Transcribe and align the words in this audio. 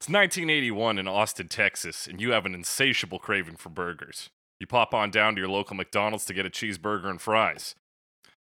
It's 0.00 0.06
1981 0.08 0.96
in 0.96 1.08
Austin, 1.08 1.48
Texas, 1.48 2.06
and 2.06 2.20
you 2.20 2.30
have 2.30 2.46
an 2.46 2.54
insatiable 2.54 3.18
craving 3.18 3.56
for 3.56 3.68
burgers. 3.68 4.30
You 4.60 4.66
pop 4.68 4.94
on 4.94 5.10
down 5.10 5.34
to 5.34 5.40
your 5.40 5.50
local 5.50 5.74
McDonald's 5.74 6.24
to 6.26 6.34
get 6.34 6.46
a 6.46 6.50
cheeseburger 6.50 7.06
and 7.06 7.20
fries. 7.20 7.74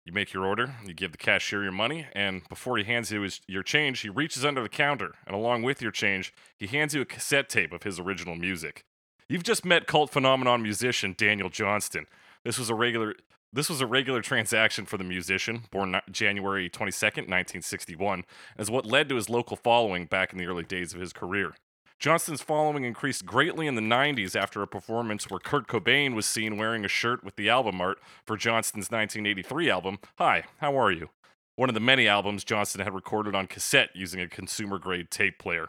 You 0.07 0.13
make 0.13 0.33
your 0.33 0.47
order, 0.47 0.77
you 0.87 0.95
give 0.95 1.11
the 1.11 1.19
cashier 1.19 1.65
your 1.65 1.73
money, 1.73 2.07
and 2.13 2.49
before 2.49 2.79
he 2.79 2.85
hands 2.85 3.11
you 3.11 3.23
his, 3.23 3.41
your 3.49 3.65
change, 3.65 3.99
he 3.99 4.09
reaches 4.09 4.45
under 4.45 4.63
the 4.63 4.69
counter, 4.69 5.17
and 5.27 5.35
along 5.35 5.65
with 5.65 5.83
your 5.83 5.91
change, 5.91 6.33
he 6.57 6.69
hands 6.69 6.95
you 6.95 7.00
a 7.00 7.05
cassette 7.05 7.48
tape 7.48 7.73
of 7.73 7.82
his 7.82 7.98
original 7.98 8.37
music. 8.37 8.85
You've 9.29 9.43
just 9.43 9.64
met 9.64 9.89
cult 9.89 10.11
phenomenon 10.12 10.62
musician 10.62 11.17
Daniel 11.19 11.48
Johnston. 11.48 12.07
This 12.45 12.61
was 12.61 12.71
a 12.71 12.77
regular 12.77 13.17
this 13.53 13.69
was 13.69 13.80
a 13.80 13.87
regular 13.87 14.23
transaction 14.23 14.87
for 14.87 14.96
the 14.96 15.05
musician, 15.05 15.62
born 15.71 16.01
January 16.11 16.71
22nd, 16.71 17.27
1961, 17.29 18.25
as 18.57 18.71
what 18.71 18.87
led 18.87 19.09
to 19.09 19.16
his 19.16 19.29
local 19.29 19.57
following 19.57 20.07
back 20.07 20.33
in 20.33 20.39
the 20.39 20.46
early 20.46 20.65
days 20.65 20.95
of 20.95 21.01
his 21.01 21.12
career. 21.12 21.55
Johnston's 21.98 22.41
following 22.41 22.84
increased 22.84 23.27
greatly 23.27 23.66
in 23.66 23.74
the 23.74 23.83
90s 23.83 24.34
after 24.34 24.62
a 24.62 24.66
performance 24.66 25.29
where 25.29 25.38
Kurt 25.38 25.66
Cobain 25.66 26.15
was 26.15 26.24
seen 26.24 26.57
wearing 26.57 26.84
a 26.84 26.88
shirt 26.88 27.23
with 27.23 27.37
the 27.37 27.51
album 27.51 27.80
art 27.80 27.98
for 28.24 28.38
Johnston's 28.38 28.91
1983 28.91 29.69
album, 29.69 29.98
Hi, 30.16 30.45
How 30.60 30.79
Are 30.79 30.91
You? 30.91 31.10
One 31.57 31.69
of 31.69 31.74
the 31.74 31.80
many 31.80 32.09
albums 32.09 32.43
Johnston 32.43 32.80
had 32.80 32.95
recorded 32.95 33.35
on 33.35 33.46
cassette 33.46 33.91
using 33.95 34.19
a 34.19 34.29
consumer 34.29 34.79
grade 34.79 35.10
tape 35.10 35.38
player. 35.38 35.69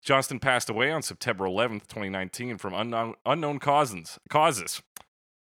Johnston 0.00 0.38
passed 0.38 0.70
away 0.70 0.92
on 0.92 1.02
September 1.02 1.44
11th, 1.46 1.88
2019, 1.88 2.58
from 2.58 2.74
unknown, 2.74 3.14
unknown 3.26 3.58
causes. 3.58 4.18
causes. 4.28 4.80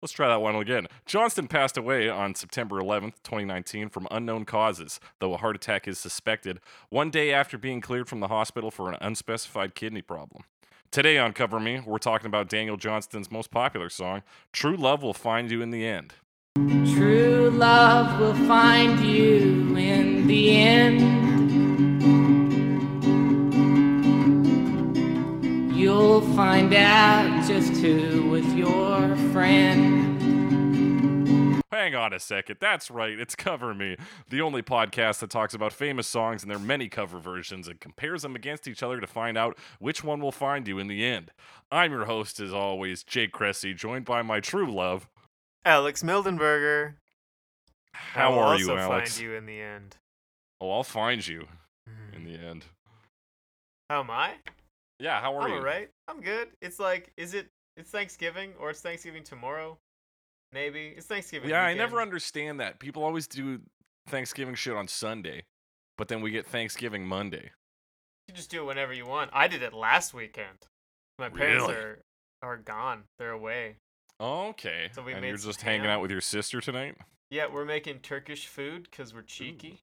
Let's 0.04 0.12
try 0.12 0.28
that 0.28 0.42
one 0.42 0.54
again. 0.56 0.86
Johnston 1.06 1.48
passed 1.48 1.78
away 1.78 2.10
on 2.10 2.34
September 2.34 2.78
11th, 2.78 3.14
2019, 3.22 3.88
from 3.88 4.06
unknown 4.10 4.44
causes, 4.44 5.00
though 5.18 5.32
a 5.32 5.38
heart 5.38 5.56
attack 5.56 5.88
is 5.88 5.98
suspected, 5.98 6.60
one 6.90 7.08
day 7.08 7.32
after 7.32 7.56
being 7.56 7.80
cleared 7.80 8.06
from 8.06 8.20
the 8.20 8.28
hospital 8.28 8.70
for 8.70 8.90
an 8.90 8.98
unspecified 9.00 9.74
kidney 9.74 10.02
problem. 10.02 10.44
Today 10.90 11.16
on 11.16 11.32
Cover 11.32 11.58
Me, 11.58 11.80
we're 11.86 11.96
talking 11.96 12.26
about 12.26 12.50
Daniel 12.50 12.76
Johnston's 12.76 13.30
most 13.30 13.50
popular 13.50 13.88
song, 13.88 14.22
True 14.52 14.76
Love 14.76 15.02
Will 15.02 15.14
Find 15.14 15.50
You 15.50 15.62
in 15.62 15.70
the 15.70 15.86
End. 15.86 16.12
True 16.54 17.48
love 17.48 18.20
will 18.20 18.34
find 18.46 19.00
you 19.00 19.74
in 19.74 20.26
the 20.26 20.54
end. 20.54 21.93
You'll 26.14 26.36
find 26.36 26.72
out 26.72 27.44
just 27.44 27.72
who 27.82 28.28
was 28.28 28.46
your 28.54 29.16
friend. 29.32 30.22
Hang 31.72 31.96
on 31.96 32.12
a 32.12 32.20
second. 32.20 32.58
That's 32.60 32.88
right. 32.88 33.18
It's 33.18 33.34
Cover 33.34 33.74
Me, 33.74 33.96
the 34.30 34.40
only 34.40 34.62
podcast 34.62 35.18
that 35.18 35.30
talks 35.30 35.54
about 35.54 35.72
famous 35.72 36.06
songs 36.06 36.42
and 36.42 36.50
their 36.52 36.60
many 36.60 36.88
cover 36.88 37.18
versions 37.18 37.66
and 37.66 37.80
compares 37.80 38.22
them 38.22 38.36
against 38.36 38.68
each 38.68 38.80
other 38.80 39.00
to 39.00 39.08
find 39.08 39.36
out 39.36 39.58
which 39.80 40.04
one 40.04 40.20
will 40.20 40.30
find 40.30 40.68
you 40.68 40.78
in 40.78 40.86
the 40.86 41.04
end. 41.04 41.32
I'm 41.72 41.90
your 41.90 42.04
host, 42.04 42.38
as 42.38 42.52
always, 42.54 43.02
Jake 43.02 43.32
Cressy, 43.32 43.74
joined 43.74 44.04
by 44.04 44.22
my 44.22 44.38
true 44.38 44.72
love. 44.72 45.08
Alex 45.64 46.04
Mildenberger. 46.04 46.94
How 47.92 48.28
I 48.30 48.32
will 48.36 48.38
are 48.38 48.56
you, 48.56 48.70
also 48.70 48.80
Alex? 48.80 49.14
find 49.16 49.24
you 49.24 49.34
in 49.34 49.46
the 49.46 49.60
end. 49.60 49.96
Oh, 50.60 50.70
I'll 50.70 50.84
find 50.84 51.26
you 51.26 51.48
Mm. 51.90 52.14
in 52.14 52.24
the 52.24 52.38
end. 52.38 52.66
How 53.90 53.98
am 53.98 54.12
I? 54.12 54.34
Yeah, 54.98 55.20
how 55.20 55.36
are 55.36 55.42
I'm 55.42 55.50
you? 55.50 55.56
alright. 55.56 55.90
I'm 56.08 56.20
good. 56.20 56.48
It's 56.62 56.78
like, 56.78 57.12
is 57.16 57.34
it? 57.34 57.48
It's 57.76 57.90
Thanksgiving 57.90 58.52
or 58.60 58.70
it's 58.70 58.80
Thanksgiving 58.80 59.24
tomorrow? 59.24 59.78
Maybe 60.52 60.94
it's 60.96 61.06
Thanksgiving. 61.06 61.50
Yeah, 61.50 61.62
I 61.62 61.74
never 61.74 62.00
understand 62.00 62.60
that. 62.60 62.78
People 62.78 63.02
always 63.02 63.26
do 63.26 63.60
Thanksgiving 64.08 64.54
shit 64.54 64.74
on 64.74 64.86
Sunday, 64.86 65.42
but 65.98 66.06
then 66.06 66.20
we 66.20 66.30
get 66.30 66.46
Thanksgiving 66.46 67.04
Monday. 67.06 67.50
You 68.28 68.34
just 68.34 68.50
do 68.50 68.62
it 68.62 68.66
whenever 68.66 68.92
you 68.92 69.06
want. 69.06 69.30
I 69.32 69.48
did 69.48 69.62
it 69.62 69.72
last 69.74 70.14
weekend. 70.14 70.68
My 71.18 71.28
parents 71.28 71.66
Really? 71.68 71.74
are 71.74 71.98
are 72.42 72.56
gone. 72.58 73.04
They're 73.18 73.30
away. 73.32 73.76
Okay. 74.20 74.90
So 74.94 75.02
we 75.02 75.12
and 75.12 75.22
made 75.22 75.28
you're 75.28 75.38
just 75.38 75.62
hanging 75.62 75.86
out 75.86 76.00
with 76.00 76.10
your 76.12 76.20
sister 76.20 76.60
tonight? 76.60 76.96
Yeah, 77.30 77.46
we're 77.52 77.64
making 77.64 77.98
Turkish 77.98 78.46
food 78.46 78.84
because 78.88 79.12
we're 79.12 79.22
cheeky. 79.22 79.80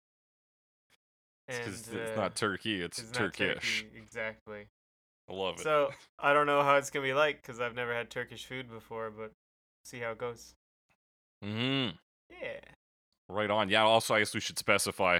Because 1.47 1.87
And, 1.89 1.99
it's 1.99 2.11
uh, 2.11 2.21
not 2.21 2.35
turkey, 2.35 2.81
it's, 2.81 2.99
it's 2.99 3.11
Turkish. 3.11 3.81
turkey, 3.81 3.97
Exactly. 3.97 4.67
I 5.31 5.35
love 5.35 5.55
it. 5.59 5.63
So 5.63 5.91
I 6.19 6.33
don't 6.33 6.45
know 6.45 6.63
how 6.63 6.75
it's 6.75 6.89
gonna 6.89 7.05
be 7.05 7.13
like 7.13 7.41
because 7.41 7.61
I've 7.61 7.75
never 7.75 7.93
had 7.93 8.09
Turkish 8.09 8.45
food 8.45 8.69
before, 8.69 9.09
but 9.11 9.31
see 9.85 9.99
how 9.99 10.11
it 10.11 10.17
goes. 10.17 10.53
mm 11.43 11.93
Yeah. 12.29 12.59
Right 13.29 13.49
on. 13.49 13.69
Yeah, 13.69 13.83
also, 13.83 14.15
I 14.15 14.19
guess 14.19 14.33
we 14.33 14.41
should 14.41 14.57
specify 14.57 15.19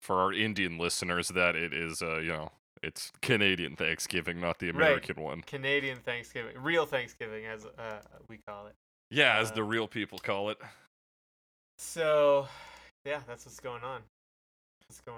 for 0.00 0.20
our 0.20 0.32
Indian 0.32 0.78
listeners 0.78 1.28
that 1.28 1.54
it 1.56 1.74
is, 1.74 2.00
uh, 2.00 2.18
you 2.18 2.28
know, 2.28 2.52
it's 2.82 3.12
Canadian 3.22 3.76
Thanksgiving, 3.76 4.40
not 4.40 4.58
the 4.58 4.70
Right. 4.70 4.76
American 4.76 5.22
one. 5.22 5.42
Canadian 5.42 5.98
Thanksgiving, 5.98 6.56
real 6.58 6.86
Thanksgiving, 6.86 7.44
as 7.46 7.66
uh, 7.66 8.00
we 8.28 8.38
call 8.46 8.66
it. 8.66 8.74
Yeah, 9.10 9.38
as 9.38 9.52
the 9.52 9.62
real 9.62 9.86
people 9.86 10.18
call 10.18 10.50
it. 10.50 10.58
So, 11.78 12.48
yeah, 13.04 13.20
that's 13.26 13.44
what's 13.46 13.60
going 13.60 13.82
on. 13.82 14.02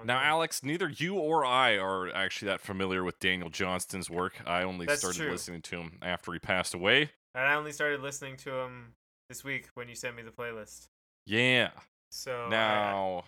Now? 0.05 0.19
Alex, 0.19 0.63
neither 0.63 0.89
you 0.89 1.15
or 1.15 1.45
I 1.45 1.77
are 1.77 2.09
actually 2.13 2.47
that 2.47 2.61
familiar 2.61 3.03
with 3.03 3.19
Daniel 3.19 3.49
Johnston's 3.49 4.09
work. 4.09 4.41
I 4.45 4.63
only 4.63 4.85
That's 4.85 4.99
started 5.01 5.19
true. 5.19 5.31
listening 5.31 5.61
to 5.63 5.77
him 5.81 5.99
after 6.01 6.31
he 6.33 6.39
passed 6.39 6.73
away. 6.73 7.11
and 7.35 7.45
I 7.45 7.53
only 7.55 7.71
started 7.71 8.01
listening 8.01 8.35
to 8.37 8.51
him 8.61 8.93
this 9.29 9.43
week 9.43 9.67
when 9.75 9.87
you 9.89 9.93
sent 9.95 10.15
me 10.15 10.23
the 10.23 10.31
playlist. 10.31 10.87
Yeah. 11.25 11.71
So 12.09 12.45
I- 12.45 12.49
Now, 12.49 13.25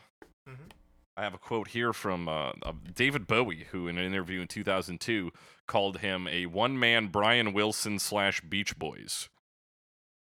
Mhm. 0.48 0.72
I 1.18 1.24
have 1.24 1.34
a 1.34 1.38
quote 1.38 1.68
here 1.70 1.92
from 1.94 2.28
uh, 2.30 2.54
uh, 2.64 2.72
David 2.96 3.28
Bowie, 3.28 3.66
who 3.72 3.88
in 3.88 3.98
an 3.98 4.06
interview 4.06 4.40
in 4.42 4.48
2002 4.48 5.32
called 5.68 6.00
him 6.00 6.28
a 6.30 6.46
one-man 6.48 7.08
Brian 7.10 7.52
Wilson 7.54 8.00
slash 8.00 8.40
Beach 8.42 8.78
Boys. 8.80 9.30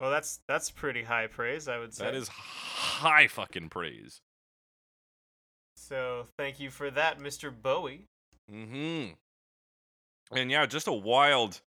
well, 0.00 0.10
that's 0.10 0.40
that's 0.48 0.70
pretty 0.70 1.04
high 1.04 1.26
praise, 1.28 1.68
I 1.68 1.78
would 1.78 1.94
say. 1.94 2.04
That 2.06 2.14
is 2.14 2.28
high 2.28 3.28
fucking 3.28 3.68
praise. 3.70 4.20
So 5.90 6.26
thank 6.38 6.60
you 6.60 6.70
for 6.70 6.90
that, 6.92 7.18
Mr. 7.18 7.52
Bowie. 7.52 8.06
Mm-hmm. 8.50 9.14
And 10.36 10.50
yeah, 10.50 10.64
just 10.66 10.86
a 10.86 10.92
wild 10.92 11.60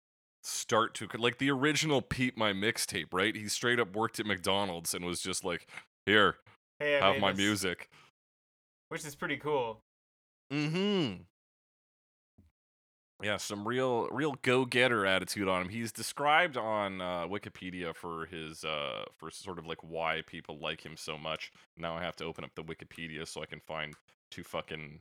start 0.43 0.95
to 0.95 1.09
like 1.19 1.39
the 1.39 1.51
original 1.51 2.03
Pete 2.03 2.37
My 2.37 2.53
mixtape, 2.53 3.13
right? 3.13 3.35
He 3.35 3.49
straight 3.49 3.81
up 3.81 3.97
worked 3.97 4.21
at 4.21 4.27
McDonald's 4.27 4.93
and 4.93 5.07
was 5.07 5.21
just 5.23 5.43
like, 5.43 5.67
"Here, 6.05 6.37
Hey, 6.79 6.93
have 7.01 7.19
my 7.19 7.33
this," 7.33 7.39
music." 7.39 7.89
which 8.91 9.07
is 9.07 9.15
pretty 9.15 9.39
cool. 9.39 9.81
Mm-hmm. 10.53 11.23
Yeah, 13.23 13.37
some 13.37 13.69
real, 13.69 14.09
real 14.11 14.35
go-getter 14.43 15.05
attitude 15.05 15.47
on 15.47 15.63
him. 15.63 15.69
He's 15.69 15.93
described 15.93 16.57
on 16.57 17.03
uh, 17.03 17.27
Wikipedia 17.27 17.95
for 17.95 18.27
his, 18.27 18.65
uh, 18.65 19.05
for 19.19 19.31
sort 19.31 19.59
of 19.59 19.67
like 19.67 19.79
why 19.83 20.23
people 20.27 20.59
like 20.59 20.85
him 20.85 20.97
so 20.97 21.19
much. 21.19 21.53
Now 21.77 21.97
I 21.97 22.03
have 22.03 22.17
to 22.17 22.25
open 22.25 22.45
up 22.45 22.55
the 22.55 22.65
Wikipedia 22.65 23.29
so 23.29 23.43
I 23.43 23.47
can 23.47 23.61
find 23.61 23.95
two 24.31 24.45
fucking 24.45 25.01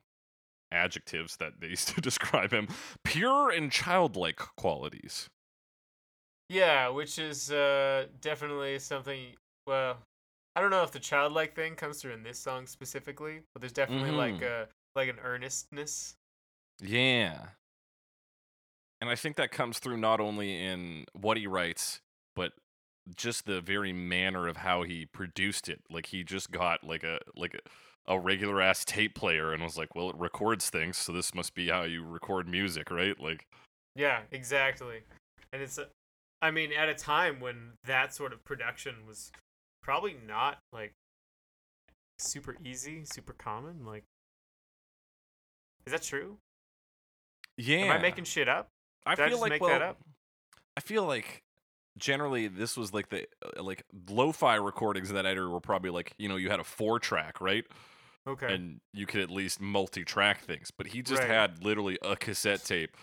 adjectives 0.72 1.38
that 1.38 1.59
they 1.59 1.67
used 1.75 1.90
to 1.90 2.01
describe 2.01 2.51
him: 2.53 2.67
pure 3.03 3.50
and 3.51 3.72
childlike 3.72 4.38
qualities. 4.57 5.29
Yeah, 6.50 6.90
which 6.90 7.19
is 7.19 7.51
uh, 7.51 8.07
definitely 8.22 8.79
something. 8.79 9.35
Well, 9.67 10.00
I 10.56 10.62
don't 10.62 10.72
know 10.72 10.84
if 10.84 10.91
the 10.91 11.00
childlike 11.00 11.56
thing 11.56 11.75
comes 11.75 12.01
through 12.01 12.13
in 12.13 12.23
this 12.23 12.40
song 12.40 12.66
specifically, 12.66 13.41
but 13.53 13.62
there's 13.62 13.72
definitely 13.73 14.12
like 14.12 14.35
Mhm. 14.35 14.41
a 14.44 14.67
like 14.95 15.09
an 15.09 15.19
earnestness. 15.19 16.16
Yeah. 16.81 17.50
And 19.01 19.09
I 19.09 19.16
think 19.16 19.38
that 19.38 19.51
comes 19.51 19.79
through 19.79 19.97
not 19.97 20.19
only 20.19 20.61
in 20.61 21.06
what 21.13 21.38
he 21.38 21.47
writes, 21.47 22.01
but 22.35 22.53
just 23.16 23.46
the 23.46 23.61
very 23.61 23.94
manner 23.94 24.47
of 24.47 24.57
how 24.57 24.84
he 24.84 25.06
produced 25.06 25.69
it. 25.69 25.81
Like 25.90 26.07
he 26.07 26.23
just 26.23 26.51
got 26.51 26.84
like 26.84 27.03
a 27.03 27.19
like 27.35 27.53
a, 27.53 27.59
a 28.09 28.20
regular 28.20 28.62
ass 28.62 28.84
tape 28.84 29.16
player 29.16 29.53
and 29.53 29.64
was 29.64 29.78
like, 29.78 29.96
"Well, 29.96 30.09
it 30.09 30.16
records 30.18 30.70
things, 30.70 30.97
so 30.97 31.14
this 31.14 31.34
must 31.34 31.53
be 31.53 31.70
how 31.70 31.84
you 31.84 32.03
record 32.03 32.47
music, 32.47 32.92
right?" 32.92 33.18
Like 33.20 33.47
Yeah, 33.96 34.22
exactly. 34.32 35.03
And 35.53 35.61
it's, 35.61 35.79
I 36.41 36.52
mean, 36.52 36.73
at 36.73 36.90
a 36.90 36.94
time 36.94 37.40
when 37.40 37.73
that 37.85 38.14
sort 38.14 38.34
of 38.34 38.44
production 38.44 39.08
was 39.08 39.32
probably 39.82 40.16
not 40.28 40.59
like 40.73 40.94
super 42.20 42.58
easy, 42.64 43.03
super 43.06 43.34
common. 43.34 43.85
Like, 43.85 44.03
is 45.85 45.94
that 45.94 46.03
true? 46.03 46.38
yeah. 47.59 47.78
Am 47.78 47.91
I 47.91 47.97
making 47.97 48.23
shit 48.23 48.47
up? 48.47 48.70
I 49.05 49.16
did 49.16 49.23
I 49.23 49.26
feel 49.26 49.32
just 49.38 49.41
like 49.41 49.50
make 49.52 49.62
well, 49.62 49.72
that 49.72 49.82
up? 49.82 49.97
I 50.78 50.82
feel 50.82 51.03
like 51.03 51.44
generally 51.97 52.47
this 52.47 52.78
was 52.78 52.94
like 52.94 53.09
the 53.09 53.26
uh, 53.58 53.62
like 53.62 53.84
lo-fi 54.09 54.55
recordings 54.55 55.09
of 55.09 55.16
that 55.16 55.26
editor 55.26 55.50
were 55.50 55.59
probably 55.59 55.90
like, 55.90 56.14
you 56.17 56.29
know, 56.29 56.38
you 56.38 56.50
had 56.50 56.59
a 56.59 56.64
4 56.64 57.00
track, 57.00 57.41
right? 57.41 57.66
Okay. 58.27 58.53
and 58.53 58.79
you 58.93 59.05
could 59.05 59.21
at 59.21 59.29
least 59.29 59.59
multi-track 59.59 60.41
things. 60.41 60.71
But 60.75 60.87
he 60.87 61.01
just 61.01 61.21
Right. 61.21 61.29
had 61.29 61.63
literally 61.63 61.97
a 62.01 62.16
cassette 62.16 62.63
tape. 62.63 62.95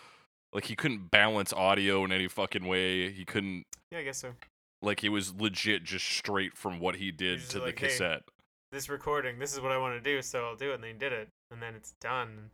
Like 0.52 0.64
he 0.66 0.76
couldn't 0.76 1.10
balance 1.10 1.52
audio 1.52 2.04
in 2.04 2.12
any 2.12 2.28
fucking 2.28 2.66
way. 2.66 3.10
He 3.10 3.24
couldn't 3.24 3.64
yeah, 3.90 3.98
I 3.98 4.04
guess 4.04 4.18
so. 4.18 4.34
like 4.82 5.02
it 5.04 5.08
was 5.10 5.34
legit 5.34 5.82
just 5.84 6.06
straight 6.06 6.56
from 6.56 6.78
what 6.80 6.96
he 6.96 7.10
did 7.10 7.40
to 7.50 7.58
like, 7.60 7.76
the 7.76 7.86
"Hey, 7.86 7.88
cassette. 7.92 8.22
This 8.72 8.88
recording, 8.88 9.38
this 9.38 9.52
is 9.54 9.60
what 9.60 9.72
I 9.72 9.78
want 9.78 9.94
to 9.96 10.00
do, 10.00 10.22
so 10.22 10.44
I'll 10.44 10.56
do 10.56 10.70
it. 10.70 10.74
And 10.74 10.84
then 10.84 10.92
he 10.92 10.98
did 10.98 11.12
it, 11.12 11.28
and 11.50 11.60
then 11.62 11.74
it's 11.74 11.92
done. 12.00 12.50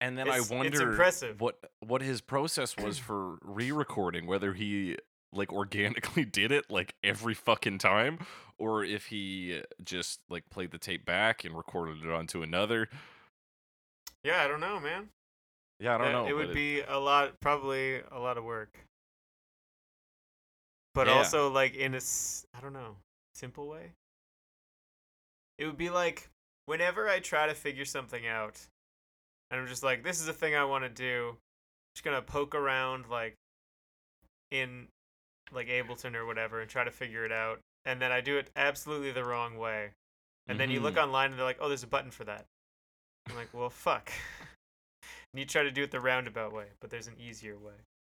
And 0.00 0.18
then 0.18 0.26
It's- 0.26 0.36
I 0.36 0.40
it's 0.42 0.50
wonder 0.50 0.90
impressive. 0.90 1.40
what 1.40 1.58
what 1.80 2.02
his 2.02 2.20
process 2.20 2.76
was 2.76 2.98
for 2.98 3.38
re-recording, 3.42 4.26
whether 4.26 4.52
he 4.54 4.96
like 5.32 5.52
organically 5.52 6.24
did 6.26 6.52
it 6.52 6.70
like 6.70 6.94
every 7.02 7.34
fucking 7.34 7.78
time, 7.78 8.18
or 8.58 8.84
if 8.84 9.06
he 9.06 9.62
just 9.84 10.20
like 10.28 10.44
played 10.50 10.70
the 10.70 10.78
tape 10.78 11.04
back 11.04 11.44
and 11.44 11.56
recorded 11.56 12.04
it 12.04 12.10
onto 12.10 12.42
another. 12.42 12.88
Yeah, 14.24 14.42
I 14.44 14.48
don't 14.48 14.60
know, 14.60 14.78
man. 14.78 15.08
Yeah, 15.80 15.94
I 15.96 15.98
don't 15.98 16.06
That- 16.06 16.12
know. 16.12 16.26
It 16.28 16.34
would 16.34 16.54
be 16.54 16.80
a 16.82 16.98
lot, 16.98 17.40
probably 17.40 18.00
a 18.10 18.18
lot 18.18 18.38
of 18.38 18.44
work. 18.44 18.78
But 20.94 21.06
Yeah. 21.06 21.14
also, 21.14 21.48
like 21.50 21.74
in 21.74 21.94
a 21.94 22.00
i 22.54 22.60
don't 22.60 22.72
know, 22.74 22.96
simple 23.34 23.66
way. 23.66 23.92
It 25.58 25.66
would 25.66 25.76
be 25.78 25.90
like 25.90 26.28
whenever 26.66 27.08
I 27.08 27.20
try 27.20 27.46
to 27.46 27.54
figure 27.54 27.84
something 27.84 28.26
out, 28.26 28.60
and 29.50 29.60
I'm 29.60 29.66
just 29.66 29.82
like, 29.82 30.02
this 30.04 30.20
is 30.20 30.28
a 30.28 30.32
thing 30.32 30.54
I 30.54 30.64
want 30.64 30.84
to 30.84 30.88
do. 30.90 31.38
just 31.94 32.04
gonna 32.04 32.22
poke 32.22 32.54
around 32.54 33.08
like 33.10 33.34
in 34.50 34.88
like 35.52 35.68
Ableton 35.68 36.14
or 36.14 36.26
whatever 36.26 36.60
and 36.60 36.70
try 36.70 36.84
to 36.84 36.90
figure 36.90 37.24
it 37.24 37.32
out, 37.32 37.60
and 37.84 38.00
then 38.00 38.12
I 38.12 38.20
do 38.20 38.36
it 38.38 38.50
absolutely 38.56 39.12
the 39.12 39.24
wrong 39.24 39.56
way. 39.58 39.90
And 40.48 40.58
then 40.58 40.70
you 40.70 40.80
look 40.80 40.94
Mhm. 40.96 41.04
online 41.04 41.30
and 41.30 41.38
they're 41.38 41.46
like, 41.46 41.58
oh, 41.60 41.68
there's 41.68 41.84
a 41.84 41.86
button 41.88 42.10
for 42.10 42.24
that. 42.24 42.46
I'm 43.28 43.36
like, 43.36 43.52
well, 43.52 43.70
fuck. 43.70 44.10
and 44.40 44.48
you 45.38 45.44
try 45.44 45.62
to 45.62 45.70
do 45.70 45.82
it 45.84 45.90
the 45.92 46.00
roundabout 46.00 46.52
way, 46.52 46.66
but 46.80 46.90
there's 46.90 47.06
an 47.06 47.16
easier 47.18 47.56
way. 47.56 47.74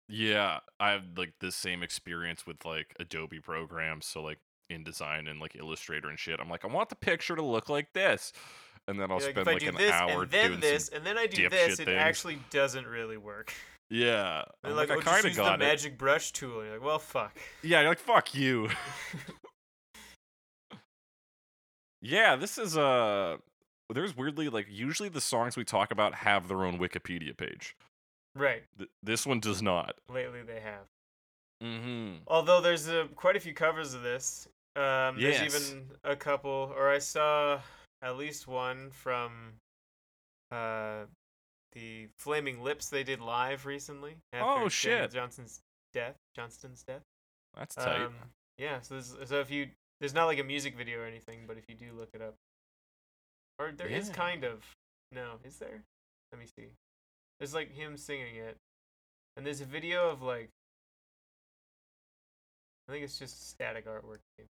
Yeah, 0.08 0.60
I 0.80 0.92
have 0.92 1.18
like 1.18 1.34
the 1.40 1.52
same 1.52 1.84
experience 1.84 2.46
with 2.46 2.64
like 2.66 2.96
Adobe 3.00 3.40
programs. 3.40 4.06
So 4.06 4.22
like 4.22 4.40
InDesign 4.72 5.30
and 5.30 5.40
like 5.40 5.56
Illustrator 5.56 6.10
and 6.10 6.18
shit. 6.20 6.40
I'm 6.40 6.50
like, 6.50 6.64
I 6.64 6.68
want 6.68 6.90
the 6.90 6.96
picture 6.96 7.36
to 7.36 7.42
look 7.42 7.68
like 7.70 7.92
this, 7.94 8.32
and 8.88 9.00
then 9.00 9.12
I'll 9.12 9.18
like, 9.20 9.32
spend 9.32 9.46
like 9.48 9.64
an 9.64 9.76
this 9.76 9.92
hour 9.92 10.24
and 10.24 10.32
then 10.32 10.48
doing 10.50 10.60
this 10.62 10.90
and 10.90 11.06
then 11.06 11.18
I 11.18 11.28
do 11.28 11.50
this, 11.50 11.80
it 11.80 11.86
things. 11.86 11.98
actually 11.98 12.40
doesn't 12.52 12.88
really 12.88 13.18
work. 13.18 13.54
Yeah, 13.90 14.44
They're 14.64 14.74
like, 14.74 14.90
like, 14.90 14.98
oh, 14.98 15.02
I 15.02 15.04
kind 15.04 15.20
of 15.20 15.26
use 15.26 15.36
the 15.36 15.44
got 15.44 15.62
it. 15.62 15.66
magic 15.66 15.98
brush 15.98 16.32
tool. 16.32 16.60
And 16.62 16.68
you're 16.70 16.78
like, 16.80 16.86
well, 16.86 17.00
fuck. 17.00 17.38
Yeah, 17.62 17.82
you're 17.82 17.90
like 17.90 18.00
fuck 18.00 18.34
you. 18.34 18.70
yeah, 22.02 22.36
this 22.36 22.58
is 22.58 22.78
uh 22.78 23.38
there's 23.94 24.16
weirdly 24.18 24.50
like 24.50 24.68
usually 24.70 25.10
the 25.10 25.22
songs 25.22 25.56
we 25.56 25.64
talk 25.64 25.92
about 25.92 26.16
have 26.16 26.48
their 26.48 26.64
own 26.66 26.80
Wikipedia 26.80 27.36
page. 27.38 27.76
right. 28.36 28.64
Th- 28.78 28.90
this 29.04 29.26
one 29.26 29.40
does 29.40 29.62
not. 29.62 29.96
Lately 30.10 30.42
they 30.42 30.60
have. 30.60 30.86
Mm-hmm. 31.64 32.24
Although 32.28 32.60
there's 32.62 32.88
a, 32.88 33.08
quite 33.16 33.36
a 33.36 33.40
few 33.40 33.54
covers 33.54 33.94
of 33.94 34.02
this. 34.02 34.48
Um, 34.76 35.20
there's 35.22 35.42
even 35.42 35.86
a 36.04 36.16
couple, 36.16 36.74
or 36.76 36.90
I 36.90 36.98
saw 36.98 37.60
at 38.02 38.18
least 38.18 38.48
one 38.48 38.90
from 38.90 39.54
uh, 40.52 41.04
the 41.74 42.08
Flaming 42.18 42.62
Lips 42.64 42.90
they 42.90 43.04
did 43.04 43.20
live 43.20 43.66
recently. 43.66 44.16
After 44.32 44.46
Oh, 44.46 44.54
Daniel 44.54 44.70
shit. 44.70 45.12
Johnson's 45.12 45.60
death. 45.94 46.16
Johnston's 46.36 46.84
death. 46.84 47.02
That's 47.58 47.76
tight. 47.76 48.02
Um, 48.02 48.14
yeah, 48.58 48.82
so 48.82 48.96
there's, 48.96 49.16
so 49.26 49.40
if 49.40 49.50
you 49.52 49.68
there's 50.00 50.14
not 50.14 50.26
like 50.26 50.40
a 50.40 50.44
music 50.44 50.76
video 50.76 51.00
or 51.00 51.06
anything, 51.06 51.40
but 51.48 51.58
if 51.58 51.64
you 51.70 51.76
do 51.76 51.92
look 51.98 52.10
it 52.14 52.22
up, 52.22 52.36
or 53.60 53.72
there 53.72 53.88
is 53.88 54.10
Yeah. 54.10 54.14
kind 54.16 54.44
of 54.44 54.64
no, 55.12 55.40
is 55.44 55.58
there? 55.58 55.84
Let 56.32 56.40
me 56.40 56.46
see. 56.48 56.68
There's 57.40 57.54
like 57.54 57.72
him 57.74 57.98
singing 57.98 58.36
it, 58.36 58.58
and 59.38 59.46
there's 59.46 59.62
a 59.62 59.66
video 59.66 60.10
of 60.10 60.22
like 60.22 60.50
I 62.88 62.92
think 62.92 63.04
it's 63.06 63.18
just 63.18 63.50
static 63.50 63.86
artwork. 63.88 64.20
maybe. 64.38 64.50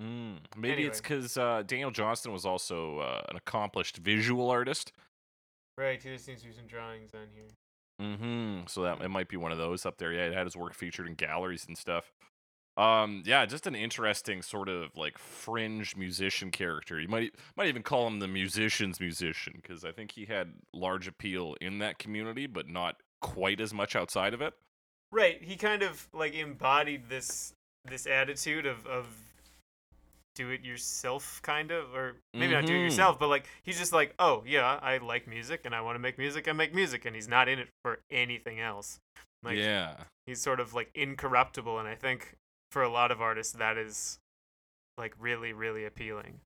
Mm, 0.00 0.36
maybe 0.56 0.84
it's 0.84 1.00
because 1.00 1.36
uh, 1.36 1.62
Daniel 1.66 1.90
Johnston 1.90 2.32
was 2.32 2.44
also 2.46 2.98
uh, 2.98 3.22
an 3.28 3.36
accomplished 3.36 3.98
visual 3.98 4.50
artist. 4.50 4.92
Right, 5.78 6.02
there 6.02 6.18
seems 6.18 6.42
to 6.42 6.48
be 6.48 6.54
some 6.54 6.66
drawings 6.66 7.10
on 7.14 7.28
here. 7.34 7.48
Mm-hmm. 8.00 8.66
So 8.66 8.82
that 8.82 9.00
it 9.00 9.08
might 9.08 9.28
be 9.28 9.36
one 9.36 9.52
of 9.52 9.58
those 9.58 9.86
up 9.86 9.98
there. 9.98 10.12
Yeah, 10.12 10.26
it 10.26 10.34
had 10.34 10.46
his 10.46 10.56
work 10.56 10.74
featured 10.74 11.06
in 11.06 11.14
galleries 11.14 11.66
and 11.66 11.76
stuff. 11.76 12.12
Um, 12.76 13.22
yeah, 13.26 13.44
just 13.44 13.66
an 13.66 13.74
interesting 13.74 14.40
sort 14.40 14.68
of 14.68 14.96
like 14.96 15.18
fringe 15.18 15.94
musician 15.94 16.50
character. 16.50 16.98
You 16.98 17.08
might 17.08 17.34
might 17.56 17.68
even 17.68 17.82
call 17.82 18.06
him 18.06 18.18
the 18.18 18.28
musician's 18.28 18.98
musician 18.98 19.60
because 19.62 19.84
I 19.84 19.92
think 19.92 20.12
he 20.12 20.24
had 20.24 20.54
large 20.72 21.06
appeal 21.06 21.54
in 21.60 21.78
that 21.78 21.98
community, 21.98 22.46
but 22.46 22.68
not 22.68 22.96
quite 23.20 23.60
as 23.60 23.74
much 23.74 23.94
outside 23.94 24.32
of 24.32 24.40
it. 24.40 24.54
Right, 25.10 25.42
he 25.42 25.56
kind 25.56 25.82
of 25.82 26.08
like 26.14 26.34
embodied 26.34 27.10
this 27.10 27.52
this 27.84 28.06
attitude 28.06 28.64
of 28.64 28.86
of 28.86 29.06
do 30.34 30.50
it 30.50 30.62
yourself 30.62 31.40
kind 31.42 31.70
of 31.70 31.94
or 31.94 32.16
maybe 32.32 32.52
not 32.54 32.64
do 32.66 32.72
it 32.74 32.78
Mhm. 32.78 32.84
yourself 32.84 33.18
but 33.18 33.28
like 33.28 33.46
he's 33.62 33.78
just 33.78 33.92
like 33.92 34.14
oh 34.18 34.42
yeah 34.46 34.78
i 34.82 34.96
like 34.98 35.26
music 35.28 35.60
and 35.64 35.74
i 35.74 35.80
want 35.80 35.94
to 35.94 35.98
make 35.98 36.16
music 36.18 36.48
i 36.48 36.52
make 36.52 36.74
music 36.74 37.04
and 37.04 37.14
he's 37.14 37.28
not 37.28 37.48
in 37.48 37.58
it 37.58 37.68
for 37.82 37.98
anything 38.10 38.58
else 38.58 38.98
like 39.42 39.58
yeah. 39.58 39.94
he's 40.26 40.40
sort 40.40 40.58
of 40.60 40.72
like 40.72 40.90
incorruptible 40.94 41.78
and 41.78 41.86
i 41.88 41.94
think 41.94 42.34
for 42.70 42.82
a 42.82 42.88
lot 42.88 43.10
of 43.10 43.20
artists 43.20 43.52
that 43.52 43.76
is 43.76 44.18
like 44.96 45.14
really 45.18 45.52
really 45.52 45.84
appealing 45.84 46.40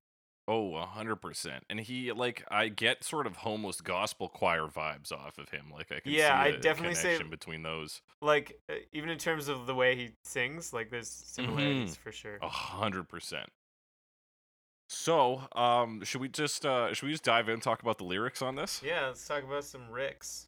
Oh, 0.49 0.75
a 0.77 0.85
hundred 0.85 1.17
percent. 1.17 1.65
And 1.69 1.77
he 1.77 2.09
like 2.13 2.45
I 2.49 2.69
get 2.69 3.03
sort 3.03 3.27
of 3.27 3.35
homeless 3.35 3.81
gospel 3.81 4.29
choir 4.29 4.67
vibes 4.67 5.11
off 5.11 5.37
of 5.37 5.49
him. 5.49 5.65
Like 5.69 5.91
I 5.91 5.99
can 5.99 6.13
Yeah, 6.13 6.41
a 6.45 6.57
definitely 6.57 6.95
say- 6.95 7.01
connection 7.17 7.29
between 7.29 7.63
those. 7.63 8.01
like 8.21 8.57
uh, 8.71 8.75
even 8.93 9.09
in 9.09 9.17
terms 9.17 9.49
of 9.49 9.65
the 9.65 9.75
way 9.75 9.97
he 9.97 10.11
sings 10.23 10.71
like 10.71 10.89
there's 10.89 11.09
similarities 11.09 11.97
for 11.97 12.13
sure 12.13 12.37
A 12.41 12.47
hundred 12.47 13.09
percent. 13.09 13.49
So, 14.89 15.41
um, 15.53 16.03
should 16.03 16.21
we 16.21 16.29
just 16.29 16.65
uh 16.65 16.93
should 16.93 17.05
we 17.07 17.11
just 17.11 17.23
dive 17.23 17.49
in 17.49 17.59
talk 17.59 17.81
about 17.81 17.97
the 17.97 18.05
lyrics 18.05 18.41
on 18.41 18.55
this? 18.55 18.81
yeah 18.83 19.07
let's 19.07 19.27
talk 19.27 19.43
about 19.43 19.63
some 19.65 19.89
ricks 19.91 20.47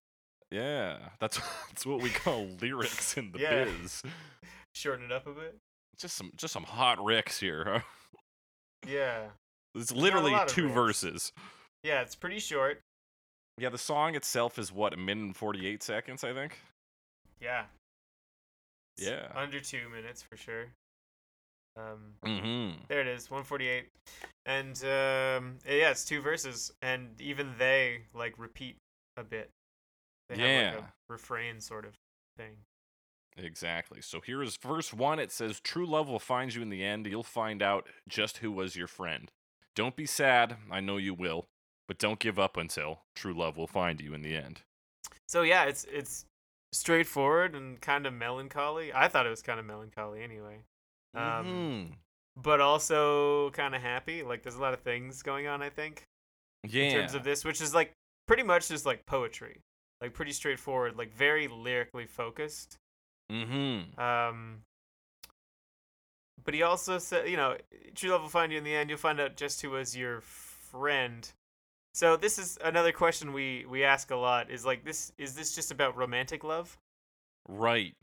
Yeah, 0.52 0.98
that's 1.20 1.38
that's 1.68 1.86
what 1.86 2.02
we 2.02 2.10
call 2.10 2.48
lyrics 2.62 3.18
in 3.18 3.32
the 3.32 3.40
Yeah. 3.40 3.66
biz. 3.66 4.02
shorten 4.76 5.06
it 5.06 5.12
up 5.12 5.28
a 5.28 5.32
bit 5.34 5.58
Just 5.98 6.16
some 6.16 6.32
just 6.38 6.54
some 6.54 6.64
hot 6.64 7.04
ricks 7.04 7.40
here. 7.40 7.66
Huh? 7.68 7.80
yeah 8.88 9.28
It's 9.76 9.92
literally 9.92 10.36
two 10.48 10.70
verses. 10.70 11.32
yeah 11.84 12.02
it's 12.02 12.16
pretty 12.16 12.40
short 12.40 12.80
Yeah, 13.58 13.70
the 13.70 13.78
song 13.78 14.16
itself 14.16 14.58
is 14.58 14.72
what 14.72 14.94
a 14.94 14.98
minute 14.98 15.24
and 15.26 15.36
forty 15.36 15.68
eight 15.68 15.84
seconds, 15.84 16.24
I 16.24 16.34
think. 16.34 16.60
Yeah. 17.42 17.66
It's 18.98 19.08
Yeah. 19.08 19.28
Under 19.36 19.60
two 19.60 19.90
minutes 19.90 20.22
for 20.24 20.38
sure. 20.38 20.68
Um, 21.80 22.14
Mm-hmm. 22.26 22.84
there 22.90 23.02
it 23.02 23.08
is, 23.08 23.32
148. 23.32 23.86
And 24.46 24.76
um, 24.84 25.58
yeah, 25.66 25.92
it's 25.92 26.04
two 26.04 26.22
verses, 26.22 26.72
and 26.82 27.20
even 27.22 27.54
they 27.58 28.02
like 28.14 28.34
repeat 28.38 28.76
a 29.18 29.24
bit. 29.24 29.50
They 30.30 30.36
have 30.36 30.44
like 30.44 30.74
Yeah. 30.74 30.80
a 30.80 30.94
refrain 31.14 31.62
sort 31.62 31.86
of 31.86 31.94
thing. 32.38 32.58
Exactly. 33.38 34.02
So 34.02 34.20
here 34.20 34.44
is 34.44 34.58
verse 34.58 34.94
one. 34.94 35.20
It 35.20 35.32
says, 35.32 35.60
True 35.60 35.86
love 35.86 36.10
will 36.10 36.20
find 36.20 36.54
you 36.54 36.62
in 36.62 36.70
the 36.70 36.84
end. 36.84 37.08
You'll 37.08 37.24
find 37.24 37.62
out 37.62 37.88
just 38.08 38.38
who 38.38 38.52
was 38.52 38.76
your 38.76 38.88
friend. 38.88 39.32
Don't 39.76 39.96
be 39.96 40.06
sad. 40.06 40.58
I 40.70 40.82
know 40.82 40.98
you 40.98 41.14
will. 41.14 41.46
But 41.88 41.98
don't 41.98 42.20
give 42.20 42.38
up 42.38 42.58
until 42.58 43.02
true 43.16 43.34
love 43.34 43.58
will 43.58 43.66
find 43.68 44.00
you 44.02 44.14
in 44.14 44.22
the 44.22 44.36
end. 44.36 44.62
So 45.28 45.42
yeah, 45.42 45.64
it's 45.66 45.86
it's 45.92 46.26
straightforward 46.72 47.56
and 47.56 47.82
kind 47.82 48.06
of 48.06 48.14
melancholy. 48.14 48.92
I 48.94 49.08
thought 49.08 49.26
it 49.26 49.30
was 49.30 49.42
kind 49.42 49.60
of 49.60 49.66
melancholy 49.66 50.22
anyway. 50.22 50.60
Um, 51.16 51.46
Mhm. 51.46 51.96
But 52.36 52.62
also 52.62 53.50
kind 53.52 53.76
of 53.76 53.82
happy. 53.82 54.24
Like 54.24 54.44
there's 54.44 54.56
a 54.56 54.62
lot 54.62 54.74
of 54.74 54.82
things 54.82 55.22
going 55.24 55.48
on, 55.48 55.62
I 55.62 55.70
think. 55.70 56.04
Yeah. 56.64 56.84
in 56.86 56.94
terms 56.94 57.14
of 57.14 57.24
this, 57.24 57.46
which 57.46 57.62
is 57.62 57.74
like 57.74 57.94
pretty 58.28 58.44
much 58.44 58.68
just 58.68 58.86
like 58.86 59.06
poetry, 59.06 59.62
like 60.02 60.14
pretty 60.14 60.34
straightforward, 60.34 60.98
like 60.98 61.14
very 61.14 61.48
lyrically 61.48 62.06
focused. 62.06 62.78
mm-hmm. 63.32 63.98
Um, 64.00 64.64
but 66.44 66.54
he 66.54 66.62
also 66.64 66.98
said, 66.98 67.30
you 67.30 67.38
know, 67.38 67.58
true 67.96 68.10
love 68.10 68.22
will 68.22 68.30
find 68.30 68.52
you 68.52 68.58
in 68.58 68.64
the 68.64 68.76
end. 68.76 68.90
You'll 68.90 69.00
find 69.00 69.20
out 69.20 69.36
just 69.38 69.62
who 69.62 69.72
was 69.72 69.96
your 69.96 70.22
friend. 70.22 71.30
So 71.94 72.16
this 72.18 72.38
is 72.38 72.58
another 72.64 72.92
question 72.92 73.34
we 73.34 73.66
we 73.68 73.84
ask 73.84 74.12
a 74.12 74.16
lot: 74.16 74.50
is 74.50 74.66
like 74.66 74.84
this 74.86 75.12
is 75.18 75.36
this 75.36 75.56
just 75.56 75.72
about 75.72 75.96
romantic 75.98 76.44
love? 76.44 76.78
Right. 77.48 77.96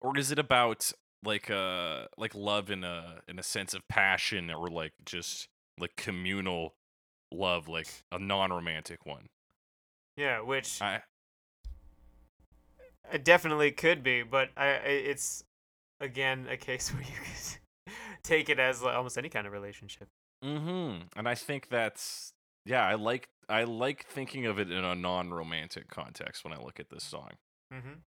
Or 0.00 0.16
is 0.18 0.30
it 0.30 0.38
about 0.38 0.92
like 1.24 1.50
uh 1.50 2.04
like 2.16 2.34
love 2.34 2.70
in 2.70 2.84
a 2.84 3.20
in 3.28 3.38
a 3.38 3.42
sense 3.42 3.74
of 3.74 3.86
passion 3.88 4.50
or 4.50 4.68
like 4.68 4.92
just 5.04 5.48
like 5.78 5.96
communal 5.96 6.74
love, 7.32 7.68
like 7.68 7.88
a 8.12 8.18
non 8.18 8.50
romantic 8.50 9.04
one? 9.04 9.26
Yeah, 10.16 10.40
which 10.40 10.80
I 10.82 11.02
it 13.12 13.24
definitely 13.24 13.70
could 13.70 14.02
be, 14.02 14.22
but 14.22 14.50
I, 14.56 14.66
I 14.66 14.70
it's 14.70 15.44
again 16.00 16.46
a 16.50 16.56
case 16.56 16.90
where 16.92 17.02
you 17.02 17.08
could 17.08 17.94
take 18.22 18.48
it 18.48 18.58
as 18.58 18.82
like, 18.82 18.94
almost 18.94 19.18
any 19.18 19.28
kind 19.28 19.46
of 19.46 19.52
relationship. 19.52 20.08
Mm-hmm. 20.44 21.02
And 21.16 21.28
I 21.28 21.34
think 21.34 21.68
that's 21.68 22.32
yeah, 22.64 22.86
I 22.86 22.94
like 22.94 23.28
I 23.48 23.64
like 23.64 24.06
thinking 24.06 24.46
of 24.46 24.58
it 24.58 24.70
in 24.70 24.84
a 24.84 24.94
non-romantic 24.94 25.88
context 25.88 26.44
when 26.44 26.52
I 26.52 26.58
look 26.58 26.78
at 26.78 26.90
this 26.90 27.04
song. 27.04 27.30
Mm-hmm. 27.72 28.00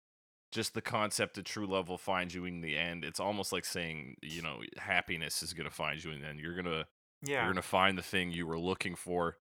Just 0.51 0.73
the 0.73 0.81
concept 0.81 1.35
that 1.35 1.45
true 1.45 1.67
love 1.67 1.89
will 1.89 1.97
find 1.97 2.33
you 2.33 2.45
in 2.45 2.61
the 2.61 2.75
end. 2.77 3.05
It's 3.05 3.19
almost 3.19 3.51
like 3.51 3.65
saying, 3.65 4.15
you 4.21 4.41
know, 4.41 4.61
happiness 4.77 5.43
is 5.43 5.53
gonna 5.53 5.69
find 5.69 6.03
you 6.03 6.11
in 6.11 6.21
the 6.21 6.27
end. 6.27 6.39
You're 6.39 6.55
gonna 6.55 6.87
Yeah. 7.21 7.43
you're 7.43 7.51
gonna 7.53 7.61
find 7.61 7.97
the 7.97 8.03
thing 8.03 8.31
you 8.31 8.47
were 8.47 8.59
looking 8.59 8.95
for 8.95 9.37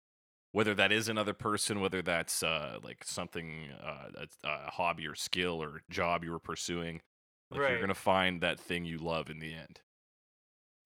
whether 0.53 0.75
that 0.75 0.91
is 0.91 1.07
another 1.07 1.35
person, 1.35 1.81
whether 1.81 2.01
that's 2.01 2.43
uh, 2.43 2.79
like 2.83 3.05
something, 3.05 3.69
uh, 3.79 4.09
a, 4.43 4.49
a 4.49 4.71
hobby 4.71 5.07
or 5.07 5.15
skill 5.15 5.63
or 5.63 5.83
job 5.91 6.25
you 6.25 6.31
were 6.31 6.39
pursuing. 6.39 7.03
Like 7.51 7.61
Right. 7.61 7.71
You're 7.73 7.81
gonna 7.81 7.93
find 7.95 8.41
that 8.41 8.59
thing 8.59 8.87
you 8.87 8.97
love 8.97 9.29
in 9.29 9.39
the 9.39 9.53
end. 9.53 9.81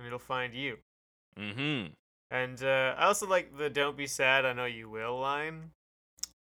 and 0.01 0.07
it'll 0.07 0.19
find 0.19 0.55
you. 0.55 0.79
Mm-hmm. 1.39 1.93
And 2.33 2.63
uh, 2.65 2.95
I 2.99 3.05
also 3.05 3.27
like 3.29 3.57
the 3.57 3.71
"Don't 3.71 3.97
be 3.97 4.07
sad, 4.09 4.45
I 4.45 4.53
know 4.55 4.65
you 4.65 4.91
will" 4.91 5.19
line. 5.21 5.71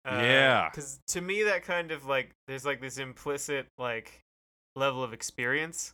Yeah. 0.05 0.69
Because 0.69 0.99
to 1.07 1.21
me, 1.21 1.43
that 1.43 1.63
kind 1.63 1.91
of 1.91 2.05
like 2.05 2.31
there's 2.47 2.65
like 2.65 2.81
this 2.81 2.97
implicit 2.97 3.67
like 3.77 4.21
level 4.75 5.03
of 5.03 5.13
experience 5.13 5.93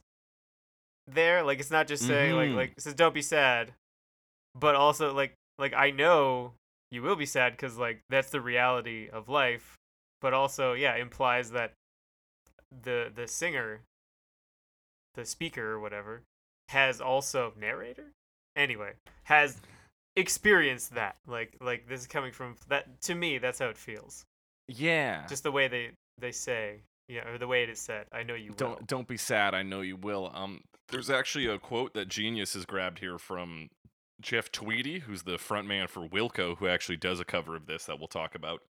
there. 1.08 1.44
Like 1.44 1.60
it's 1.60 1.72
not 1.72 1.88
just 1.88 2.06
saying 2.06 2.36
like 2.36 2.50
Mhm. 2.50 2.56
like 2.56 2.72
it 2.78 2.82
says 2.82 2.94
"Don't 2.94 3.14
be 3.14 3.22
sad," 3.22 3.74
but 4.54 4.76
also 4.76 5.14
like 5.14 5.34
like 5.58 5.74
I 5.74 5.92
know 5.92 6.54
you 6.92 7.02
will 7.02 7.16
be 7.16 7.26
sad 7.26 7.54
because 7.54 7.78
like 7.78 8.02
that's 8.10 8.30
the 8.30 8.42
reality 8.42 9.10
of 9.10 9.28
life. 9.30 9.76
But 10.22 10.34
also, 10.34 10.74
yeah, 10.74 10.96
implies 10.96 11.52
that 11.52 11.74
the 12.72 13.12
the 13.14 13.28
singer, 13.28 13.82
the 15.16 15.26
speaker 15.26 15.72
or 15.72 15.80
whatever, 15.80 16.22
has 16.70 17.02
also 17.02 17.54
narrator. 17.58 18.12
Anyway, 18.56 18.94
has 19.26 19.60
experienced 20.16 20.96
that. 20.96 21.18
Like 21.28 21.58
like 21.62 21.88
this 21.88 22.02
is 22.02 22.08
coming 22.08 22.32
from 22.32 22.56
that 22.70 23.02
to 23.04 23.16
me. 23.16 23.38
That's 23.38 23.60
how 23.60 23.68
it 23.68 23.78
feels. 23.78 24.26
Yeah. 24.68 25.26
Just 25.28 25.44
the 25.44 25.52
way 25.52 25.68
they 25.68 25.92
they 26.18 26.32
say, 26.32 26.82
yeah, 27.08 27.28
or 27.28 27.38
the 27.38 27.48
way 27.48 27.64
it 27.64 27.70
is 27.70 27.80
said. 27.80 28.08
I 28.12 28.24
know 28.24 28.36
you 28.36 28.50
will. 28.52 28.58
don't 28.58 28.88
don't 28.88 29.08
be 29.08 29.18
sad. 29.18 29.54
I 29.54 29.64
know 29.64 29.82
you 29.82 29.96
will. 29.96 30.32
Um, 30.34 30.62
there's 30.90 31.10
actually 31.10 31.48
a 31.48 31.60
quote 31.60 31.94
that 31.94 32.08
Genius 32.08 32.54
has 32.54 32.66
grabbed 32.66 33.00
here 33.00 33.18
from 33.18 33.70
Jeff 34.22 34.52
Tweedy, 34.52 35.00
who's 35.00 35.24
the 35.24 35.38
frontman 35.38 35.90
for 35.90 36.08
Wilco, 36.08 36.58
who 36.58 36.68
actually 36.68 36.98
does 36.98 37.20
a 37.20 37.26
cover 37.26 37.56
of 37.56 37.66
this 37.66 37.86
that 37.86 38.00
we'll 38.00 38.08
talk 38.08 38.36
about. 38.36 38.62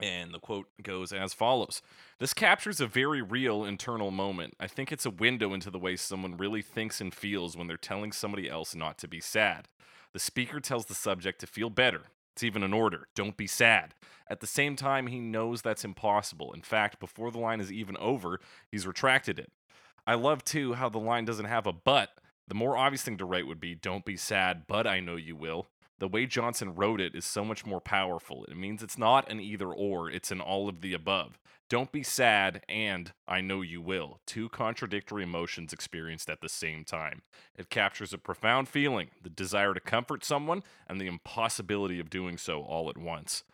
And 0.00 0.32
the 0.32 0.38
quote 0.38 0.68
goes 0.80 1.12
as 1.12 1.34
follows 1.34 1.82
This 2.20 2.32
captures 2.32 2.80
a 2.80 2.86
very 2.86 3.20
real 3.20 3.64
internal 3.64 4.10
moment. 4.10 4.54
I 4.60 4.68
think 4.68 4.92
it's 4.92 5.06
a 5.06 5.10
window 5.10 5.52
into 5.52 5.70
the 5.70 5.78
way 5.78 5.96
someone 5.96 6.36
really 6.36 6.62
thinks 6.62 7.00
and 7.00 7.12
feels 7.12 7.56
when 7.56 7.66
they're 7.66 7.76
telling 7.76 8.12
somebody 8.12 8.48
else 8.48 8.74
not 8.74 8.96
to 8.98 9.08
be 9.08 9.20
sad. 9.20 9.66
The 10.12 10.18
speaker 10.18 10.60
tells 10.60 10.86
the 10.86 10.94
subject 10.94 11.40
to 11.40 11.46
feel 11.46 11.70
better. 11.70 12.02
It's 12.34 12.44
even 12.44 12.62
an 12.62 12.72
order 12.72 13.08
don't 13.14 13.36
be 13.36 13.46
sad. 13.46 13.94
At 14.30 14.40
the 14.40 14.46
same 14.46 14.76
time, 14.76 15.08
he 15.08 15.20
knows 15.20 15.62
that's 15.62 15.84
impossible. 15.84 16.52
In 16.52 16.62
fact, 16.62 17.00
before 17.00 17.30
the 17.30 17.38
line 17.38 17.60
is 17.60 17.72
even 17.72 17.96
over, 17.96 18.40
he's 18.70 18.86
retracted 18.86 19.38
it. 19.38 19.50
I 20.06 20.14
love 20.14 20.44
too 20.44 20.74
how 20.74 20.88
the 20.88 20.98
line 20.98 21.24
doesn't 21.24 21.46
have 21.46 21.66
a 21.66 21.72
but. 21.72 22.10
The 22.46 22.54
more 22.54 22.76
obvious 22.76 23.02
thing 23.02 23.18
to 23.18 23.24
write 23.24 23.46
would 23.46 23.60
be 23.60 23.74
don't 23.74 24.04
be 24.04 24.16
sad, 24.16 24.62
but 24.66 24.86
I 24.86 25.00
know 25.00 25.16
you 25.16 25.36
will. 25.36 25.66
The 25.98 26.08
way 26.08 26.26
Johnson 26.26 26.74
wrote 26.74 27.00
it 27.00 27.14
is 27.14 27.24
so 27.24 27.44
much 27.44 27.66
more 27.66 27.80
powerful. 27.80 28.44
It 28.44 28.56
means 28.56 28.82
it's 28.82 28.98
not 28.98 29.30
an 29.30 29.40
either 29.40 29.70
or, 29.72 30.08
it's 30.08 30.30
an 30.30 30.40
all 30.40 30.68
of 30.68 30.80
the 30.80 30.94
above. 30.94 31.38
Don't 31.68 31.92
be 31.92 32.02
sad 32.02 32.64
and 32.68 33.12
I 33.26 33.40
know 33.40 33.60
you 33.60 33.82
will. 33.82 34.20
Two 34.26 34.48
contradictory 34.48 35.22
emotions 35.22 35.72
experienced 35.72 36.30
at 36.30 36.40
the 36.40 36.48
same 36.48 36.84
time. 36.84 37.22
It 37.56 37.68
captures 37.68 38.12
a 38.12 38.18
profound 38.18 38.68
feeling, 38.68 39.10
the 39.22 39.28
desire 39.28 39.74
to 39.74 39.80
comfort 39.80 40.24
someone, 40.24 40.62
and 40.86 41.00
the 41.00 41.06
impossibility 41.06 42.00
of 42.00 42.08
doing 42.08 42.38
so 42.38 42.62
all 42.62 42.88
at 42.88 42.96
once. 42.96 43.44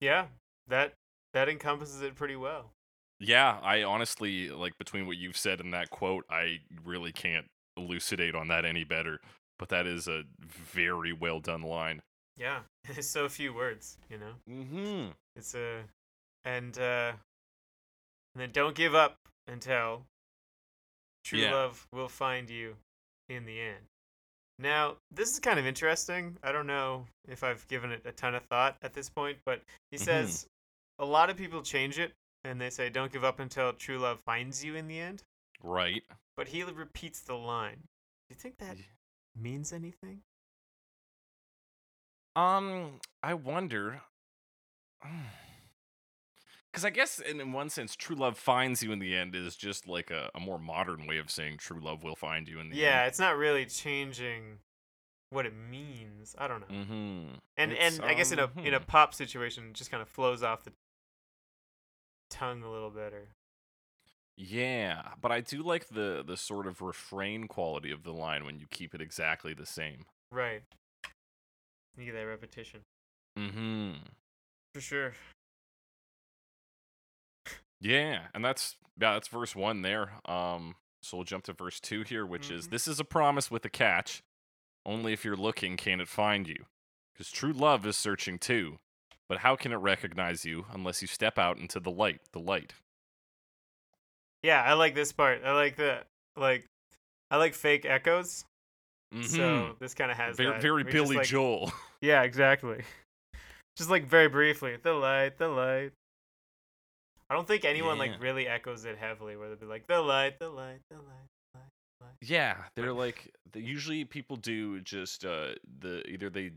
Yeah, 0.00 0.26
that 0.68 0.94
that 1.32 1.48
encompasses 1.48 2.02
it 2.02 2.14
pretty 2.14 2.36
well. 2.36 2.72
Yeah, 3.18 3.58
I 3.62 3.82
honestly 3.82 4.50
like 4.50 4.78
between 4.78 5.06
what 5.06 5.16
you've 5.16 5.36
said 5.36 5.60
and 5.60 5.72
that 5.72 5.90
quote, 5.90 6.24
I 6.30 6.58
really 6.84 7.12
can't 7.12 7.46
elucidate 7.76 8.34
on 8.34 8.48
that 8.48 8.64
any 8.64 8.84
better. 8.84 9.20
But 9.58 9.70
that 9.70 9.86
is 9.86 10.06
a 10.06 10.24
very 10.38 11.12
well 11.12 11.40
done 11.40 11.62
line. 11.62 12.02
Yeah, 12.36 12.60
it's 12.84 13.08
so 13.08 13.28
few 13.28 13.54
words, 13.54 13.96
you 14.10 14.18
know. 14.18 14.32
Mm-hmm. 14.48 15.10
It's 15.34 15.54
a, 15.54 15.80
and 16.46 16.78
uh, 16.78 17.12
and 18.34 18.40
then 18.40 18.50
don't 18.52 18.74
give 18.74 18.94
up 18.94 19.18
until 19.46 20.06
true 21.24 21.40
Yeah. 21.40 21.52
love 21.52 21.86
will 21.92 22.08
find 22.08 22.48
you 22.48 22.76
in 23.28 23.44
the 23.44 23.60
end. 23.60 23.84
Now, 24.58 24.96
this 25.10 25.28
is 25.28 25.40
kind 25.40 25.58
of 25.58 25.66
interesting. 25.66 26.38
I 26.42 26.52
don't 26.52 26.66
know 26.66 27.06
if 27.28 27.44
I've 27.44 27.66
given 27.68 27.90
it 27.92 28.06
a 28.06 28.12
ton 28.12 28.34
of 28.34 28.44
thought 28.44 28.78
at 28.80 28.94
this 28.94 29.10
point, 29.10 29.38
but 29.44 29.60
he 29.90 29.98
Mhm. 29.98 30.04
says 30.04 30.46
a 30.98 31.04
lot 31.04 31.28
of 31.28 31.36
people 31.36 31.62
change 31.62 31.98
it 31.98 32.14
and 32.44 32.58
they 32.60 32.70
say 32.70 32.88
don't 32.88 33.12
give 33.12 33.24
up 33.24 33.38
until 33.38 33.72
true 33.74 33.98
love 33.98 34.20
finds 34.20 34.64
you 34.64 34.74
in 34.76 34.86
the 34.86 34.98
end. 34.98 35.24
Right. 35.60 36.04
But 36.36 36.48
he 36.48 36.62
repeats 36.62 37.20
the 37.20 37.34
line. 37.34 37.88
Do 38.28 38.34
you 38.34 38.36
think 38.36 38.58
that 38.58 38.78
means 39.34 39.72
anything? 39.72 40.22
Um, 42.34 43.00
I 43.22 43.34
wonder. 43.34 44.02
Because 46.76 46.84
I 46.84 46.90
guess, 46.90 47.20
in, 47.20 47.40
in 47.40 47.54
one 47.54 47.70
sense, 47.70 47.96
true 47.96 48.14
love 48.14 48.36
finds 48.36 48.82
you 48.82 48.92
in 48.92 48.98
the 48.98 49.16
end 49.16 49.34
is 49.34 49.56
just 49.56 49.88
like 49.88 50.10
a, 50.10 50.28
a 50.34 50.40
more 50.40 50.58
modern 50.58 51.06
way 51.06 51.16
of 51.16 51.30
saying 51.30 51.56
true 51.56 51.80
love 51.80 52.02
will 52.02 52.16
find 52.16 52.46
you 52.46 52.60
in 52.60 52.68
the 52.68 52.74
end. 52.74 52.82
Yeah, 52.82 53.00
end. 53.00 53.08
it's 53.08 53.18
not 53.18 53.38
really 53.38 53.64
changing 53.64 54.58
what 55.30 55.46
it 55.46 55.54
means. 55.70 56.36
I 56.36 56.46
don't 56.46 56.60
know. 56.60 56.76
Mm-hmm. 56.76 57.34
and 57.56 57.72
It's, 57.72 57.96
and 57.96 58.04
I 58.04 58.12
guess 58.12 58.30
in 58.30 58.38
a 58.38 58.44
um, 58.44 58.50
in 58.58 58.74
a 58.74 58.78
hmm. 58.78 58.84
pop 58.84 59.14
situation, 59.14 59.68
it 59.70 59.72
just 59.72 59.90
kind 59.90 60.02
of 60.02 60.08
flows 60.10 60.42
off 60.42 60.64
the 60.64 60.72
tongue 62.28 62.62
a 62.62 62.70
little 62.70 62.90
better. 62.90 63.28
Yeah, 64.36 65.00
but 65.22 65.32
I 65.32 65.40
do 65.40 65.62
like 65.62 65.88
the 65.88 66.22
the 66.26 66.36
sort 66.36 66.66
of 66.66 66.82
refrain 66.82 67.48
quality 67.48 67.90
of 67.90 68.02
the 68.02 68.12
line 68.12 68.44
when 68.44 68.58
you 68.58 68.66
keep 68.70 68.94
it 68.94 69.00
exactly 69.00 69.54
the 69.54 69.64
same. 69.64 70.04
Right. 70.30 70.60
You 71.96 72.04
get 72.04 72.12
that 72.12 72.26
repetition 72.26 72.80
Mm-hmm. 73.38 73.92
for 74.74 74.82
sure. 74.82 75.14
Yeah, 77.80 78.26
and 78.34 78.44
that's 78.44 78.76
yeah, 78.98 79.12
that's 79.14 79.28
verse 79.28 79.54
one 79.54 79.82
there. 79.82 80.12
Um, 80.24 80.76
so 81.02 81.18
we'll 81.18 81.24
jump 81.24 81.44
to 81.44 81.52
verse 81.52 81.78
two 81.80 82.02
here, 82.02 82.24
which 82.26 82.50
is 82.50 82.66
Mhm. 82.68 82.70
this 82.70 82.88
is 82.88 82.98
a 83.00 83.04
promise 83.04 83.50
with 83.50 83.64
a 83.64 83.70
catch. 83.70 84.22
Only 84.84 85.12
if 85.12 85.24
you're 85.24 85.36
looking 85.36 85.76
can 85.76 86.00
it 86.00 86.08
find 86.08 86.46
you, 86.48 86.66
because 87.12 87.30
true 87.30 87.52
love 87.52 87.84
is 87.86 87.96
searching 87.96 88.38
too. 88.38 88.78
But 89.28 89.38
how 89.38 89.56
can 89.56 89.72
it 89.72 89.76
recognize 89.76 90.44
you 90.44 90.66
unless 90.70 91.02
you 91.02 91.08
step 91.08 91.36
out 91.38 91.58
into 91.58 91.80
the 91.80 91.90
light? 91.90 92.20
The 92.32 92.38
light. 92.40 92.74
Yeah, 94.42 94.62
I 94.62 94.74
like 94.74 94.94
this 94.94 95.12
part. 95.12 95.42
I 95.44 95.52
like 95.52 95.76
the 95.76 96.04
like. 96.36 96.64
I 97.30 97.36
like 97.38 97.54
fake 97.54 97.84
echoes. 97.84 98.44
Mhm. 99.12 99.24
So 99.24 99.76
this 99.80 99.94
kind 99.94 100.10
of 100.12 100.16
has 100.16 100.36
very, 100.36 100.52
that. 100.52 100.62
very 100.62 100.84
Billy 100.84 101.16
like- 101.16 101.26
Joel. 101.26 101.72
Yeah, 102.00 102.22
exactly. 102.22 102.84
Just 103.76 103.90
like 103.90 104.04
very 104.06 104.28
briefly, 104.28 104.76
the 104.76 104.92
light, 104.92 105.38
the 105.38 105.48
light. 105.48 105.92
I 107.28 107.34
don't 107.34 107.46
think 107.48 107.64
anyone 107.64 107.96
Yeah. 107.96 108.02
like 108.12 108.20
really 108.20 108.46
echoes 108.46 108.84
it 108.84 108.96
heavily, 108.98 109.36
where 109.36 109.48
they'll 109.48 109.58
be 109.58 109.66
like 109.66 109.86
the 109.86 110.00
light, 110.00 110.38
the 110.38 110.48
light, 110.50 110.80
the 110.90 110.96
light. 110.96 111.30
The 111.54 112.04
light. 112.04 112.14
Yeah, 112.22 112.56
they're 112.76 112.92
like 113.04 113.32
the, 113.52 113.60
usually 113.60 114.04
people 114.04 114.36
do 114.36 114.80
just 114.80 115.24
uh 115.24 115.54
the 115.80 116.06
either 116.08 116.30
they 116.30 116.52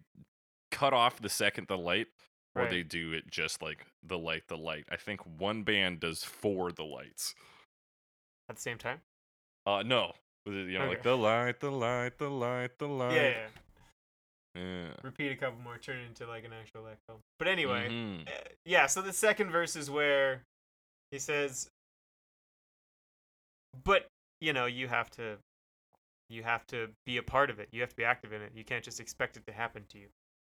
cut 0.72 0.94
off 0.94 1.20
the 1.20 1.30
second 1.30 1.68
the 1.68 1.78
light 1.78 2.08
or 2.56 2.64
Right. 2.64 2.72
they 2.72 2.84
do 2.84 3.14
it 3.14 3.30
just 3.30 3.62
like 3.62 3.86
the 4.04 4.18
light 4.18 4.44
the 4.48 4.58
light. 4.58 4.86
I 4.92 4.98
think 4.98 5.22
one 5.40 5.64
band 5.64 6.00
does 6.02 6.24
four 6.24 6.72
the 6.72 6.84
lights. 6.86 7.34
At 8.50 8.56
the 8.58 8.62
same 8.62 8.78
time. 8.78 9.02
Uh 9.66 9.84
no. 9.86 10.14
You 10.46 10.78
know 10.80 10.88
like 10.88 11.04
the 11.04 11.16
light 11.18 11.60
the 11.60 11.72
light 11.72 12.18
the 12.18 12.30
light 12.30 12.78
the 12.80 12.88
light. 12.88 13.16
Yeah, 13.16 13.30
yeah. 13.30 13.48
Yeah. 14.56 14.88
Repeat 15.04 15.32
a 15.32 15.36
couple 15.36 15.60
more, 15.62 15.78
turn 15.78 15.98
it 16.00 16.08
into 16.08 16.26
like 16.28 16.44
an 16.44 16.52
actual 16.54 16.88
echo. 16.88 17.20
But 17.38 17.48
anyway, 17.48 17.88
Mhm. 17.90 18.28
uh, 18.28 18.32
yeah. 18.66 18.88
So 18.88 19.02
the 19.02 19.14
second 19.14 19.52
verse 19.52 19.76
is 19.76 19.90
where 19.92 20.42
he 21.12 21.20
says, 21.20 21.70
"But 23.84 24.08
you 24.42 24.54
know, 24.54 24.66
you 24.66 24.88
have 24.88 25.10
to, 25.12 25.38
you 26.30 26.44
have 26.44 26.66
to 26.68 26.90
be 27.06 27.18
a 27.18 27.24
part 27.24 27.50
of 27.50 27.60
it. 27.60 27.70
You 27.72 27.82
have 27.82 27.90
to 27.90 27.96
be 27.96 28.06
active 28.06 28.32
in 28.34 28.42
it. 28.42 28.52
You 28.56 28.64
can't 28.64 28.84
just 28.84 29.00
expect 29.00 29.38
it 29.38 29.46
to 29.48 29.54
happen 29.54 29.86
to 29.90 30.00
you." 30.00 30.08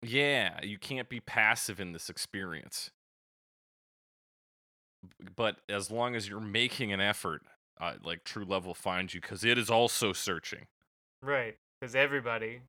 Yeah, 0.04 0.60
you 0.64 0.78
can't 0.80 1.10
be 1.10 1.20
passive 1.20 1.80
in 1.80 1.92
this 1.92 2.10
experience. 2.10 2.92
But 5.36 5.58
as 5.70 5.90
long 5.90 6.16
as 6.16 6.28
you're 6.28 6.40
making 6.40 6.92
an 6.92 7.02
effort, 7.02 7.44
uh, 7.80 7.94
like 8.04 8.24
true 8.24 8.46
love 8.46 8.66
will 8.66 8.74
find 8.76 9.14
you 9.14 9.22
because 9.22 9.44
it 9.44 9.58
is 9.58 9.70
also 9.70 10.14
searching. 10.14 10.68
Right. 11.24 11.58
Because 11.80 11.96
everybody 11.96 12.62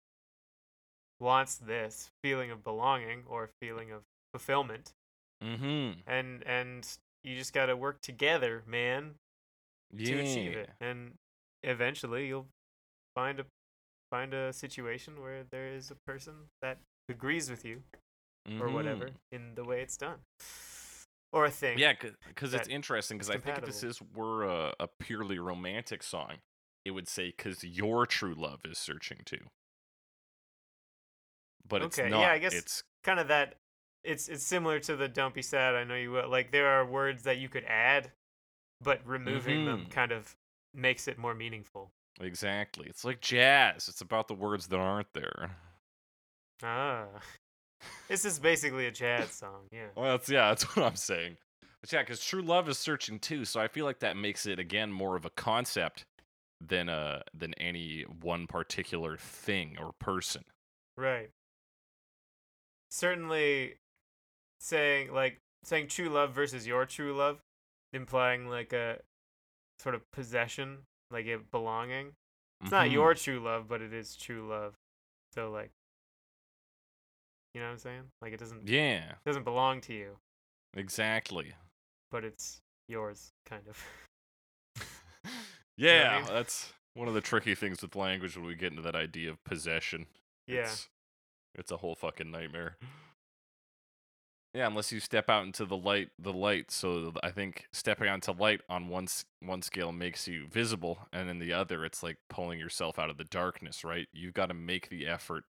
wants 1.21 1.57
this 1.57 2.11
feeling 2.23 2.51
of 2.51 2.65
belonging 2.65 3.23
or 3.27 3.51
feeling 3.61 3.93
of 3.93 4.03
fulfillment, 4.33 4.93
Mm-hmm. 5.43 6.01
and 6.07 6.43
and 6.47 6.97
you 7.25 7.37
just 7.37 7.53
got 7.53 7.67
to 7.67 7.77
work 7.77 8.01
together, 8.01 8.63
man, 8.67 9.15
Yeah. 9.93 10.07
to 10.17 10.21
achieve 10.21 10.53
it. 10.57 10.71
And 10.81 11.15
eventually, 11.63 12.27
you'll 12.27 12.49
find 13.15 13.41
a 13.41 13.47
find 14.11 14.35
a 14.35 14.53
situation 14.53 15.21
where 15.23 15.45
there 15.45 15.69
is 15.69 15.91
a 15.91 15.97
person 16.07 16.49
that 16.61 16.79
agrees 17.09 17.49
with 17.51 17.65
you 17.65 17.83
or 18.61 18.69
whatever 18.69 19.07
Mhm. 19.07 19.15
in 19.31 19.55
the 19.55 19.65
way 19.65 19.81
it's 19.81 19.97
done, 19.97 20.19
or 21.33 21.47
a 21.47 21.51
thing. 21.51 21.79
Yeah, 21.79 21.95
because 22.27 22.53
it's 22.53 22.69
interesting. 22.69 23.17
Because 23.17 23.31
I 23.31 23.39
think 23.39 23.57
if 23.59 23.65
this 23.65 23.83
is 23.83 24.03
were 24.03 24.45
a, 24.45 24.75
a 24.81 24.89
purely 25.01 25.39
romantic 25.39 26.03
song, 26.03 26.41
it 26.85 26.91
would 26.91 27.09
say 27.09 27.29
because 27.35 27.63
your 27.65 28.05
true 28.07 28.35
love 28.35 28.61
is 28.67 28.79
searching 28.79 29.23
too. 29.25 29.47
but 31.65 31.83
it's 31.83 31.97
not. 31.97 32.11
yeah, 32.11 32.33
I 32.33 32.39
guess- 32.39 32.55
it's 32.55 32.83
kind 33.05 33.19
of 33.21 33.29
that 33.29 33.57
it's 34.05 34.29
it's 34.29 34.45
similar 34.45 34.81
to 34.81 34.97
the 34.97 35.09
don't 35.09 35.35
be 35.35 35.43
sad 35.43 35.75
i 35.75 35.85
know 35.85 35.95
you 35.95 36.11
will 36.11 36.29
like 36.29 36.51
there 36.51 36.69
are 36.69 36.85
words 36.85 37.23
that 37.25 37.39
you 37.39 37.49
could 37.49 37.65
add 37.65 38.11
but 38.81 39.01
removing 39.07 39.65
them 39.65 39.87
Mhm. 39.87 39.91
kind 39.91 40.13
of 40.13 40.37
makes 40.75 41.07
it 41.09 41.19
more 41.19 41.35
meaningful 41.35 41.91
exactly. 42.21 42.87
It's 42.89 43.05
like 43.05 43.21
jazz. 43.21 43.89
It's 43.89 44.01
about 44.01 44.29
the 44.29 44.35
words 44.35 44.67
that 44.69 44.79
aren't 44.79 45.13
there. 45.15 45.57
ah 46.63 47.07
this 48.09 48.25
is 48.25 48.39
basically 48.39 48.87
a 48.87 48.91
jazz 48.91 49.31
song 49.33 49.69
yeah 49.73 49.89
Well, 49.97 50.13
that's 50.17 50.29
yeah, 50.29 50.49
that's 50.49 50.65
what 50.77 50.85
I'm 50.87 50.97
saying. 50.97 51.37
But 51.81 51.93
yeah, 51.93 52.03
because 52.03 52.25
true 52.25 52.43
love 52.43 52.69
is 52.69 52.79
searching 52.79 53.19
too, 53.19 53.45
so 53.45 53.61
I 53.61 53.69
feel 53.69 53.85
like 53.85 54.01
that 54.01 54.17
makes 54.17 54.47
it 54.47 54.59
again 54.59 54.93
more 54.93 55.17
of 55.17 55.25
a 55.25 55.31
concept 55.31 56.05
than 56.61 56.89
uh 56.89 57.23
than 57.35 57.55
any 57.55 58.03
one 58.03 58.47
particular 58.47 59.17
thing 59.17 59.77
or 59.79 59.93
person. 59.99 60.45
right 60.97 61.31
certainly 62.91 63.75
saying 64.63 65.13
like 65.13 65.39
saying 65.65 65.89
true 65.89 66.09
love 66.09 66.33
versus 66.33 66.67
your 66.67 66.87
true 66.87 67.13
love 67.15 67.41
implying 67.93 68.49
like 68.49 68.73
a 68.73 68.99
sort 69.81 69.95
of 69.95 70.09
possession 70.13 70.79
like 71.11 71.27
it 71.27 71.51
belonging 71.51 72.13
it's 72.63 72.71
not 72.71 72.87
Mhm. 72.87 72.93
your 72.93 73.15
true 73.15 73.41
love 73.41 73.67
but 73.69 73.83
it 73.83 73.93
is 73.93 74.17
true 74.17 74.47
love 74.47 74.75
so 75.35 75.51
like 75.51 75.71
you 77.55 77.61
know 77.61 77.67
what 77.67 77.73
i'm 77.73 77.79
saying 77.79 78.03
like 78.23 78.33
it 78.33 78.39
doesn't 78.41 78.67
Yeah, 78.69 79.11
It 79.11 79.25
doesn't 79.27 79.45
belong 79.45 79.81
to 79.83 79.93
you, 79.93 80.17
exactly. 80.75 81.55
but 82.11 82.25
it's 82.25 82.61
yours, 82.89 83.33
kind 83.47 83.67
of. 83.69 83.85
yeah, 85.77 86.21
mean? 86.21 86.29
that's 86.33 86.73
one 86.95 87.09
of 87.09 87.15
the 87.15 87.21
tricky 87.21 87.55
things 87.55 87.83
with 87.83 87.97
language 87.97 88.37
when 88.37 88.47
we 88.47 88.55
get 88.55 88.71
into 88.73 88.83
that 88.83 88.95
idea 88.95 89.31
of 89.31 89.43
possession. 89.45 90.07
Yeah. 90.47 90.61
It's, 90.63 90.89
it's 91.55 91.71
a 91.73 91.77
whole 91.79 91.95
fucking 91.95 92.31
nightmare. 92.31 92.77
Yeah, 94.55 94.67
unless 94.67 94.93
you 94.93 95.01
step 95.01 95.31
out 95.31 95.47
into 95.47 95.65
the 95.65 95.77
light, 95.77 96.11
the 96.19 96.33
light. 96.33 96.71
So 96.71 97.13
I 97.23 97.31
think 97.31 97.67
stepping 97.73 98.09
onto 98.09 98.33
light 98.33 98.61
on 98.69 98.89
one 98.89 99.09
one 99.41 99.63
scale 99.63 99.93
makes 99.93 100.29
you 100.29 100.47
visible, 100.47 101.09
and 101.13 101.31
in 101.31 101.39
the 101.39 101.53
other, 101.53 101.85
it's 101.85 102.03
like 102.03 102.19
pulling 102.29 102.59
yourself 102.59 102.99
out 102.99 103.09
of 103.09 103.17
the 103.17 103.25
darkness. 103.25 103.83
Right? 103.83 104.09
You've 104.13 104.35
got 104.35 104.47
to 104.47 104.55
make 104.55 104.91
the 104.91 105.07
effort 105.07 105.45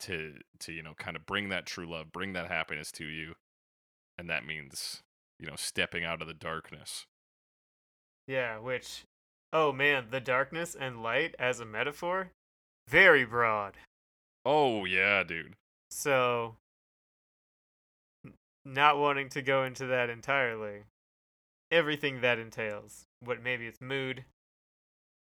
to 0.00 0.34
to 0.60 0.72
you 0.72 0.82
know 0.82 0.94
kind 0.94 1.16
of 1.16 1.26
bring 1.26 1.50
that 1.50 1.66
true 1.66 1.90
love, 1.90 2.12
bring 2.12 2.32
that 2.32 2.48
happiness 2.48 2.90
to 2.92 3.04
you, 3.04 3.34
and 4.18 4.30
that 4.30 4.46
means 4.46 5.02
you 5.38 5.46
know 5.46 5.56
stepping 5.56 6.04
out 6.04 6.22
of 6.22 6.28
the 6.28 6.34
darkness. 6.34 7.06
Yeah, 8.26 8.58
which, 8.58 9.04
oh 9.52 9.70
man, 9.72 10.06
the 10.10 10.20
darkness 10.20 10.74
and 10.74 11.02
light 11.02 11.34
as 11.38 11.60
a 11.60 11.66
metaphor, 11.66 12.30
very 12.88 13.24
broad. 13.26 13.74
Oh 14.46 14.86
yeah, 14.86 15.22
dude. 15.24 15.56
So, 15.90 16.56
not 18.64 18.98
wanting 18.98 19.28
to 19.30 19.42
go 19.42 19.64
into 19.64 19.86
that 19.86 20.10
entirely, 20.10 20.84
everything 21.70 22.20
that 22.20 22.38
entails. 22.38 23.04
What 23.20 23.42
maybe 23.42 23.66
it's 23.66 23.80
mood, 23.80 24.24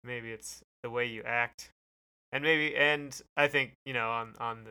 maybe 0.04 0.30
it's 0.30 0.62
the 0.82 0.90
way 0.90 1.06
you 1.06 1.22
act, 1.24 1.70
and 2.32 2.42
maybe 2.42 2.76
and 2.76 3.18
I 3.36 3.48
think 3.48 3.72
you 3.84 3.92
know 3.92 4.10
on 4.10 4.34
on 4.38 4.64
the 4.64 4.70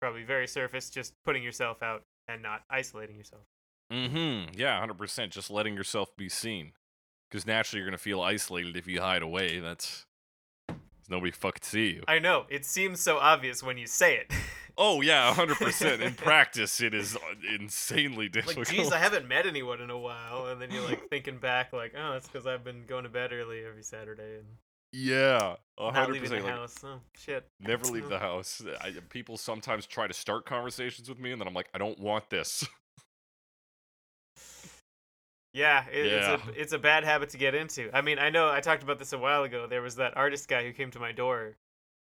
probably 0.00 0.24
very 0.24 0.46
surface, 0.46 0.90
just 0.90 1.12
putting 1.24 1.42
yourself 1.42 1.82
out 1.82 2.02
and 2.28 2.42
not 2.42 2.62
isolating 2.70 3.16
yourself. 3.16 3.42
Mm-hmm. 3.92 4.58
Yeah, 4.58 4.78
hundred 4.78 4.98
percent. 4.98 5.32
Just 5.32 5.50
letting 5.50 5.74
yourself 5.74 6.10
be 6.16 6.28
seen, 6.28 6.72
because 7.30 7.46
naturally 7.46 7.80
you're 7.80 7.88
gonna 7.88 7.98
feel 7.98 8.20
isolated 8.20 8.76
if 8.76 8.86
you 8.86 9.00
hide 9.00 9.22
away. 9.22 9.60
That's 9.60 10.04
there's 10.68 10.78
nobody 11.08 11.32
fucking 11.32 11.62
see 11.62 11.92
you. 11.92 12.02
I 12.06 12.18
know 12.18 12.46
it 12.48 12.64
seems 12.64 13.00
so 13.00 13.18
obvious 13.18 13.62
when 13.62 13.78
you 13.78 13.86
say 13.86 14.16
it. 14.16 14.32
Oh 14.80 15.00
yeah, 15.00 15.34
hundred 15.34 15.56
percent. 15.56 16.00
In 16.00 16.14
practice, 16.14 16.80
it 16.80 16.94
is 16.94 17.16
uh, 17.16 17.18
insanely 17.52 18.26
like, 18.26 18.32
difficult. 18.32 18.68
geez, 18.68 18.92
I 18.92 18.98
haven't 18.98 19.26
met 19.26 19.44
anyone 19.44 19.80
in 19.80 19.90
a 19.90 19.98
while, 19.98 20.46
and 20.46 20.62
then 20.62 20.70
you're 20.70 20.84
like 20.84 21.10
thinking 21.10 21.38
back, 21.38 21.72
like, 21.72 21.94
oh, 21.98 22.12
that's 22.12 22.28
because 22.28 22.46
I've 22.46 22.62
been 22.62 22.84
going 22.86 23.02
to 23.02 23.10
bed 23.10 23.32
early 23.32 23.64
every 23.64 23.82
Saturday 23.82 24.36
and 24.36 24.46
yeah, 24.92 25.56
hundred 25.78 26.20
percent. 26.20 26.44
Like, 26.44 26.54
house. 26.54 26.76
Oh 26.84 27.00
shit. 27.16 27.46
never 27.60 27.84
leave 27.86 28.08
the 28.08 28.20
house. 28.20 28.62
I, 28.80 28.92
people 29.10 29.36
sometimes 29.36 29.84
try 29.84 30.06
to 30.06 30.14
start 30.14 30.46
conversations 30.46 31.08
with 31.08 31.18
me, 31.18 31.32
and 31.32 31.40
then 31.40 31.48
I'm 31.48 31.54
like, 31.54 31.68
I 31.74 31.78
don't 31.78 31.98
want 31.98 32.30
this. 32.30 32.66
Yeah, 35.54 35.84
it, 35.90 36.06
Yeah. 36.06 36.34
it's 36.34 36.44
a 36.44 36.60
it's 36.60 36.72
a 36.72 36.78
bad 36.78 37.04
habit 37.04 37.30
to 37.30 37.38
get 37.38 37.54
into. 37.54 37.90
I 37.92 38.00
mean, 38.00 38.18
I 38.18 38.30
know 38.30 38.48
I 38.48 38.60
talked 38.60 38.82
about 38.82 38.98
this 38.98 39.12
a 39.12 39.18
while 39.18 39.42
ago. 39.42 39.66
There 39.66 39.82
was 39.82 39.96
that 39.96 40.16
artist 40.16 40.46
guy 40.46 40.62
who 40.62 40.72
came 40.72 40.90
to 40.92 41.00
my 41.00 41.10
door 41.10 41.56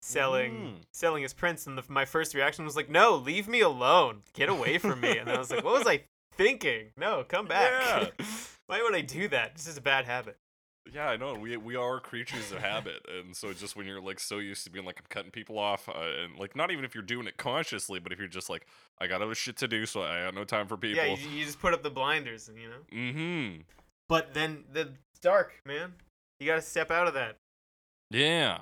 selling 0.04 0.52
Mm. 0.52 0.74
selling 0.92 1.22
his 1.22 1.32
prints, 1.32 1.66
and 1.66 1.78
the, 1.78 1.82
my 1.88 2.04
first 2.04 2.34
reaction 2.34 2.64
was 2.64 2.76
like, 2.76 2.90
"No, 2.90 3.14
leave 3.16 3.48
me 3.48 3.60
alone. 3.60 4.22
Get 4.34 4.48
away 4.48 4.78
from 4.78 5.00
me." 5.00 5.16
and 5.18 5.30
I 5.30 5.38
was 5.38 5.50
like, 5.50 5.64
"What 5.64 5.78
was 5.78 5.86
I 5.86 6.02
thinking? 6.36 6.88
No, 6.96 7.24
come 7.24 7.46
back. 7.46 8.12
Why 8.66 8.82
would 8.82 8.94
I 8.94 9.00
do 9.00 9.28
that? 9.28 9.54
This 9.56 9.66
is 9.66 9.76
a 9.76 9.80
bad 9.80 10.04
habit." 10.04 10.36
Yeah, 10.92 11.08
I 11.08 11.16
know. 11.16 11.34
We 11.34 11.56
we 11.56 11.76
are 11.76 11.98
creatures 11.98 12.52
of 12.52 12.58
habit, 12.58 13.06
and 13.08 13.34
so 13.34 13.54
just 13.54 13.74
when 13.74 13.86
you're 13.86 14.02
like 14.02 14.20
so 14.20 14.38
used 14.38 14.64
to 14.64 14.70
being 14.70 14.84
like 14.84 14.98
I'm 15.00 15.06
cutting 15.08 15.30
people 15.30 15.58
off, 15.58 15.88
uh, 15.88 15.92
and 16.22 16.38
like 16.38 16.54
not 16.54 16.70
even 16.70 16.84
if 16.84 16.94
you're 16.94 17.02
doing 17.02 17.26
it 17.26 17.38
consciously, 17.38 17.98
but 17.98 18.12
if 18.12 18.18
you're 18.18 18.28
just 18.28 18.50
like 18.50 18.66
I 19.00 19.06
got 19.06 19.22
other 19.22 19.34
shit 19.34 19.56
to 19.58 19.68
do, 19.68 19.86
so 19.86 20.02
I 20.02 20.24
got 20.24 20.34
no 20.34 20.44
time 20.44 20.66
for 20.68 20.76
people. 20.76 21.02
Yeah, 21.02 21.14
you, 21.14 21.30
you 21.30 21.44
just 21.46 21.58
put 21.58 21.72
up 21.72 21.82
the 21.82 21.90
blinders, 21.90 22.48
and 22.50 22.58
you 22.58 22.68
know. 22.68 22.82
mm-hmm. 22.92 23.60
But 24.10 24.34
then 24.34 24.64
the 24.70 24.90
dark, 25.22 25.54
man. 25.64 25.94
You 26.38 26.46
gotta 26.46 26.60
step 26.60 26.90
out 26.90 27.08
of 27.08 27.14
that. 27.14 27.36
Yeah. 28.10 28.58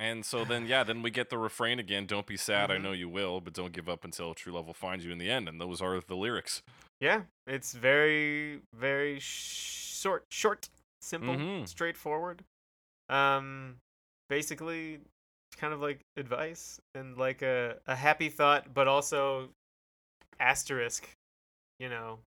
And 0.00 0.24
so 0.24 0.46
then, 0.46 0.66
yeah, 0.66 0.82
then 0.82 1.02
we 1.02 1.10
get 1.10 1.28
the 1.28 1.36
refrain 1.36 1.78
again. 1.78 2.06
Don't 2.06 2.26
be 2.26 2.38
sad, 2.38 2.70
I 2.70 2.78
Mhm. 2.78 2.82
know 2.82 2.92
you 2.92 3.10
will, 3.10 3.42
but 3.42 3.52
don't 3.52 3.70
give 3.72 3.86
up 3.86 4.02
until 4.02 4.32
true 4.32 4.54
love 4.54 4.66
will 4.66 4.72
find 4.72 5.02
you 5.02 5.12
in 5.12 5.18
the 5.18 5.30
end. 5.30 5.46
And 5.46 5.60
those 5.60 5.82
are 5.82 6.00
the 6.00 6.16
lyrics. 6.16 6.62
Yeah, 7.00 7.24
it's 7.46 7.74
very, 7.74 8.62
very 8.74 9.18
sh- 9.20 9.98
short, 10.00 10.24
short, 10.30 10.70
simple, 11.02 11.36
Mhm. 11.36 11.68
straightforward. 11.68 12.42
Um, 13.10 13.78
basically, 14.30 15.02
kind 15.58 15.74
of 15.74 15.82
like 15.82 16.00
advice 16.16 16.80
and 16.94 17.18
like 17.18 17.42
a 17.42 17.82
a 17.86 17.94
happy 17.94 18.30
thought, 18.30 18.72
but 18.72 18.88
also 18.88 19.52
asterisk. 20.38 21.14
You 21.78 21.90
know, 21.90 22.20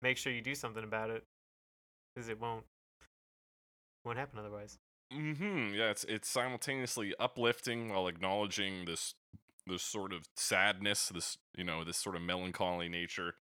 make 0.00 0.16
sure 0.16 0.32
you 0.32 0.42
do 0.42 0.54
something 0.54 0.84
about 0.84 1.10
it, 1.10 1.24
because 2.14 2.28
it 2.28 2.38
won't 2.38 2.66
won't 4.04 4.18
happen 4.18 4.38
otherwise. 4.38 4.78
Mm-hmm. 5.12 5.74
Yeah, 5.74 5.90
it's 5.90 6.04
it's 6.04 6.28
simultaneously 6.28 7.14
uplifting 7.20 7.88
while 7.90 8.08
acknowledging 8.08 8.84
this 8.86 9.14
this 9.66 9.82
sort 9.82 10.12
of 10.12 10.28
sadness, 10.36 11.08
this 11.08 11.38
you 11.56 11.64
know, 11.64 11.84
this 11.84 11.96
sort 11.96 12.16
of 12.16 12.22
melancholy 12.22 12.88
nature. 12.88 13.34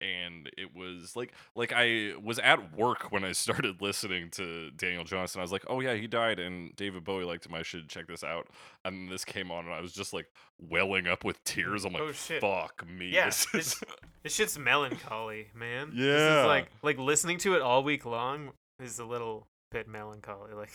And 0.00 0.50
it 0.58 0.74
was 0.74 1.14
like 1.16 1.32
like 1.56 1.72
I 1.74 2.12
was 2.22 2.38
at 2.40 2.76
work 2.76 3.10
when 3.10 3.24
I 3.24 3.32
started 3.44 3.80
listening 3.80 4.28
to 4.32 4.70
Daniel 4.72 5.04
Johnson. 5.04 5.40
I 5.40 5.42
was 5.42 5.52
like, 5.52 5.64
oh 5.68 5.80
yeah, 5.80 5.94
he 5.94 6.06
died 6.06 6.38
and 6.38 6.74
David 6.76 7.04
Bowie 7.04 7.24
liked 7.24 7.46
him. 7.46 7.54
I 7.54 7.62
should 7.62 7.88
check 7.88 8.06
this 8.08 8.22
out. 8.24 8.48
And 8.84 9.10
this 9.10 9.24
came 9.24 9.50
on 9.50 9.64
and 9.64 9.74
I 9.74 9.80
was 9.80 9.92
just 9.92 10.12
like 10.12 10.26
welling 10.60 11.06
up 11.06 11.24
with 11.24 11.42
tears. 11.44 11.84
I'm 11.84 11.92
like, 11.94 12.02
Oh, 12.02 12.12
shit. 12.12 12.40
fuck 12.40 12.84
me. 12.88 13.08
Yeah, 13.08 13.26
this 13.26 13.46
this- 13.52 13.66
is 13.74 13.80
This 14.24 14.34
shit's 14.34 14.58
melancholy, 14.58 15.48
man. 15.54 15.90
This 15.90 16.00
Yeah. 16.06 16.40
is 16.42 16.46
like 16.46 16.68
like 16.82 16.98
listening 16.98 17.38
to 17.38 17.54
it 17.54 17.62
all 17.62 17.82
week 17.84 18.04
long 18.04 18.50
is 18.82 18.98
a 18.98 19.04
little 19.04 19.46
bit 19.74 19.88
melancholy. 19.88 20.54
Like 20.54 20.72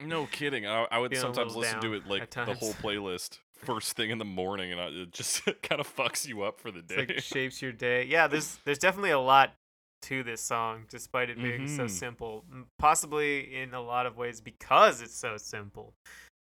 No 0.00 0.26
kidding. 0.26 0.66
I, 0.66 0.86
I 0.90 0.98
would 0.98 1.14
sometimes 1.16 1.54
listen 1.56 1.80
to 1.80 1.92
it 1.94 2.06
like 2.06 2.30
the 2.30 2.54
whole 2.54 2.72
playlist 2.82 3.38
first 3.56 3.96
thing 3.96 4.10
in 4.10 4.18
the 4.18 4.24
morning, 4.24 4.70
and 4.72 4.80
I, 4.80 4.86
it 4.86 5.12
just 5.12 5.44
kind 5.62 5.80
of 5.80 5.94
fucks 5.96 6.26
you 6.26 6.42
up 6.42 6.60
for 6.60 6.70
the 6.70 6.78
It's 6.78 6.88
day. 6.88 6.96
like 6.96 7.18
shapes 7.22 7.60
your 7.60 7.72
day. 7.72 8.04
Yeah, 8.04 8.26
there's 8.28 8.58
there's 8.64 8.78
definitely 8.78 9.10
a 9.10 9.18
lot 9.18 9.54
to 10.02 10.22
this 10.22 10.40
song, 10.40 10.84
despite 10.88 11.28
it 11.28 11.42
being 11.42 11.66
so 11.66 11.84
Mhm. 11.86 11.90
simple. 11.90 12.44
Possibly 12.78 13.52
in 13.60 13.74
a 13.74 13.80
lot 13.82 14.06
of 14.06 14.16
ways 14.16 14.40
because 14.40 15.02
it's 15.02 15.16
so 15.16 15.36
simple, 15.36 15.92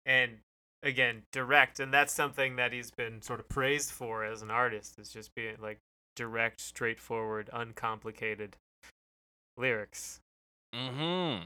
and 0.06 0.38
again 0.84 1.22
direct. 1.32 1.80
And 1.80 1.92
that's 1.92 2.12
something 2.12 2.54
that 2.56 2.72
he's 2.72 2.92
been 2.92 3.20
sort 3.22 3.40
of 3.40 3.48
praised 3.48 3.90
for 3.90 4.24
as 4.24 4.42
an 4.42 4.50
artist. 4.52 4.96
Is 5.00 5.08
just 5.08 5.34
being 5.34 5.56
like 5.60 5.78
direct, 6.14 6.60
straightforward, 6.60 7.50
uncomplicated 7.52 8.56
lyrics. 9.56 10.20
mm-hmm. 10.74 11.42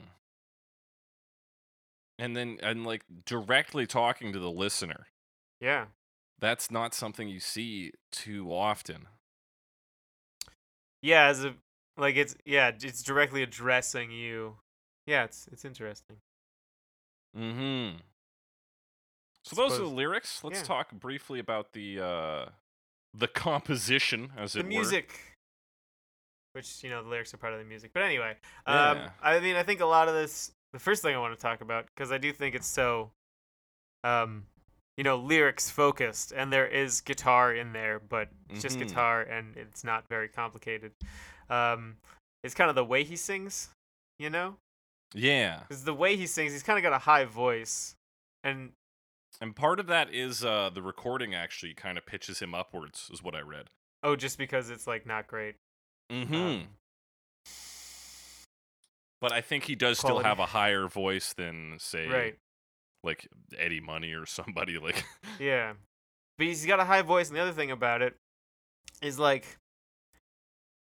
And 2.18 2.34
then 2.36 2.58
and 2.62 2.86
like 2.86 3.04
directly 3.26 3.86
talking 3.86 4.32
to 4.32 4.38
the 4.38 4.50
listener. 4.50 5.06
Yeah, 5.60 5.86
That's 6.40 6.70
not 6.70 6.94
something 6.94 7.28
you 7.28 7.40
see 7.40 7.92
too 8.12 8.52
often. 8.52 9.06
yeah. 11.02 11.26
As 11.26 11.44
a 11.44 11.54
like 11.96 12.16
it's 12.16 12.34
yeah, 12.44 12.70
it's 12.80 13.02
directly 13.02 13.42
addressing 13.42 14.10
you. 14.10 14.56
Yeah, 15.06 15.24
it's 15.24 15.48
it's 15.52 15.64
interesting. 15.64 16.16
Mm-hmm. 17.36 17.98
So 19.44 19.56
those 19.56 19.74
are 19.78 19.82
the 19.82 19.88
lyrics. 19.88 20.42
Let's 20.42 20.60
yeah. 20.60 20.64
talk 20.64 20.92
briefly 20.92 21.38
about 21.38 21.72
the 21.72 22.00
uh 22.00 22.46
the 23.14 23.28
composition, 23.28 24.30
as 24.36 24.54
the 24.54 24.60
it 24.60 24.62
were. 24.64 24.68
music 24.68 25.20
which 26.52 26.82
you 26.82 26.88
know 26.88 27.02
the 27.02 27.08
lyrics 27.10 27.34
are 27.34 27.36
part 27.36 27.52
of 27.52 27.58
the 27.58 27.64
music 27.66 27.90
but 27.92 28.02
anyway 28.02 28.34
Yeah. 28.66 28.90
um 28.90 28.98
i 29.22 29.38
mean 29.40 29.56
i 29.56 29.62
think 29.62 29.80
a 29.80 29.84
lot 29.84 30.08
of 30.08 30.14
this 30.14 30.52
the 30.72 30.78
first 30.78 31.02
thing 31.02 31.14
i 31.14 31.18
want 31.18 31.34
to 31.34 31.40
talk 31.40 31.60
about 31.60 31.86
because 31.94 32.10
i 32.12 32.18
do 32.18 32.32
think 32.32 32.54
it's 32.54 32.66
so 32.66 33.10
um 34.04 34.44
you 34.96 35.04
know 35.04 35.16
lyrics 35.18 35.68
focused, 35.68 36.32
and 36.32 36.50
there 36.50 36.66
is 36.66 37.02
guitar 37.02 37.54
in 37.54 37.74
there, 37.74 37.98
but 37.98 38.28
it's 38.48 38.62
just 38.62 38.78
Mhm. 38.78 38.88
guitar 38.88 39.20
and 39.20 39.54
it's 39.54 39.84
not 39.84 40.08
very 40.08 40.26
complicated. 40.26 40.92
Um, 41.50 41.98
it's 42.42 42.54
kind 42.54 42.70
of 42.70 42.76
the 42.76 42.84
way 42.84 43.04
he 43.04 43.14
sings, 43.14 43.68
you 44.18 44.30
know, 44.30 44.56
Yeah. 45.12 45.60
because 45.68 45.84
the 45.84 45.92
way 45.92 46.16
he 46.16 46.26
sings, 46.26 46.52
he's 46.52 46.62
kind 46.62 46.78
of 46.78 46.82
got 46.82 46.94
a 46.94 47.00
high 47.00 47.26
voice, 47.26 47.94
and 48.42 48.72
And 49.38 49.54
part 49.54 49.80
of 49.80 49.86
that 49.88 50.14
is 50.14 50.42
uh, 50.42 50.70
the 50.70 50.80
recording 50.80 51.34
actually 51.34 51.74
kind 51.74 51.98
of 51.98 52.06
pitches 52.06 52.38
him 52.38 52.54
upwards, 52.54 53.10
is 53.12 53.22
what 53.22 53.34
I 53.34 53.40
read. 53.40 53.68
oh, 54.02 54.16
just 54.16 54.38
because 54.38 54.70
it's 54.70 54.86
like 54.86 55.04
not 55.04 55.26
great. 55.26 55.56
Mm-hmm. 56.10 56.34
Um, 56.34 56.68
but 59.20 59.32
I 59.32 59.40
think 59.40 59.64
he 59.64 59.74
does 59.74 59.98
still 59.98 60.18
have 60.20 60.38
a 60.38 60.46
higher 60.46 60.88
voice 60.88 61.32
than, 61.32 61.76
say, 61.78 62.06
Right. 62.06 62.38
like 63.02 63.28
Eddie 63.58 63.80
Money 63.80 64.12
or 64.12 64.26
somebody. 64.26 64.78
Like, 64.78 65.04
Yeah. 65.38 65.74
But 66.38 66.46
he's 66.48 66.66
got 66.66 66.80
a 66.80 66.84
high 66.84 67.02
voice, 67.02 67.28
and 67.28 67.36
the 67.36 67.40
other 67.40 67.52
thing 67.52 67.70
about 67.70 68.02
it 68.02 68.14
is 69.02 69.18
like 69.18 69.58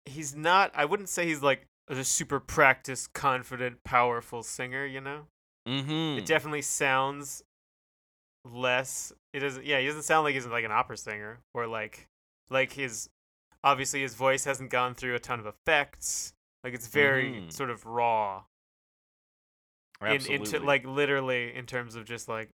he's 0.04 0.34
not 0.34 0.70
I 0.74 0.84
wouldn't 0.84 1.08
say 1.08 1.26
he's 1.26 1.42
like 1.42 1.66
a 1.88 2.02
super 2.04 2.40
practiced, 2.40 3.12
confident, 3.12 3.82
powerful 3.84 4.42
singer, 4.42 4.84
you 4.86 5.00
know? 5.00 5.26
mm-hmm. 5.66 6.18
It 6.18 6.26
definitely 6.26 6.62
sounds 6.62 7.42
less 8.44 9.12
it 9.34 9.40
doesn't 9.40 9.64
yeah, 9.64 9.78
he 9.80 9.86
doesn't 9.86 10.02
sound 10.04 10.24
like 10.24 10.34
he's 10.34 10.46
like 10.46 10.64
an 10.64 10.72
opera 10.72 10.96
singer 10.96 11.40
or 11.54 11.66
like 11.66 12.08
like 12.50 12.72
his 12.72 13.10
obviously 13.62 14.00
his 14.00 14.14
voice 14.14 14.44
hasn't 14.44 14.70
gone 14.70 14.94
through 14.94 15.14
a 15.14 15.18
ton 15.18 15.38
of 15.40 15.46
effects. 15.46 16.32
Like 16.64 16.74
it's 16.74 16.88
very 16.88 17.32
Mhm. 17.32 17.52
sort 17.52 17.70
of 17.70 17.86
raw 17.86 18.44
in 20.00 20.06
Absolutely. 20.08 20.34
into 20.54 20.60
like 20.66 20.84
literally 20.84 21.54
in 21.54 21.66
terms 21.66 21.94
of 21.94 22.04
just 22.04 22.28
like 22.28 22.50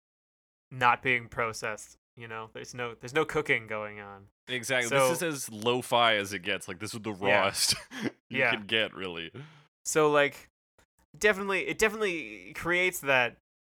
not 0.71 1.03
being 1.03 1.29
processed 1.29 1.97
you 2.17 2.29
know 2.29 2.49
there's 2.53 2.73
no 2.75 2.95
there's 3.01 3.15
no 3.15 3.25
cooking 3.25 3.67
going 3.67 3.99
on 4.01 4.27
exactly. 4.49 4.89
so- 4.89 5.09
this 5.09 5.23
is 5.23 5.23
as 5.23 5.51
lo-fi 5.51 6.15
as 6.17 6.33
it 6.33 6.41
gets. 6.41 6.69
Like, 6.69 6.79
this 6.79 6.95
is 6.95 7.01
the 7.01 7.13
Yeah. 7.15 7.41
rawest 7.41 7.75
you 8.29 8.39
Yeah. 8.39 8.51
can 8.51 8.67
get, 8.67 8.95
really. 8.95 9.31
so 9.85 10.11
like 10.11 10.49
definitely 11.19 11.67
it 11.67 11.79
definitely 11.79 12.53
creates 12.55 13.01
that 13.01 13.37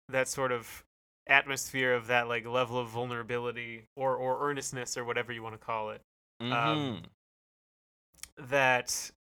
that 0.10 0.28
sort 0.28 0.52
of 0.52 0.84
atmosphere 1.28 1.94
of 1.94 2.08
that 2.08 2.28
like 2.28 2.46
level 2.46 2.78
of 2.78 2.90
vulnerability 2.90 3.86
or 3.96 4.16
or 4.18 4.50
earnestness 4.50 4.98
or 4.98 5.06
whatever 5.06 5.32
you 5.32 5.42
want 5.44 5.54
to 5.56 5.66
call 5.66 5.90
it 5.92 6.02
Mm-hmm. 6.42 6.52
Um, 6.54 7.02
that 8.38 9.12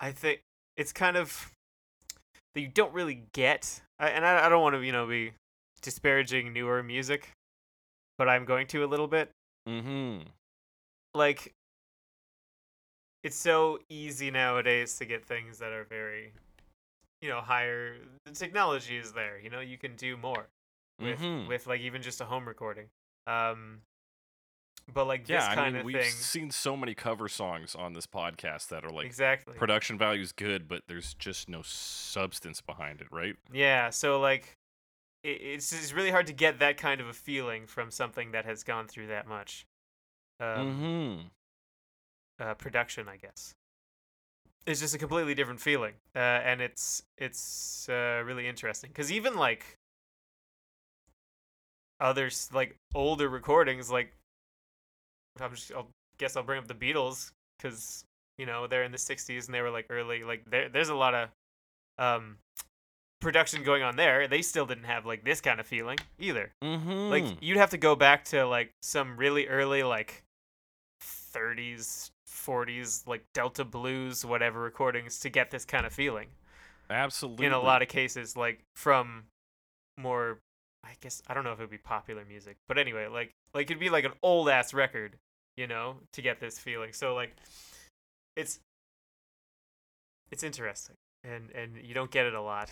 i 0.00 0.10
think 0.10 0.40
it's 0.76 0.92
kind 0.92 1.16
of 1.16 1.52
that 2.54 2.60
you 2.60 2.68
don't 2.68 2.92
really 2.92 3.22
get 3.32 3.82
I, 3.98 4.08
and 4.10 4.24
I, 4.24 4.46
I 4.46 4.48
don't 4.48 4.62
want 4.62 4.74
to 4.74 4.82
you 4.82 4.92
know 4.92 5.06
be 5.06 5.32
disparaging 5.82 6.52
newer 6.52 6.82
music 6.82 7.30
but 8.18 8.28
i'm 8.28 8.44
going 8.44 8.66
to 8.68 8.84
a 8.84 8.86
little 8.86 9.08
bit 9.08 9.30
mm-hmm. 9.68 10.26
like 11.14 11.52
it's 13.22 13.36
so 13.36 13.78
easy 13.88 14.30
nowadays 14.30 14.96
to 14.96 15.04
get 15.04 15.24
things 15.24 15.58
that 15.58 15.72
are 15.72 15.84
very 15.84 16.32
you 17.20 17.28
know 17.28 17.40
higher 17.40 17.96
the 18.24 18.32
technology 18.32 18.96
is 18.96 19.12
there 19.12 19.38
you 19.38 19.50
know 19.50 19.60
you 19.60 19.76
can 19.78 19.94
do 19.96 20.16
more 20.16 20.46
with 20.98 21.18
Mhm. 21.20 21.48
with 21.48 21.66
like 21.66 21.80
even 21.80 22.02
just 22.02 22.20
a 22.20 22.24
home 22.24 22.46
recording 22.46 22.86
um 23.26 23.82
but 24.92 25.06
like 25.06 25.28
Yeah, 25.28 25.40
this 25.40 25.48
I 25.48 25.54
kind 25.54 25.72
mean, 25.74 25.80
of 25.80 25.86
we've 25.86 25.96
thing 25.96 26.10
seen 26.10 26.50
so 26.50 26.76
many 26.76 26.94
cover 26.94 27.28
songs 27.28 27.74
on 27.74 27.92
this 27.92 28.06
podcast 28.06 28.68
that 28.68 28.84
are 28.84 28.90
like 28.90 29.06
exactly 29.06 29.54
production 29.54 29.98
value 29.98 30.22
is 30.22 30.32
good, 30.32 30.68
but 30.68 30.82
there's 30.88 31.14
just 31.14 31.48
no 31.48 31.62
substance 31.62 32.60
behind 32.60 33.00
it, 33.00 33.08
right? 33.10 33.36
yeah 33.52 33.90
so 33.90 34.20
like 34.20 34.56
it, 35.22 35.40
it's 35.40 35.72
it's 35.72 35.92
really 35.92 36.10
hard 36.10 36.26
to 36.26 36.32
get 36.32 36.58
that 36.58 36.76
kind 36.76 37.00
of 37.00 37.08
a 37.08 37.12
feeling 37.12 37.66
from 37.66 37.90
something 37.90 38.32
that 38.32 38.44
has 38.44 38.62
gone 38.62 38.86
through 38.86 39.08
that 39.08 39.26
much 39.26 39.66
um, 40.40 41.26
mm-hmm. 42.40 42.42
uh, 42.42 42.54
production, 42.54 43.08
I 43.08 43.16
guess. 43.16 43.54
It's 44.66 44.80
just 44.80 44.94
a 44.94 44.98
completely 44.98 45.34
different 45.34 45.60
feeling, 45.60 45.94
uh, 46.14 46.18
and 46.18 46.60
it's 46.60 47.02
it's 47.16 47.88
uh, 47.88 48.22
really 48.24 48.46
interesting 48.46 48.90
because 48.90 49.10
even 49.10 49.36
like 49.36 49.78
others 51.98 52.50
like 52.52 52.76
older 52.94 53.28
recordings, 53.28 53.90
like 53.90 54.12
I'm 55.40 55.54
just 55.54 55.72
I'll 55.72 55.88
guess 56.18 56.36
I'll 56.36 56.42
bring 56.42 56.58
up 56.58 56.68
the 56.68 56.74
Beatles 56.74 57.32
because 57.58 58.04
you 58.38 58.46
know 58.46 58.66
they're 58.66 58.84
in 58.84 58.92
the 58.92 58.98
'60s 58.98 59.46
and 59.46 59.54
they 59.54 59.60
were 59.60 59.70
like 59.70 59.86
early 59.90 60.22
like 60.22 60.44
there 60.50 60.68
there's 60.68 60.88
a 60.88 60.94
lot 60.94 61.14
of 61.14 61.28
um 61.98 62.36
production 63.20 63.62
going 63.62 63.82
on 63.82 63.96
there. 63.96 64.26
They 64.28 64.42
still 64.42 64.66
didn't 64.66 64.84
have 64.84 65.06
like 65.06 65.24
this 65.24 65.40
kind 65.40 65.60
of 65.60 65.66
feeling 65.66 65.98
either. 66.18 66.52
Mm-hmm. 66.62 67.10
Like 67.10 67.24
you'd 67.40 67.58
have 67.58 67.70
to 67.70 67.78
go 67.78 67.94
back 67.94 68.24
to 68.26 68.46
like 68.46 68.72
some 68.82 69.16
really 69.16 69.46
early 69.46 69.82
like 69.82 70.22
30s, 71.02 72.10
40s 72.28 73.06
like 73.06 73.24
Delta 73.34 73.64
blues 73.64 74.24
whatever 74.24 74.60
recordings 74.60 75.20
to 75.20 75.30
get 75.30 75.50
this 75.50 75.64
kind 75.64 75.86
of 75.86 75.92
feeling. 75.92 76.28
absolutely 76.88 77.46
In 77.46 77.52
a 77.52 77.60
lot 77.60 77.82
of 77.82 77.88
cases 77.88 78.36
like 78.36 78.60
from 78.74 79.24
more 79.98 80.38
I 80.84 80.94
guess 81.00 81.22
I 81.28 81.34
don't 81.34 81.44
know 81.44 81.52
if 81.52 81.60
it 81.60 81.62
would 81.62 81.70
be 81.70 81.78
popular 81.78 82.24
music, 82.24 82.56
but 82.66 82.78
anyway, 82.78 83.06
like 83.06 83.32
like 83.54 83.70
it'd 83.70 83.80
be 83.80 83.90
like 83.90 84.04
an 84.04 84.12
old 84.22 84.48
ass 84.48 84.72
record, 84.72 85.16
you 85.60 85.66
know, 85.66 85.96
to 86.14 86.22
get 86.22 86.40
this 86.40 86.58
feeling. 86.58 86.92
So 86.94 87.14
like 87.14 87.36
it's 88.34 88.58
it's 90.30 90.42
interesting 90.42 90.96
and 91.22 91.50
and 91.50 91.76
you 91.82 91.92
don't 91.94 92.10
get 92.10 92.24
it 92.26 92.34
a 92.34 92.40
lot 92.40 92.70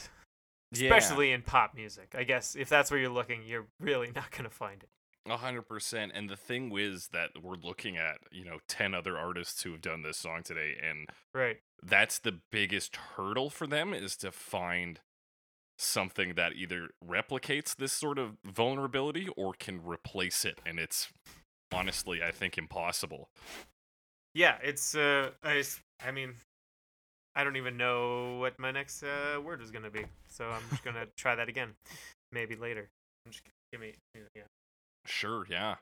Yeah. 0.72 0.87
especially 0.88 1.33
in 1.33 1.42
pop 1.42 1.74
music. 1.74 2.14
I 2.16 2.24
guess 2.24 2.57
if 2.57 2.68
that's 2.70 2.90
where 2.90 2.98
you're 2.98 3.11
looking, 3.11 3.42
you're 3.46 3.66
really 3.79 4.11
not 4.16 4.31
gonna 4.31 4.51
find 4.51 4.83
it. 4.83 4.88
A 5.31 5.37
hundred 5.37 5.68
percent. 5.68 6.12
And 6.14 6.31
the 6.31 6.37
thing 6.37 6.72
is 6.79 7.09
that 7.12 7.31
we're 7.42 7.57
looking 7.57 7.98
at, 7.98 8.16
you 8.33 8.44
know, 8.44 8.59
ten 8.68 8.94
other 8.94 9.18
artists 9.18 9.62
who 9.62 9.72
have 9.72 9.83
done 9.83 10.03
this 10.03 10.16
song 10.16 10.42
today, 10.42 10.77
and 10.83 11.09
Right. 11.35 11.59
that's 11.83 12.18
the 12.18 12.40
biggest 12.51 12.96
hurdle 12.96 13.51
for 13.51 13.66
them 13.66 13.92
is 13.92 14.16
to 14.18 14.33
find 14.33 15.01
something 15.81 16.35
that 16.35 16.55
either 16.55 16.88
replicates 17.07 17.77
this 17.77 17.92
sort 17.92 18.18
of 18.18 18.38
vulnerability 18.44 19.29
or 19.37 19.53
can 19.53 19.85
replace 19.85 20.44
it. 20.46 20.61
And 20.66 20.79
it's 20.81 21.09
honestly, 21.72 22.22
I 22.22 22.31
think, 22.31 22.59
impossible. 22.59 23.28
Yeah, 24.35 24.57
it's 24.62 24.94
uh, 24.94 25.31
i 25.42 26.11
mean, 26.12 26.35
I 27.35 27.44
don't 27.44 27.57
even 27.57 27.76
know 27.76 28.38
what 28.38 28.59
my 28.59 28.70
next 28.70 29.02
uh, 29.02 29.40
word 29.40 29.61
was 29.61 29.70
gonna 29.70 29.90
be, 29.90 30.04
so 30.28 30.46
I'm 30.46 30.62
just 30.70 30.85
gonna 30.85 31.07
try 31.16 31.35
that 31.35 31.48
again, 31.48 31.70
maybe 32.33 32.57
later. 32.57 32.88
I'm 33.26 33.33
just 33.33 33.44
give 33.72 33.81
me 33.81 33.94
yeah. 34.35 34.42
Sure, 35.07 35.46
yeah. 35.48 35.76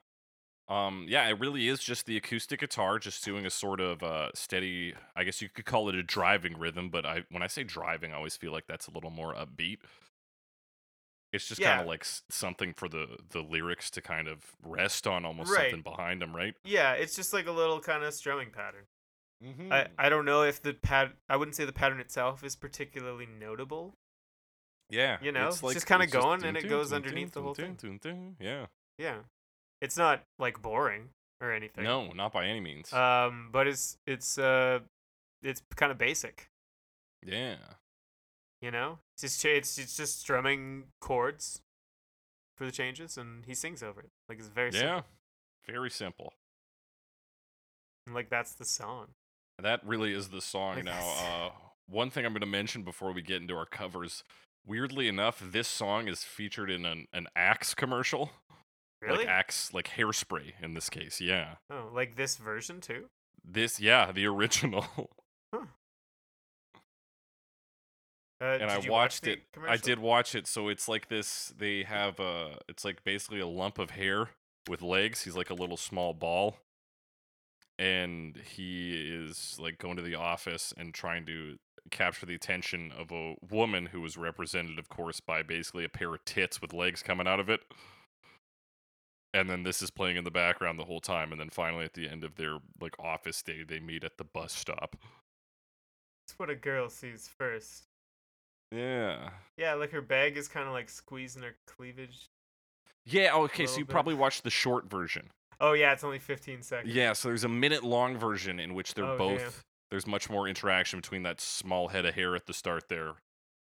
Um, 0.68 1.06
yeah, 1.08 1.28
it 1.28 1.38
really 1.38 1.68
is 1.68 1.78
just 1.78 2.06
the 2.06 2.16
acoustic 2.16 2.58
guitar, 2.58 2.98
just 2.98 3.24
doing 3.24 3.46
a 3.46 3.50
sort 3.50 3.80
of 3.80 4.02
uh, 4.02 4.30
steady. 4.34 4.94
I 5.14 5.22
guess 5.22 5.40
you 5.40 5.48
could 5.48 5.64
call 5.64 5.88
it 5.88 5.94
a 5.94 6.02
driving 6.02 6.58
rhythm, 6.58 6.90
but 6.90 7.06
I 7.06 7.24
when 7.30 7.42
I 7.42 7.46
say 7.46 7.62
driving, 7.62 8.12
I 8.12 8.16
always 8.16 8.36
feel 8.36 8.52
like 8.52 8.66
that's 8.66 8.88
a 8.88 8.90
little 8.90 9.10
more 9.10 9.32
upbeat. 9.34 9.78
It's 11.36 11.46
just 11.48 11.60
kind 11.62 11.80
of 11.80 11.86
like 11.86 12.04
something 12.28 12.72
for 12.74 12.88
the 12.88 13.18
the 13.30 13.40
lyrics 13.42 13.90
to 13.92 14.00
kind 14.02 14.26
of 14.28 14.56
rest 14.62 15.06
on, 15.06 15.24
almost 15.24 15.52
Right. 15.52 15.70
something 15.70 15.82
behind 15.82 16.20
them, 16.22 16.34
right? 16.34 16.54
Yeah, 16.64 16.92
it's 16.94 17.14
just 17.14 17.32
like 17.32 17.46
a 17.46 17.52
little 17.52 17.80
kind 17.80 18.02
of 18.02 18.12
strumming 18.14 18.50
pattern. 18.50 18.84
Mm-hmm. 19.44 19.72
I 19.72 19.88
I 19.98 20.08
don't 20.08 20.24
know 20.24 20.42
if 20.42 20.60
the 20.62 20.72
pat 20.74 21.12
I 21.28 21.36
wouldn't 21.36 21.54
say 21.54 21.64
the 21.64 21.72
pattern 21.72 22.00
itself 22.00 22.42
is 22.42 22.56
particularly 22.56 23.26
notable. 23.26 23.94
yeah, 24.90 25.18
you 25.20 25.30
know, 25.32 25.48
it's 25.48 25.60
just 25.60 25.86
kinda 25.86 26.06
going 26.06 26.40
dun, 26.40 26.48
and 26.48 26.56
it 26.56 26.68
goes 26.68 26.90
dun, 26.90 26.96
underneath 27.02 27.32
the 27.32 27.42
whole 27.42 27.54
dun, 27.54 27.76
thing. 27.76 27.98
dun, 28.02 28.14
dun. 28.14 28.36
Yeah, 28.40 28.66
Yeah, 28.98 29.18
it's 29.80 29.96
not 29.96 30.22
like 30.38 30.62
boring 30.62 31.10
or 31.40 31.52
anything. 31.52 31.84
no, 31.84 32.12
not 32.12 32.32
by 32.32 32.46
any 32.46 32.60
means. 32.60 32.92
Um, 32.92 33.50
but 33.52 33.66
it's 33.66 33.98
it's 34.06 34.38
uh, 34.38 34.78
it's 35.42 35.62
kind 35.76 35.92
of 35.92 35.98
basic. 35.98 36.48
yeah, 37.22 37.56
You 38.60 38.70
know, 38.70 38.98
it's 39.14 39.22
just 39.22 39.44
it's 39.44 39.78
it's 39.78 39.96
just 39.96 40.20
strumming 40.20 40.84
chords 41.00 41.60
for 42.56 42.64
the 42.64 42.72
changes, 42.72 43.16
and 43.16 43.44
he 43.44 43.54
sings 43.54 43.82
over 43.82 44.00
it. 44.00 44.10
Like 44.28 44.38
it's 44.38 44.48
very 44.48 44.72
simple. 44.72 44.88
yeah, 44.88 45.02
very 45.66 45.90
simple. 45.90 46.32
And, 48.06 48.14
like 48.14 48.30
that's 48.30 48.54
the 48.54 48.64
song. 48.64 49.08
That 49.62 49.80
really 49.84 50.12
is 50.12 50.28
the 50.28 50.40
song 50.40 50.76
Like 50.76 50.84
now. 50.84 51.14
Uh, 51.18 51.50
one 51.88 52.10
thing 52.10 52.26
I'm 52.26 52.32
going 52.32 52.40
to 52.40 52.46
mention 52.46 52.82
before 52.82 53.12
we 53.12 53.22
get 53.22 53.40
into 53.40 53.54
our 53.56 53.66
covers. 53.66 54.22
Weirdly 54.66 55.08
enough, 55.08 55.40
this 55.42 55.68
song 55.68 56.08
is 56.08 56.24
featured 56.24 56.70
in 56.70 56.84
an, 56.84 57.06
an 57.12 57.26
Axe 57.36 57.74
commercial. 57.74 58.30
Really? 59.00 59.18
Like 59.18 59.28
Axe, 59.28 59.72
like 59.72 59.90
hairspray 59.96 60.54
in 60.62 60.74
this 60.74 60.90
case. 60.90 61.20
Yeah. 61.20 61.56
oh, 61.70 61.90
like 61.94 62.16
this 62.16 62.36
version 62.36 62.80
too. 62.80 63.04
This, 63.44 63.78
yeah, 63.78 64.10
the 64.10 64.26
original. 64.26 64.86
Uh, 68.40 68.58
and 68.60 68.70
I 68.70 68.76
watch 68.76 68.88
watched 68.88 69.22
the 69.22 69.32
it. 69.32 69.42
I 69.66 69.76
did 69.78 69.98
watch 69.98 70.34
it. 70.34 70.46
So 70.46 70.68
it's 70.68 70.88
like 70.88 71.08
this. 71.08 71.54
They 71.58 71.84
have 71.84 72.20
uh 72.20 72.56
It's 72.68 72.84
like 72.84 73.02
basically 73.04 73.40
a 73.40 73.46
lump 73.46 73.78
of 73.78 73.90
hair 73.90 74.30
with 74.68 74.82
legs. 74.82 75.22
He's 75.22 75.36
like 75.36 75.50
a 75.50 75.54
little 75.54 75.76
small 75.78 76.12
ball, 76.12 76.58
and 77.78 78.36
he 78.36 78.92
is 79.14 79.58
like 79.60 79.78
going 79.78 79.96
to 79.96 80.02
the 80.02 80.14
office 80.14 80.72
and 80.76 80.92
trying 80.94 81.24
to 81.26 81.56
capture 81.90 82.26
the 82.26 82.34
attention 82.34 82.92
of 82.98 83.12
a 83.12 83.36
woman 83.50 83.86
who 83.86 84.00
was 84.00 84.16
represented, 84.16 84.78
of 84.78 84.88
course, 84.88 85.20
by 85.20 85.42
basically 85.42 85.84
a 85.84 85.88
pair 85.88 86.12
of 86.14 86.24
tits 86.24 86.60
with 86.60 86.72
legs 86.72 87.02
coming 87.02 87.28
out 87.28 87.40
of 87.40 87.48
it. 87.48 87.60
and 89.34 89.48
then 89.50 89.62
this 89.62 89.82
is 89.82 89.90
playing 89.90 90.16
in 90.16 90.24
the 90.24 90.30
background 90.30 90.78
the 90.78 90.84
whole 90.84 91.00
time, 91.00 91.30
and 91.30 91.40
then 91.40 91.50
finally 91.50 91.84
at 91.84 91.94
the 91.94 92.08
end 92.08 92.24
of 92.24 92.36
their 92.36 92.58
like 92.80 92.98
office 92.98 93.42
day, 93.42 93.62
they 93.62 93.78
meet 93.80 94.04
at 94.04 94.16
the 94.18 94.24
bus 94.24 94.52
stop. 94.52 94.96
That's 96.26 96.38
what 96.38 96.50
a 96.50 96.56
girl 96.56 96.88
sees 96.88 97.28
first. 97.28 97.84
Yeah. 98.72 99.30
Yeah, 99.56 99.74
like 99.74 99.90
her 99.92 100.02
bag 100.02 100.36
is 100.36 100.48
kind 100.48 100.66
of 100.66 100.72
like 100.72 100.88
squeezing 100.88 101.42
her 101.42 101.54
cleavage. 101.66 102.28
Yeah. 103.04 103.34
Okay. 103.34 103.66
So 103.66 103.78
you 103.78 103.84
bit. 103.84 103.92
probably 103.92 104.14
watched 104.14 104.44
the 104.44 104.50
short 104.50 104.90
version. 104.90 105.30
Oh 105.60 105.72
yeah, 105.72 105.92
it's 105.92 106.04
only 106.04 106.18
15 106.18 106.62
seconds. 106.62 106.94
Yeah. 106.94 107.12
So 107.12 107.28
there's 107.28 107.44
a 107.44 107.48
minute 107.48 107.84
long 107.84 108.16
version 108.18 108.58
in 108.60 108.74
which 108.74 108.94
they're 108.94 109.04
Oh, 109.04 109.16
both. 109.18 109.38
damn. 109.40 109.52
There's 109.90 110.06
much 110.06 110.28
more 110.28 110.48
interaction 110.48 111.00
between 111.00 111.22
that 111.22 111.40
small 111.40 111.88
head 111.88 112.04
of 112.04 112.14
hair 112.14 112.34
at 112.34 112.46
the 112.46 112.52
start 112.52 112.88
there, 112.88 113.12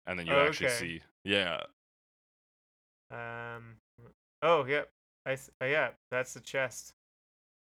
and 0.07 0.17
then 0.17 0.25
you 0.25 0.33
Oh, 0.33 0.45
actually 0.47 0.67
okay. 0.67 0.75
see. 0.77 1.01
Yeah. 1.25 1.61
Um. 3.11 3.75
Oh 4.41 4.65
yep. 4.65 4.89
I 5.25 5.33
uh, 5.33 5.65
yeah. 5.65 5.89
That's 6.11 6.33
the 6.33 6.39
chest. 6.39 6.93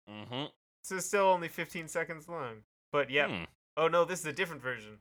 Mm-hmm. 0.10 0.46
This 0.84 0.92
is 0.92 1.06
still 1.06 1.26
only 1.26 1.48
15 1.48 1.88
seconds 1.88 2.28
long. 2.28 2.58
But 2.92 3.10
yeah. 3.10 3.28
Hmm. 3.28 3.44
Oh 3.78 3.88
no, 3.88 4.06
this 4.06 4.20
is 4.20 4.26
a 4.26 4.34
different 4.34 4.62
version. 4.62 5.00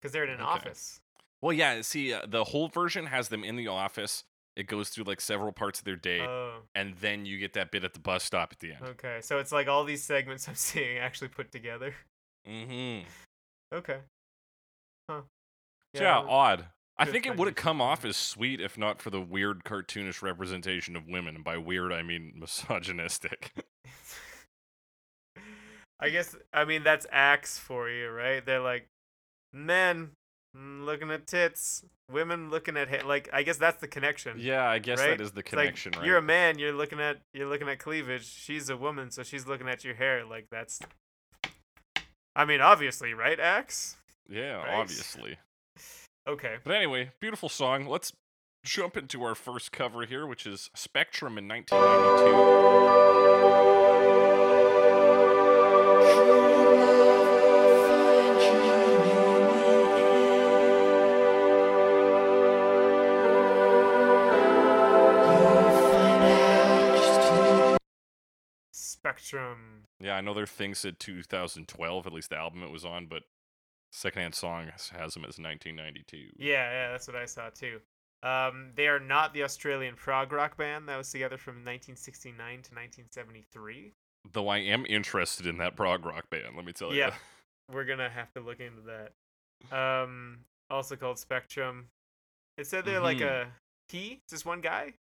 Because 0.00 0.12
they're 0.12 0.24
in 0.24 0.30
an 0.30 0.40
Okay. 0.40 0.44
office. 0.50 1.00
Well, 1.42 1.52
yeah. 1.52 1.80
See, 1.82 2.12
uh, 2.12 2.22
the 2.26 2.44
whole 2.44 2.68
version 2.68 3.06
has 3.06 3.28
them 3.28 3.44
in 3.44 3.56
the 3.56 3.68
office. 3.68 4.24
It 4.56 4.66
goes 4.66 4.88
through 4.88 5.04
like 5.04 5.20
several 5.20 5.52
parts 5.52 5.78
of 5.78 5.84
their 5.84 5.94
day, 5.96 6.20
Oh. 6.20 6.62
and 6.74 6.94
then 6.96 7.24
you 7.24 7.38
get 7.38 7.52
that 7.52 7.70
bit 7.70 7.84
at 7.84 7.92
the 7.94 8.00
bus 8.00 8.24
stop 8.24 8.52
at 8.52 8.58
the 8.58 8.72
end. 8.72 8.82
Okay. 8.84 9.18
So 9.20 9.38
it's 9.38 9.52
like 9.52 9.68
all 9.68 9.84
these 9.84 10.02
segments 10.02 10.48
I'm 10.48 10.56
seeing 10.56 10.98
actually 10.98 11.28
put 11.28 11.52
together. 11.52 11.94
Mm-hmm. 12.48 13.06
Okay. 13.72 13.98
Huh. 15.08 15.20
Yeah, 15.94 16.20
we're- 16.20 16.30
odd. 16.30 16.66
I 17.00 17.04
good 17.04 17.12
think 17.12 17.26
it 17.26 17.36
would 17.36 17.46
have 17.46 17.54
come 17.54 17.80
off 17.80 18.04
as 18.04 18.16
sweet 18.16 18.60
if 18.60 18.76
not 18.76 19.00
for 19.00 19.10
the 19.10 19.20
weird 19.20 19.62
cartoonish 19.62 20.20
representation 20.20 20.96
of 20.96 21.06
women. 21.06 21.36
And 21.36 21.44
by 21.44 21.56
weird, 21.56 21.92
I 21.92 22.02
mean 22.02 22.32
misogynistic. 22.34 23.52
I 26.00 26.10
guess 26.10 26.34
I 26.52 26.64
mean 26.64 26.82
that's 26.82 27.06
Axe 27.12 27.58
for 27.58 27.88
you, 27.88 28.10
right? 28.10 28.44
They're 28.44 28.60
like 28.60 28.88
men 29.52 30.10
Mm, 30.58 30.84
looking 30.84 31.10
at 31.10 31.26
tits, 31.26 31.84
women 32.10 32.50
looking 32.50 32.76
at 32.76 32.88
ha- 32.88 33.06
like 33.06 33.28
I 33.32 33.42
guess 33.44 33.58
that's 33.58 33.80
the 33.80 33.88
connection. 33.88 34.38
yeah, 34.40 34.68
I 34.68 34.78
guess 34.78 34.98
Right? 34.98 35.16
that 35.16 35.20
is 35.22 35.32
the 35.32 35.40
It's 35.40 35.52
like, 35.52 35.64
connection, 35.66 35.92
right? 35.96 36.04
You're 36.06 36.16
a 36.16 36.22
man, 36.22 36.58
you're 36.58 36.72
looking 36.72 37.00
at 37.00 37.18
you're 37.32 37.48
looking 37.48 37.68
at 37.68 37.78
cleavage. 37.78 38.26
She's 38.26 38.68
a 38.68 38.76
woman, 38.76 39.10
so 39.10 39.22
she's 39.22 39.46
looking 39.46 39.68
at 39.68 39.84
your 39.84 39.94
hair. 39.94 40.24
Like 40.24 40.46
that's 40.50 40.80
I 42.34 42.44
mean, 42.44 42.60
obviously, 42.60 43.14
right, 43.14 43.38
Axe? 43.38 43.96
yeah, 44.28 44.54
right? 44.56 44.74
obviously. 44.74 45.38
Okay. 46.26 46.56
But 46.64 46.74
anyway, 46.74 47.10
beautiful 47.20 47.48
song. 47.48 47.86
Let's 47.86 48.12
jump 48.64 48.96
into 48.96 49.22
our 49.22 49.34
first 49.34 49.72
cover 49.72 50.04
here, 50.06 50.26
which 50.26 50.46
is 50.46 50.70
Spectrum 50.74 51.38
in 51.38 51.46
1992. 51.48 53.87
Spectrum. 69.28 69.84
Yeah, 70.00 70.16
I 70.16 70.20
know 70.20 70.34
their 70.34 70.46
thing 70.46 70.74
said 70.74 70.98
2012, 70.98 72.06
at 72.06 72.12
least 72.12 72.30
the 72.30 72.36
album 72.36 72.62
it 72.62 72.70
was 72.70 72.84
on, 72.84 73.06
but 73.06 73.24
secondhand 73.92 74.34
song 74.34 74.68
has- 74.68 74.90
them 75.14 75.24
as 75.24 75.38
1992. 75.38 76.30
Yeah, 76.36 76.70
yeah, 76.70 76.90
that's 76.92 77.06
what 77.06 77.16
I 77.16 77.26
saw 77.26 77.50
too. 77.50 77.80
Um, 78.22 78.72
they 78.74 78.88
are 78.88 78.98
not 78.98 79.32
the 79.32 79.44
Australian 79.44 79.94
prog 79.94 80.32
rock 80.32 80.56
band 80.56 80.88
that 80.88 80.96
was 80.96 81.10
together 81.10 81.38
from 81.38 81.56
1969 81.64 82.62
to 82.62 82.74
1973. 82.74 83.92
Though 84.32 84.48
I 84.48 84.58
am 84.58 84.84
interested 84.86 85.46
in 85.46 85.58
that 85.58 85.76
prog 85.76 86.04
rock 86.04 86.28
band, 86.30 86.56
let 86.56 86.64
me 86.64 86.72
tell 86.72 86.92
you. 86.92 86.98
Yeah. 87.00 87.14
We're 87.70 87.84
gonna 87.84 88.08
have 88.10 88.32
to 88.32 88.40
look 88.40 88.60
into 88.60 88.82
that. 88.82 89.76
Um, 89.76 90.44
also 90.70 90.96
called 90.96 91.18
Spectrum. 91.18 91.90
It 92.56 92.66
said 92.66 92.84
they're 92.84 93.00
like 93.00 93.18
Mhm. 93.18 93.46
a 93.46 93.52
he, 93.88 94.20
just 94.28 94.44
one 94.44 94.60
guy. 94.60 94.94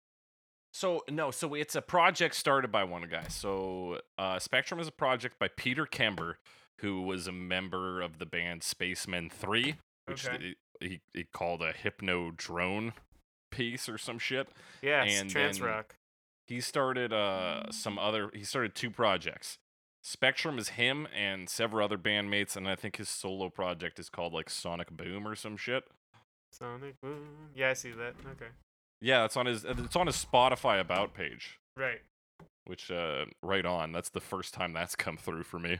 So 0.77 1.05
no, 1.09 1.31
so 1.31 1.55
it's 1.55 1.75
a 1.75 1.81
project 1.81 2.35
started 2.35 2.71
by 2.71 2.85
one 2.85 3.09
guy. 3.11 3.29
So 3.29 4.03
uh, 4.19 4.39
Spectrum 4.39 4.79
is 4.79 4.87
a 4.87 4.93
project 4.93 5.39
by 5.39 5.49
Peter 5.49 5.87
Kember, 5.87 6.35
who 6.81 7.01
was 7.01 7.27
a 7.27 7.33
member 7.33 8.03
of 8.03 8.19
the 8.19 8.27
band 8.27 8.62
Spacemen 8.62 9.31
Three, 9.31 9.77
which 10.05 10.29
Okay. 10.29 10.55
he, 10.79 11.01
he 11.15 11.25
called 11.25 11.62
a 11.62 11.73
hypno 11.73 12.31
drone 12.37 12.93
piece 13.51 13.89
or 13.89 13.97
some 13.97 14.19
shit. 14.19 14.49
Yeah, 14.83 15.03
And 15.03 15.31
trance 15.31 15.62
rock. 15.62 15.95
He 16.47 16.61
started 16.61 17.11
uh 17.11 17.71
some 17.71 17.99
other. 17.99 18.31
He 18.35 18.45
started 18.45 18.75
two 18.75 18.91
projects. 18.91 19.57
Spectrum 20.03 20.59
is 20.59 20.69
him 20.71 21.09
and 21.17 21.49
several 21.49 21.87
other 21.87 21.97
bandmates, 21.97 22.55
and 22.55 22.69
I 22.69 22.75
think 22.77 22.97
his 22.97 23.09
solo 23.09 23.49
project 23.49 23.99
is 23.99 24.11
called 24.11 24.35
like 24.35 24.51
Sonic 24.51 24.91
Boom 24.91 25.27
or 25.27 25.37
some 25.37 25.57
shit. 25.57 25.85
Sonic 26.53 27.01
Boom. 27.01 27.49
Yeah, 27.55 27.71
I 27.71 27.73
see 27.73 27.93
that. 27.93 28.15
Okay. 28.33 28.51
Yeah, 29.00 29.24
it's 29.24 29.37
on 29.37 29.46
his 29.46 29.64
it's 29.64 29.96
on 29.96 30.06
his 30.06 30.16
Spotify 30.24 30.80
about 30.80 31.14
page. 31.14 31.59
Right. 31.76 32.00
Which 32.64 32.90
uh 32.90 33.26
right 33.42 33.64
on. 33.66 33.92
That's 33.92 34.09
the 34.11 34.20
first 34.20 34.54
time 34.54 34.72
that's 34.72 34.94
come 34.96 35.16
through 35.16 35.44
for 35.44 35.59
me. 35.59 35.78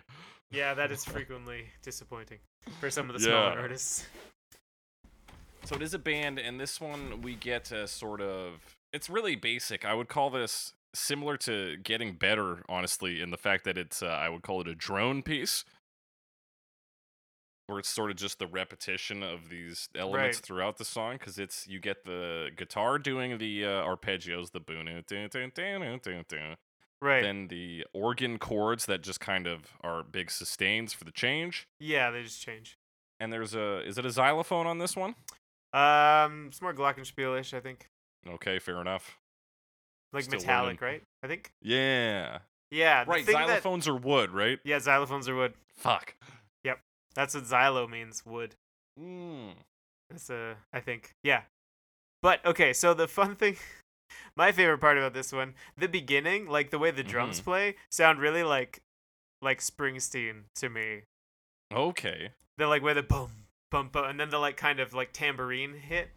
Yeah, 0.51 0.75
that 0.75 0.93
is 0.93 1.05
frequently 1.07 1.67
disappointing 1.83 2.39
for 2.81 2.91
some 2.91 3.09
of 3.11 3.15
the 3.15 3.21
smaller 3.21 3.55
Yeah. 3.55 3.61
artists. 3.61 4.07
So 5.65 5.75
it 5.75 5.83
is 5.83 5.95
a 5.95 5.99
band, 5.99 6.39
and 6.39 6.61
this 6.61 6.81
one 6.81 7.23
we 7.23 7.35
get 7.35 7.73
a 7.73 7.89
sort 7.89 8.21
of. 8.21 8.77
It's 8.93 9.11
really 9.11 9.35
basic. 9.35 9.85
I 9.85 9.95
would 9.95 10.09
call 10.09 10.31
this 10.31 10.75
similar 10.95 11.37
to 11.39 11.77
Getting 11.79 12.13
Better, 12.13 12.63
honestly, 12.69 13.21
in 13.21 13.31
the 13.31 13.37
fact 13.37 13.65
that 13.65 13.77
it's. 13.77 14.01
Uh, 14.03 14.07
I 14.07 14.29
would 14.29 14.43
call 14.43 14.61
it 14.61 14.69
a 14.69 14.75
drone 14.77 15.23
piece, 15.23 15.65
where 17.67 17.79
it's 17.79 17.89
sort 17.89 18.11
of 18.11 18.17
just 18.17 18.39
the 18.39 18.47
repetition 18.47 19.23
of 19.23 19.49
these 19.49 19.89
elements 19.97 20.39
Right. 20.39 20.45
throughout 20.47 20.79
the 20.79 20.85
song, 20.85 21.17
because 21.19 21.39
it's 21.39 21.67
you 21.67 21.81
get 21.81 22.05
the 22.05 22.51
guitar 22.57 22.99
doing 22.99 23.39
the 23.39 23.65
uh, 23.65 23.69
arpeggios, 23.85 24.53
the 24.53 24.61
boom, 24.61 24.87
Right. 27.03 27.23
then 27.23 27.49
the 27.49 27.85
organ 27.93 28.39
chords 28.39 28.87
that 28.87 29.03
just 29.03 29.21
kind 29.21 29.47
of 29.47 29.75
are 29.83 30.03
big 30.03 30.31
sustains 30.31 30.93
for 30.95 31.05
the 31.05 31.11
change, 31.13 31.67
yeah, 31.79 32.11
they 32.11 32.23
just 32.23 32.41
change. 32.41 32.79
and 33.21 33.33
there's 33.33 33.55
a. 33.55 33.81
Is 33.87 33.99
it 33.99 34.07
a 34.07 34.11
xylophone 34.11 34.67
on 34.67 34.79
this 34.79 34.97
one? 34.97 35.15
Um, 35.73 36.47
it's 36.49 36.63
more 36.63 36.73
glockenspielish, 36.73 37.53
I 37.53 37.61
think. 37.61 37.91
Okay, 38.27 38.59
fair 38.59 38.81
enough. 38.81 39.19
Like 40.13 40.25
Still 40.25 40.39
metallic, 40.39 40.81
learning. 40.81 41.01
right? 41.01 41.03
I 41.23 41.27
think. 41.27 41.53
Yeah. 41.61 42.39
Yeah. 42.71 43.05
Right, 43.07 43.25
thing 43.27 43.35
that- 43.37 43.63
xylophones 43.63 43.87
are 43.87 43.97
wood, 43.97 44.31
right? 44.31 44.59
Yeah, 44.65 44.79
xylophones 44.79 45.29
are 45.29 45.35
wood. 45.35 45.55
Fuck. 45.77 46.15
That's 47.17 47.35
what 47.35 47.45
xylo 47.45 47.89
means, 47.91 48.25
wood. 48.25 48.55
Mm. 49.01 49.55
That's 50.11 50.31
uh, 50.31 50.55
I 50.73 50.81
think. 50.81 51.11
Yeah. 51.25 51.43
But 52.23 52.45
okay, 52.47 52.73
so 52.73 52.95
the 52.95 53.09
fun 53.09 53.35
thing, 53.37 53.57
my 54.37 54.53
favorite 54.53 54.79
part 54.79 54.99
about 54.99 55.15
this 55.15 55.33
one, 55.33 55.55
the 55.77 55.89
beginning, 55.89 56.47
like 56.47 56.71
the 56.71 56.79
way 56.79 56.91
the 56.91 57.03
drums 57.03 57.41
Mhm. 57.41 57.45
play, 57.45 57.75
sound 57.91 58.21
really 58.21 58.43
like, 58.43 58.81
like 59.43 59.61
Springsteen 59.61 60.45
to 60.57 60.69
me. 60.69 61.03
Okay. 61.75 62.31
They're 62.59 62.67
like 62.69 62.83
where 62.83 62.95
the 62.95 63.03
boom, 63.03 63.31
boom, 63.71 63.89
boom, 63.93 64.05
and 64.05 64.21
then 64.21 64.31
the 64.31 64.39
like 64.39 64.57
kind 64.57 64.79
of 64.81 64.95
like 64.95 65.13
tambourine 65.13 65.75
hit. 65.75 66.11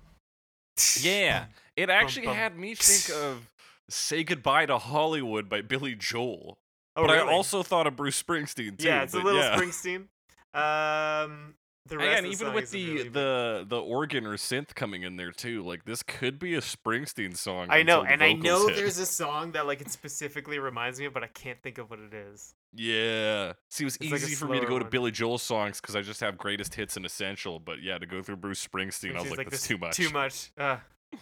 Yeah. 0.99 1.45
It 1.79 1.89
actually 1.89 2.25
bum. 2.25 2.35
had 2.35 2.57
me 2.57 2.75
think 2.75 3.17
of 3.23 3.47
Say 3.89 4.25
Goodbye 4.25 4.65
to 4.65 4.77
Hollywood 4.77 5.47
by 5.47 5.62
Billy 5.62 5.95
Joel. 5.95 6.57
Oh, 6.97 7.03
but 7.07 7.12
really? 7.15 7.29
I 7.29 7.31
also 7.33 7.63
thought 7.63 7.88
of 7.88 7.95
Bruce 7.95 8.21
Springsteen 8.21 8.77
too. 8.77 8.85
yeah, 8.88 9.03
it's 9.03 9.13
a 9.13 9.19
little 9.19 9.39
yeah. 9.39 9.55
Springsteen. 9.55 10.07
Um, 10.53 11.55
the 11.88 11.97
rest 11.97 12.07
Again, 12.12 12.17
of 12.17 12.23
the 12.23 12.45
even 12.45 12.53
with 12.53 12.71
the 12.71 12.93
really- 12.93 13.09
the 13.09 13.65
the 13.67 13.79
organ 13.79 14.25
or 14.25 14.33
synth 14.38 14.75
coming 14.75 15.03
in 15.03 15.15
there 15.17 15.31
too, 15.31 15.63
like 15.63 15.85
this 15.85 16.03
could 16.03 16.38
be 16.39 16.53
a 16.55 16.62
Springsteen 16.62 17.35
song. 17.35 17.67
I 17.69 17.83
know, 17.83 18.03
and 18.03 18.23
I 18.23 18.33
know 18.33 18.67
hit. 18.67 18.75
there's 18.77 18.99
a 18.99 19.05
song 19.05 19.53
that 19.53 19.65
like 19.65 19.81
it 19.81 19.89
specifically 19.89 20.59
reminds 20.59 20.99
me 20.99 21.05
of, 21.05 21.13
but 21.13 21.23
I 21.23 21.27
can't 21.27 21.62
think 21.63 21.77
of 21.77 21.89
what 21.89 21.99
it 21.99 22.13
is. 22.13 22.53
Yeah. 22.75 23.53
See, 23.71 23.83
it 23.83 23.85
was 23.85 23.95
It's 23.99 24.12
like 24.12 24.21
easy 24.21 24.35
for 24.35 24.47
me 24.47 24.59
to 24.59 24.67
go 24.67 24.77
to 24.77 24.85
one. 24.85 24.91
Billy 24.91 25.12
Joel 25.12 25.39
songs 25.39 25.81
because 25.81 25.95
I 25.95 26.01
just 26.01 26.21
have 26.21 26.38
greatest 26.38 26.75
hits 26.75 26.95
and 26.95 27.05
essential. 27.05 27.59
But 27.59 27.81
yeah, 27.81 27.97
to 27.97 28.05
go 28.05 28.21
through 28.21 28.38
Bruce 28.38 28.65
Springsteen, 28.65 29.15
I 29.15 29.21
was 29.21 29.23
Which 29.23 29.31
is 29.31 29.38
like, 29.38 29.49
that's 29.49 29.67
too 29.67 29.77
much. 29.79 29.95
Too 29.95 30.09
much. 30.12 30.51
Uh, 30.57 30.77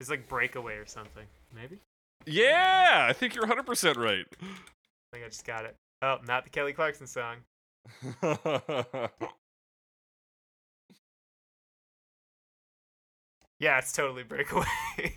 it's 0.00 0.10
like 0.10 0.28
breakaway 0.28 0.74
or 0.76 0.86
something. 0.86 1.26
Maybe. 1.54 1.78
Yeah, 2.26 3.06
I 3.08 3.12
think 3.14 3.34
you're 3.34 3.46
100% 3.46 3.96
right. 3.96 4.26
I 4.42 4.46
think 5.12 5.24
I 5.24 5.28
just 5.28 5.46
got 5.46 5.64
it. 5.64 5.76
Oh, 6.02 6.18
not 6.26 6.44
the 6.44 6.50
Kelly 6.50 6.72
Clarkson 6.74 7.06
song. 7.06 7.36
Yeah, 13.60 13.78
it's 13.78 13.92
totally 13.92 14.22
breakaway. 14.22 14.64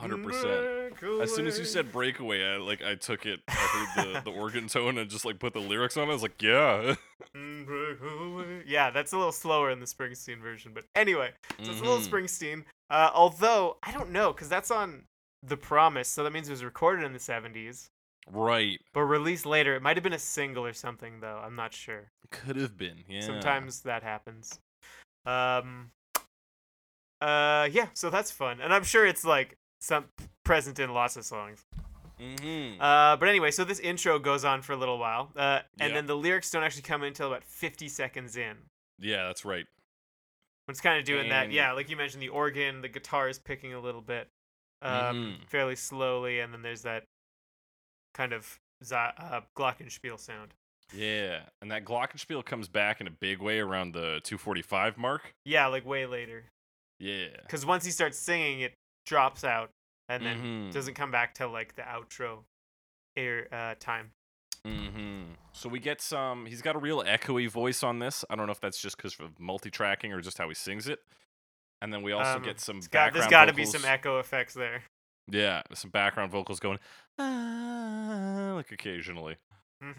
100%. 0.00 1.22
As 1.22 1.32
soon 1.34 1.46
as 1.46 1.58
you 1.58 1.64
said 1.64 1.92
breakaway, 1.92 2.42
I 2.42 2.56
like 2.56 2.82
I 2.82 2.94
took 2.96 3.26
it. 3.26 3.40
I 3.48 3.52
heard 3.52 4.14
the, 4.24 4.30
the 4.30 4.30
organ 4.36 4.66
tone 4.66 4.98
and 4.98 5.08
just 5.10 5.24
like 5.24 5.38
put 5.38 5.52
the 5.52 5.60
lyrics 5.60 5.96
on. 5.96 6.04
it. 6.08 6.10
I 6.10 6.14
was 6.14 6.22
like, 6.22 6.40
yeah. 6.42 6.94
Mm, 7.36 8.62
yeah, 8.66 8.90
that's 8.90 9.12
a 9.12 9.16
little 9.18 9.30
slower 9.32 9.70
in 9.70 9.78
the 9.78 9.86
Springsteen 9.86 10.40
version, 10.40 10.72
but 10.74 10.84
anyway, 10.96 11.30
so 11.62 11.70
it's 11.70 11.80
a 11.80 11.84
little 11.84 11.98
Mhm. 12.00 12.08
Springsteen. 12.08 12.64
Uh, 12.88 13.10
although 13.14 13.76
I 13.82 13.92
don't 13.92 14.10
know, 14.10 14.32
cause 14.32 14.48
that's 14.48 14.70
on 14.70 15.04
The 15.46 15.56
Promise, 15.56 16.08
so 16.08 16.24
that 16.24 16.32
means 16.32 16.48
it 16.48 16.52
was 16.52 16.64
recorded 16.64 17.04
in 17.04 17.12
the 17.12 17.18
70s, 17.20 17.90
Right. 18.28 18.80
but 18.92 19.02
released 19.02 19.46
later. 19.46 19.74
It 19.74 19.82
might 19.82 19.96
have 19.96 20.04
been 20.04 20.12
a 20.12 20.18
single 20.18 20.64
or 20.64 20.72
something, 20.72 21.20
though. 21.20 21.40
I'm 21.44 21.56
not 21.56 21.72
sure. 21.74 22.10
Could 22.30 22.56
have 22.56 22.76
been. 22.76 23.04
Yeah. 23.08 23.20
Sometimes 23.22 23.80
that 23.82 24.02
happens. 24.02 24.58
Um. 25.26 25.90
Uh. 27.20 27.68
Yeah. 27.70 27.88
So 27.94 28.10
that's 28.10 28.30
fun, 28.30 28.60
and 28.60 28.72
I'm 28.72 28.84
sure 28.84 29.06
it's 29.06 29.24
like 29.24 29.56
some 29.80 30.06
present 30.44 30.78
in 30.78 30.92
lots 30.92 31.16
of 31.16 31.24
songs. 31.24 31.64
Mm-hmm. 32.20 32.80
Uh. 32.80 33.16
But 33.16 33.28
anyway, 33.28 33.50
so 33.50 33.64
this 33.64 33.80
intro 33.80 34.18
goes 34.18 34.44
on 34.44 34.62
for 34.62 34.72
a 34.72 34.76
little 34.76 34.98
while. 34.98 35.30
Uh. 35.36 35.60
And 35.78 35.90
Yeah. 35.90 35.94
then 35.96 36.06
the 36.06 36.16
lyrics 36.16 36.50
don't 36.50 36.62
actually 36.62 36.82
come 36.82 37.02
in 37.02 37.08
until 37.08 37.26
about 37.28 37.44
50 37.44 37.88
seconds 37.88 38.36
in. 38.36 38.56
yeah, 38.98 39.24
that's 39.26 39.44
right. 39.44 39.66
It's 40.68 40.80
kind 40.80 40.98
of 41.00 41.04
doing 41.04 41.30
that. 41.30 41.50
Yeah. 41.50 41.72
Like 41.72 41.90
you 41.90 41.96
mentioned, 41.96 42.22
the 42.22 42.28
organ, 42.28 42.80
the 42.80 42.88
guitar 42.88 43.28
is 43.28 43.38
picking 43.40 43.74
a 43.74 43.80
little 43.80 44.02
bit, 44.02 44.28
um, 44.82 45.38
Mhm. 45.42 45.48
fairly 45.48 45.74
slowly, 45.74 46.38
and 46.40 46.52
then 46.54 46.62
there's 46.62 46.82
that 46.82 47.04
kind 48.20 48.34
of 48.34 48.58
uh, 48.92 49.40
glockenspiel 49.56 50.18
sound. 50.20 50.52
Yeah, 50.94 51.40
and 51.62 51.70
that 51.70 51.86
glockenspiel 51.86 52.44
comes 52.44 52.68
back 52.68 53.00
in 53.00 53.06
a 53.06 53.10
big 53.10 53.40
way 53.40 53.60
around 53.60 53.92
the 53.94 54.20
245 54.24 54.98
mark. 54.98 55.32
Yeah, 55.46 55.68
like 55.68 55.86
way 55.86 56.04
later. 56.04 56.44
Yeah. 56.98 57.28
Because 57.42 57.64
once 57.64 57.84
he 57.86 57.90
starts 57.90 58.18
singing, 58.18 58.60
it 58.60 58.74
drops 59.06 59.42
out 59.42 59.70
and 60.10 60.26
then 60.26 60.38
Mhm. 60.68 60.72
doesn't 60.72 60.94
come 60.94 61.10
back 61.10 61.32
till 61.32 61.48
like 61.50 61.76
the 61.76 61.82
outro 61.82 62.40
air 63.16 63.48
uh, 63.52 63.74
time. 63.80 64.10
Mm-hmm. 64.66 65.32
So 65.52 65.70
we 65.70 65.78
get 65.78 66.02
some. 66.02 66.44
He's 66.44 66.60
got 66.60 66.76
a 66.76 66.78
real 66.78 67.02
echoey 67.02 67.48
voice 67.48 67.82
on 67.82 68.00
this. 68.00 68.26
I 68.28 68.36
don't 68.36 68.44
know 68.44 68.52
if 68.52 68.60
that's 68.60 68.78
just 68.82 68.98
because 68.98 69.18
of 69.18 69.40
multi-tracking 69.40 70.12
or 70.12 70.20
just 70.20 70.36
how 70.36 70.48
he 70.48 70.54
sings 70.54 70.86
it. 70.88 70.98
And 71.80 71.90
then 71.94 72.02
we 72.02 72.12
also 72.12 72.36
Um, 72.36 72.42
get 72.42 72.60
some 72.60 72.80
got, 72.90 73.14
there's 73.14 73.26
got 73.28 73.46
to 73.46 73.54
be 73.54 73.64
some 73.64 73.86
echo 73.86 74.18
effects 74.18 74.52
there. 74.52 74.82
Yeah, 75.32 75.62
some 75.74 75.90
background 75.90 76.32
vocals 76.32 76.60
going, 76.60 76.78
ah, 77.18 78.52
like 78.56 78.70
occasionally. 78.72 79.36
hmm 79.82 79.90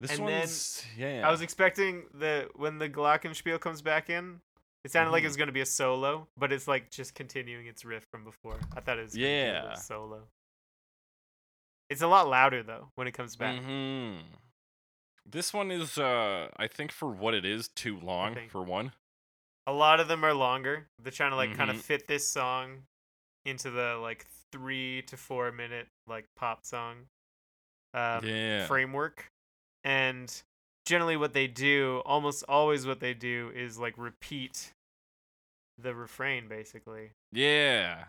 This 0.00 0.10
And 0.12 0.28
then 0.28 0.40
one's 0.40 0.84
yeah. 0.96 1.26
I 1.26 1.30
was 1.30 1.40
expecting 1.40 2.04
the 2.14 2.48
when 2.54 2.78
the 2.78 2.88
glockenspiel 2.88 3.58
comes 3.60 3.82
back 3.82 4.10
in, 4.10 4.40
it 4.84 4.92
sounded 4.92 5.10
like 5.10 5.22
it 5.22 5.26
Mhm. 5.26 5.28
was 5.30 5.36
gonna 5.36 5.52
be 5.52 5.62
a 5.62 5.66
solo, 5.66 6.28
but 6.36 6.52
it's 6.52 6.68
like 6.68 6.90
just 6.90 7.14
continuing 7.14 7.66
its 7.66 7.84
riff 7.84 8.04
from 8.10 8.24
before. 8.24 8.58
I 8.76 8.80
thought 8.80 8.98
it 8.98 9.02
was 9.04 9.14
gonna 9.14 9.26
be 9.26 9.32
a 9.32 9.36
Yeah. 9.36 9.74
solo. 9.74 10.28
It's 11.88 12.02
a 12.02 12.06
lot 12.08 12.28
louder 12.28 12.62
though 12.62 12.90
when 12.96 13.06
it 13.06 13.12
comes 13.12 13.36
back. 13.36 13.62
hmm 13.62 14.16
This 15.24 15.52
one 15.52 15.70
is, 15.72 15.98
uh, 15.98 16.50
I 16.56 16.68
think 16.68 16.92
for 16.92 17.08
what 17.08 17.34
it 17.34 17.44
is, 17.44 17.68
too 17.68 17.98
long 17.98 18.36
for 18.48 18.62
one. 18.62 18.92
A 19.66 19.72
lot 19.72 19.98
of 19.98 20.06
them 20.06 20.24
are 20.24 20.34
longer. 20.34 20.88
They're 21.00 21.10
trying 21.10 21.30
to 21.30 21.36
like 21.36 21.54
kind 21.56 21.70
of 21.70 21.80
fit 21.80 22.06
this 22.06 22.28
song 22.28 22.86
into 23.46 23.70
the 23.70 23.98
like 24.00 24.26
three 24.52 25.02
to 25.02 25.16
four 25.16 25.52
minute 25.52 25.86
like 26.06 26.26
pop 26.36 26.64
song 26.64 27.06
um, 27.94 28.24
yeah. 28.24 28.66
framework. 28.66 29.30
And 29.84 30.32
generally, 30.84 31.16
what 31.16 31.32
they 31.32 31.46
do, 31.46 32.02
almost 32.04 32.44
always, 32.48 32.86
what 32.86 33.00
they 33.00 33.14
do 33.14 33.50
is 33.54 33.78
like 33.78 33.94
repeat 33.96 34.72
the 35.78 35.94
refrain 35.94 36.48
basically. 36.48 37.10
Yeah. 37.32 38.04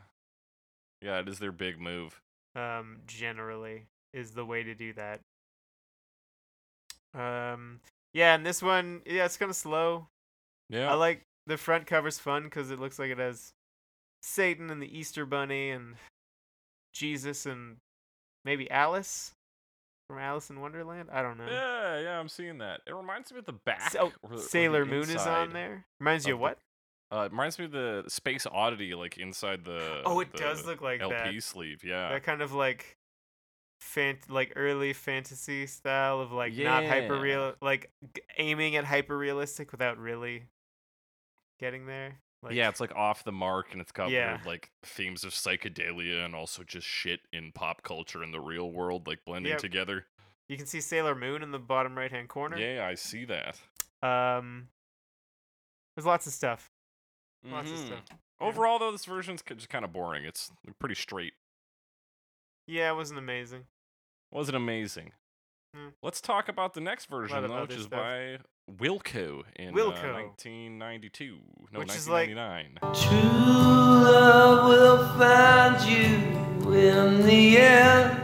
Yeah, 1.02 1.20
it 1.20 1.30
is 1.30 1.40
their 1.40 1.52
big 1.52 1.80
move. 1.80 2.20
Um, 2.56 2.98
generally, 3.06 3.84
is 4.14 4.32
the 4.32 4.46
way 4.46 4.64
to 4.64 4.74
do 4.74 4.94
that. 4.94 5.20
Um, 7.14 7.80
yeah, 8.14 8.36
and 8.36 8.46
this 8.46 8.64
one, 8.64 9.02
yeah, 9.06 9.26
it's 9.26 9.38
kind 9.38 9.50
of 9.50 9.56
slow. 9.56 10.08
Yeah. 10.70 10.92
I 10.92 10.96
like 10.96 11.22
the 11.46 11.58
front 11.58 11.86
cover's 11.86 12.18
fun 12.18 12.44
because 12.44 12.72
it 12.72 12.80
looks 12.80 12.98
like 12.98 13.12
it 13.12 13.20
has 13.20 13.54
Satan 14.22 14.70
and 14.70 14.82
the 14.82 14.98
Easter 14.98 15.26
Bunny 15.26 15.70
and 15.70 15.96
Jesus 16.94 17.46
and 17.46 17.78
maybe 18.46 18.70
Alice 18.72 19.32
from 20.10 20.20
Alice 20.20 20.50
in 20.50 20.60
Wonderland. 20.62 21.10
I 21.12 21.22
don't 21.22 21.38
know. 21.38 21.46
yeah, 21.48 22.00
yeah, 22.00 22.20
I'm 22.20 22.30
seeing 22.30 22.58
that. 22.60 22.82
It 22.88 22.94
reminds 22.96 23.32
me 23.32 23.40
of 23.40 23.46
the 23.46 23.54
back. 23.54 23.92
So, 23.92 24.12
or 24.22 24.30
the- 24.30 24.36
or 24.36 24.38
the 24.38 24.42
Sailor 24.44 24.86
Moon 24.86 25.10
is 25.10 25.26
on 25.26 25.54
there. 25.54 25.86
Reminds 26.00 26.26
you 26.26 26.36
of 26.36 26.40
what? 26.40 26.60
Uh, 27.14 27.20
it 27.26 27.32
reminds 27.32 27.58
me 27.58 27.66
of 27.66 27.72
the 27.72 28.04
Space 28.08 28.46
Oddity, 28.46 28.94
like 28.94 29.18
inside 29.18 29.64
the. 29.64 30.02
Oh, 30.06 30.20
it 30.20 30.32
the 30.34 30.38
does 30.40 30.66
look 30.66 30.82
like 30.82 31.00
that. 31.00 31.12
LP 31.12 31.36
that. 31.36 31.44
sleeve. 31.44 31.84
Yeah. 31.84 32.10
That 32.10 32.24
kind 32.24 32.42
of 32.42 32.52
like, 32.54 32.98
fant 33.82 34.30
like 34.30 34.54
early 34.56 34.92
fantasy 34.92 35.68
style 35.68 36.20
of 36.20 36.32
like 36.34 36.54
not 36.58 36.84
hyper 36.86 37.18
real, 37.20 37.56
like 37.62 37.92
aiming 38.38 38.76
at 38.76 38.84
hyper 38.86 39.18
realistic 39.18 39.72
without 39.72 39.98
really 39.98 40.44
getting 41.60 41.86
there. 41.86 42.20
Like, 42.48 42.56
yeah, 42.56 42.70
it's 42.70 42.80
like 42.80 42.96
off 42.96 43.24
the 43.24 43.32
mark, 43.32 43.72
and 43.72 43.82
it's 43.82 43.92
got 43.92 44.10
Yeah. 44.10 44.42
like 44.46 44.72
themes 44.84 45.24
of 45.24 45.32
psychedelia 45.34 46.26
and 46.26 46.34
also 46.36 46.64
just 46.64 46.88
shit 46.88 47.22
in 47.32 47.52
pop 47.52 47.84
culture 47.84 48.24
and 48.24 48.34
the 48.34 48.40
real 48.42 48.72
world, 48.72 49.08
like 49.08 49.24
blending 49.26 49.52
Yep. 49.52 49.60
together. 49.62 50.08
you 50.50 50.56
can 50.56 50.66
see 50.66 50.80
Sailor 50.80 51.14
Moon 51.14 51.44
in 51.44 51.52
the 51.52 51.60
bottom 51.60 51.98
right 51.98 52.10
hand 52.10 52.30
corner. 52.30 52.58
Yeah, 52.58 52.88
I 52.88 52.96
see 52.96 53.26
that. 53.26 53.60
Um, 54.02 54.70
there's 55.96 56.06
lots 56.06 56.26
of 56.26 56.32
stuff. 56.32 56.72
Lots 57.44 57.70
of 57.70 57.76
Mhm. 57.78 57.86
stuff. 57.88 58.04
Yeah. 58.10 58.18
Overall, 58.48 58.80
though, 58.80 58.92
this 58.94 59.04
version's 59.04 59.42
just 59.42 59.68
kind 59.68 59.84
of 59.84 59.92
boring. 59.92 60.24
It's 60.24 60.50
pretty 60.80 60.96
straight. 60.96 61.34
Yeah, 62.66 62.92
it 62.92 62.96
wasn't 62.96 63.20
amazing. 63.20 63.68
Wasn't 64.32 64.56
amazing. 64.56 65.12
Hmm. 65.76 65.90
Let's 66.02 66.22
talk 66.22 66.48
about 66.48 66.74
the 66.74 66.82
next 66.82 67.08
version, 67.08 67.44
though, 67.46 67.62
which 67.64 67.74
is 67.74 67.84
stuff. 67.84 68.00
by 68.00 68.40
Wilco 68.70 69.44
in 69.56 69.74
Wilco. 69.74 70.04
Uh, 70.04 70.14
1992. 70.14 71.38
No, 71.72 71.80
Which 71.80 71.96
is 71.96 72.08
like- 72.10 72.30
1999. 72.30 72.78
True 72.94 74.10
love 74.12 74.68
will 74.68 75.08
find 75.18 75.82
you 75.90 76.72
in 76.74 77.26
the 77.26 77.58
end. 77.58 78.24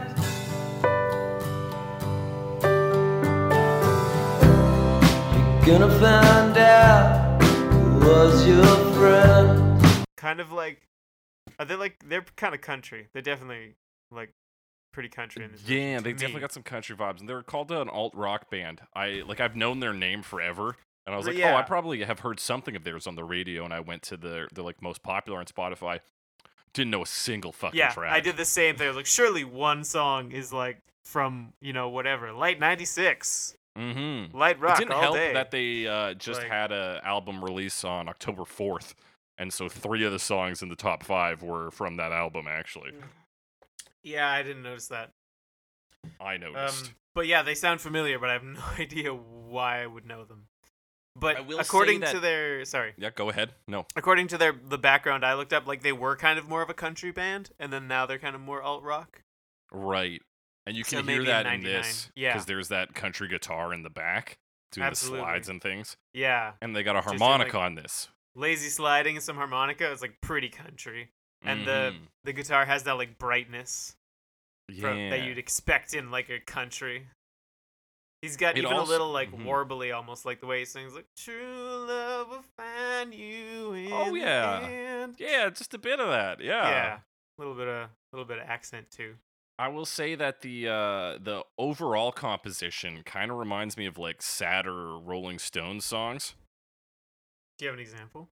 You're 5.66 5.78
gonna 5.78 5.98
find 5.98 6.56
out 6.58 7.42
who 7.42 7.98
was 8.06 8.46
your 8.46 8.64
friend. 8.94 9.82
Kind 10.16 10.40
of 10.40 10.52
like, 10.52 10.86
are 11.58 11.64
they 11.64 11.74
like 11.74 12.04
they're 12.06 12.24
kind 12.36 12.54
of 12.54 12.60
country? 12.60 13.08
They're 13.14 13.22
definitely 13.22 13.76
like 14.10 14.34
pretty 14.94 15.10
country 15.10 15.44
in 15.44 15.52
this. 15.52 15.68
Yeah, 15.68 16.00
they 16.00 16.12
definitely 16.12 16.36
me. 16.36 16.40
got 16.40 16.52
some 16.52 16.62
country 16.62 16.96
vibes, 16.96 17.20
and 17.20 17.28
they 17.28 17.34
were 17.34 17.42
called 17.42 17.70
an 17.70 17.88
alt 17.90 18.14
rock 18.14 18.50
band. 18.50 18.80
I 18.94 19.22
like 19.26 19.40
I've 19.40 19.56
known 19.56 19.80
their 19.80 19.92
name 19.92 20.22
forever, 20.22 20.76
and 21.06 21.14
I 21.14 21.18
was 21.18 21.26
like, 21.26 21.38
oh, 21.40 21.54
I 21.54 21.62
probably 21.62 22.02
have 22.04 22.20
heard 22.20 22.40
something 22.40 22.74
of 22.76 22.84
theirs 22.84 23.06
on 23.06 23.14
the 23.16 23.24
radio. 23.24 23.64
And 23.64 23.74
I 23.74 23.80
went 23.80 24.00
to 24.04 24.16
the 24.16 24.48
the 24.54 24.62
like 24.62 24.80
most 24.80 25.02
popular 25.02 25.38
on 25.38 25.44
Spotify. 25.46 26.00
Didn't 26.72 26.90
know 26.90 27.02
a 27.02 27.06
single 27.06 27.52
fucking 27.52 27.78
Yeah, 27.78 27.90
track. 27.90 28.12
I 28.12 28.20
did 28.20 28.36
the 28.36 28.44
same 28.44 28.76
thing. 28.76 28.86
I 28.86 28.88
was 28.88 28.96
like, 28.96 29.06
surely 29.06 29.44
one 29.44 29.84
song 29.84 30.32
is 30.32 30.52
like 30.52 30.78
from 31.04 31.52
you 31.60 31.72
know 31.72 31.88
whatever, 31.90 32.32
late 32.32 32.58
'96, 32.60 33.56
Mm-hmm. 33.78 34.36
light 34.36 34.60
rock 34.60 34.76
it 34.80 34.86
didn't 34.88 35.00
help 35.00 35.16
day. 35.16 35.32
that 35.32 35.50
they 35.50 35.86
uh, 35.86 36.14
just 36.14 36.40
Like- 36.42 36.48
had 36.50 36.70
a 36.70 37.00
album 37.04 37.44
release 37.44 37.82
on 37.84 38.08
October 38.08 38.44
fourth, 38.44 38.94
and 39.36 39.52
so 39.52 39.68
three 39.68 40.04
of 40.04 40.12
the 40.12 40.18
songs 40.20 40.62
in 40.62 40.68
the 40.68 40.76
top 40.76 41.02
five 41.02 41.42
were 41.42 41.72
from 41.72 41.96
that 41.96 42.12
album. 42.12 42.46
Actually, 42.48 42.92
yeah, 44.04 44.30
I 44.30 44.42
didn't 44.42 44.62
notice 44.62 44.88
that. 44.88 45.10
I 46.20 46.34
Um, 46.36 46.40
noticed. 46.40 46.92
but 47.14 47.26
yeah, 47.26 47.42
they 47.42 47.54
sound 47.54 47.80
familiar, 47.80 48.18
but 48.18 48.30
I 48.30 48.34
have 48.34 48.44
no 48.44 48.62
idea 48.78 49.12
why 49.12 49.82
I 49.82 49.86
would 49.86 50.06
know 50.06 50.24
them. 50.24 50.46
But 51.16 51.36
I 51.36 51.40
will 51.42 51.58
say 51.58 51.62
according 51.62 52.00
to 52.02 52.18
their 52.20 52.64
sorry, 52.64 52.92
yeah, 52.96 53.10
go 53.10 53.30
ahead. 53.30 53.54
No. 53.68 53.86
according 53.96 54.28
to 54.28 54.38
their 54.38 54.52
the 54.52 54.78
background 54.78 55.24
I 55.24 55.34
looked 55.34 55.52
up, 55.52 55.66
like 55.66 55.82
they 55.82 55.92
were 55.92 56.16
kind 56.16 56.38
of 56.38 56.48
more 56.48 56.60
of 56.62 56.70
a 56.70 56.74
country 56.74 57.12
band, 57.12 57.50
and 57.58 57.72
then 57.72 57.86
now 57.86 58.04
they're 58.06 58.18
kind 58.18 58.34
of 58.34 58.40
more 58.40 58.60
alt 58.62 58.82
rock. 58.82 59.22
Right. 59.70 60.20
And 60.66 60.76
you 60.76 60.82
So 60.82 60.96
can 60.98 61.06
hear 61.06 61.18
maybe 61.18 61.30
in 61.30 61.36
that 61.36 61.46
in 61.46 61.60
99. 61.62 61.72
this 61.82 62.10
Yeah. 62.16 62.38
there's 62.46 62.68
that 62.68 62.94
country 62.94 63.28
guitar 63.28 63.72
in 63.72 63.82
the 63.82 63.90
back 63.90 64.38
doing 64.72 64.86
Absolutely. 64.86 65.20
the 65.20 65.24
slides 65.24 65.48
and 65.48 65.62
things. 65.62 65.96
Yeah, 66.12 66.54
And 66.60 66.74
they 66.74 66.82
got 66.82 66.96
a 66.96 67.00
harmonica 67.02 67.58
like- 67.58 67.64
on 67.66 67.74
this. 67.76 68.08
lazy 68.34 68.68
sliding 68.70 69.14
and 69.16 69.22
some 69.22 69.36
harmonica 69.36 69.88
is 69.92 70.00
like 70.02 70.20
pretty 70.20 70.48
country, 70.48 71.12
and 71.44 71.66
the 71.66 71.92
Mhm. 71.94 72.06
the 72.24 72.32
guitar 72.32 72.64
has 72.64 72.82
that 72.84 72.92
like 72.94 73.18
brightness 73.18 73.96
from, 74.80 75.10
that 75.10 75.22
you'd 75.22 75.38
expect 75.38 75.92
in 75.94 76.10
like 76.10 76.28
a 76.30 76.40
country. 76.40 77.08
He's 78.22 78.36
got 78.38 78.56
It 78.56 78.60
even 78.60 78.72
also- 78.72 78.90
a 78.90 78.90
little 78.90 79.10
like 79.10 79.30
mhm. 79.30 79.44
warbly, 79.44 79.94
almost 79.94 80.24
like 80.24 80.40
the 80.40 80.46
way 80.46 80.60
he 80.60 80.64
sings, 80.64 80.94
like 80.94 81.06
"True 81.16 81.84
love 81.86 82.28
will 82.30 82.42
find 82.56 83.12
you 83.14 83.74
in 83.74 83.92
Oh, 83.92 84.14
yeah. 84.14 84.60
end." 84.60 85.16
yeah, 85.18 85.50
just 85.50 85.74
a 85.74 85.78
bit 85.78 86.00
of 86.00 86.08
that. 86.08 86.40
Yeah. 86.40 86.68
yeah, 86.68 86.94
a 86.96 87.02
little 87.38 87.54
bit 87.54 87.68
of 87.68 87.90
little 88.12 88.24
bit 88.24 88.38
of 88.38 88.48
accent 88.48 88.90
too. 88.90 89.18
I 89.58 89.68
will 89.68 89.84
say 89.86 90.14
that 90.14 90.40
the 90.40 90.68
uh 90.68 91.18
the 91.18 91.44
overall 91.58 92.10
composition 92.12 93.02
kind 93.04 93.30
of 93.30 93.36
reminds 93.36 93.76
me 93.76 93.84
of 93.86 93.98
like 93.98 94.22
sadder 94.22 94.98
Rolling 94.98 95.38
Stones 95.38 95.84
songs. 95.84 96.34
Do 97.58 97.66
you 97.66 97.68
have 97.68 97.78
an 97.78 97.82
example? 97.82 98.30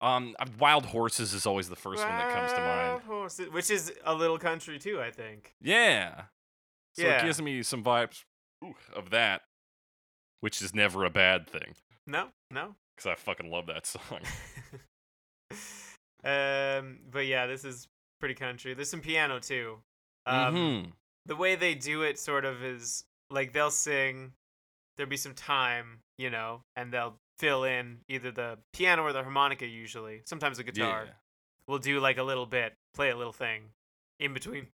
Um 0.00 0.36
uh, 0.38 0.46
Wild 0.58 0.86
Horses 0.86 1.34
is 1.34 1.46
always 1.46 1.68
the 1.68 1.76
first 1.76 2.04
one 2.04 2.12
that 2.16 2.32
comes 2.32 2.52
to 2.52 2.58
mind. 2.60 2.88
Wild 2.88 3.02
Horses, 3.02 3.50
which 3.50 3.70
is 3.70 3.92
a 4.04 4.14
little 4.14 4.38
country 4.38 4.78
too, 4.78 5.00
I 5.00 5.10
think. 5.10 5.54
Yeah. 5.60 6.24
So 6.96 7.02
Yeah. 7.02 7.18
it 7.20 7.24
gives 7.24 7.40
me 7.42 7.62
some 7.62 7.82
vibes 7.82 8.24
ooh, 8.64 8.74
of 8.94 9.10
that, 9.10 9.42
which 10.40 10.62
is 10.62 10.74
never 10.74 11.04
a 11.04 11.10
bad 11.10 11.48
thing 11.48 11.74
No, 12.06 12.28
no. 12.50 12.76
cuz 12.96 13.06
I 13.06 13.14
fucking 13.14 13.50
love 13.50 13.66
that 13.66 13.86
song. 13.94 14.20
um, 16.24 16.98
but 17.10 17.26
yeah, 17.26 17.46
this 17.46 17.64
is 17.64 17.88
pretty 18.20 18.34
country. 18.34 18.74
There's 18.74 18.90
some 18.90 19.00
piano 19.00 19.38
too. 19.40 19.78
Um, 20.26 20.54
mm-hmm. 20.54 20.90
The 21.26 21.36
way 21.36 21.56
they 21.56 21.74
do 21.74 22.02
it 22.02 22.18
sort 22.18 22.44
of 22.44 22.62
is 22.62 23.04
like 23.30 23.52
they'll 23.52 23.70
sing, 23.70 24.32
there'll 24.96 25.10
be 25.10 25.16
some 25.16 25.34
time, 25.34 26.00
you 26.18 26.30
know, 26.30 26.62
and 26.76 26.92
they'll 26.92 27.16
fill 27.38 27.64
in 27.64 27.98
either 28.08 28.30
the 28.30 28.58
piano 28.72 29.02
or 29.02 29.12
the 29.12 29.22
harmonica 29.22 29.66
usually. 29.66 30.22
Sometimes 30.24 30.56
the 30.58 30.64
guitar. 30.64 31.04
Yeah. 31.06 31.12
We'll 31.66 31.78
do 31.78 32.00
like 32.00 32.18
a 32.18 32.22
little 32.22 32.46
bit, 32.46 32.74
play 32.94 33.10
a 33.10 33.16
little 33.16 33.32
thing 33.32 33.62
in 34.18 34.32
between 34.34 34.68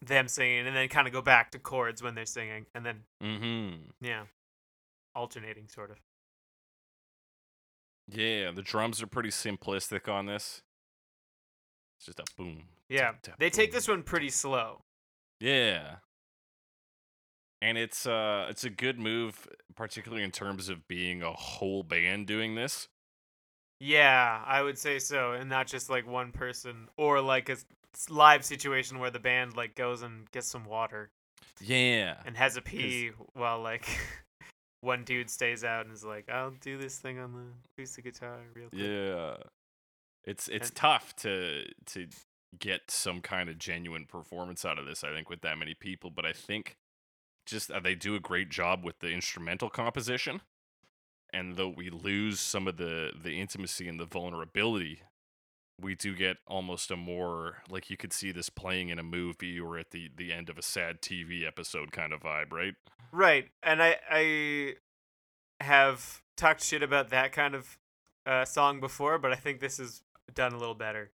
them 0.00 0.28
singing, 0.28 0.66
and 0.66 0.76
then 0.76 0.88
kind 0.88 1.06
of 1.08 1.12
go 1.12 1.20
back 1.20 1.50
to 1.50 1.58
chords 1.58 2.02
when 2.02 2.14
they're 2.14 2.24
singing, 2.26 2.66
and 2.74 2.86
then 2.86 3.02
Mm-hmm. 3.22 3.76
yeah, 4.00 4.22
alternating 5.14 5.66
sort 5.68 5.90
of. 5.90 5.96
Yeah, 8.10 8.52
the 8.52 8.62
drums 8.62 9.02
are 9.02 9.06
pretty 9.06 9.30
simplistic 9.30 10.08
on 10.10 10.26
this. 10.26 10.62
It's 11.98 12.06
just 12.06 12.20
a 12.20 12.24
boom. 12.36 12.62
Yeah, 12.88 13.12
tap, 13.22 13.38
they 13.38 13.50
take 13.50 13.72
this 13.72 13.88
one 13.88 14.02
pretty 14.02 14.30
slow. 14.30 14.82
Yeah. 15.40 15.96
And 17.60 17.76
it's 17.76 18.06
uh 18.06 18.46
it's 18.50 18.64
a 18.64 18.70
good 18.70 18.98
move, 18.98 19.48
particularly 19.74 20.22
in 20.22 20.30
terms 20.30 20.68
of 20.68 20.86
being 20.86 21.22
a 21.22 21.32
whole 21.32 21.82
band 21.82 22.26
doing 22.26 22.54
this. 22.54 22.88
Yeah, 23.80 24.42
I 24.46 24.62
would 24.62 24.78
say 24.78 24.98
so, 24.98 25.32
and 25.32 25.48
not 25.48 25.66
just 25.68 25.88
like 25.88 26.06
one 26.06 26.32
person 26.32 26.88
or 26.96 27.20
like 27.20 27.48
a 27.48 27.56
live 28.08 28.44
situation 28.44 28.98
where 28.98 29.10
the 29.10 29.18
band 29.20 29.56
like 29.56 29.74
goes 29.74 30.02
and 30.02 30.30
gets 30.32 30.48
some 30.48 30.64
water 30.64 31.10
Yeah. 31.60 32.16
and 32.26 32.36
has 32.36 32.56
a 32.56 32.60
pee 32.62 33.10
while 33.34 33.60
like 33.60 33.86
one 34.80 35.04
dude 35.04 35.30
stays 35.30 35.64
out 35.64 35.84
and 35.86 35.94
is 35.94 36.04
like, 36.04 36.28
"I'll 36.28 36.52
do 36.60 36.76
this 36.78 36.98
thing 36.98 37.18
on 37.18 37.32
the 37.32 37.44
acoustic 37.76 38.04
guitar 38.04 38.38
real 38.54 38.68
quick." 38.68 38.80
Yeah. 38.82 39.36
It's 40.24 40.48
it's 40.48 40.68
And- 40.68 40.76
tough 40.76 41.14
to 41.16 41.64
to 41.86 42.06
get 42.58 42.90
some 42.90 43.20
kind 43.20 43.48
of 43.48 43.58
genuine 43.58 44.06
performance 44.06 44.64
out 44.64 44.78
of 44.78 44.86
this, 44.86 45.02
I 45.04 45.12
think, 45.12 45.28
with 45.28 45.40
that 45.42 45.58
many 45.58 45.74
people. 45.74 46.10
But 46.10 46.24
I 46.26 46.32
think 46.32 46.76
just 47.48 47.70
uh, 47.70 47.80
they 47.80 47.94
do 47.94 48.14
a 48.14 48.20
great 48.20 48.50
job 48.50 48.84
with 48.84 49.00
the 49.00 49.08
instrumental 49.08 49.70
composition. 49.70 50.40
And 51.32 51.56
though 51.56 51.68
we 51.68 51.90
lose 51.90 52.40
some 52.40 52.66
of 52.66 52.76
the 52.76 53.12
the 53.20 53.40
intimacy 53.40 53.88
and 53.88 53.98
the 53.98 54.06
vulnerability, 54.06 55.02
we 55.80 55.94
do 55.94 56.14
get 56.14 56.38
almost 56.46 56.90
a 56.90 56.96
more 56.96 57.58
like 57.68 57.90
you 57.90 57.96
could 57.96 58.12
see 58.12 58.32
this 58.32 58.48
playing 58.48 58.88
in 58.88 58.98
a 58.98 59.02
movie 59.02 59.58
or 59.60 59.78
at 59.78 59.90
the 59.90 60.10
the 60.16 60.32
end 60.32 60.48
of 60.48 60.58
a 60.58 60.62
sad 60.62 61.02
TV 61.02 61.46
episode 61.46 61.92
kind 61.92 62.12
of 62.12 62.20
vibe, 62.20 62.52
right? 62.52 62.74
Right, 63.12 63.48
and 63.62 63.82
I 63.82 63.96
I 64.10 64.74
have 65.60 66.22
talked 66.36 66.62
shit 66.62 66.82
about 66.82 67.10
that 67.10 67.32
kind 67.32 67.54
of 67.54 67.78
uh, 68.26 68.44
song 68.44 68.80
before, 68.80 69.18
but 69.18 69.32
I 69.32 69.36
think 69.36 69.60
this 69.60 69.78
is 69.78 70.02
done 70.34 70.52
a 70.52 70.58
little 70.58 70.74
better. 70.74 71.10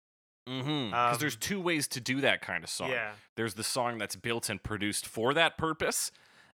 Mm-hmm. 0.48 0.90
Because 0.90 1.20
there's 1.20 1.36
Um, 1.36 1.40
two 1.40 1.62
ways 1.62 1.88
to 1.90 2.02
do 2.02 2.20
that 2.22 2.42
kind 2.42 2.64
of 2.64 2.70
song. 2.70 2.90
Yeah, 2.90 3.12
there's 3.36 3.54
the 3.54 3.64
song 3.64 3.98
that's 3.98 4.16
built 4.16 4.50
and 4.50 4.62
produced 4.62 5.08
for 5.08 5.34
that 5.34 5.58
purpose 5.58 6.12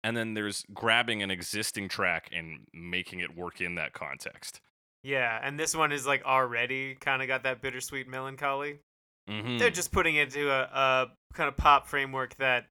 and 0.05 0.17
then 0.17 0.35
there's 0.35 0.65
grabbing 0.73 1.21
an 1.21 1.33
existing 1.33 1.89
track 1.89 2.31
and 2.33 2.61
making 2.73 3.19
it 3.19 3.37
work 3.37 3.61
in 3.61 3.75
that 3.75 3.93
context 3.93 4.61
yeah, 5.05 5.39
and 5.43 5.61
this 5.61 5.77
one 5.77 5.93
is 5.93 6.07
like 6.07 6.25
already 6.25 6.95
kind 6.95 7.21
of 7.21 7.29
got 7.29 7.43
that 7.43 7.61
bittersweet 7.61 8.09
melancholy. 8.09 8.81
mm-hmm. 9.29 9.59
They're 9.59 9.71
just 9.71 9.93
putting 9.93 10.17
it 10.17 10.35
into 10.35 10.51
a, 10.51 10.63
a 10.63 11.07
kind 11.35 11.47
of 11.47 11.59
pop 11.59 11.87
framework 11.87 12.35
that 12.39 12.67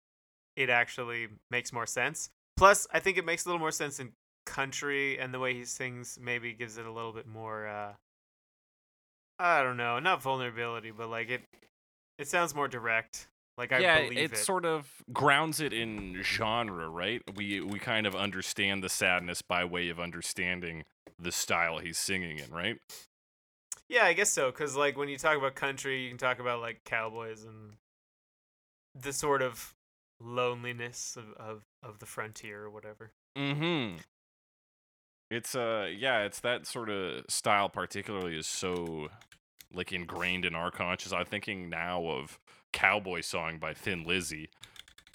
it 0.57 0.71
actually 0.71 1.27
makes 1.51 1.71
more 1.71 1.85
sense. 1.85 2.31
Plus, 2.57 2.87
I 2.91 2.99
think 2.99 3.19
it 3.19 3.25
makes 3.25 3.45
a 3.45 3.49
little 3.49 3.59
more 3.59 3.71
sense 3.71 3.99
in 3.99 4.13
country, 4.47 5.19
and 5.19 5.31
the 5.31 5.39
way 5.39 5.53
he 5.53 5.63
sings 5.63 6.17
maybe 6.19 6.53
gives 6.53 6.77
it 6.79 6.87
a 6.87 6.91
little 6.91 7.13
bit 7.13 7.27
more. 7.27 7.67
Uh, 7.67 7.93
I 9.37 9.61
don't 9.61 9.77
know, 9.77 9.99
not 9.99 10.21
vulnerability, 10.23 10.89
but 10.89 11.09
like 11.09 11.29
it. 11.29 11.43
It 12.17 12.27
sounds 12.27 12.55
more 12.55 12.67
direct. 12.67 13.27
Like 13.57 13.71
I 13.71 13.79
yeah 13.79 14.01
believe 14.03 14.17
it, 14.19 14.31
it. 14.33 14.37
sort 14.37 14.65
of 14.65 14.87
grounds 15.11 15.59
it 15.59 15.73
in 15.73 16.19
genre 16.23 16.89
right 16.89 17.21
we 17.35 17.61
we 17.61 17.79
kind 17.79 18.07
of 18.07 18.15
understand 18.15 18.83
the 18.83 18.89
sadness 18.89 19.41
by 19.41 19.63
way 19.63 19.89
of 19.89 19.99
understanding 19.99 20.83
the 21.19 21.31
style 21.31 21.77
he's 21.79 21.97
singing 21.97 22.39
in 22.39 22.49
right 22.51 22.77
Yeah, 23.89 24.05
I 24.05 24.13
guess 24.13 24.29
so. 24.31 24.51
Cause 24.51 24.75
like 24.75 24.97
when 24.97 25.09
you 25.09 25.17
talk 25.17 25.37
about 25.37 25.55
country, 25.55 26.03
you 26.03 26.09
can 26.09 26.17
talk 26.17 26.39
about 26.39 26.61
like 26.61 26.83
cowboys 26.83 27.43
and 27.43 27.77
the 28.95 29.13
sort 29.13 29.41
of 29.41 29.75
loneliness 30.19 31.17
of 31.17 31.33
of, 31.33 31.63
of 31.83 31.99
the 31.99 32.05
frontier 32.05 32.63
or 32.63 32.69
whatever. 32.69 33.11
mm-hmm 33.37 33.97
it's 35.31 35.55
uh 35.55 35.87
yeah 35.95 36.21
it's 36.23 36.39
that 36.41 36.67
sort 36.67 36.89
of 36.89 37.23
style 37.29 37.69
particularly 37.69 38.37
is 38.37 38.45
so 38.45 39.09
like 39.73 39.91
ingrained 39.91 40.45
in 40.45 40.53
our 40.53 40.69
conscious 40.71 41.11
i'm 41.11 41.25
thinking 41.25 41.69
now 41.69 42.05
of 42.05 42.39
cowboy 42.73 43.21
song 43.21 43.57
by 43.59 43.73
thin 43.73 44.03
lizzy 44.03 44.49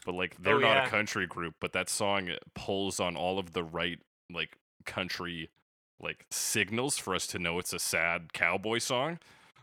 but 0.07 0.15
like 0.15 0.37
they're 0.43 0.55
Oh, 0.57 0.61
not 0.61 0.77
yeah. 0.77 0.87
a 0.87 0.89
country 0.89 1.27
group 1.27 1.57
but 1.61 1.73
that 1.73 1.89
song 1.91 2.31
pulls 2.55 2.99
on 3.01 3.17
all 3.17 3.39
of 3.39 3.53
the 3.53 3.63
right 3.65 3.99
like 4.33 4.57
country 4.87 5.51
like 6.01 6.25
signals 6.31 6.97
for 6.97 7.15
us 7.15 7.27
to 7.27 7.39
know 7.39 7.59
it's 7.59 7.73
a 7.73 7.79
sad 7.79 8.33
cowboy 8.33 8.79
song 8.79 9.19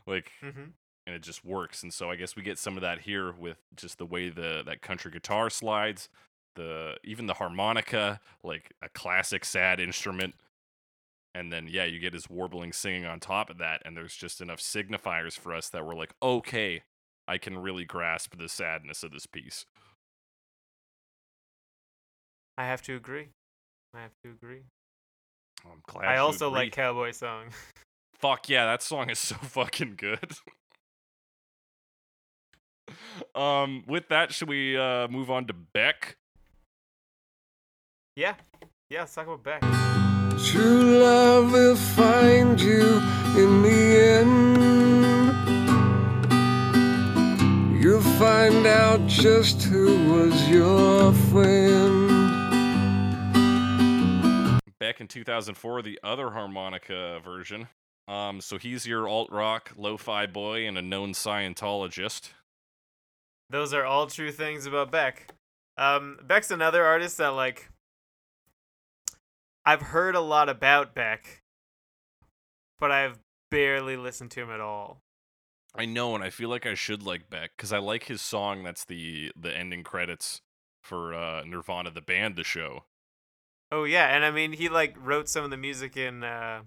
like 0.05 0.31
Mm-hmm. 0.43 0.65
and 1.07 1.15
it 1.15 1.21
just 1.23 1.43
works 1.45 1.81
and 1.83 1.93
so 1.93 2.09
i 2.11 2.15
guess 2.15 2.35
we 2.35 2.43
get 2.43 2.59
some 2.59 2.75
of 2.77 2.81
that 2.81 2.99
here 3.01 3.31
with 3.31 3.57
just 3.75 3.97
the 3.97 4.05
way 4.05 4.29
the 4.29 4.61
that 4.65 4.81
country 4.81 5.09
guitar 5.11 5.49
slides 5.49 6.09
the 6.55 6.95
even 7.03 7.25
the 7.27 7.33
harmonica 7.35 8.19
like 8.43 8.73
a 8.81 8.89
classic 8.89 9.43
sad 9.45 9.79
instrument 9.79 10.35
and 11.33 11.51
then 11.51 11.67
yeah 11.69 11.83
you 11.85 11.99
get 11.99 12.13
his 12.13 12.29
warbling 12.29 12.71
singing 12.71 13.05
on 13.05 13.19
top 13.19 13.49
of 13.49 13.57
that 13.57 13.81
and 13.85 13.95
there's 13.97 14.15
just 14.15 14.41
enough 14.41 14.59
signifiers 14.59 15.37
for 15.37 15.53
us 15.53 15.69
that 15.69 15.85
we're 15.85 15.95
like 15.95 16.13
okay 16.21 16.83
i 17.28 17.38
can 17.38 17.57
really 17.57 17.86
grasp 17.86 18.38
the 18.38 18.49
sadness 18.49 19.03
of 19.03 19.11
this 19.11 19.26
piece 19.26 19.65
I 22.57 22.63
have 22.63 22.82
to 22.84 22.95
agree. 22.95 23.28
I 23.93 23.99
have 24.01 24.13
to 24.23 24.32
agree. 24.32 24.61
i'm 25.65 25.82
glad 25.88 26.05
I 26.05 26.17
also 26.17 26.47
agree. 26.47 26.59
like 26.61 26.71
cowboy 26.71 27.11
song. 27.11 27.47
fuck 28.15 28.47
yeah 28.47 28.65
that 28.65 28.82
song 28.82 29.09
is 29.09 29.19
so 29.19 29.36
fucking 29.41 29.95
good 29.97 30.32
um 33.36 33.84
with 33.88 34.07
that 34.07 34.32
should 34.34 34.47
we 34.47 34.78
uh 34.78 35.07
move 35.09 35.30
on 35.30 35.45
to 35.47 35.53
beck 35.53 36.15
yeah, 38.15 38.36
yeah. 38.89 39.01
Let's 39.01 39.13
talk 39.13 39.28
about 39.28 39.43
Beck. 39.43 39.61
True 40.45 40.99
love 40.99 41.51
will 41.51 41.76
find 41.76 42.59
you 42.61 43.01
in 43.38 43.61
the 43.61 43.99
end. 44.21 45.05
Find 48.18 48.66
out 48.66 49.05
just 49.07 49.63
who 49.63 50.11
was 50.11 50.49
your 50.49 51.11
friend. 51.32 52.11
back 54.80 55.01
in 55.01 55.07
2004 55.07 55.82
the 55.82 55.99
other 56.03 56.30
harmonica 56.32 57.20
version 57.24 57.68
um 58.07 58.39
so 58.39 58.57
he's 58.57 58.86
your 58.86 59.07
alt 59.07 59.32
rock 59.32 59.72
lo-fi 59.78 60.28
boy 60.28 60.68
and 60.68 60.78
a 60.78 60.82
known 60.82 61.11
scientologist 61.13 62.30
Those 63.49 63.74
are 63.74 63.84
all 63.86 64.07
true 64.07 64.32
things 64.32 64.66
about 64.66 64.91
Beck. 64.91 65.28
Um, 65.78 66.18
Beck's 66.24 66.51
another 66.51 66.84
artist 66.84 67.18
that 67.18 67.30
like 67.30 67.70
I've 69.66 69.82
heard 69.82 70.16
a 70.16 70.22
lot 70.22 70.49
about 70.49 70.93
Beck, 70.95 71.41
but 72.80 72.91
I've 72.91 73.18
barely 73.51 73.97
listened 73.97 74.32
to 74.32 74.41
him 74.41 74.49
at 74.51 74.59
all. 74.59 74.99
I 75.78 75.86
know 75.86 76.15
and 76.15 76.23
i 76.23 76.30
feel 76.30 76.49
like 76.49 76.65
i 76.65 76.73
should 76.73 77.03
like 77.03 77.30
beck 77.30 77.51
because 77.55 77.71
i 77.73 77.78
like 77.78 78.03
his 78.05 78.21
song 78.21 78.63
that's 78.63 78.86
the 78.86 79.32
the 79.39 79.55
ending 79.55 79.84
credits 79.84 80.41
for 80.82 81.13
uh 81.13 81.43
nirvana 81.45 81.91
the 81.91 82.01
band 82.01 82.36
the 82.36 82.43
show 82.43 82.84
Oh 83.71 83.84
yeah, 83.84 84.15
and 84.15 84.23
I 84.23 84.30
mean 84.30 84.53
he 84.53 84.69
like 84.69 84.95
wrote 84.97 85.28
some 85.28 85.43
of 85.43 85.49
the 85.49 85.57
music 85.57 85.97
in 85.97 86.23
uh, 86.23 86.61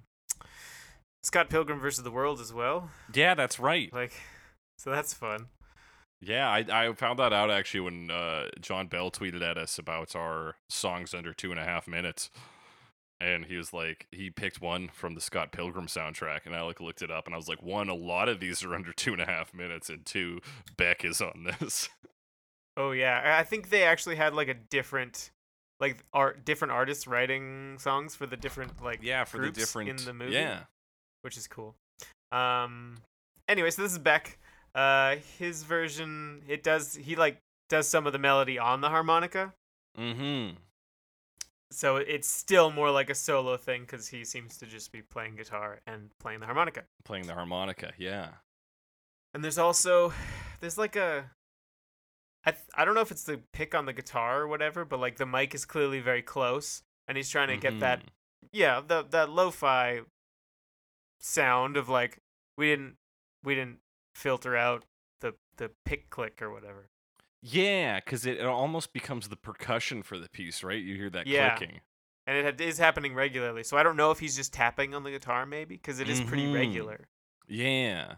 Scott 1.23 1.49
Pilgrim 1.49 1.79
versus 1.79 2.03
the 2.03 2.11
World 2.11 2.41
as 2.41 2.53
well. 2.53 2.91
yeah 3.15 3.35
that's 3.35 3.59
right 3.61 3.91
Like, 3.95 4.13
so 4.79 4.91
that's 4.91 5.15
fun. 5.15 5.47
yeah 6.21 6.49
i 6.51 6.65
i 6.89 6.93
found 6.93 7.19
that 7.21 7.33
out 7.33 7.51
actually 7.53 7.81
when 7.81 8.11
uh 8.11 8.49
john 8.61 8.89
bell 8.89 9.11
tweeted 9.13 9.43
at 9.49 9.57
us 9.57 9.79
about 9.79 10.17
our 10.17 10.57
songs 10.69 11.15
under 11.15 11.33
two 11.33 11.53
and 11.53 11.61
a 11.61 11.65
half 11.65 11.87
minutes 11.87 12.31
and 13.21 13.47
he 13.47 13.57
was 13.57 13.73
like 13.73 14.07
he 14.13 14.31
picked 14.31 14.61
one 14.61 14.89
from 14.93 15.15
the 15.15 15.21
scott 15.21 15.51
pilgrim 15.53 15.87
soundtrack 15.87 16.41
and 16.47 16.55
i 16.55 16.63
like 16.63 16.81
looked 16.81 17.03
it 17.03 17.11
up 17.11 17.27
and 17.27 17.35
i 17.35 17.37
was 17.37 17.49
like 17.49 17.63
one 17.63 17.89
a 17.89 17.95
lot 17.95 18.29
of 18.29 18.39
these 18.41 18.63
are 18.65 18.75
under 18.75 18.93
two 18.93 19.13
and 19.13 19.21
a 19.21 19.27
half 19.27 19.53
minutes 19.53 19.91
and 19.91 20.07
two 20.07 20.41
beck 20.77 21.05
is 21.05 21.21
on 21.21 21.47
this 21.61 21.89
Oh 22.77 22.93
yeah, 22.93 23.21
I- 23.25 23.41
I 23.41 23.43
think 23.43 23.71
they 23.71 23.83
actually 23.83 24.15
had 24.15 24.35
like 24.35 24.47
a 24.47 24.55
different, 24.55 25.33
like 25.81 26.05
art, 26.13 26.45
different 26.45 26.71
artists 26.71 27.09
writing 27.09 27.77
songs 27.81 28.15
for 28.15 28.25
the 28.25 28.37
different 28.37 28.81
like 28.81 29.01
yeah 29.03 29.25
for 29.25 29.39
the 29.39 29.51
different 29.51 29.91
in 29.91 29.97
the 29.97 30.13
movie. 30.15 30.33
yeah 30.35 30.61
which 31.23 31.37
is 31.37 31.49
cool. 31.49 31.75
Um, 32.31 32.99
anyway, 33.49 33.71
so 33.73 33.83
this 33.83 33.91
is 33.91 33.99
Beck. 33.99 34.39
Uh, 34.77 35.17
his 35.41 35.65
version, 35.65 36.43
it 36.47 36.63
does 36.63 36.95
he 36.95 37.17
like 37.17 37.39
does 37.69 37.89
some 37.89 38.07
of 38.07 38.13
the 38.13 38.19
melody 38.21 38.61
on 38.61 38.81
the 38.81 38.89
harmonica, 38.91 39.53
mm-hmm 39.99 40.55
so 41.71 41.97
it's 41.97 42.29
still 42.29 42.71
more 42.71 42.91
like 42.91 43.11
a 43.11 43.15
solo 43.15 43.57
thing 43.57 43.83
because 43.83 44.09
he 44.09 44.25
seems 44.25 44.57
to 44.59 44.67
just 44.67 44.91
be 44.93 45.03
playing 45.03 45.37
guitar 45.37 45.81
and 45.87 46.11
playing 46.19 46.41
the 46.41 46.47
harmonica. 46.47 46.85
playing 47.05 47.27
the 47.27 47.35
harmonica 47.35 47.93
yeah 47.99 48.29
And 49.35 49.45
there's 49.45 49.59
also 49.59 50.13
there's 50.61 50.79
like 50.79 50.97
a 50.97 51.31
I 52.45 52.53
th- 52.53 52.65
I 52.75 52.85
don't 52.85 52.95
know 52.95 53.03
if 53.03 53.11
it's 53.11 53.25
the 53.25 53.41
pick 53.53 53.75
on 53.75 53.85
the 53.85 53.93
guitar 53.93 54.41
or 54.43 54.49
whatever, 54.49 54.85
but 54.85 54.99
like 55.01 55.17
the 55.19 55.27
mic 55.27 55.55
is 55.55 55.65
clearly 55.67 56.01
very 56.01 56.23
close 56.23 56.83
and 57.07 57.17
he's 57.17 57.29
trying 57.29 57.49
to 57.49 57.57
get 57.57 57.81
that 57.81 58.01
Mhm. 58.01 58.09
yeah, 58.53 58.81
the 58.81 59.03
that 59.11 59.29
lo-fi 59.29 60.01
sound 61.21 61.77
of 61.77 61.89
like 61.89 62.19
we 62.57 62.67
didn't 62.71 62.97
we 63.43 63.55
didn't 63.55 63.79
filter 64.15 64.57
out 64.57 64.85
the 65.21 65.35
the 65.57 65.71
pick 65.85 66.09
click 66.11 66.41
or 66.41 66.51
whatever. 66.51 66.87
Yeah, 67.43 68.01
because 68.01 68.27
it, 68.27 68.39
it 68.39 68.47
almost 68.47 68.93
becomes 68.93 69.29
the 69.29 69.37
percussion 69.37 70.03
for 70.03 70.19
the 70.19 70.29
piece, 70.29 70.63
right? 70.65 70.83
You 70.83 70.97
hear 70.97 71.11
that 71.11 71.27
Yeah. 71.27 71.57
clicking. 71.57 71.81
And 72.27 72.37
it 72.37 72.45
had- 72.45 72.61
is 72.61 72.79
happening 72.79 73.15
regularly. 73.15 73.63
So 73.65 73.77
I 73.77 73.83
don't 73.83 73.97
know 73.97 74.11
if 74.11 74.19
he's 74.19 74.37
just 74.37 74.53
tapping 74.53 74.95
on 74.95 75.03
the 75.05 75.11
guitar 75.11 75.47
maybe 75.47 75.77
because 75.77 75.99
it 76.01 76.09
is 76.09 76.21
pretty 76.21 76.47
Mhm. 76.47 76.55
regular. 76.55 77.09
Yeah. 77.47 78.17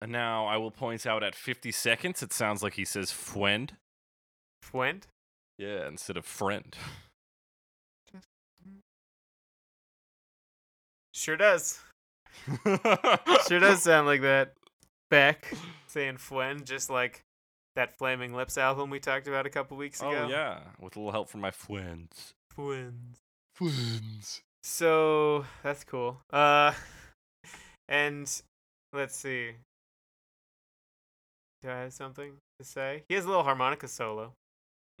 And 0.00 0.12
now 0.12 0.46
I 0.46 0.56
will 0.56 0.70
point 0.70 1.04
out 1.06 1.22
at 1.24 1.34
50 1.34 1.72
seconds, 1.72 2.22
it 2.22 2.32
sounds 2.32 2.62
like 2.62 2.74
he 2.74 2.84
says 2.84 3.10
friend. 3.10 3.76
Fwent? 4.64 5.04
Yeah, 5.58 5.88
instead 5.88 6.16
of 6.16 6.24
friend. 6.24 6.76
Sure 11.12 11.36
does. 11.36 11.80
Sure 13.48 13.58
does 13.58 13.82
sound 13.82 14.06
like 14.06 14.20
that. 14.22 14.54
Beck 15.10 15.52
saying 15.86 16.16
Fwen, 16.16 16.64
just 16.64 16.90
like 16.90 17.22
that 17.76 17.96
Flaming 17.96 18.34
Lips 18.34 18.58
album 18.58 18.90
we 18.90 18.98
talked 19.00 19.28
about 19.28 19.46
a 19.46 19.50
couple 19.50 19.76
weeks 19.76 20.00
ago. 20.00 20.24
Oh, 20.26 20.28
yeah. 20.28 20.60
With 20.80 20.96
a 20.96 20.98
little 20.98 21.12
help 21.12 21.28
from 21.28 21.40
my 21.40 21.50
friends. 21.50 22.34
Fwens. 22.56 23.18
Friends. 23.54 24.42
So 24.62 25.44
that's 25.62 25.84
cool. 25.84 26.18
Uh, 26.32 26.72
and 27.88 28.42
let's 28.92 29.16
see. 29.16 29.52
Do 31.62 31.70
I 31.70 31.78
have 31.80 31.92
something 31.92 32.32
to 32.58 32.64
say? 32.64 33.04
He 33.08 33.14
has 33.14 33.24
a 33.24 33.28
little 33.28 33.42
harmonica 33.44 33.88
solo. 33.88 34.32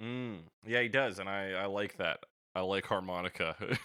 Mm. 0.02 0.38
Yeah, 0.66 0.80
he 0.82 0.88
does, 0.88 1.18
and 1.18 1.28
I, 1.28 1.52
I 1.52 1.66
like 1.66 1.96
that. 1.98 2.20
I 2.54 2.60
like 2.60 2.86
harmonica. 2.86 3.56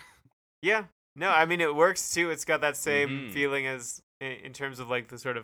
Yeah. 0.62 0.86
No, 1.18 1.30
I 1.30 1.46
mean 1.46 1.60
it 1.60 1.76
works 1.76 2.14
too. 2.14 2.30
It's 2.30 2.46
got 2.46 2.62
that 2.62 2.78
same 2.78 3.10
Mhm. 3.10 3.32
feeling 3.34 3.68
as 3.68 4.02
in, 4.22 4.32
in 4.32 4.54
terms 4.54 4.80
of 4.80 4.90
like 4.90 5.10
the 5.10 5.18
sort 5.18 5.36
of 5.36 5.44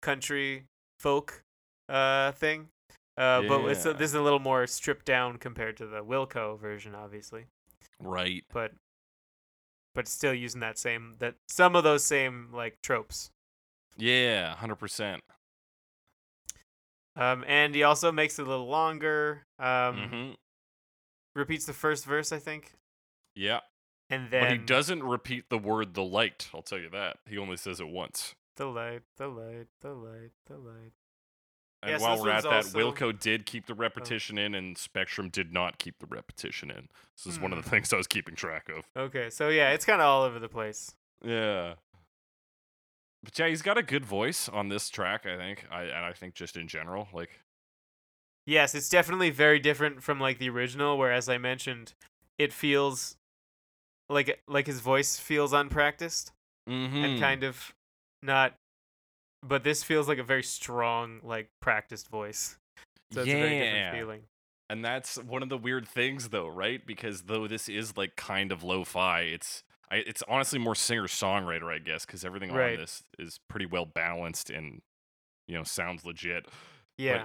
country 0.00 0.64
folk 0.98 1.42
uh 1.88 2.32
thing. 2.32 2.68
Uh, 3.16 3.42
but 3.42 3.64
it's 3.66 3.84
a, 3.84 3.92
this 3.92 4.10
is 4.10 4.14
a 4.14 4.22
little 4.22 4.38
more 4.38 4.66
stripped 4.66 5.04
down 5.04 5.36
compared 5.36 5.76
to 5.76 5.86
the 5.86 6.02
Wilco 6.02 6.58
version, 6.58 6.94
obviously. 6.94 7.44
right. 8.00 8.44
But 8.52 8.72
but 9.94 10.08
still 10.08 10.32
using 10.32 10.60
that 10.60 10.78
same 10.78 11.16
that 11.18 11.34
some 11.48 11.76
of 11.76 11.84
those 11.84 12.04
same 12.04 12.48
like 12.52 12.78
tropes. 12.82 13.30
Yeah, 13.98 14.54
100%. 14.58 15.18
Um, 17.16 17.44
and 17.46 17.74
he 17.74 17.82
also 17.82 18.10
makes 18.12 18.38
it 18.38 18.46
a 18.46 18.48
little 18.48 18.68
longer. 18.68 19.42
Um, 19.58 19.66
mm-hmm. 19.66 20.30
repeats 21.34 21.66
the 21.66 21.72
first 21.72 22.04
verse, 22.06 22.32
I 22.32 22.38
think, 22.38 22.72
Yeah. 23.34 23.60
and 24.08 24.30
then 24.30 24.42
But 24.42 24.52
he 24.52 24.58
doesn't 24.58 25.02
repeat 25.02 25.50
the 25.50 25.58
word 25.58 25.92
the 25.94 26.04
light, 26.04 26.48
I'll 26.54 26.62
tell 26.62 26.78
you 26.78 26.88
that. 26.90 27.18
He 27.28 27.36
only 27.36 27.56
says 27.56 27.80
it 27.80 27.88
once. 27.88 28.34
The 28.56 28.66
light, 28.66 29.02
the 29.16 29.28
light, 29.28 29.66
the 29.80 29.94
light, 29.94 30.30
the 30.46 30.58
light. 30.58 30.92
And 31.82 31.92
Yes, 31.92 32.00
while 32.02 32.20
we're 32.20 32.30
at 32.30 32.42
that, 32.42 32.52
also- 32.52 32.78
Wilco 32.78 33.18
did 33.18 33.46
keep 33.46 33.64
the 33.66 33.74
repetition 33.74 34.36
in, 34.36 34.54
and 34.54 34.76
Spectrum 34.76 35.30
did 35.30 35.52
not 35.52 35.78
keep 35.78 35.98
the 35.98 36.06
repetition 36.06 36.70
in. 36.70 36.88
This 37.16 37.26
is 37.26 37.40
one 37.40 37.52
of 37.52 37.58
Hmm. 37.58 37.64
the 37.64 37.70
things 37.70 37.92
I 37.92 37.96
was 37.96 38.06
keeping 38.06 38.34
track 38.36 38.68
of. 38.68 38.84
Okay, 38.94 39.30
so 39.30 39.48
yeah, 39.48 39.70
it's 39.70 39.86
kind 39.86 40.00
of 40.00 40.06
all 40.06 40.22
over 40.24 40.38
the 40.38 40.48
place. 40.48 40.94
Yeah. 41.24 41.76
But 43.22 43.38
yeah, 43.38 43.48
he's 43.48 43.62
got 43.62 43.78
a 43.78 43.82
good 43.82 44.04
voice 44.04 44.48
on 44.48 44.68
this 44.68 44.88
track, 44.90 45.26
I 45.26 45.36
think. 45.36 45.66
I 45.70 45.82
and 45.84 46.04
I 46.04 46.12
think 46.12 46.34
just 46.34 46.56
in 46.56 46.68
general, 46.68 47.08
like 47.12 47.40
Yes, 48.46 48.74
it's 48.74 48.88
definitely 48.88 49.30
very 49.30 49.58
different 49.58 50.02
from 50.02 50.18
like 50.18 50.38
the 50.38 50.48
original, 50.48 50.96
where 50.98 51.12
as 51.12 51.28
I 51.28 51.38
mentioned, 51.38 51.94
it 52.38 52.52
feels 52.52 53.16
like 54.08 54.42
like 54.46 54.66
his 54.66 54.80
voice 54.80 55.18
feels 55.18 55.52
unpracticed 55.52 56.32
mm-hmm. 56.68 56.96
and 56.96 57.20
kind 57.20 57.44
of 57.44 57.74
not. 58.22 58.54
But 59.42 59.64
this 59.64 59.82
feels 59.82 60.06
like 60.06 60.18
a 60.18 60.22
very 60.22 60.42
strong, 60.42 61.20
like 61.22 61.48
practiced 61.60 62.08
voice. 62.08 62.58
So 63.12 63.20
it's 63.20 63.28
yeah. 63.28 63.36
a 63.36 63.40
very 63.40 63.58
different 63.58 63.96
feeling. 63.96 64.20
And 64.68 64.84
that's 64.84 65.16
one 65.16 65.42
of 65.42 65.48
the 65.48 65.58
weird 65.58 65.88
things 65.88 66.28
though, 66.28 66.46
right? 66.48 66.86
Because 66.86 67.22
though 67.22 67.48
this 67.48 67.68
is 67.68 67.96
like 67.96 68.16
kind 68.16 68.52
of 68.52 68.62
lo-fi, 68.62 69.22
it's 69.22 69.64
I, 69.90 69.96
it's 69.96 70.22
honestly 70.28 70.60
more 70.60 70.76
singer-songwriter, 70.76 71.72
I 71.74 71.78
guess, 71.78 72.06
cuz 72.06 72.24
everything 72.24 72.52
Right. 72.52 72.74
on 72.74 72.80
this 72.80 73.02
is 73.18 73.40
pretty 73.48 73.66
well 73.66 73.86
balanced 73.86 74.50
and 74.50 74.82
you 75.48 75.56
know, 75.56 75.64
sounds 75.64 76.04
legit. 76.04 76.46
Yeah. 76.98 77.24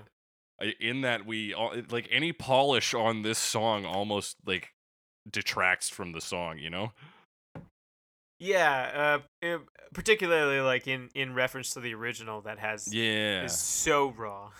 I- 0.59 0.73
in 0.79 1.01
that 1.01 1.25
we 1.25 1.53
all 1.53 1.75
like 1.91 2.07
any 2.09 2.31
polish 2.33 2.93
on 2.93 3.21
this 3.21 3.37
song 3.37 3.85
almost 3.85 4.37
like 4.45 4.73
detracts 5.29 5.89
from 5.89 6.13
the 6.13 6.21
song, 6.21 6.57
you 6.57 6.69
know? 6.69 6.93
Yeah, 8.39 9.19
uh, 9.21 9.45
eh, 9.45 9.57
particularly 9.93 10.59
like 10.61 10.87
in 10.87 11.09
in 11.15 11.33
reference 11.33 11.71
to 11.73 11.79
the 11.79 11.93
original 11.93 12.41
that 12.41 12.59
has 12.59 12.93
Yeah. 12.93 13.43
is 13.43 13.57
so 13.57 14.09
raw. 14.09 14.51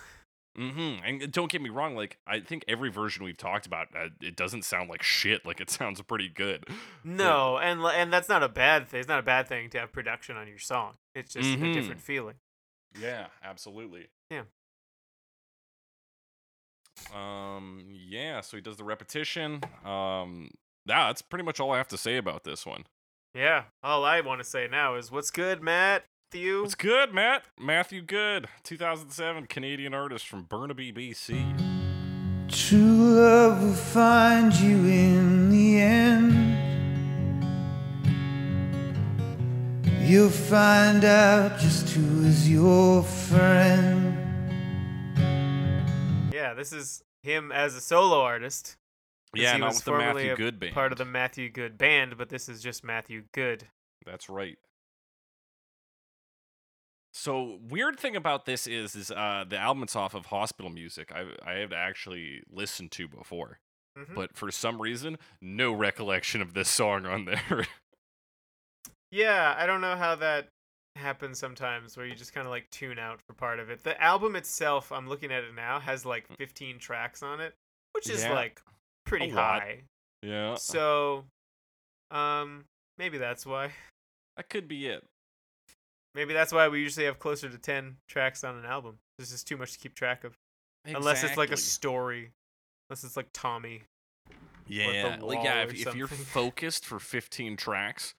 Mm-hmm. 0.58 1.04
And 1.04 1.30
don't 1.32 1.52
get 1.52 1.60
me 1.60 1.68
wrong, 1.68 1.94
like 1.94 2.16
I 2.26 2.40
think 2.40 2.64
every 2.66 2.90
version 2.90 3.24
we've 3.24 3.36
talked 3.36 3.66
about, 3.66 3.88
uh, 3.94 4.08
it 4.22 4.36
doesn't 4.36 4.62
sound 4.64 4.88
like 4.88 5.02
shit. 5.02 5.44
Like 5.44 5.60
it 5.60 5.68
sounds 5.68 6.00
pretty 6.00 6.30
good. 6.30 6.64
But- 6.66 6.76
No, 7.04 7.58
and 7.58 7.82
and 7.82 8.10
that's 8.10 8.30
not 8.30 8.42
a 8.42 8.48
bad 8.48 8.88
thing. 8.88 9.00
It's 9.00 9.08
not 9.08 9.18
a 9.18 9.22
bad 9.22 9.46
thing 9.48 9.68
to 9.70 9.78
have 9.80 9.92
production 9.92 10.36
on 10.38 10.48
your 10.48 10.58
song. 10.58 10.94
It's 11.14 11.34
just 11.34 11.46
a 11.50 11.56
Mhm. 11.58 11.74
different 11.74 12.00
feeling. 12.00 12.36
yeah, 12.98 13.26
absolutely. 13.42 14.06
Yeah. 14.30 14.44
Um. 17.12 17.84
Yeah. 17.90 18.40
So 18.40 18.56
he 18.56 18.60
does 18.62 18.76
the 18.78 18.84
repetition. 18.84 19.60
Um. 19.84 20.50
That's 20.86 21.20
pretty 21.20 21.44
much 21.44 21.58
all 21.60 21.72
I 21.72 21.78
have 21.78 21.88
to 21.88 21.98
say 21.98 22.16
about 22.16 22.44
this 22.44 22.64
one. 22.64 22.84
Yeah. 23.36 23.64
All 23.82 24.02
I 24.02 24.22
want 24.22 24.40
to 24.40 24.44
say 24.44 24.66
now 24.66 24.94
is 24.94 25.12
what's 25.12 25.30
good, 25.30 25.62
Matt? 25.62 26.06
You? 26.32 26.62
What's 26.62 26.74
good, 26.74 27.12
Matt? 27.12 27.44
Matthew 27.58 28.00
Good, 28.02 28.48
2007 28.62 29.46
Canadian 29.46 29.92
artist 29.94 30.26
from 30.26 30.44
Burnaby, 30.44 30.92
BC. 30.92 32.48
True 32.48 33.14
love 33.14 33.62
will 33.62 33.72
find 33.74 34.54
you 34.54 34.76
in 34.76 35.50
the 35.50 35.80
end. 35.80 36.32
You'll 40.02 40.30
find 40.30 41.04
out 41.04 41.58
just 41.58 41.90
who 41.90 42.24
is 42.24 42.50
your 42.50 43.02
friend. 43.02 44.16
Yeah, 46.32 46.54
this 46.54 46.72
is 46.72 47.02
him 47.22 47.52
as 47.52 47.74
a 47.74 47.80
solo 47.80 48.20
artist. 48.20 48.76
Yeah, 49.42 49.54
he 49.54 49.58
not 49.60 49.68
was 49.68 49.76
with 49.76 49.84
the 49.84 49.92
Matthew 49.92 50.32
a 50.32 50.36
Good 50.36 50.58
band. 50.60 50.74
Part 50.74 50.92
of 50.92 50.98
the 50.98 51.04
Matthew 51.04 51.50
Good 51.50 51.76
band, 51.78 52.16
but 52.18 52.28
this 52.28 52.48
is 52.48 52.62
just 52.62 52.84
Matthew 52.84 53.24
Good. 53.32 53.68
That's 54.04 54.28
right. 54.28 54.58
So 57.12 57.58
weird 57.68 57.98
thing 57.98 58.14
about 58.14 58.44
this 58.44 58.66
is 58.66 58.94
is 58.94 59.10
uh 59.10 59.44
the 59.48 59.56
album 59.58 59.82
it's 59.84 59.96
off 59.96 60.14
of 60.14 60.26
Hospital 60.26 60.70
Music. 60.70 61.10
I 61.14 61.24
I 61.44 61.54
have 61.60 61.72
actually 61.72 62.42
listened 62.50 62.90
to 62.92 63.08
before, 63.08 63.58
Mhm. 63.98 64.14
but 64.14 64.36
for 64.36 64.50
some 64.50 64.80
reason 64.82 65.18
no 65.40 65.72
recollection 65.72 66.42
of 66.42 66.52
this 66.54 66.68
song 66.68 67.06
on 67.06 67.24
there. 67.24 67.66
Yeah, 69.12 69.54
I 69.56 69.66
don't 69.66 69.80
know 69.80 69.94
how 69.96 70.16
that 70.16 70.48
happens 70.96 71.38
sometimes 71.38 71.96
where 71.96 72.04
you 72.06 72.16
just 72.16 72.34
kind 72.34 72.44
of 72.44 72.50
like 72.50 72.68
tune 72.70 72.98
out 72.98 73.20
for 73.22 73.34
part 73.34 73.60
of 73.60 73.70
it. 73.70 73.84
The 73.84 73.98
album 74.02 74.34
itself, 74.34 74.90
I'm 74.90 75.08
looking 75.08 75.30
at 75.30 75.44
it 75.44 75.54
now, 75.54 75.78
has 75.78 76.04
like 76.04 76.26
15 76.36 76.80
tracks 76.80 77.22
on 77.22 77.40
it, 77.40 77.54
which 77.92 78.10
is 78.10 78.22
Mm. 78.22 78.24
Yeah, 78.30 78.34
like 78.34 78.60
pretty 79.06 79.30
high. 79.30 79.82
yeah, 80.22 80.56
So, 80.56 81.24
um, 82.10 82.64
maybe 82.98 83.18
that's 83.18 83.46
why. 83.46 83.70
that 84.36 84.48
could 84.48 84.68
be 84.68 84.86
it. 84.86 85.04
Maybe 86.14 86.32
that's 86.32 86.52
why 86.52 86.68
we 86.68 86.80
usually 86.80 87.06
have 87.06 87.18
closer 87.18 87.48
to 87.48 87.58
10 87.58 87.96
tracks 88.08 88.42
on 88.42 88.56
an 88.56 88.64
album. 88.64 88.98
This 89.18 89.32
is 89.32 89.44
too 89.44 89.56
much 89.56 89.72
to 89.72 89.78
keep 89.78 89.94
track 89.94 90.24
of. 90.24 90.34
Unless 90.86 91.24
it's 91.24 91.36
like 91.36 91.52
a 91.52 91.56
story. 91.56 92.30
Unless 92.88 93.04
it's 93.04 93.16
like 93.16 93.28
Tommy. 93.32 93.82
yeah, 94.66 95.18
like 95.20 95.44
yeah. 95.44 95.62
If, 95.62 95.86
if 95.86 95.94
you're 95.94 96.06
focused 96.08 96.86
for 96.86 96.98
15 96.98 97.56
tracks, 97.56 98.14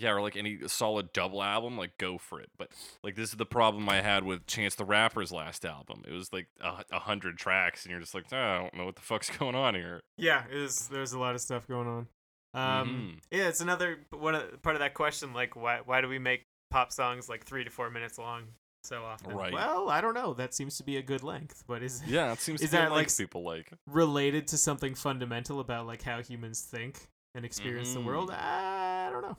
yeah, 0.00 0.10
or 0.12 0.20
like 0.20 0.36
any 0.36 0.58
solid 0.66 1.12
double 1.12 1.42
album, 1.42 1.76
like 1.76 1.96
go 1.98 2.18
for 2.18 2.40
it. 2.40 2.50
But 2.58 2.70
like 3.04 3.14
this 3.16 3.30
is 3.30 3.36
the 3.36 3.46
problem 3.46 3.88
I 3.88 4.00
had 4.00 4.24
with 4.24 4.46
Chance 4.46 4.74
the 4.76 4.84
Rapper's 4.84 5.32
last 5.32 5.64
album. 5.64 6.02
It 6.08 6.12
was 6.12 6.32
like 6.32 6.46
a, 6.60 6.84
a 6.92 6.98
hundred 7.00 7.36
tracks, 7.38 7.84
and 7.84 7.90
you're 7.90 8.00
just 8.00 8.14
like, 8.14 8.24
"Oh, 8.32 8.36
I 8.36 8.58
don't 8.58 8.74
know 8.76 8.84
what 8.86 8.96
the 8.96 9.02
fuck's 9.02 9.30
going 9.38 9.54
on 9.54 9.74
here. 9.74 10.00
Yeah, 10.16 10.44
it 10.50 10.56
is, 10.56 10.88
there's 10.88 11.12
a 11.12 11.18
lot 11.18 11.34
of 11.34 11.40
stuff 11.40 11.66
going 11.68 11.86
on. 11.88 12.06
Um, 12.52 12.88
Mhm. 12.88 13.38
Yeah, 13.38 13.48
it's 13.48 13.60
another 13.60 13.98
one 14.10 14.34
of, 14.34 14.60
part 14.62 14.74
of 14.76 14.80
that 14.80 14.94
question. 14.94 15.32
Like, 15.32 15.54
why 15.56 15.80
why 15.84 16.00
do 16.00 16.08
we 16.08 16.18
make 16.18 16.44
pop 16.70 16.92
songs 16.92 17.28
like 17.28 17.44
three 17.44 17.64
to 17.64 17.70
four 17.70 17.90
minutes 17.90 18.18
long 18.18 18.44
so 18.82 19.04
often? 19.04 19.36
Right. 19.36 19.52
Well, 19.52 19.88
I 19.88 20.00
don't 20.00 20.14
know. 20.14 20.34
That 20.34 20.52
seems 20.54 20.76
to 20.78 20.82
be 20.84 20.96
a 20.96 21.02
good 21.02 21.22
length, 21.22 21.62
but 21.68 21.82
is 21.82 22.02
Yeah, 22.06 22.32
it 22.32 22.40
seems 22.40 22.60
Is 22.62 22.70
that, 22.72 22.90
like, 22.90 23.14
people 23.16 23.44
like. 23.44 23.70
related 23.86 24.48
to 24.48 24.56
something 24.56 24.94
fundamental 24.94 25.60
about 25.60 25.86
like 25.86 26.02
how 26.02 26.22
humans 26.22 26.62
think 26.62 27.08
and 27.36 27.44
experience 27.44 27.94
the 27.94 28.00
world? 28.00 28.30
Mhm. 28.30 28.38
I 28.40 29.10
don't 29.12 29.22
know. 29.22 29.36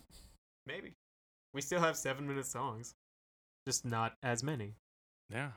Maybe. 0.65 0.93
We 1.53 1.61
still 1.61 1.79
have 1.81 1.97
seven 1.97 2.27
minute 2.27 2.45
songs. 2.45 2.93
just 3.67 3.85
not 3.85 4.13
as 4.23 4.41
many. 4.43 4.73
Yeah. 5.29 5.51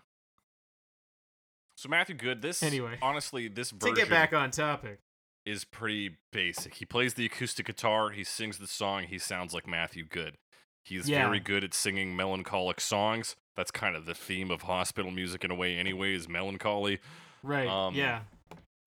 So 1.77 1.89
Matthew 1.89 2.15
Good, 2.15 2.43
this 2.43 2.63
Anyway. 2.63 2.99
honestly, 3.03 3.49
this 3.49 3.71
To 3.71 3.77
version 3.77 3.95
get 3.95 4.11
back 4.11 4.33
on 4.33 4.51
topic. 4.51 4.99
is 5.45 5.65
pretty 5.65 6.17
basic. 6.33 6.75
He 6.75 6.85
plays 6.85 7.15
the 7.15 7.27
acoustic 7.27 7.67
guitar, 7.67 8.11
he 8.11 8.23
sings 8.25 8.59
the 8.59 8.67
song, 8.67 9.05
he 9.05 9.19
sounds 9.19 9.53
like 9.55 9.67
Matthew 9.67 10.05
Good. 10.05 10.37
He's 10.85 11.09
Yeah. 11.09 11.25
very 11.27 11.41
good 11.41 11.65
at 11.65 11.73
singing 11.75 12.15
melancholic 12.15 12.81
songs. 12.81 13.37
That's 13.57 13.71
kind 13.71 13.97
of 13.97 14.05
the 14.05 14.15
theme 14.15 14.51
of 14.51 14.63
hospital 14.63 15.11
music 15.11 15.45
in 15.45 15.51
a 15.51 15.55
way 15.55 15.77
anyway, 15.77 16.15
is 16.15 16.29
melancholy. 16.29 17.01
Right. 17.43 17.69
Um, 17.69 17.95
yeah. 17.95 18.25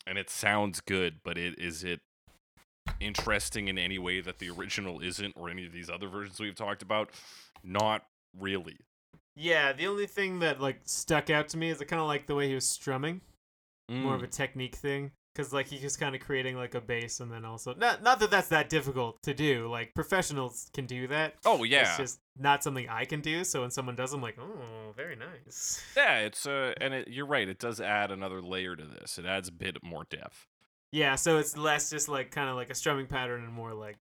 And 0.05 0.18
it 0.18 0.30
sounds 0.30 0.80
good, 0.80 1.22
but 1.24 1.38
it 1.38 1.57
is 1.59 1.84
it 1.84 2.01
interesting 3.00 3.68
in 3.68 3.78
any 3.78 3.98
way 3.98 4.22
that 4.22 4.39
the 4.39 4.50
original 4.50 5.02
isn't 5.02 5.34
or 5.38 5.50
any 5.50 5.66
of 5.66 5.72
these 5.72 5.89
other 5.89 6.08
versions 6.08 6.39
we've 6.39 6.56
talked 6.56 6.82
about? 6.82 7.10
Not 7.64 8.06
really. 8.38 8.78
Yeah, 9.36 9.72
the 9.74 9.88
only 9.88 10.08
thing 10.08 10.39
that 10.39 10.60
like 10.60 10.80
stuck 10.86 11.30
out 11.30 11.50
to 11.50 11.58
me 11.58 11.70
is 11.70 11.82
I 11.82 11.86
kind 11.86 12.02
of 12.02 12.08
like 12.08 12.26
the 12.28 12.36
way 12.36 12.48
he 12.48 12.56
was 12.56 12.68
strumming, 12.68 13.22
more 13.89 14.16
of 14.16 14.24
a 14.24 14.28
Mm. 14.28 14.32
technique 14.32 14.76
thing, 14.76 15.12
because 15.34 15.54
like 15.54 15.68
he 15.68 15.82
was 15.84 15.95
kind 15.95 16.16
of 16.16 16.22
creating 16.22 16.58
like 16.58 16.74
a 16.74 16.82
bass 16.82 17.20
and 17.20 17.32
then 17.32 17.45
also 17.45 17.76
not 17.76 18.02
not 18.02 18.20
that 18.20 18.32
that's 18.32 18.48
that 18.48 18.70
difficult 18.70 19.22
to 19.24 19.34
do. 19.36 19.68
Like 19.70 19.93
professionals 19.93 20.70
can 20.74 20.88
do 20.88 21.08
that. 21.10 21.36
Oh 21.45 21.64
yeah. 21.64 21.82
It's 21.89 21.98
just 21.98 22.20
not 22.36 22.64
something 22.64 22.89
I 22.89 23.06
can 23.06 23.22
do. 23.22 23.43
So 23.43 23.62
when 23.62 23.70
someone 23.72 23.95
does, 23.95 24.12
I'm 24.12 24.22
like, 24.22 24.38
oh, 24.39 24.93
very 24.95 25.16
nice. 25.16 25.84
Yeah, 25.95 26.20
it's 26.22 26.48
uh, 26.48 26.74
and 26.82 26.93
it, 26.95 27.08
you're 27.08 27.28
right. 27.28 27.48
It 27.48 27.60
does 27.60 27.80
add 27.80 28.10
another 28.12 28.41
layer 28.41 28.76
to 28.76 28.86
this. 28.86 29.20
It 29.20 29.26
adds 29.26 29.48
a 29.50 29.52
bit 29.54 29.78
more 29.84 30.06
depth. 30.10 30.48
Yeah, 30.92 31.16
so 31.16 31.38
it's 31.38 31.58
less 31.58 31.90
just 31.90 32.08
like 32.08 32.32
kind 32.32 32.50
of 32.50 32.56
like 32.56 32.70
a 32.70 32.76
strumming 32.76 33.08
pattern 33.08 33.44
and 33.44 33.54
more 33.54 33.74
like 33.74 33.98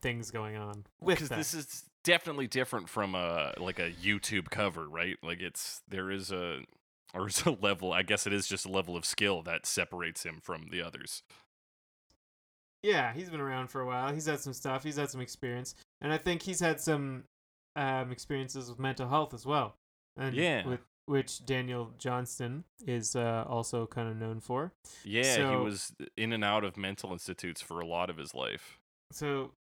things 0.00 0.30
going 0.30 0.56
on 0.56 0.84
with 1.00 1.18
Because 1.18 1.28
this 1.30 1.54
is 1.54 1.84
definitely 2.02 2.46
different 2.46 2.88
from 2.88 3.14
a 3.14 3.54
like 3.58 3.78
a 3.78 3.90
YouTube 3.90 4.50
cover, 4.50 4.88
right? 4.88 5.16
Like 5.22 5.40
it's 5.40 5.82
there 5.88 6.10
is 6.10 6.30
a 6.32 6.60
or 7.14 7.28
is 7.28 7.42
a 7.46 7.50
level. 7.50 7.92
I 7.92 8.02
guess 8.02 8.26
it 8.26 8.32
is 8.32 8.46
just 8.46 8.66
a 8.66 8.70
level 8.70 8.96
of 8.96 9.04
skill 9.04 9.42
that 9.42 9.66
separates 9.66 10.24
him 10.24 10.40
from 10.42 10.68
the 10.70 10.82
others. 10.82 11.22
Yeah, 12.82 13.14
he's 13.14 13.30
been 13.30 13.40
around 13.40 13.68
for 13.68 13.80
a 13.80 13.86
while. 13.86 14.12
He's 14.12 14.26
had 14.26 14.40
some 14.40 14.52
stuff. 14.52 14.84
He's 14.84 14.96
had 14.96 15.08
some 15.10 15.22
experience, 15.22 15.74
and 16.02 16.12
I 16.12 16.18
think 16.18 16.42
he's 16.42 16.60
had 16.60 16.80
some 16.80 17.24
um, 17.76 18.12
experiences 18.12 18.68
with 18.68 18.78
mental 18.78 19.08
health 19.08 19.32
as 19.32 19.46
well. 19.46 19.76
And 20.16 20.34
Yeah. 20.34 20.66
with 20.68 20.80
which 21.06 21.44
Daniel 21.44 21.92
Johnston 21.98 22.64
is 22.86 23.14
uh, 23.14 23.44
also 23.48 23.86
kind 23.86 24.08
of 24.08 24.16
known 24.16 24.40
for. 24.40 24.72
Yeah, 25.04 25.50
he 25.50 25.56
was 25.56 25.92
in 26.16 26.32
and 26.32 26.44
out 26.44 26.64
of 26.64 26.76
mental 26.76 27.12
institutes 27.12 27.60
for 27.60 27.80
a 27.80 27.86
lot 27.86 28.10
of 28.10 28.16
his 28.16 28.34
life. 28.34 28.78
So 29.12 29.52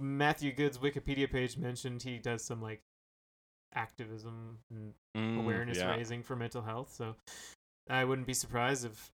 Matthew 0.00 0.52
Good's 0.52 0.78
Wikipedia 0.78 1.30
page 1.30 1.56
mentioned 1.56 2.02
he 2.02 2.18
does 2.18 2.44
some 2.44 2.62
like 2.62 2.80
activism 3.74 4.58
and 4.70 4.94
Mm, 5.16 5.40
awareness 5.40 5.78
yeah. 5.78 5.96
raising 5.96 6.22
for 6.22 6.36
mental 6.36 6.62
health. 6.62 6.92
So 6.94 7.16
I 7.90 8.04
wouldn't 8.04 8.26
be 8.26 8.34
surprised 8.34 8.84
if 8.84 9.10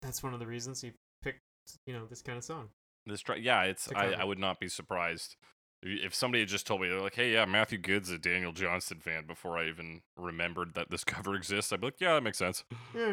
that's 0.00 0.22
one 0.22 0.34
of 0.34 0.40
the 0.40 0.46
reasons 0.46 0.80
he 0.80 0.92
picked, 1.22 1.40
you 1.84 1.92
know, 1.92 2.06
this 2.06 2.22
kind 2.22 2.38
of 2.38 2.44
song. 2.44 2.68
This 3.06 3.20
try, 3.20 3.36
yeah, 3.36 3.64
it's 3.64 3.90
I, 3.92 4.12
I 4.12 4.24
would 4.24 4.38
not 4.38 4.60
be 4.60 4.68
surprised 4.68 5.34
if 5.82 6.14
somebody 6.14 6.40
had 6.40 6.48
just 6.48 6.66
told 6.66 6.80
me 6.80 6.88
they're 6.88 7.00
like, 7.00 7.14
hey, 7.14 7.32
yeah, 7.32 7.44
Matthew 7.44 7.78
Good's 7.78 8.10
a 8.10 8.18
Daniel 8.18 8.52
Johnston 8.52 9.00
fan 9.00 9.26
before 9.26 9.58
I 9.58 9.68
even 9.68 10.02
remembered 10.16 10.74
that 10.74 10.90
this 10.90 11.04
cover 11.04 11.34
exists. 11.34 11.72
I'd 11.72 11.80
be 11.80 11.88
like, 11.88 12.00
yeah, 12.00 12.14
that 12.14 12.22
makes 12.22 12.38
sense. 12.38 12.64
Yeah, 12.94 13.12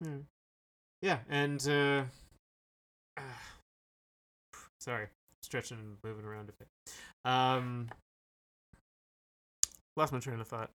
yeah, 0.00 0.10
yeah, 1.02 1.18
and 1.28 1.66
uh, 1.68 2.02
sorry, 4.80 5.06
stretching 5.42 5.78
and 5.78 5.96
moving 6.02 6.24
around 6.24 6.48
a 6.48 6.52
bit. 6.52 6.68
Um, 7.24 7.88
lost 9.96 10.12
my 10.12 10.18
train 10.18 10.40
of 10.40 10.48
thought. 10.48 10.70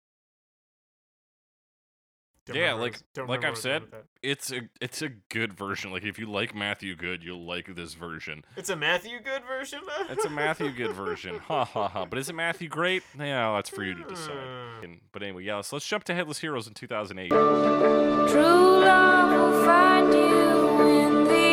Don't 2.48 2.56
Yeah, 2.56 2.62
remember 2.64 2.82
like- 2.84 2.92
was- 2.94 3.04
don't 3.14 3.30
like 3.30 3.38
I've 3.38 3.42
where 3.42 3.48
I 3.48 3.52
was 3.52 3.62
said, 3.62 3.84
It's 4.24 4.52
a 4.52 4.62
it's 4.82 5.02
a 5.04 5.10
good 5.10 5.54
version. 5.54 5.92
Like 5.92 6.04
if 6.04 6.18
you 6.18 6.26
like 6.26 6.56
Matthew 6.56 6.96
Good, 6.96 7.24
you'll 7.24 7.46
like 7.46 7.76
this 7.76 7.94
version. 7.94 8.44
It's 8.58 8.70
a 8.70 8.76
Matthew 8.76 9.20
Good 9.22 9.44
version. 9.46 9.80
It's 10.10 10.26
a 10.26 10.30
Matthew 10.30 10.72
Good 10.72 10.94
version. 10.94 11.38
Ha 11.40 11.66
ha 11.66 11.88
ha. 11.88 12.06
But 12.10 12.18
is 12.20 12.30
it 12.30 12.34
Matthew 12.36 12.68
great? 12.68 13.04
Yeah, 13.18 13.54
that's 13.56 13.70
for 13.70 13.84
you 13.84 13.94
to 13.94 14.04
decide. 14.04 14.32
Hmm. 14.80 14.84
And- 14.84 15.02
But 15.12 15.22
anyway, 15.24 15.44
yeah, 15.44 15.62
so 15.62 15.76
let's 15.76 15.88
jump 15.88 16.04
to 16.06 16.16
Headless 16.16 16.40
Heroes 16.40 16.68
in 16.68 16.74
2008. 16.74 17.30
True 17.30 18.42
love 18.42 19.32
will 19.54 19.64
find 19.66 20.14
you 20.14 20.82
in 20.90 21.24
the 21.26 21.51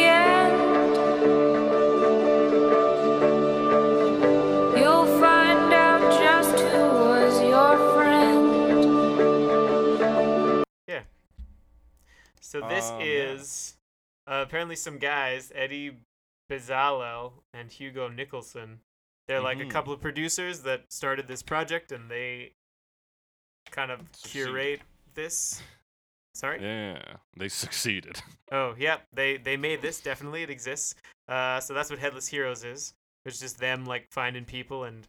So 12.48 12.66
this 12.66 12.86
Um, 12.86 13.00
is 13.02 13.76
uh, 14.26 14.42
apparently 14.46 14.74
some 14.74 14.96
guys, 14.98 15.52
Eddie 15.54 15.98
Bezalel 16.50 17.42
and 17.52 17.70
Hugo 17.70 18.08
Nicolson. 18.08 18.78
They're 19.26 19.42
like 19.42 19.58
a 19.60 19.64
Mhm. 19.64 19.70
couple 19.70 19.92
of 19.92 20.00
producers 20.00 20.62
that 20.62 20.90
started 20.90 21.26
this 21.28 21.42
project, 21.42 21.92
and 21.92 22.10
they 22.10 22.54
kind 23.70 23.90
of 23.90 24.00
Succeed. 24.16 24.30
curate 24.46 24.82
this. 25.12 25.62
Sorry. 26.34 26.62
Yeah, 26.62 27.18
they 27.36 27.50
succeeded. 27.50 28.22
Oh, 28.50 28.74
yeah. 28.78 29.02
They 29.12 29.36
they 29.36 29.58
made 29.58 29.82
this. 29.82 30.00
Definitely, 30.00 30.42
it 30.42 30.48
exists. 30.48 30.94
Uh, 31.28 31.60
so 31.60 31.74
that's 31.74 31.90
what 31.90 31.98
Headless 31.98 32.28
Heroes 32.28 32.64
is. 32.64 32.94
It's 33.26 33.38
just 33.38 33.58
them 33.58 33.84
like 33.84 34.10
finding 34.10 34.46
people, 34.46 34.84
and 34.84 35.06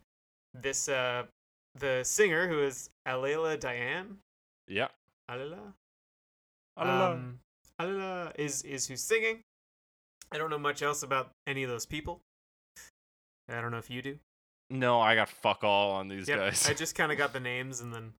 this 0.53 0.89
uh, 0.89 1.27
the 1.75 2.03
singer 2.03 2.49
who 2.49 2.61
is 2.61 2.89
Alela 3.07 3.57
Diane. 3.57 4.21
Yeah. 4.67 4.89
Alela. 5.29 5.73
Alala. 6.79 7.11
Um, 7.13 7.39
Alala 7.77 8.31
is 8.35 8.61
is 8.63 8.87
who's 8.87 9.01
singing. 9.01 9.43
I 10.31 10.37
don't 10.37 10.49
know 10.49 10.59
much 10.59 10.81
else 10.81 11.03
about 11.03 11.31
any 11.47 11.63
of 11.63 11.69
those 11.69 11.85
people. 11.85 12.21
I 13.49 13.61
don't 13.61 13.71
know 13.71 13.77
if 13.77 13.89
you 13.89 14.01
do. 14.01 14.19
No, 14.69 14.99
I 14.99 15.15
got 15.15 15.29
fuck 15.29 15.63
all 15.63 15.91
on 15.91 16.07
these 16.07 16.27
Yep, 16.27 16.37
guys. 16.37 16.69
I 16.69 16.73
just 16.73 16.95
kind 16.95 17.11
of 17.11 17.17
got 17.17 17.33
the 17.33 17.39
names 17.39 17.81
and 17.81 17.91
then 17.93 18.13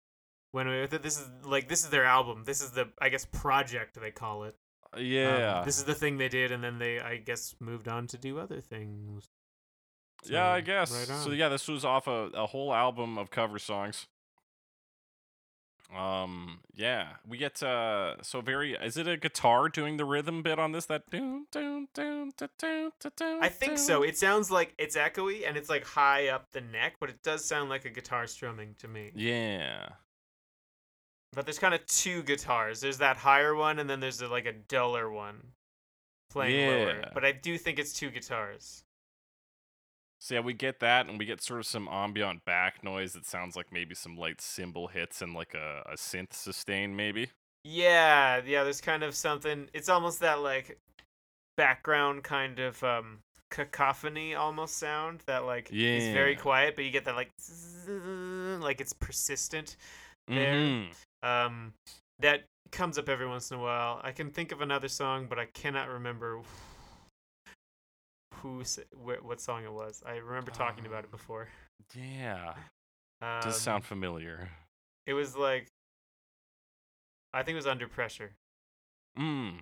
went 0.54 0.68
away 0.68 0.82
with 0.82 0.94
it. 0.94 1.04
This 1.04 1.20
is 1.20 1.30
like 1.44 1.68
this 1.68 1.84
is 1.84 1.90
their 1.90 2.06
album. 2.06 2.44
This 2.46 2.62
is 2.62 2.72
the 2.72 2.90
I 3.00 3.10
guess 3.10 3.26
project 3.26 4.00
they 4.00 4.12
call 4.12 4.46
it. 4.46 4.56
Um, 4.94 5.04
yeah. 5.04 5.62
this 5.64 5.78
is 5.78 5.84
the 5.84 5.94
thing 5.94 6.18
they 6.18 6.30
did, 6.30 6.52
and 6.52 6.64
then 6.64 6.80
they 6.80 7.00
I 7.00 7.18
guess 7.18 7.56
moved 7.60 7.88
on 7.88 8.08
to 8.08 8.18
do 8.18 8.40
other 8.40 8.62
things. 8.62 9.26
yeah, 10.26 10.48
I 10.48 10.62
guess. 10.62 10.92
Right 10.92 11.18
So 11.20 11.32
yeah, 11.32 11.50
this 11.50 11.68
was 11.68 11.86
off 11.86 12.08
a, 12.08 12.30
a 12.34 12.48
whole 12.48 12.74
album 12.74 13.18
of 13.18 13.30
cover 13.30 13.60
songs. 13.60 14.08
Um, 15.96 16.60
yeah, 16.76 17.14
we 17.28 17.38
get 17.38 17.64
uh, 17.64 18.22
so 18.22 18.42
very. 18.42 18.74
Is 18.74 18.96
it 18.96 19.08
a 19.08 19.18
guitar 19.18 19.70
doing 19.70 19.98
the 19.98 20.06
rhythm 20.06 20.44
bit 20.44 20.60
on 20.60 20.72
this? 20.72 20.86
That 20.86 21.10
doon 21.10 21.48
da, 21.52 21.82
doon 21.94 22.32
da, 22.38 22.48
doon, 22.60 22.92
I 23.42 23.50
think 23.50 23.80
so. 23.80 24.04
It 24.04 24.18
sounds 24.18 24.52
like 24.52 24.76
it's 24.78 24.96
echoey 24.96 25.48
and 25.48 25.58
it's 25.58 25.70
like 25.70 25.84
high 25.86 26.28
up 26.28 26.52
the 26.52 26.62
neck, 26.62 26.98
but 27.00 27.10
it 27.10 27.24
does 27.24 27.44
sound 27.44 27.70
like 27.70 27.86
a 27.86 27.90
guitar 27.90 28.28
strumming 28.28 28.76
to 28.80 28.88
me. 28.88 29.12
Yeah. 29.16 29.90
But 31.34 31.46
there's 31.46 31.60
kind 31.60 31.74
of 31.74 31.86
two 31.88 32.24
guitars. 32.24 32.82
There's 32.82 33.00
that 33.00 33.18
higher 33.18 33.56
one, 33.56 33.80
and 33.80 33.90
then 33.90 34.00
there's 34.00 34.22
a, 34.22 34.28
like 34.28 34.46
a 34.46 34.54
duller 34.54 35.12
one 35.12 35.42
playing 36.30 36.70
lower. 36.70 37.04
But 37.14 37.26
I 37.26 37.32
do 37.32 37.58
think 37.58 37.80
it's 37.80 37.94
two 37.94 38.10
guitars. 38.10 38.84
So 40.20 40.36
yeah, 40.36 40.42
we 40.42 40.54
get 40.54 40.80
that, 40.82 41.08
and 41.08 41.18
we 41.18 41.26
get 41.26 41.42
sort 41.42 41.60
of 41.62 41.66
some 41.66 41.88
ambient 41.90 42.44
back 42.46 42.84
noise 42.84 43.14
that 43.14 43.26
sounds 43.26 43.56
like 43.56 43.72
maybe 43.72 43.96
some 43.96 44.18
light 44.18 44.42
cymbal 44.42 44.88
hits 44.88 45.22
and 45.22 45.34
like 45.34 45.54
a, 45.54 45.84
a 45.90 45.96
synth 45.96 46.34
sustain, 46.34 46.96
maybe. 46.96 47.30
Yeah, 47.64 48.42
yeah. 48.46 48.64
There's 48.64 48.82
kind 48.82 49.04
of 49.04 49.16
something. 49.16 49.70
It's 49.74 49.88
almost 49.90 50.20
that 50.20 50.40
like 50.40 50.78
background 51.58 52.24
kind 52.24 52.60
of 52.60 52.82
um 52.84 53.20
cacophony 53.50 54.36
almost 54.36 54.78
sound 54.78 55.22
that 55.26 55.46
like 55.46 55.70
is 55.72 56.14
very 56.14 56.36
quiet, 56.36 56.76
but 56.76 56.86
you 56.86 56.92
get 56.92 57.06
that 57.06 57.16
like 57.16 57.32
zzz, 57.42 57.88
like 58.62 58.82
it's 58.82 58.94
persistent. 58.94 59.78
There. 60.28 60.54
Mhm. 60.54 60.88
Um, 61.24 61.74
that 62.20 62.44
comes 62.72 62.98
up 62.98 63.10
every 63.10 63.28
once 63.28 63.52
in 63.52 63.58
a 63.58 63.62
while. 63.62 64.00
I 64.04 64.12
can 64.12 64.30
think 64.30 64.52
of 64.52 64.62
another 64.62 64.88
song, 64.88 65.26
but 65.28 65.40
I 65.40 65.46
cannot 65.46 65.90
remember 65.90 66.42
who 68.42 68.64
wh- 68.64 69.24
what 69.26 69.40
song 69.42 69.64
it 69.64 69.72
was. 69.74 70.04
I 70.06 70.16
remember 70.18 70.52
talking 70.52 70.86
about 70.86 71.04
it 71.04 71.12
before. 71.12 71.48
Yeah. 71.96 72.54
Um, 73.22 73.42
Does 73.42 73.60
sound 73.60 73.84
familiar. 73.84 74.50
It 75.06 75.14
was 75.14 75.36
like 75.36 75.68
I 77.34 77.44
think 77.44 77.54
it 77.54 77.58
was 77.58 77.68
Under 77.68 77.88
Pressure. 77.88 78.32
Mm. 79.18 79.60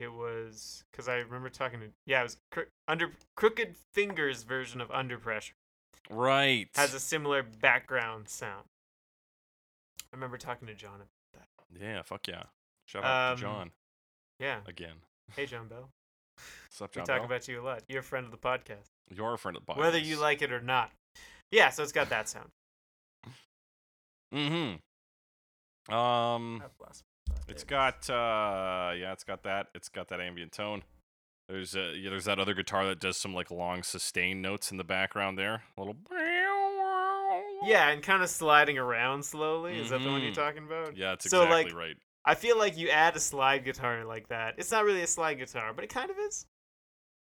It 0.00 0.12
was 0.12 0.84
because 0.90 1.08
I 1.08 1.16
remember 1.16 1.48
talking 1.48 1.80
to 1.80 1.86
yeah, 2.06 2.20
it 2.20 2.24
was 2.24 2.36
cro- 2.50 2.64
under 2.86 3.12
Crooked 3.36 3.74
Fingers 3.94 4.42
version 4.44 4.80
of 4.80 4.90
Under 4.90 5.18
Pressure 5.18 5.54
Right. 6.10 6.68
has 6.74 6.94
a 6.94 7.00
similar 7.00 7.42
background 7.42 8.28
sound. 8.28 8.64
I 10.12 10.16
remember 10.16 10.38
talking 10.38 10.66
to 10.68 10.74
John. 10.74 10.96
about 10.96 11.08
that. 11.34 11.80
Yeah, 11.80 12.02
fuck 12.02 12.26
yeah. 12.28 12.44
Shout 12.86 13.04
out 13.04 13.32
Um, 13.32 13.36
to 13.36 13.40
John 13.42 13.70
Yeah, 14.38 14.60
again. 14.66 14.96
hey 15.36 15.46
John 15.46 15.68
Bell. 15.68 15.90
What's 16.66 16.80
up, 16.82 16.94
We 16.96 17.00
talk 17.02 17.06
Bell? 17.18 17.24
about 17.24 17.48
you 17.48 17.60
a 17.60 17.62
lot. 17.62 17.82
You're 17.88 18.00
a 18.00 18.02
friend 18.02 18.24
of 18.24 18.30
the 18.32 18.38
podcast. 18.38 18.90
You're 19.14 19.34
a 19.34 19.38
friend 19.38 19.56
of 19.56 19.64
the 19.66 19.72
podcast. 19.72 19.78
whether 19.78 19.98
you 19.98 20.16
like 20.20 20.42
it 20.42 20.52
or 20.52 20.60
not. 20.60 20.90
Yeah, 21.50 21.70
so 21.70 21.82
it's 21.82 21.92
got 21.92 22.08
that 22.10 22.28
sound. 22.28 22.50
Mm-hmm. 24.34 25.94
Um, 25.94 26.62
I've 26.62 26.70
lost 26.78 27.02
my 27.30 27.34
thought 27.34 27.44
it's 27.48 27.64
got 27.64 28.10
uh, 28.10 28.92
yeah, 28.94 29.12
it's 29.12 29.24
got 29.24 29.42
that. 29.44 29.68
It's 29.74 29.88
got 29.88 30.08
that 30.08 30.20
ambient 30.20 30.52
tone. 30.52 30.82
There's 31.48 31.74
uh, 31.74 31.92
yeah, 31.96 32.10
there's 32.10 32.26
that 32.26 32.38
other 32.38 32.52
guitar 32.52 32.84
that 32.86 33.00
does 33.00 33.16
some 33.16 33.32
like 33.34 33.50
long 33.50 33.82
sustained 33.82 34.42
notes 34.42 34.70
in 34.70 34.76
the 34.76 34.84
background 34.84 35.38
there. 35.38 35.62
A 35.78 35.80
little. 35.80 35.96
Yeah, 37.64 37.88
and 37.88 38.02
kind 38.02 38.22
of 38.22 38.28
sliding 38.28 38.76
around 38.78 39.24
slowly. 39.24 39.78
Is 39.80 39.88
that 39.90 40.02
the 40.02 40.10
one 40.10 40.20
you're 40.22 40.30
Mhm. 40.32 40.34
talking 40.34 40.64
about? 40.64 40.94
Yeah, 40.96 41.12
it's 41.14 41.28
So, 41.28 41.42
exactly 41.42 41.72
like, 41.72 41.74
right. 41.74 41.96
I 42.28 42.34
feel 42.34 42.58
like 42.58 42.76
you 42.76 42.90
add 42.90 43.16
a 43.16 43.20
slide 43.20 43.64
guitar 43.64 44.04
like 44.04 44.28
that. 44.28 44.56
It's 44.58 44.70
not 44.70 44.84
really 44.84 45.00
a 45.00 45.06
slide 45.06 45.38
guitar, 45.38 45.72
but 45.74 45.82
it 45.82 45.88
kind 45.88 46.10
of 46.10 46.16
is. 46.18 46.44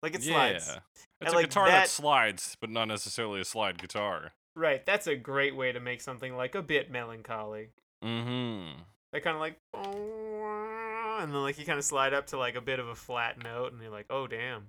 Like 0.05 0.14
it 0.14 0.22
slides. 0.22 0.68
Yeah, 0.68 0.78
it's 1.20 1.32
a 1.32 1.36
like, 1.36 1.47
guitar 1.47 1.66
that... 1.66 1.72
that- 1.72 1.88
slides, 1.88 2.57
but 2.61 2.70
not 2.70 2.86
necessarily 2.86 3.40
a 3.40 3.45
slide 3.45 3.76
guitar. 3.78 4.34
Right. 4.55 4.86
That's 4.86 5.09
a 5.09 5.16
great 5.16 5.57
way 5.57 5.72
to 5.72 5.80
make 5.80 6.01
something 6.01 6.36
like 6.36 6.55
a 6.55 6.62
bit 6.62 6.92
melancholy. 6.92 7.70
Mm-hmm. 8.05 8.82
They 9.12 9.18
kind 9.18 9.34
of 9.34 9.40
like, 9.40 9.57
and 9.74 11.32
then 11.34 11.42
like 11.42 11.59
you 11.59 11.64
kind 11.64 11.78
of 11.78 11.84
slide 11.84 12.14
up 12.14 12.28
to 12.28 12.38
like 12.38 12.55
a 12.55 12.61
bit 12.61 12.78
of 12.78 12.86
a 12.86 12.95
flat 12.95 13.42
note, 13.42 13.72
and 13.72 13.82
you're 13.82 13.90
like, 13.90 14.07
oh 14.11 14.28
damn, 14.28 14.68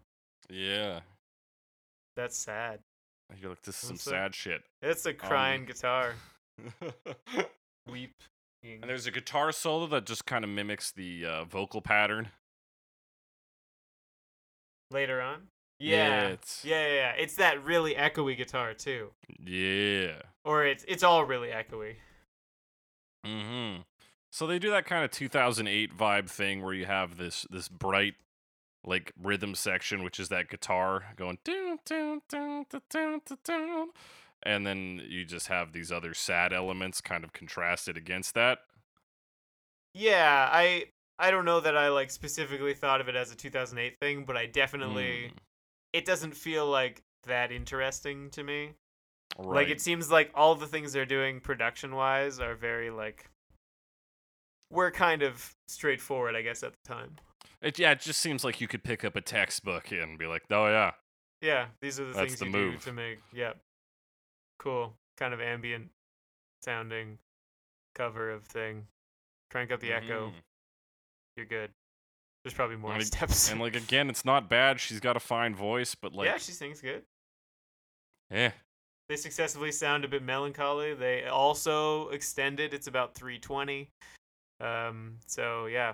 Yeah. 0.49 1.01
that's 2.15 2.35
sad. 2.35 2.79
You're 3.39 3.49
like, 3.51 3.61
this 3.61 3.83
is 3.83 3.87
some 3.87 3.97
sad 3.97 4.33
shit. 4.33 4.63
It's 4.81 5.05
a 5.05 5.13
crying 5.13 5.65
guitar. 5.65 6.13
and 8.73 8.83
there's 8.89 9.05
a 9.07 9.11
guitar 9.11 9.51
solo 9.51 9.87
that 9.87 10.05
just 10.05 10.25
kind 10.25 10.43
of 10.43 10.49
mimics 10.49 10.91
the 10.91 11.25
uh, 11.25 11.43
vocal 11.45 11.81
pattern. 11.81 12.29
Later 14.91 15.21
on. 15.21 15.47
Yeah, 15.79 15.95
Yeah. 16.07 16.27
it's- 16.29 16.63
Yeah, 16.63 16.87
yeah. 16.87 17.11
It's 17.17 17.35
that 17.35 17.63
really 17.63 17.95
echoey 17.95 18.37
guitar 18.37 18.73
too, 18.73 19.11
Yeah. 19.39 20.21
or 20.43 20.65
it's 20.65 20.85
it's 20.87 21.03
all 21.03 21.25
really 21.25 21.49
echoey. 21.49 21.97
Mm-hmm. 23.25 23.81
So 24.31 24.47
they 24.47 24.59
do 24.59 24.69
that 24.71 24.85
kind 24.85 25.03
of 25.03 25.11
2008 25.11 25.95
vibe 25.97 26.29
thing 26.29 26.61
where 26.61 26.73
you 26.73 26.85
have 26.85 27.17
this 27.17 27.45
this 27.49 27.67
bright 27.67 28.15
like 28.83 29.11
rhythm 29.19 29.55
section, 29.55 30.03
which 30.03 30.19
is 30.19 30.29
that 30.29 30.47
guitar 30.49 31.05
going 31.15 31.39
and 34.45 34.65
then 34.65 35.01
you 35.07 35.25
just 35.25 35.47
have 35.47 35.73
these 35.73 35.91
other 35.91 36.13
sad 36.13 36.53
elements 36.53 37.01
kind 37.01 37.23
of 37.23 37.33
contrasted 37.33 37.97
against 37.97 38.33
that. 38.35 38.59
Yeah, 39.93 40.49
I 40.51 40.85
I 41.17 41.31
don't 41.31 41.45
know 41.45 41.59
that 41.61 41.77
I 41.77 41.89
like 41.89 42.11
specifically 42.11 42.73
thought 42.73 43.01
of 43.01 43.07
it 43.07 43.15
as 43.15 43.31
a 43.31 43.35
2008 43.35 43.97
thing, 43.99 44.25
but 44.25 44.35
I 44.37 44.45
definitely 44.45 45.31
Mm, 45.33 45.37
it 45.93 46.05
doesn't 46.05 46.35
feel 46.35 46.67
like 46.67 47.01
that 47.25 47.51
interesting 47.51 48.29
to 48.31 48.43
me. 48.43 48.73
right. 49.37 49.55
Like 49.55 49.69
it 49.69 49.81
seems 49.81 50.11
like 50.11 50.31
all 50.35 50.55
the 50.55 50.67
things 50.67 50.93
they're 50.93 51.05
doing 51.05 51.39
production 51.39 51.95
wise 51.95 52.39
are 52.39 52.55
very 52.55 52.89
like 52.89 53.29
we're 54.71 54.91
kind 54.91 55.21
of 55.21 55.55
straightforward, 55.67 56.35
I 56.35 56.41
guess, 56.41 56.63
at 56.63 56.73
the 56.73 56.87
time. 56.93 57.15
It, 57.61 57.79
yeah, 57.79 57.91
it 57.91 58.01
just 58.01 58.19
seems 58.19 58.43
like 58.43 58.59
you 58.61 58.67
could 58.67 58.83
pick 58.83 59.05
up 59.05 59.15
a 59.15 59.21
textbook 59.21 59.91
and 59.91 60.17
be 60.19 60.25
like, 60.27 60.43
oh 60.51 60.67
yeah, 60.67 60.91
Yeah, 61.41 61.67
these 61.81 61.99
are 61.99 62.05
the 62.05 62.13
That's 62.13 62.35
things 62.35 62.39
the 62.39 62.45
you 62.45 62.51
move. 62.51 62.73
do 62.73 62.89
to 62.89 62.93
make. 62.93 63.19
Yep. 63.33 63.57
Cool. 64.59 64.93
Kind 65.17 65.33
of 65.33 65.41
ambient 65.41 65.89
sounding 66.63 67.17
cover 67.95 68.31
of 68.31 68.43
thing. 68.45 68.87
Crank 69.51 69.71
up 69.71 69.79
the 69.79 69.93
echo. 69.93 70.29
Mhm. 70.29 70.33
You're 71.37 71.45
good. 71.45 71.71
There's 72.43 72.53
probably 72.53 72.75
more 72.77 72.93
And- 72.93 73.05
steps. 73.05 73.49
And 73.49 73.59
like 73.59 73.75
again, 73.75 74.09
it's 74.09 74.25
not 74.25 74.49
bad. 74.49 74.79
She's 74.79 74.99
got 74.99 75.17
a 75.17 75.19
fine 75.19 75.55
voice, 75.55 75.95
but 75.95 76.13
like, 76.13 76.25
yeah, 76.27 76.37
she 76.37 76.51
sings 76.51 76.81
good. 76.81 77.03
Yeah. 78.31 78.51
They 79.07 79.15
successfully 79.17 79.71
sound 79.71 80.03
a 80.03 80.07
bit 80.07 80.23
melancholy. 80.23 80.93
They 80.95 81.25
also 81.25 82.09
extended. 82.09 82.73
It's 82.73 82.87
about 82.87 83.13
320. 83.13 83.89
Um, 84.59 85.19
so 85.27 85.67
yeah, 85.67 85.93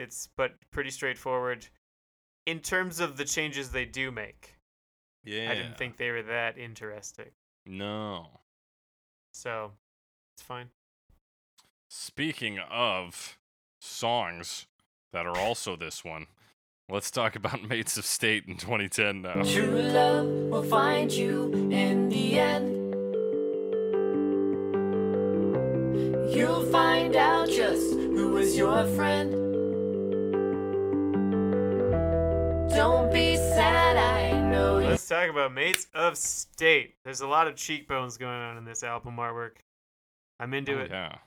it's 0.00 0.28
but 0.36 0.54
pretty 0.72 0.90
straightforward. 0.90 1.66
In 2.46 2.60
terms 2.60 3.00
of 3.00 3.16
the 3.16 3.24
changes 3.24 3.70
they 3.70 3.84
do 3.84 4.10
make, 4.10 4.54
yeah. 5.24 5.50
I 5.50 5.54
didn't 5.54 5.76
think 5.78 5.96
they 5.96 6.10
were 6.10 6.22
that 6.22 6.58
interesting. 6.58 7.30
No. 7.66 8.40
So 9.32 9.72
it's 10.34 10.42
fine. 10.42 10.70
Speaking 11.88 12.58
of 12.58 13.38
songs 13.80 14.66
that 15.12 15.26
are 15.26 15.36
also 15.36 15.76
this 15.76 16.04
one, 16.04 16.26
let's 16.88 17.10
talk 17.10 17.36
about 17.36 17.62
Mates 17.68 17.96
of 17.96 18.04
State 18.04 18.44
in 18.46 18.56
2010 18.56 19.22
now. 19.22 19.42
True 19.42 19.80
love 19.80 20.26
will 20.26 20.62
find 20.62 21.12
you 21.12 21.52
in 21.70 22.08
the 22.08 22.38
end. 22.38 22.72
You'll 26.34 26.66
find 26.70 27.16
out 27.16 27.48
just 27.48 27.92
who 27.92 28.30
was 28.30 28.56
your 28.56 28.84
friend. 28.88 29.55
Let's 35.08 35.20
talk 35.22 35.30
about 35.30 35.52
Mates 35.54 35.86
of 35.94 36.16
State. 36.18 36.96
There's 37.04 37.20
a 37.20 37.28
lot 37.28 37.46
of 37.46 37.54
cheekbones 37.54 38.16
going 38.16 38.40
on 38.40 38.56
in 38.56 38.64
this 38.64 38.82
album 38.82 39.18
artwork. 39.18 39.52
I'm 40.40 40.52
into 40.52 40.80
Oh, 40.80 40.82
it. 40.82 40.90
yeah. 40.90 41.18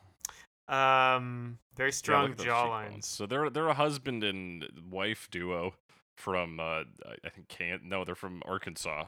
Um, 1.15 1.59
very 1.77 1.91
Yeah, 1.91 1.93
strong 1.93 2.21
look 2.23 2.31
at 2.31 2.37
those 2.39 2.45
cheekbones. 2.47 2.95
jawlines. 2.97 3.03
So 3.05 3.25
they're 3.25 3.49
they're 3.49 3.69
a 3.69 3.73
husband 3.73 4.25
and 4.25 4.65
wife 4.91 5.29
duo 5.31 5.75
from 6.17 6.59
uh, 6.59 6.83
I 7.23 7.29
think 7.33 7.47
can 7.47 7.79
no 7.85 8.03
they're 8.03 8.15
from 8.15 8.41
Arkansas. 8.45 9.05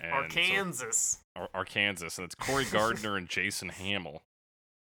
And 0.00 0.12
so- 0.12 0.14
Arkansas. 0.40 1.16
Ar- 1.34 1.50
Arkansas, 1.52 2.10
and 2.16 2.24
it's 2.26 2.36
Kori 2.36 2.66
Gardner 2.70 3.16
and 3.16 3.28
Jason 3.28 3.70
Hammel. 3.70 4.20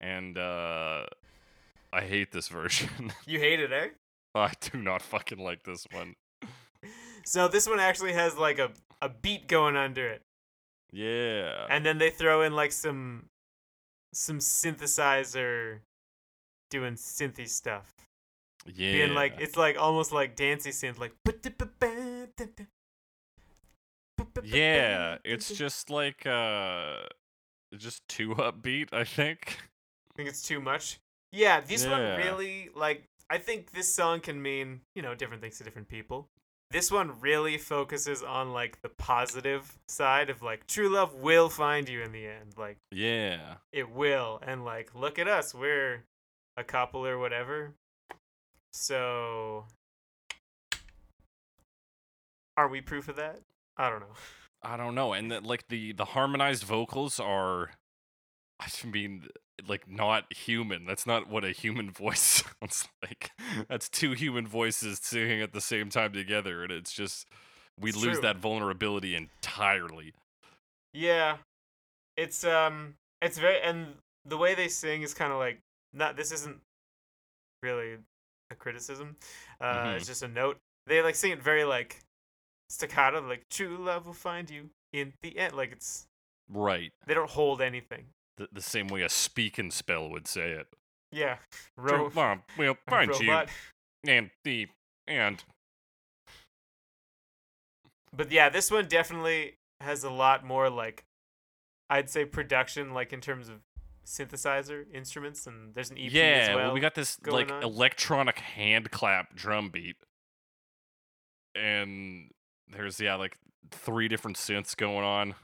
And 0.00 0.36
uh, 0.36 1.06
I 1.92 2.00
hate 2.00 2.32
this 2.32 2.48
version. 2.48 3.12
You 3.24 3.38
hate 3.38 3.60
it, 3.60 3.70
eh? 3.70 3.90
I 4.34 4.50
do 4.60 4.78
not 4.82 5.00
fucking 5.00 5.38
like 5.38 5.62
this 5.62 5.86
one. 5.92 6.16
So 7.24 7.46
this 7.46 7.68
one 7.68 7.78
actually 7.78 8.14
has 8.14 8.36
like 8.36 8.58
a, 8.58 8.72
a 9.02 9.08
beat 9.08 9.48
going 9.48 9.76
under 9.76 10.08
it. 10.08 10.22
Yeah. 10.92 11.66
And 11.68 11.84
then 11.84 11.98
they 11.98 12.10
throw 12.10 12.42
in 12.42 12.54
like 12.54 12.72
some 12.72 13.26
some 14.14 14.38
synthesizer 14.38 15.80
doing 16.70 16.94
synthy 16.94 17.48
stuff. 17.48 17.92
yeah. 18.66 18.92
Being 18.92 19.14
like 19.14 19.34
it's 19.38 19.56
like 19.56 19.76
almost 19.78 20.12
like 20.12 20.36
dancey 20.36 20.70
synth 20.70 20.98
like 20.98 21.12
yeah, 24.44 25.18
it's 25.24 25.50
just 25.50 25.90
like 25.90 26.26
uh, 26.26 26.96
just 27.76 28.06
too 28.08 28.34
upbeat. 28.36 28.88
I 28.92 29.04
think. 29.04 29.58
I 30.10 30.16
think 30.16 30.28
it's 30.28 30.42
too 30.42 30.60
much. 30.60 31.00
Yeah, 31.32 31.60
this 31.60 31.86
one 31.86 32.00
really 32.18 32.70
like 32.74 33.08
I 33.30 33.38
think 33.38 33.72
this 33.72 33.92
song 33.92 34.20
can 34.20 34.42
mean, 34.42 34.82
you 34.94 35.02
know, 35.02 35.14
different 35.14 35.42
things 35.42 35.58
to 35.58 35.64
different 35.64 35.88
people. 35.88 36.28
This 36.72 36.90
one 36.90 37.20
really 37.20 37.58
focuses 37.58 38.22
on 38.22 38.52
like 38.52 38.80
the 38.80 38.88
positive 38.88 39.78
side 39.88 40.30
of 40.30 40.42
like 40.42 40.66
true 40.66 40.88
love 40.88 41.14
will 41.14 41.50
find 41.50 41.86
you 41.88 42.00
in 42.02 42.12
the 42.12 42.26
end. 42.26 42.54
Like 42.56 42.78
Yeah. 42.90 43.56
it 43.72 43.90
will 43.90 44.40
and 44.46 44.64
like 44.64 44.94
look 44.94 45.18
at 45.18 45.28
us, 45.28 45.54
we're 45.54 46.04
a 46.56 46.64
couple 46.64 47.06
or 47.06 47.18
whatever. 47.18 47.74
So 48.72 49.66
are 52.56 52.68
we 52.68 52.80
proof 52.80 53.08
of 53.08 53.16
that? 53.16 53.40
I 53.76 53.90
don't 53.90 54.00
know. 54.00 54.14
I 54.62 54.76
don't 54.76 54.94
know, 54.94 55.12
and 55.12 55.30
that 55.30 55.42
like 55.44 55.68
the 55.68 55.92
the 55.92 56.04
harmonized 56.06 56.62
vocals 56.62 57.18
are, 57.18 57.72
I 58.60 58.68
mean, 58.86 59.26
like 59.66 59.88
not 59.88 60.32
human. 60.32 60.84
That's 60.86 61.06
not 61.06 61.28
what 61.28 61.44
a 61.44 61.50
human 61.52 61.90
voice 61.92 62.44
sounds 62.60 62.88
like. 63.02 63.30
That's 63.68 63.88
two 63.88 64.12
human 64.12 64.46
voices 64.46 64.98
singing 65.02 65.42
at 65.42 65.52
the 65.52 65.60
same 65.60 65.88
time 65.90 66.12
together, 66.12 66.62
and 66.62 66.72
it's 66.72 66.92
just 66.92 67.26
we 67.80 67.90
It's 67.90 67.98
lose 67.98 68.14
true. 68.14 68.22
that 68.22 68.36
vulnerability 68.38 69.14
entirely. 69.14 70.12
Yeah. 70.92 71.38
It's 72.16 72.44
um 72.44 72.94
it's 73.20 73.38
very 73.38 73.60
and 73.62 73.94
the 74.24 74.36
way 74.36 74.54
they 74.54 74.68
sing 74.68 75.02
is 75.02 75.14
kind 75.14 75.32
of 75.32 75.38
like 75.38 75.58
not 75.92 76.16
this 76.16 76.32
isn't 76.32 76.60
really 77.62 77.96
a 78.50 78.54
criticism. 78.54 79.16
Uh 79.60 79.94
it's 79.96 80.06
just 80.06 80.22
a 80.22 80.28
note. 80.28 80.58
They 80.86 81.02
like 81.02 81.14
sing 81.14 81.32
it 81.32 81.42
very 81.42 81.64
like 81.64 82.00
staccato 82.68 83.20
like 83.26 83.44
true 83.50 83.76
love 83.76 84.06
will 84.06 84.14
find 84.14 84.48
you 84.48 84.70
in 84.92 85.12
the 85.22 85.38
end 85.38 85.54
like 85.54 85.72
it's 85.72 86.06
Right. 86.48 86.92
they 87.06 87.14
don't 87.14 87.30
hold 87.30 87.60
anything. 87.62 88.06
The, 88.38 88.48
the 88.52 88.62
same 88.62 88.88
way 88.88 89.02
a 89.02 89.08
speak 89.08 89.58
and 89.58 89.72
spell 89.72 90.08
would 90.08 90.26
say 90.26 90.52
it. 90.52 90.66
Yeah. 91.10 91.36
Ro- 91.76 92.10
love 92.14 92.38
will 92.56 92.76
find 92.88 93.10
robot. 93.10 93.48
you 94.04 94.10
and 94.10 94.30
the 94.44 94.68
and 95.06 95.42
But 98.14 98.32
yeah, 98.32 98.48
this 98.48 98.70
one 98.70 98.86
definitely 98.86 99.56
has 99.80 100.04
a 100.04 100.10
lot 100.10 100.44
more 100.44 100.70
like 100.70 101.04
I'd 101.90 102.08
say 102.08 102.24
production 102.24 102.94
like 102.94 103.12
in 103.12 103.20
terms 103.20 103.48
of 103.48 103.56
synthesizer 104.06 104.84
instruments 104.92 105.46
and 105.46 105.74
there's 105.74 105.90
an 105.90 105.98
EP 105.98 106.12
yeah. 106.12 106.48
as 106.50 106.56
well. 106.56 106.72
we 106.72 106.80
got 106.80 106.94
this 106.94 107.18
like 107.26 107.50
on. 107.52 107.62
electronic 107.62 108.38
hand 108.38 108.90
clap 108.90 109.34
drum 109.34 109.70
beat, 109.70 109.96
and 111.54 112.30
there's 112.68 112.98
yeah 113.00 113.14
like 113.14 113.36
three 113.70 114.08
different 114.08 114.36
synths 114.36 114.76
going 114.76 115.04
on, 115.04 115.34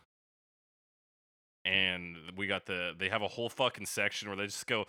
and 1.64 2.16
we 2.36 2.46
got 2.46 2.66
the 2.66 2.92
they 2.98 3.08
have 3.08 3.22
a 3.22 3.28
whole 3.28 3.48
fucking 3.48 3.86
section 3.86 4.28
where 4.28 4.36
they 4.36 4.46
just 4.46 4.66
go 4.66 4.84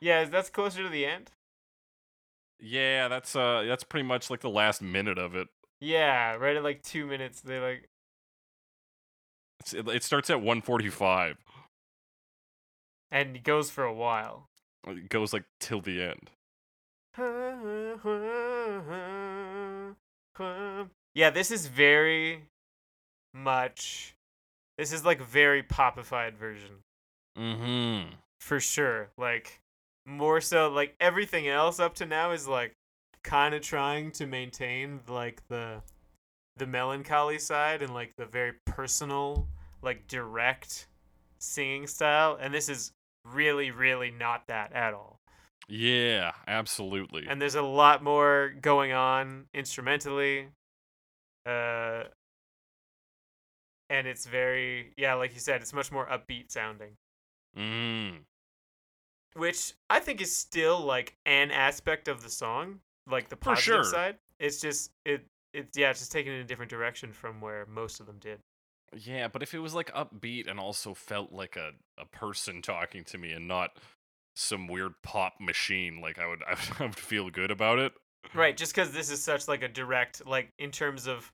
Yeah, 0.00 0.24
that's 0.24 0.50
closer 0.50 0.82
to 0.82 0.88
the 0.88 1.06
end. 1.06 1.30
Yeah, 2.60 3.08
that's 3.08 3.34
uh 3.34 3.64
that's 3.66 3.84
pretty 3.84 4.06
much 4.06 4.30
like 4.30 4.40
the 4.40 4.50
last 4.50 4.82
minute 4.82 5.18
of 5.18 5.34
it. 5.34 5.48
Yeah, 5.80 6.34
right 6.36 6.56
at 6.56 6.62
like 6.62 6.82
two 6.82 7.06
minutes. 7.06 7.40
They 7.40 7.58
like 7.58 7.88
It's, 9.60 9.72
it, 9.72 9.88
it 9.88 10.02
starts 10.02 10.30
at 10.30 10.40
145. 10.40 11.36
and 13.10 13.36
it 13.36 13.44
goes 13.44 13.70
for 13.70 13.84
a 13.84 13.94
while. 13.94 14.48
It 14.86 15.08
goes 15.08 15.32
like 15.32 15.44
till 15.60 15.80
the 15.80 16.02
end. 16.02 16.30
Yeah, 21.14 21.30
this 21.30 21.50
is 21.50 21.66
very 21.66 22.42
much. 23.32 24.14
This 24.78 24.92
is 24.92 25.04
like 25.04 25.20
very 25.20 25.62
popified 25.62 26.34
version 26.34 26.82
Mm-hmm. 27.38 28.14
for 28.40 28.60
sure. 28.60 29.10
Like 29.16 29.60
more 30.06 30.40
so, 30.40 30.68
like 30.70 30.94
everything 31.00 31.48
else 31.48 31.80
up 31.80 31.94
to 31.96 32.06
now 32.06 32.32
is 32.32 32.46
like 32.46 32.72
kind 33.22 33.54
of 33.54 33.62
trying 33.62 34.10
to 34.12 34.26
maintain 34.26 35.00
like 35.08 35.42
the 35.48 35.82
the 36.56 36.66
melancholy 36.66 37.38
side 37.38 37.82
and 37.82 37.92
like 37.94 38.14
the 38.16 38.26
very 38.26 38.52
personal, 38.66 39.48
like 39.82 40.06
direct 40.06 40.86
singing 41.38 41.86
style, 41.86 42.38
and 42.40 42.54
this 42.54 42.68
is 42.68 42.92
really, 43.24 43.70
really 43.70 44.10
not 44.10 44.46
that 44.46 44.72
at 44.72 44.94
all. 44.94 45.13
Yeah, 45.68 46.32
absolutely. 46.46 47.26
and 47.28 47.40
there's 47.40 47.54
a 47.54 47.62
lot 47.62 48.02
more 48.02 48.54
going 48.60 48.92
on 48.92 49.46
instrumentally 49.54 50.48
uh 51.46 52.04
and 53.90 54.06
it's 54.06 54.26
very 54.26 54.92
yeah 54.96 55.14
like 55.14 55.34
you 55.34 55.40
said 55.40 55.60
it's 55.60 55.72
much 55.72 55.92
more 55.92 56.06
upbeat 56.06 56.50
sounding 56.50 56.92
mm. 57.56 58.16
which 59.34 59.74
i 59.90 60.00
think 60.00 60.22
is 60.22 60.34
still 60.34 60.80
like 60.80 61.16
an 61.26 61.50
aspect 61.50 62.08
of 62.08 62.22
the 62.22 62.30
song 62.30 62.80
like 63.10 63.28
the 63.28 63.36
positive 63.36 63.74
sure. 63.74 63.84
side 63.84 64.16
it's 64.40 64.60
just 64.60 64.90
it 65.04 65.26
it's 65.52 65.76
yeah 65.76 65.90
it's 65.90 66.00
just 66.00 66.12
taken 66.12 66.32
in 66.32 66.40
a 66.40 66.44
different 66.44 66.70
direction 66.70 67.12
from 67.12 67.40
where 67.40 67.66
most 67.66 68.00
of 68.00 68.06
them 68.06 68.16
did 68.20 68.38
Yeah, 68.96 69.28
but 69.28 69.42
if 69.42 69.54
it 69.54 69.58
was 69.58 69.74
like 69.74 69.92
upbeat 69.92 70.48
and 70.48 70.60
also 70.60 70.94
felt 70.94 71.32
like 71.32 71.56
a, 71.56 71.72
a 71.98 72.06
person 72.06 72.62
talking 72.62 73.04
to 73.04 73.18
me 73.18 73.32
and 73.32 73.48
not 73.48 73.78
some 74.34 74.66
weird 74.66 74.94
pop 75.02 75.34
machine, 75.40 76.00
like 76.00 76.18
I 76.24 76.26
would 76.26 76.42
I 76.46 76.56
would 76.80 76.96
feel 76.96 77.30
good 77.30 77.50
about 77.50 77.78
it. 77.78 77.92
right 78.34 78.56
just 78.56 78.74
because 78.74 78.90
this 78.92 79.10
is 79.10 79.22
such 79.22 79.46
like 79.48 79.62
a 79.62 79.68
direct 79.68 80.26
like 80.26 80.48
in 80.58 80.70
terms 80.70 81.06
of 81.06 81.30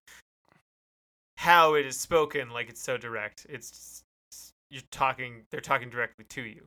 how 1.37 1.75
it 1.75 1.87
is 1.87 1.97
spoken 1.99 2.51
like 2.51 2.69
it's 2.69 2.83
so 2.83 2.99
direct 2.99 3.47
it's 3.49 4.03
just, 4.33 4.53
you're 4.71 4.83
talking 4.91 5.43
they're 5.51 5.61
talking 5.61 5.89
directly 5.89 6.25
to 6.29 6.43
you 6.43 6.67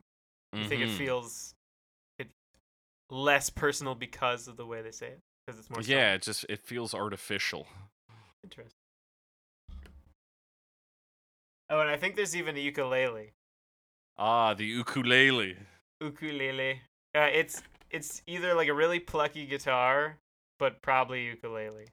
You 0.54 0.66
think 0.66 0.82
it 0.82 0.88
Mhm. 0.88 0.96
feels 0.96 1.54
it 2.18 2.28
less 3.10 3.50
personal 3.50 3.94
because 3.94 4.48
of 4.48 4.56
the 4.56 4.66
way 4.66 4.82
they 4.82 4.90
say 4.92 5.08
it? 5.08 5.20
Because 5.46 5.60
it's 5.60 5.68
more 5.70 5.82
Yeah, 5.82 6.12
soft. 6.14 6.16
it 6.16 6.22
just 6.22 6.46
it 6.48 6.60
feels 6.60 6.94
artificial. 6.94 7.66
interesting. 8.42 8.78
Oh, 11.70 11.80
and 11.80 11.90
I 11.90 11.96
think 11.96 12.14
there's 12.16 12.34
even 12.36 12.56
a 12.56 12.60
ukulele. 12.60 13.32
Ah, 14.18 14.54
the 14.54 14.64
ukulele. 14.66 15.56
Ukulele. 16.04 16.80
Uh, 17.14 17.28
it's 17.32 17.62
it's 17.90 18.22
either 18.26 18.54
like 18.54 18.68
a 18.68 18.74
really 18.74 18.98
plucky 19.00 19.46
guitar, 19.46 20.18
but 20.58 20.82
probably 20.82 21.24
ukulele. 21.26 21.86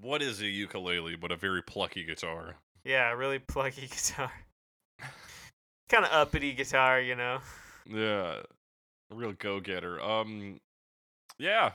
What 0.00 0.22
is 0.22 0.40
a 0.40 0.46
ukulele 0.46 1.16
but 1.16 1.30
a 1.32 1.36
very 1.36 1.62
plucky 1.62 2.04
guitar? 2.04 2.56
Yeah, 2.84 3.10
a 3.12 3.16
really 3.16 3.38
plucky 3.38 3.86
guitar. 3.90 4.32
kind 5.88 6.04
of 6.04 6.12
uppity 6.12 6.52
guitar, 6.52 7.00
you 7.00 7.14
know. 7.16 7.38
Yeah. 7.86 8.40
A 9.10 9.14
real 9.14 9.32
go-getter. 9.32 10.00
Um 10.00 10.60
yeah. 11.38 11.72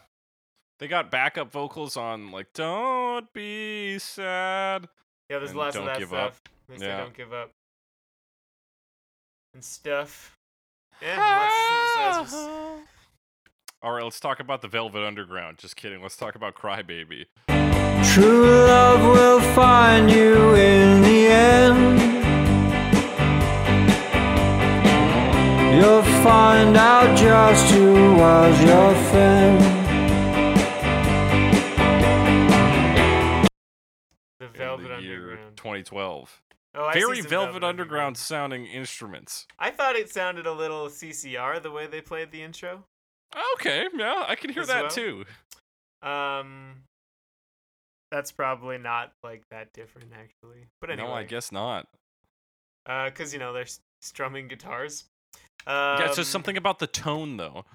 They 0.79 0.87
got 0.87 1.11
backup 1.11 1.51
vocals 1.51 1.95
on 1.97 2.31
like 2.31 2.47
Don't 2.53 3.31
Be 3.33 3.97
Sad. 3.99 4.87
Yeah, 5.29 5.39
there's 5.39 5.55
lots 5.55 5.75
of 5.75 5.85
that 5.85 5.97
stuff. 5.97 6.13
Up. 6.13 6.49
They 6.69 6.85
Yeah. 6.85 6.97
don't 6.97 7.13
give 7.15 7.33
up. 7.33 7.51
And 9.53 9.63
stuff. 9.63 10.34
Yeah, 11.01 11.17
lots 11.17 12.29
of 12.29 12.39
synthesizers. 12.39 12.81
All 13.81 13.91
right, 13.91 14.03
let's 14.03 14.19
talk 14.19 14.39
about 14.39 14.61
the 14.61 14.67
Velvet 14.67 15.03
Underground. 15.05 15.57
Just 15.57 15.75
kidding. 15.75 16.01
Let's 16.01 16.17
talk 16.17 16.35
about 16.35 16.55
Crybaby. 16.55 17.25
True 18.13 18.47
love 18.65 19.01
will 19.01 19.41
find 19.53 20.09
you 20.09 20.55
in 20.55 21.01
the 21.01 21.27
end. 21.27 22.01
You'll 25.75 26.03
find 26.23 26.77
out 26.77 27.17
just 27.17 27.69
who 27.71 28.15
was 28.15 28.63
your 28.63 28.95
friend. 29.11 29.59
The 34.39 34.45
in 34.45 34.53
Velvet 34.53 34.87
the 34.87 35.01
year 35.03 35.31
Underground. 35.31 35.57
2012. 35.57 36.41
Oh, 36.77 36.91
Very 36.93 37.21
some 37.21 37.29
Velvet 37.29 37.63
Underground 37.63 38.17
sounding 38.17 38.65
instruments. 38.65 39.47
I 39.57 39.71
thought 39.71 39.95
it 39.95 40.11
sounded 40.11 40.45
a 40.45 40.51
little 40.51 40.87
CCR 40.87 41.61
the 41.61 41.71
way 41.71 41.87
they 41.87 42.01
played 42.01 42.31
the 42.31 42.41
intro. 42.43 42.83
Okay, 43.55 43.85
yeah, 43.95 44.25
I 44.27 44.35
can 44.35 44.49
hear 44.51 44.65
that 44.65 44.81
well? 44.83 44.89
too. 44.91 45.25
Um, 46.01 46.83
that's 48.11 48.31
probably 48.31 48.77
not 48.77 49.11
like 49.23 49.43
that 49.51 49.73
different 49.73 50.11
actually. 50.13 50.67
But 50.81 50.89
anyway, 50.89 51.07
No, 51.07 51.13
I 51.13 51.23
guess 51.23 51.51
not. 51.51 51.87
uh, 52.85 53.09
cause 53.11 53.33
you 53.33 53.39
know 53.39 53.53
they're 53.53 53.65
strumming 54.01 54.47
guitars. 54.47 55.05
Um, 55.67 55.73
yeah, 55.99 56.05
it's 56.07 56.17
just 56.17 56.31
something 56.31 56.57
about 56.57 56.79
the 56.79 56.87
tone 56.87 57.37
though. 57.37 57.65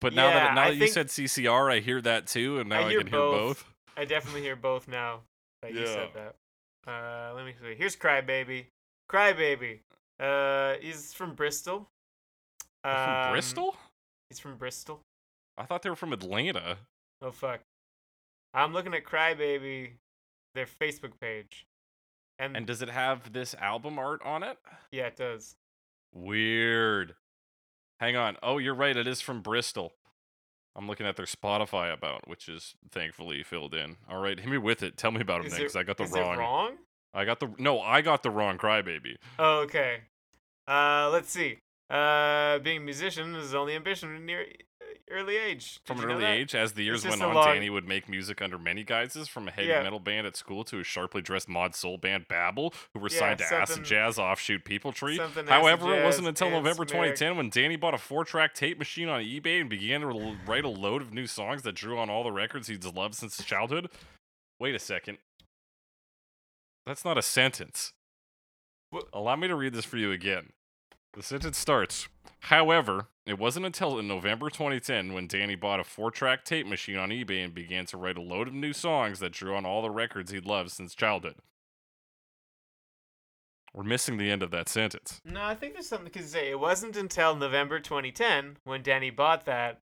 But 0.00 0.12
now 0.12 0.28
Yeah, 0.28 0.34
that 0.34 0.54
now 0.54 0.62
I 0.64 0.68
that 0.70 0.76
you 0.76 0.86
said 0.88 1.06
CCR, 1.08 1.72
I 1.72 1.80
hear 1.80 2.00
that 2.02 2.26
too, 2.26 2.58
and 2.58 2.68
now 2.68 2.80
I, 2.86 2.90
hear 2.90 2.98
can 2.98 3.06
hear 3.06 3.18
both. 3.18 3.64
I 3.96 4.04
definitely 4.04 4.42
hear 4.42 4.56
both 4.56 4.86
now 4.88 5.20
that 5.62 5.72
you 5.72 5.86
said 5.86 6.10
that. 6.14 6.34
Uh, 6.86 7.32
let 7.34 7.44
me 7.44 7.54
see. 7.60 7.74
Here's 7.76 7.96
Crybaby. 7.96 8.66
Crybaby. 9.10 9.80
Uh, 10.20 10.74
he's 10.80 11.12
from 11.12 11.34
Bristol. 11.34 11.88
From 12.82 12.92
Um, 12.94 13.30
Bristol? 13.32 13.76
He's 14.28 14.38
from 14.38 14.56
Bristol. 14.56 15.00
I 15.56 15.64
thought 15.64 15.82
they 15.82 15.90
were 15.90 15.96
from 15.96 16.12
Atlanta. 16.12 16.78
Oh 17.22 17.30
fuck. 17.30 17.60
I'm 18.52 18.72
looking 18.72 18.94
at 18.94 19.04
Crybaby, 19.04 19.92
their 20.54 20.66
Facebook 20.66 21.12
page, 21.20 21.66
and, 22.38 22.56
And 22.56 22.66
does 22.66 22.82
it 22.82 22.88
have 22.90 23.32
this 23.32 23.54
album 23.54 23.98
art 23.98 24.20
on 24.22 24.42
it? 24.42 24.58
yeah, 24.92 25.06
it 25.06 25.16
does. 25.16 25.56
Weird. 26.12 27.14
Hang 28.00 28.16
on. 28.16 28.36
Oh, 28.42 28.58
you're 28.58 28.74
right. 28.74 28.96
It 28.96 29.06
is 29.06 29.20
from 29.20 29.40
Bristol. 29.40 29.92
I'm 30.76 30.88
looking 30.88 31.06
at 31.06 31.16
their 31.16 31.26
Spotify 31.26 31.92
about, 31.92 32.28
which 32.28 32.48
is 32.48 32.74
thankfully 32.90 33.42
filled 33.42 33.74
in. 33.74 33.96
All 34.08 34.20
right, 34.20 34.38
hit 34.38 34.48
me 34.48 34.58
with 34.58 34.82
it. 34.82 34.96
Tell 34.96 35.10
me 35.12 35.20
about 35.20 35.40
him 35.40 35.46
Is 35.46 35.52
then, 35.52 35.60
because 35.60 35.76
I 35.76 35.82
got 35.84 35.96
the 35.98 36.06
wrong. 36.06 36.38
wrong? 36.38 36.72
I 37.12 37.24
got 37.24 37.38
the 37.38 37.50
no. 37.58 37.80
I 37.80 38.00
got 38.00 38.22
the 38.22 38.30
wrong 38.30 38.58
Crybaby. 38.58 39.16
Oh, 39.38 39.60
okay. 39.60 39.98
Uh, 40.66 41.10
let's 41.12 41.30
see. 41.30 41.58
Uh, 41.88 42.58
being 42.58 42.78
a 42.78 42.80
musician 42.80 43.36
is 43.36 43.54
only 43.54 43.76
ambition 43.76 44.26
near 44.26 44.46
early 45.14 45.36
age. 45.36 45.74
Did 45.84 45.86
From 45.86 46.00
an 46.04 46.10
early 46.10 46.24
age, 46.24 46.54
as 46.54 46.72
the 46.74 46.82
years 46.82 47.04
went 47.06 47.22
on, 47.22 47.34
long- 47.34 47.46
Danny 47.46 47.70
would 47.70 47.86
make 47.86 48.08
music 48.08 48.42
under 48.42 48.58
many 48.58 48.84
guises, 48.84 49.28
from 49.28 49.48
a 49.48 49.50
heavy 49.50 49.68
Yeah. 49.68 49.82
metal 49.82 50.00
band 50.00 50.26
at 50.26 50.36
school 50.36 50.64
to 50.64 50.80
a 50.80 50.84
sharply 50.84 51.22
dressed 51.22 51.48
mod 51.48 51.74
soul 51.74 51.96
band 51.98 52.28
Babel, 52.28 52.74
who 52.92 52.98
were 53.00 53.08
Yeah, 53.10 53.18
signed 53.18 53.38
to 53.38 53.54
acid 53.54 53.84
jazz 53.84 54.18
offshoot 54.18 54.64
People 54.64 54.92
Tree. 54.92 55.16
However, 55.18 55.94
it 55.96 56.04
wasn't 56.04 56.28
until 56.28 56.50
November 56.50 56.84
Smear. 56.86 57.04
2010 57.14 57.36
when 57.36 57.50
Danny 57.50 57.76
bought 57.76 57.94
a 57.94 57.98
four-track 57.98 58.54
tape 58.54 58.78
machine 58.78 59.08
on 59.08 59.22
eBay 59.22 59.60
and 59.60 59.70
began 59.70 60.00
to 60.02 60.36
write 60.46 60.64
a 60.64 60.68
load 60.68 61.00
of 61.02 61.12
new 61.12 61.26
songs 61.26 61.62
that 61.62 61.72
drew 61.72 61.98
on 61.98 62.10
all 62.10 62.24
the 62.24 62.32
records 62.32 62.68
he'd 62.68 62.84
loved 62.84 63.14
since 63.14 63.36
his 63.36 63.46
childhood. 63.46 63.90
Wait 64.58 64.74
a 64.74 64.78
second. 64.78 65.18
That's 66.86 67.04
not 67.04 67.16
a 67.16 67.22
sentence. 67.22 67.92
Wha- 68.92 69.02
Allow 69.12 69.36
me 69.36 69.48
to 69.48 69.54
read 69.54 69.72
this 69.72 69.84
for 69.84 69.96
you 69.96 70.12
again. 70.12 70.52
The 71.14 71.22
sentence 71.22 71.56
starts. 71.58 72.08
However, 72.40 73.08
it 73.26 73.38
wasn't 73.38 73.64
until 73.66 73.98
in 73.98 74.06
November 74.06 74.50
2010 74.50 75.12
when 75.14 75.26
Danny 75.26 75.54
bought 75.54 75.80
a 75.80 75.84
four 75.84 76.10
track 76.10 76.44
tape 76.44 76.66
machine 76.66 76.96
on 76.96 77.10
eBay 77.10 77.42
and 77.44 77.54
began 77.54 77.86
to 77.86 77.96
write 77.96 78.18
a 78.18 78.22
load 78.22 78.48
of 78.48 78.54
new 78.54 78.72
songs 78.72 79.18
that 79.20 79.32
drew 79.32 79.54
on 79.54 79.64
all 79.64 79.82
the 79.82 79.90
records 79.90 80.30
he'd 80.30 80.44
loved 80.46 80.70
since 80.70 80.94
childhood. 80.94 81.36
We're 83.72 83.82
missing 83.82 84.18
the 84.18 84.30
end 84.30 84.42
of 84.42 84.50
that 84.52 84.68
sentence. 84.68 85.20
No, 85.24 85.42
I 85.42 85.54
think 85.54 85.72
there's 85.72 85.88
something 85.88 86.12
to 86.12 86.22
say. 86.22 86.50
It 86.50 86.60
wasn't 86.60 86.96
until 86.96 87.34
November 87.34 87.80
2010 87.80 88.58
when 88.64 88.82
Danny 88.82 89.10
bought 89.10 89.46
that 89.46 89.80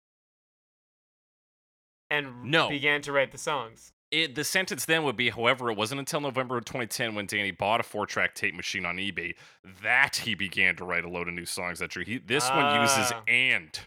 and 2.09 2.43
No. 2.45 2.69
began 2.69 3.01
to 3.01 3.11
write 3.11 3.31
the 3.31 3.37
songs. 3.37 3.91
It, 4.11 4.35
the 4.35 4.43
sentence 4.43 4.83
then 4.83 5.03
would 5.03 5.15
be, 5.15 5.29
however, 5.29 5.71
it 5.71 5.77
wasn't 5.77 5.99
until 5.99 6.19
November 6.19 6.57
of 6.57 6.65
2010 6.65 7.15
when 7.15 7.25
Danny 7.27 7.51
bought 7.51 7.79
a 7.79 7.83
four 7.83 8.05
track 8.05 8.35
tape 8.35 8.53
machine 8.53 8.85
on 8.85 8.97
eBay 8.97 9.35
that 9.81 10.17
he 10.17 10.35
began 10.35 10.75
to 10.75 10.83
write 10.83 11.05
a 11.05 11.09
load 11.09 11.29
of 11.29 11.33
new 11.33 11.45
songs 11.45 11.79
that. 11.79 11.93
He, 11.93 12.17
this 12.17 12.49
one 12.49 12.81
uses 12.81 13.11
Ah. 13.13 13.21
and. 13.27 13.79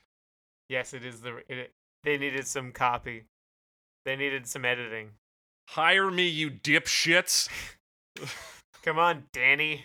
Yes, 0.71 0.95
it 0.95 1.05
is 1.05 1.21
the. 1.21 1.43
It, 1.49 1.73
they 2.05 2.17
needed 2.17 2.47
some 2.47 2.73
copy. 2.73 3.25
They 4.07 4.17
needed 4.17 4.47
some 4.47 4.65
editing. 4.65 5.11
Hire 5.71 6.11
me, 6.11 6.27
you 6.27 6.51
dipshits. 6.51 7.49
Come 8.83 8.99
on, 8.99 9.25
Danny. 9.33 9.85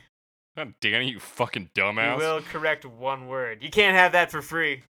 God, 0.58 0.74
Danny, 0.82 1.10
you 1.12 1.20
fucking 1.20 1.70
We 1.76 1.82
dumbass. 1.82 2.18
will 2.18 2.42
correct 2.42 2.86
one 2.86 3.28
word. 3.28 3.62
You 3.62 3.70
can't 3.70 3.96
have 3.96 4.12
that 4.14 4.32
for 4.32 4.42
free. 4.42 4.84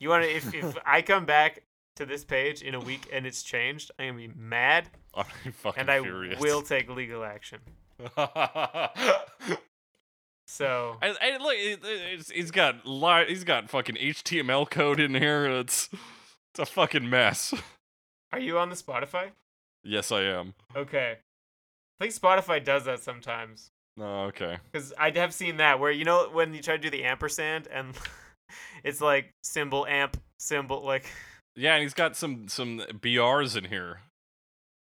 You 0.00 0.08
want 0.08 0.24
to? 0.24 0.30
If, 0.34 0.52
if 0.54 0.76
I 0.86 1.02
come 1.02 1.24
back 1.24 1.62
to 1.96 2.06
this 2.06 2.24
page 2.24 2.62
in 2.62 2.74
a 2.74 2.80
week 2.80 3.08
and 3.12 3.26
it's 3.26 3.42
changed, 3.42 3.90
I 3.98 4.04
am 4.04 4.16
gonna 4.16 4.28
be 4.28 4.34
mad, 4.36 4.88
I'm 5.14 5.52
fucking 5.52 5.80
and 5.80 5.90
I 5.90 6.00
furious. 6.00 6.40
will 6.40 6.62
take 6.62 6.88
legal 6.90 7.24
action. 7.24 7.60
So 10.46 10.98
I, 11.00 11.08
I, 11.20 11.36
look, 11.38 11.54
it, 11.56 11.80
it's, 11.84 12.30
he's 12.30 12.50
got 12.50 12.86
li- 12.86 13.24
he's 13.26 13.44
got 13.44 13.70
fucking 13.70 13.96
HTML 13.96 14.68
code 14.68 15.00
in 15.00 15.14
here. 15.14 15.46
It's 15.46 15.88
it's 16.52 16.58
a 16.58 16.66
fucking 16.66 17.08
mess. 17.08 17.54
Are 18.32 18.38
you 18.38 18.58
on 18.58 18.68
the 18.68 18.76
Spotify? 18.76 19.30
yes, 19.82 20.12
I 20.12 20.22
am. 20.22 20.54
Okay. 20.76 21.16
I 21.98 22.04
think 22.04 22.14
Spotify 22.14 22.62
does 22.62 22.84
that 22.84 23.02
sometimes. 23.02 23.70
Oh, 23.98 24.24
okay. 24.24 24.58
Because 24.70 24.92
I 24.98 25.10
have 25.12 25.32
seen 25.32 25.56
that 25.58 25.78
where, 25.80 25.90
you 25.90 26.04
know, 26.04 26.28
when 26.32 26.52
you 26.52 26.60
try 26.60 26.76
to 26.76 26.82
do 26.82 26.90
the 26.90 27.04
ampersand 27.04 27.68
and 27.72 27.94
it's 28.84 29.00
like 29.00 29.32
symbol, 29.42 29.86
amp, 29.86 30.16
symbol, 30.38 30.84
like, 30.84 31.06
Yeah, 31.56 31.74
and 31.74 31.82
he's 31.82 31.94
got 31.94 32.16
some 32.16 32.48
some 32.48 32.78
BRs 32.80 33.56
in 33.56 33.64
here 33.66 34.00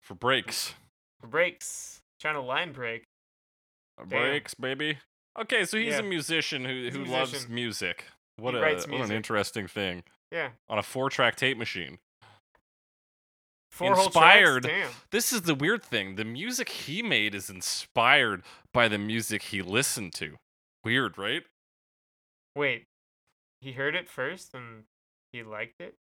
for 0.01 0.14
breaks. 0.16 0.74
For 1.20 1.28
breaks. 1.28 2.01
Trying 2.20 2.36
to 2.36 2.41
line 2.41 2.72
break. 2.72 3.03
Uh, 3.99 4.05
Damn. 4.07 4.22
Breaks, 4.22 4.53
baby. 4.53 4.99
Okay, 5.39 5.66
so 5.66 5.78
he's 5.78 5.93
Yeah. 5.93 5.99
a 5.99 6.03
musician 6.03 6.66
who 6.66 6.84
He's 6.84 6.93
who 6.93 7.05
loves 7.05 7.47
music. 7.49 8.05
What 8.38 8.53
He 8.53 8.59
a 8.59 8.64
what 8.64 9.01
an 9.01 9.12
interesting 9.12 9.68
thing 9.68 10.03
Yeah. 10.32 10.51
on 10.70 10.78
a 10.78 10.84
four 10.84 11.09
track 11.09 11.36
tape 11.36 11.57
machine. 11.57 11.99
Four 13.72 13.95
whole 13.95 14.05
Inspired. 14.07 14.64
tracks? 14.64 14.91
Damn. 14.93 15.01
This 15.12 15.32
is 15.32 15.43
the 15.43 15.55
weird 15.55 15.84
thing. 15.84 16.16
The 16.16 16.26
music 16.26 16.68
he 16.70 17.01
made 17.01 17.34
is 17.34 17.49
inspired 17.49 18.43
by 18.74 18.88
the 18.89 18.97
music 18.97 19.43
he 19.43 19.62
listened 19.62 20.14
to. 20.16 20.38
Weird, 20.84 21.18
right? 21.18 21.43
Wait. 22.55 22.88
He 23.62 23.72
heard 23.74 23.95
it 23.95 24.09
first 24.09 24.53
and 24.53 24.84
he 25.32 25.41
liked 25.43 25.80
it? 25.80 25.95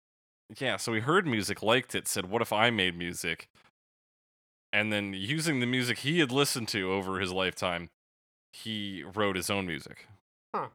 Yeah, 0.57 0.77
so 0.77 0.93
he 0.93 1.01
heard 1.01 1.27
music, 1.27 1.61
liked 1.61 1.93
it, 1.93 2.07
said, 2.07 2.25
What 2.29 2.41
if 2.41 2.51
I 2.51 2.69
made 2.69 2.97
music? 2.97 3.47
And 4.73 4.91
then 4.91 5.13
using 5.13 5.59
the 5.59 5.65
music 5.65 5.99
he 5.99 6.19
had 6.19 6.31
listened 6.31 6.67
to 6.69 6.91
over 6.91 7.19
his 7.19 7.31
lifetime, 7.31 7.89
he 8.53 9.03
wrote 9.03 9.35
his 9.35 9.49
own 9.49 9.65
music. 9.67 10.07
Huh. 10.55 10.67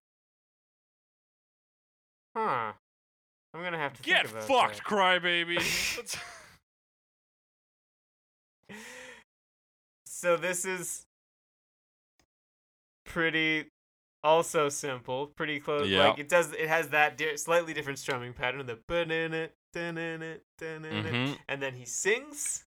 Huh. 2.37 2.73
I'm 3.53 3.63
gonna 3.63 3.79
have 3.79 3.95
to 3.95 4.03
Get 4.03 4.27
think 4.27 4.45
about 4.45 4.49
fucked, 4.49 4.77
that. 4.79 4.85
crybaby. 4.85 6.19
So 10.25 10.39
this 10.39 10.65
is 10.65 11.05
pretty 13.05 13.67
also 14.25 14.69
simple, 14.71 15.29
pretty 15.29 15.61
close. 15.61 15.87
Yeah. 15.89 16.09
Like 16.09 16.19
it 16.19 16.29
does, 16.29 16.53
it 16.53 16.67
has 16.69 16.89
that 16.89 17.17
di- 17.19 17.37
slightly 17.37 17.73
different 17.75 17.99
strumming 18.01 18.33
pattern. 18.33 18.65
The 18.67 18.79
ba-na-na, 18.89 19.49
da-na-na, 19.73 20.35
da-na-na, 20.59 21.09
Mhm. 21.11 21.39
and 21.49 21.63
then 21.63 21.75
he 21.75 21.85
sings, 21.85 22.65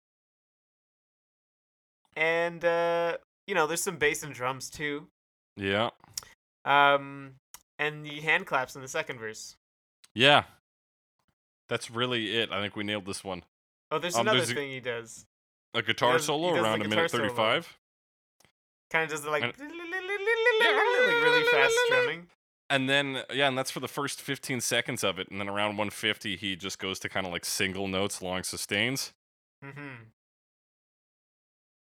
and 2.15 2.63
uh, 2.65 3.17
you 3.47 3.55
know, 3.55 3.67
there's 3.67 3.83
some 3.83 3.97
bass 3.97 4.23
and 4.23 4.33
drums 4.33 4.69
too. 4.69 5.07
Yeah. 5.55 5.89
Um, 6.65 7.35
and 7.79 8.05
the 8.05 8.21
hand 8.21 8.47
claps 8.47 8.75
in 8.75 8.81
the 8.81 8.87
second 8.87 9.19
verse. 9.19 9.55
Yeah. 10.15 10.43
That's 11.69 11.89
really 11.91 12.37
it. 12.37 12.51
I 12.51 12.61
think 12.61 12.75
we 12.75 12.83
nailed 12.83 13.05
this 13.05 13.23
one. 13.23 13.43
Oh, 13.91 13.99
there's 13.99 14.15
Um, 14.15 14.21
another 14.21 14.39
there's 14.39 14.51
a- 14.51 14.55
thing 14.55 14.69
he 14.71 14.79
does. 14.79 15.25
A 15.73 15.81
guitar 15.81 16.13
does- 16.13 16.25
solo 16.25 16.53
the 16.53 16.61
around 16.61 16.81
a 16.81 16.87
minute 16.87 17.09
35. 17.11 17.77
Kind 18.91 19.05
of 19.05 19.09
does 19.09 19.25
it 19.25 19.29
like, 19.29 19.43
And- 19.43 19.53
like 19.59 19.61
really 21.23 21.43
fast 21.51 21.73
strumming. 21.85 22.27
And 22.69 22.89
then, 22.89 23.23
yeah, 23.31 23.47
and 23.47 23.57
that's 23.57 23.69
for 23.69 23.79
the 23.79 23.87
first 23.87 24.21
15 24.21 24.61
seconds 24.61 25.03
of 25.03 25.19
it. 25.19 25.29
And 25.29 25.39
then 25.39 25.47
around 25.47 25.77
150, 25.77 26.37
he 26.37 26.55
just 26.55 26.79
goes 26.79 26.97
to 26.99 27.09
kind 27.09 27.25
of 27.25 27.31
like 27.31 27.45
single 27.45 27.87
notes, 27.87 28.21
long 28.21 28.43
sustains. 28.43 29.13
Mm-hmm. 29.63 30.05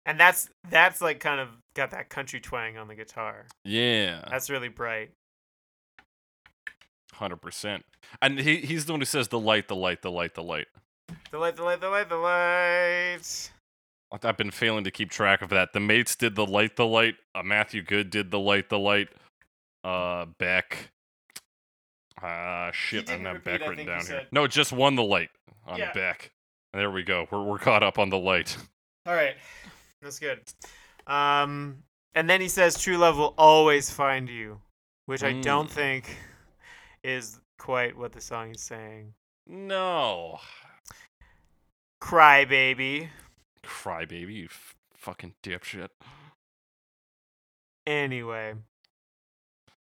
And 0.04 0.18
that's 0.18 0.48
that's 0.68 1.00
like 1.00 1.20
kind 1.20 1.40
of 1.40 1.48
got 1.74 1.92
that 1.92 2.08
country 2.08 2.40
twang 2.40 2.76
on 2.76 2.88
the 2.88 2.96
guitar. 2.96 3.46
Yeah. 3.64 4.24
That's 4.28 4.50
really 4.50 4.68
bright. 4.68 5.12
Hundred 7.12 7.36
percent. 7.36 7.84
And 8.20 8.40
he 8.40 8.56
he's 8.56 8.86
the 8.86 8.92
one 8.94 9.00
who 9.00 9.04
says 9.04 9.28
the 9.28 9.38
light, 9.38 9.68
the 9.68 9.76
light, 9.76 10.02
the 10.02 10.10
light, 10.10 10.34
the 10.34 10.42
light. 10.42 10.66
The 11.30 11.38
light, 11.38 11.56
the 11.56 11.62
light, 11.62 11.80
the 11.80 11.88
light, 11.88 12.08
the 12.08 12.16
light. 12.16 13.52
I've 14.24 14.36
been 14.36 14.50
failing 14.50 14.84
to 14.84 14.90
keep 14.90 15.10
track 15.10 15.40
of 15.40 15.48
that. 15.50 15.72
The 15.72 15.80
mates 15.80 16.16
did 16.16 16.34
the 16.34 16.46
light, 16.46 16.76
the 16.76 16.86
light. 16.86 17.16
Uh, 17.34 17.42
Matthew 17.42 17.82
Good 17.82 18.10
did 18.10 18.30
the 18.30 18.38
light, 18.38 18.68
the 18.68 18.78
light. 18.78 19.08
Uh, 19.84 20.26
Beck. 20.38 20.90
Ah, 22.22 22.70
shit, 22.72 23.10
I'm 23.10 23.22
not 23.22 23.34
don't 23.34 23.36
have 23.36 23.46
repeat, 23.46 23.58
Beck 23.60 23.68
written 23.68 23.86
down 23.86 24.06
here. 24.06 24.26
No, 24.30 24.46
just 24.46 24.72
won 24.72 24.94
the 24.94 25.02
light 25.02 25.30
on 25.66 25.78
Yeah. 25.78 25.92
Beck. 25.92 26.30
There 26.72 26.90
we 26.90 27.02
go. 27.02 27.26
We're 27.30 27.42
we're 27.42 27.58
caught 27.58 27.82
up 27.82 27.98
on 27.98 28.08
the 28.10 28.18
light. 28.18 28.56
All 29.06 29.14
right, 29.14 29.34
that's 30.00 30.18
good. 30.18 30.40
Um, 31.06 31.82
and 32.14 32.30
then 32.30 32.40
he 32.40 32.48
says, 32.48 32.80
"True 32.80 32.96
love 32.96 33.18
will 33.18 33.34
always 33.36 33.90
find 33.90 34.28
you," 34.28 34.60
which 35.06 35.22
I 35.24 35.32
don't 35.40 35.68
Mm. 35.68 35.72
think 35.72 36.16
is 37.02 37.40
quite 37.58 37.96
what 37.96 38.12
the 38.12 38.20
song 38.20 38.54
is 38.54 38.62
saying. 38.62 39.14
No, 39.48 40.38
Cry 42.00 42.44
baby. 42.44 43.10
cry 43.64 44.04
baby, 44.04 44.34
you 44.34 44.44
f- 44.46 44.76
fucking 44.94 45.34
dipshit. 45.42 45.88
Anyway, 47.86 48.54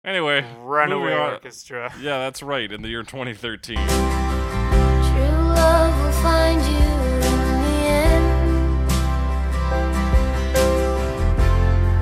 Anyway, 0.06 0.46
Runaway. 0.62 1.14
Orchestra. 1.14 1.92
Yeah, 2.00 2.20
that's 2.20 2.44
right. 2.44 2.72
In 2.72 2.84
the 2.84 2.90
year 2.90 3.02
2013. 3.02 3.76
True 3.76 3.86
love 3.96 6.04
will 6.04 6.12
find 6.22 6.62
you 6.62 6.78
in 6.78 7.62
the 7.64 7.88
end. 7.90 8.26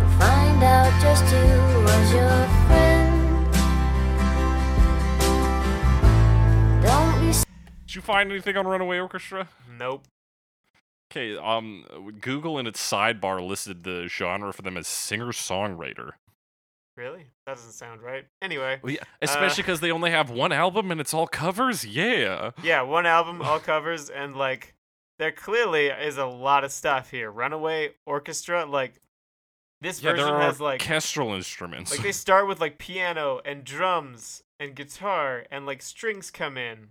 You'll 0.01 0.20
find 0.20 0.62
out 0.64 0.91
just 1.01 1.24
who 1.24 1.84
was 1.84 2.12
your 2.12 2.47
friend. 2.68 3.54
Don't 6.84 7.22
be 7.22 7.32
Did 7.88 7.95
you 7.95 8.01
find 8.01 8.30
anything 8.30 8.58
on 8.58 8.68
Runaway 8.68 8.99
Orchestra? 8.99 9.47
Nope. 9.80 10.04
Okay, 11.10 11.38
um, 11.38 11.86
Google 12.20 12.60
in 12.60 12.68
its 12.68 12.82
sidebar 12.82 13.41
listed 13.47 13.84
the 13.84 14.08
genre 14.10 14.51
for 14.51 14.64
them 14.64 14.76
as 14.76 14.88
singer-songwriter. 14.88 16.14
Really? 16.95 17.25
That 17.47 17.55
doesn't 17.55 17.71
sound 17.71 18.01
right. 18.01 18.25
Anyway. 18.41 18.79
Well, 18.83 18.93
yeah, 18.93 19.03
especially 19.21 19.63
because 19.63 19.79
they 19.79 19.91
only 19.91 20.11
have 20.11 20.29
one 20.29 20.51
album 20.51 20.91
and 20.91 21.01
it's 21.01 21.13
all 21.13 21.27
covers. 21.27 21.83
Yeah. 21.85 22.51
Yeah, 22.61 22.83
one 22.83 23.05
album, 23.07 23.41
all 23.41 23.59
covers, 23.59 24.09
and 24.09 24.35
like 24.35 24.75
there 25.17 25.31
clearly 25.31 25.87
is 25.87 26.17
a 26.17 26.25
lot 26.25 26.63
of 26.63 26.71
stuff 26.71 27.09
here. 27.09 27.31
Runaway 27.31 27.91
Orchestra, 28.05 28.65
like 28.65 29.01
this 29.81 30.03
Yeah, 30.03 30.11
version 30.11 30.35
has 30.35 30.61
like 30.61 30.81
orchestral 30.81 31.33
instruments. 31.33 31.91
like 31.91 32.01
they 32.03 32.11
start 32.25 32.47
with 32.47 32.61
like 32.61 32.77
piano 32.77 33.41
and 33.43 33.63
drums 33.63 34.43
and 34.59 34.75
guitar 34.75 35.45
and 35.51 35.65
like 35.65 35.81
strings 35.81 36.31
come 36.31 36.57
in 36.57 36.89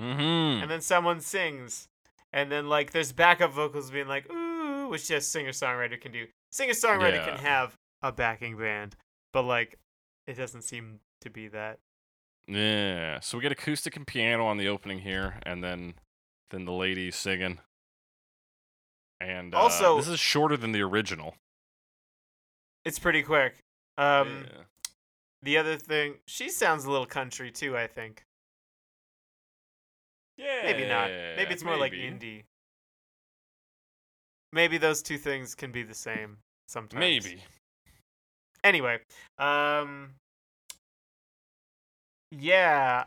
mm-hmm. 0.00 0.62
and 0.62 0.70
then 0.70 0.80
someone 0.80 1.20
sings 1.20 1.88
and 2.32 2.52
then 2.52 2.68
like 2.68 2.92
there's 2.92 3.12
backup 3.12 3.52
vocals 3.52 3.90
being 3.90 4.08
like 4.08 4.30
ooh, 4.30 4.88
which 4.88 5.08
just 5.08 5.30
singer 5.32 5.50
songwriter 5.52 6.00
can 6.00 6.12
do. 6.12 6.26
Singer 6.50 6.72
songwriter 6.74 7.16
Yeah. 7.16 7.36
can 7.36 7.38
have 7.38 7.76
a 8.02 8.12
backing 8.12 8.56
band, 8.56 8.96
but 9.32 9.42
like 9.42 9.78
it 10.26 10.34
doesn't 10.34 10.62
seem 10.62 11.00
to 11.20 11.30
be 11.30 11.48
that. 11.48 11.78
Yeah. 12.46 13.20
So 13.20 13.38
we 13.38 13.42
get 13.42 13.52
acoustic 13.52 13.96
and 13.96 14.06
piano 14.06 14.46
on 14.46 14.56
the 14.56 14.68
opening 14.68 15.00
here, 15.00 15.38
and 15.44 15.62
then 15.62 15.94
then 16.50 16.64
the 16.64 16.72
lady 16.72 17.10
singing. 17.10 17.58
And 19.20 19.54
uh, 19.54 19.58
Also- 19.58 19.96
this 19.98 20.08
is 20.08 20.20
shorter 20.20 20.56
than 20.56 20.72
the 20.72 20.80
original. 20.82 21.34
It's 22.84 22.98
pretty 22.98 23.22
quick. 23.22 23.56
Um, 23.98 24.46
yeah. 24.48 24.62
The 25.42 25.58
other 25.58 25.76
thing, 25.76 26.14
she 26.26 26.48
sounds 26.48 26.84
a 26.84 26.90
little 26.90 27.06
country 27.06 27.50
too. 27.50 27.76
I 27.76 27.86
think 27.86 28.24
Yeah. 30.36 30.62
maybe 30.62 30.86
not. 30.86 31.10
Maybe 31.10 31.52
it's 31.52 31.64
more 31.64 31.76
like 31.76 31.92
indie. 31.92 32.44
Maybe 34.52 34.78
those 34.78 35.02
two 35.02 35.18
things 35.18 35.54
can 35.54 35.72
be 35.72 35.82
the 35.82 35.94
same 35.94 36.38
sometimes. 36.68 37.00
Maybe. 37.00 37.42
Anyway, 38.64 38.98
um, 39.38 40.14
yeah. 42.30 43.04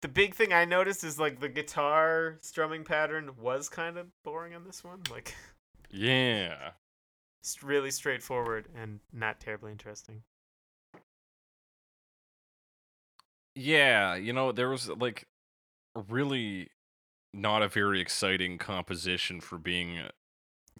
The 0.00 0.08
big 0.08 0.34
thing 0.34 0.52
I 0.52 0.64
noticed 0.64 1.02
is 1.02 1.18
like 1.18 1.40
the 1.40 1.48
guitar 1.48 2.36
strumming 2.40 2.84
pattern 2.84 3.30
was 3.40 3.68
kind 3.68 3.98
of 3.98 4.06
boring 4.24 4.54
on 4.54 4.64
this 4.64 4.84
one. 4.84 5.02
Like, 5.10 5.34
Yeah. 5.90 6.72
it's 7.42 7.62
really 7.62 7.90
straightforward 7.90 8.68
and 8.76 9.00
not 9.12 9.40
terribly 9.40 9.72
interesting. 9.72 10.22
Yeah, 13.54 14.14
you 14.14 14.32
know, 14.32 14.52
there 14.52 14.68
was 14.68 14.88
like 14.88 15.26
really 16.08 16.68
not 17.34 17.62
a 17.62 17.68
very 17.68 18.00
exciting 18.00 18.56
composition 18.58 19.40
for 19.40 19.58
being 19.58 20.00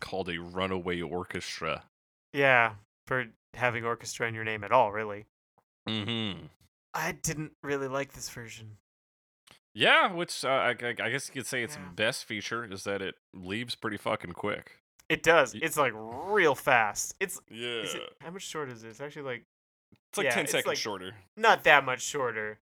called 0.01 0.29
a 0.29 0.39
runaway 0.39 1.01
orchestra. 1.01 1.85
Yeah, 2.33 2.75
for 3.09 3.25
having 3.55 3.85
orchestra 3.85 4.29
in 4.29 4.35
your 4.35 4.45
name 4.45 4.63
at 4.63 4.71
all, 4.71 4.93
really. 4.93 5.25
Mm-hmm. 5.89 6.47
I 6.95 7.13
didn't 7.13 7.53
really 7.63 7.89
like 7.89 8.13
this 8.13 8.29
version. 8.29 8.77
Yeah, 9.75 10.13
which 10.13 10.45
uh, 10.45 10.49
I, 10.49 10.71
I 10.71 10.93
guess 11.11 11.29
you 11.29 11.35
could 11.35 11.47
say 11.47 11.63
its 11.63 11.77
Yeah. 11.77 11.89
best 11.95 12.25
feature 12.25 12.65
is 12.71 12.85
that 12.85 13.01
it 13.03 13.15
leaves 13.35 13.75
pretty 13.75 13.97
fucking 13.97 14.33
quick. 14.33 14.81
It 15.09 15.23
does. 15.23 15.55
It's 15.55 15.77
like 15.79 15.93
real 15.97 16.55
fast. 16.55 17.15
It's 17.21 17.41
Yeah, 17.51 17.81
is 17.83 17.95
it, 17.95 18.03
how 18.21 18.31
much 18.31 18.43
shorter 18.43 18.73
is 18.73 18.85
it? 18.85 18.89
It's 18.89 19.01
actually 19.01 19.23
like 19.23 19.45
it's 20.11 20.19
like 20.19 20.25
yeah, 20.27 20.35
ten 20.35 20.43
it's 20.45 20.53
seconds 20.53 20.67
like- 20.67 20.77
shorter. 20.77 21.13
not 21.37 21.65
that 21.65 21.85
much 21.85 22.03
shorter. 22.03 22.59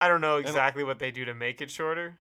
I 0.00 0.08
don't 0.08 0.20
know 0.20 0.36
exactly 0.36 0.82
what 0.84 0.98
they 0.98 1.10
do 1.10 1.24
to 1.26 1.34
make 1.34 1.60
it 1.60 1.70
shorter. 1.70 2.18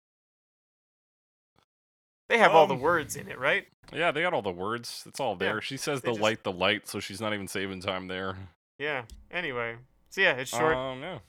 They 2.30 2.38
have 2.40 2.54
all 2.54 2.66
the 2.68 2.74
Um, 2.74 2.80
words 2.82 3.16
in 3.16 3.28
it, 3.30 3.38
right? 3.38 3.68
Yeah, 3.94 4.12
they 4.12 4.22
got 4.22 4.34
all 4.34 4.42
the 4.42 4.52
words. 4.52 5.04
It's 5.08 5.20
all 5.20 5.34
Yeah, 5.34 5.38
there. 5.54 5.62
She 5.62 5.78
says 5.78 6.02
the 6.02 6.10
just- 6.10 6.20
light, 6.22 6.44
the 6.44 6.52
light, 6.52 6.88
so 6.88 7.00
she's 7.00 7.22
not 7.22 7.34
even 7.34 7.48
saving 7.48 7.82
time 7.82 8.08
there. 8.08 8.36
Yeah. 8.80 9.06
Anyway, 9.32 9.78
so 10.10 10.22
yeah, 10.22 10.34
it's 10.34 10.50
short. 10.50 10.76
Um, 10.76 11.02
yeah. 11.02 11.20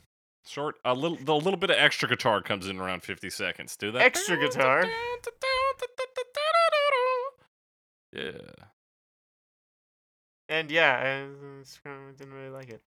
Short. 0.47 0.77
A 0.85 0.95
little. 0.95 1.17
The 1.19 1.35
little 1.35 1.59
bit 1.59 1.71
of 1.71 1.77
extra 1.77 2.09
guitar 2.09 2.41
comes 2.41 2.67
in 2.69 2.79
around 2.81 3.03
fifty 3.03 3.31
seconds. 3.31 3.77
Do 3.77 3.91
that. 3.93 4.01
Extra 4.03 4.37
guitar? 4.39 4.85
Yeah. 8.13 8.33
and 10.49 10.71
yeah, 10.71 10.95
I 10.97 11.61
it's 11.61 11.79
didn't 12.19 12.33
really 12.33 12.49
like 12.51 12.71
it. 12.71 12.81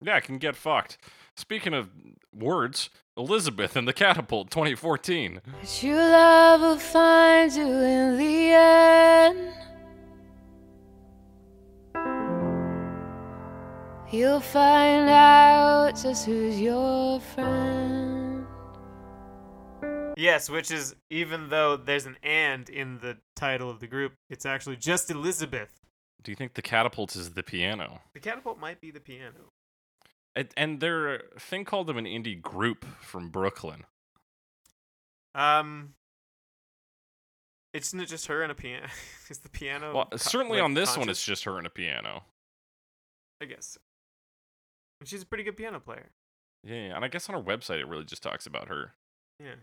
Yeah, 0.00 0.16
I 0.16 0.20
can 0.20 0.38
get 0.38 0.54
fucked. 0.54 0.98
Speaking 1.36 1.74
of 1.74 1.90
words, 2.32 2.90
Elizabeth 3.16 3.74
and 3.76 3.88
the 3.88 3.92
Catapult 3.92 4.50
2014. 4.50 5.40
But 5.60 5.82
your 5.82 5.96
love 5.96 6.60
will 6.60 6.78
find 6.78 7.52
you 7.52 7.66
in 7.66 8.18
the 8.18 8.52
end. 8.52 9.52
You'll 14.10 14.40
find 14.40 15.10
out 15.10 15.92
just 16.00 16.24
who's 16.24 16.58
your 16.60 17.20
friend. 17.20 18.46
Yes, 20.16 20.48
which 20.48 20.70
is 20.70 20.96
even 21.10 21.48
though 21.48 21.76
there's 21.76 22.06
an 22.06 22.16
and 22.22 22.68
in 22.70 22.98
the 22.98 23.18
title 23.36 23.68
of 23.68 23.80
the 23.80 23.86
group, 23.86 24.14
it's 24.30 24.46
actually 24.46 24.76
just 24.76 25.10
Elizabeth. 25.10 25.80
Do 26.22 26.32
you 26.32 26.36
think 26.36 26.54
the 26.54 26.62
Catapult 26.62 27.16
is 27.16 27.32
the 27.34 27.42
piano? 27.42 28.00
The 28.14 28.20
catapult 28.20 28.58
might 28.58 28.80
be 28.80 28.90
the 28.90 28.98
piano. 28.98 29.52
And, 30.56 30.82
a 30.82 31.18
thing 31.38 31.64
called 31.64 31.86
them 31.86 31.96
an 31.96 32.04
indie 32.04 32.40
group 32.40 32.84
from 33.00 33.30
Brooklyn. 33.30 33.84
Um, 35.34 35.94
it's 37.74 37.92
not 37.92 38.06
just 38.06 38.26
her 38.26 38.42
and 38.42 38.52
a 38.52 38.54
piano. 38.54 38.86
is 39.30 39.38
the 39.38 39.48
piano? 39.48 39.94
Well, 39.94 40.08
certainly 40.16 40.58
like, 40.58 40.64
on 40.64 40.74
this 40.74 40.96
one, 40.96 41.08
it's 41.08 41.24
just 41.24 41.44
her 41.44 41.58
and 41.58 41.66
a 41.66 41.70
piano. 41.70 42.24
I 43.40 43.46
guess. 43.46 43.78
And 45.00 45.08
she's 45.08 45.22
a 45.22 45.26
pretty 45.26 45.44
good 45.44 45.56
piano 45.56 45.80
player. 45.80 46.10
Yeah, 46.64 46.74
yeah, 46.74 46.96
and 46.96 47.04
I 47.04 47.08
guess 47.08 47.28
on 47.28 47.34
her 47.34 47.42
website, 47.42 47.78
it 47.78 47.86
really 47.88 48.04
just 48.04 48.22
talks 48.22 48.46
about 48.46 48.68
her. 48.68 48.94
Yeah. 49.40 49.54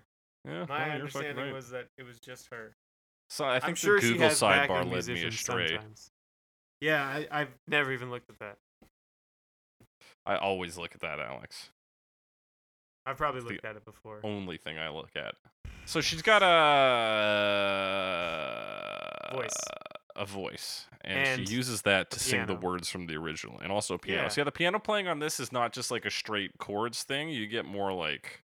Yeah, 0.48 0.66
My 0.70 0.88
no, 0.88 0.94
understanding 0.94 1.46
right. 1.46 1.54
was 1.54 1.72
that 1.72 1.88
it 1.98 2.04
was 2.04 2.20
just 2.20 2.48
her. 2.52 2.76
So 3.30 3.46
I 3.46 3.60
think 3.60 3.70
I'm 3.70 3.76
sure 3.76 4.00
the 4.00 4.08
she 4.08 4.14
Google 4.14 4.30
sidebar 4.30 4.90
led 4.90 5.08
me 5.08 5.26
astray. 5.26 5.70
sometimes. 5.70 6.12
Yeah, 6.82 7.04
I, 7.04 7.28
I've 7.32 7.50
never 7.68 7.92
even 7.92 8.12
looked 8.12 8.30
at 8.30 8.40
that. 8.40 8.58
I 10.26 10.36
always 10.38 10.78
look 10.78 10.96
at 10.96 11.02
that, 11.02 11.20
Alex. 11.20 11.70
I've 13.06 13.18
probably 13.18 13.42
The 13.42 13.48
looked 13.50 13.66
at 13.66 13.76
it 13.76 13.86
before. 13.86 14.20
Only 14.24 14.58
thing 14.58 14.80
I 14.80 14.90
look 14.90 15.12
at. 15.16 15.36
So 15.86 16.02
she's 16.02 16.24
got 16.24 16.42
a 19.30 19.36
Voice. 19.36 19.54
a 20.16 20.26
voice, 20.26 20.88
and, 21.02 21.18
And 21.40 21.48
she 21.48 21.54
uses 21.56 21.82
that 21.84 22.10
to 22.12 22.20
sing 22.20 22.46
the 22.48 22.56
words 22.56 22.90
from 22.90 23.06
the 23.08 23.16
original, 23.18 23.60
and 23.60 23.72
also 23.72 23.98
piano. 23.98 24.24
Yeah. 24.24 24.28
So 24.30 24.42
yeah, 24.42 24.46
the 24.46 24.52
piano 24.52 24.80
playing 24.80 25.08
on 25.08 25.20
this 25.20 25.40
is 25.40 25.52
not 25.52 25.74
just 25.74 25.92
like 25.92 26.06
a 26.06 26.12
straight 26.12 26.52
chords 26.58 27.04
thing. 27.04 27.30
You 27.30 27.48
get 27.48 27.66
more 27.66 27.92
like. 27.94 28.42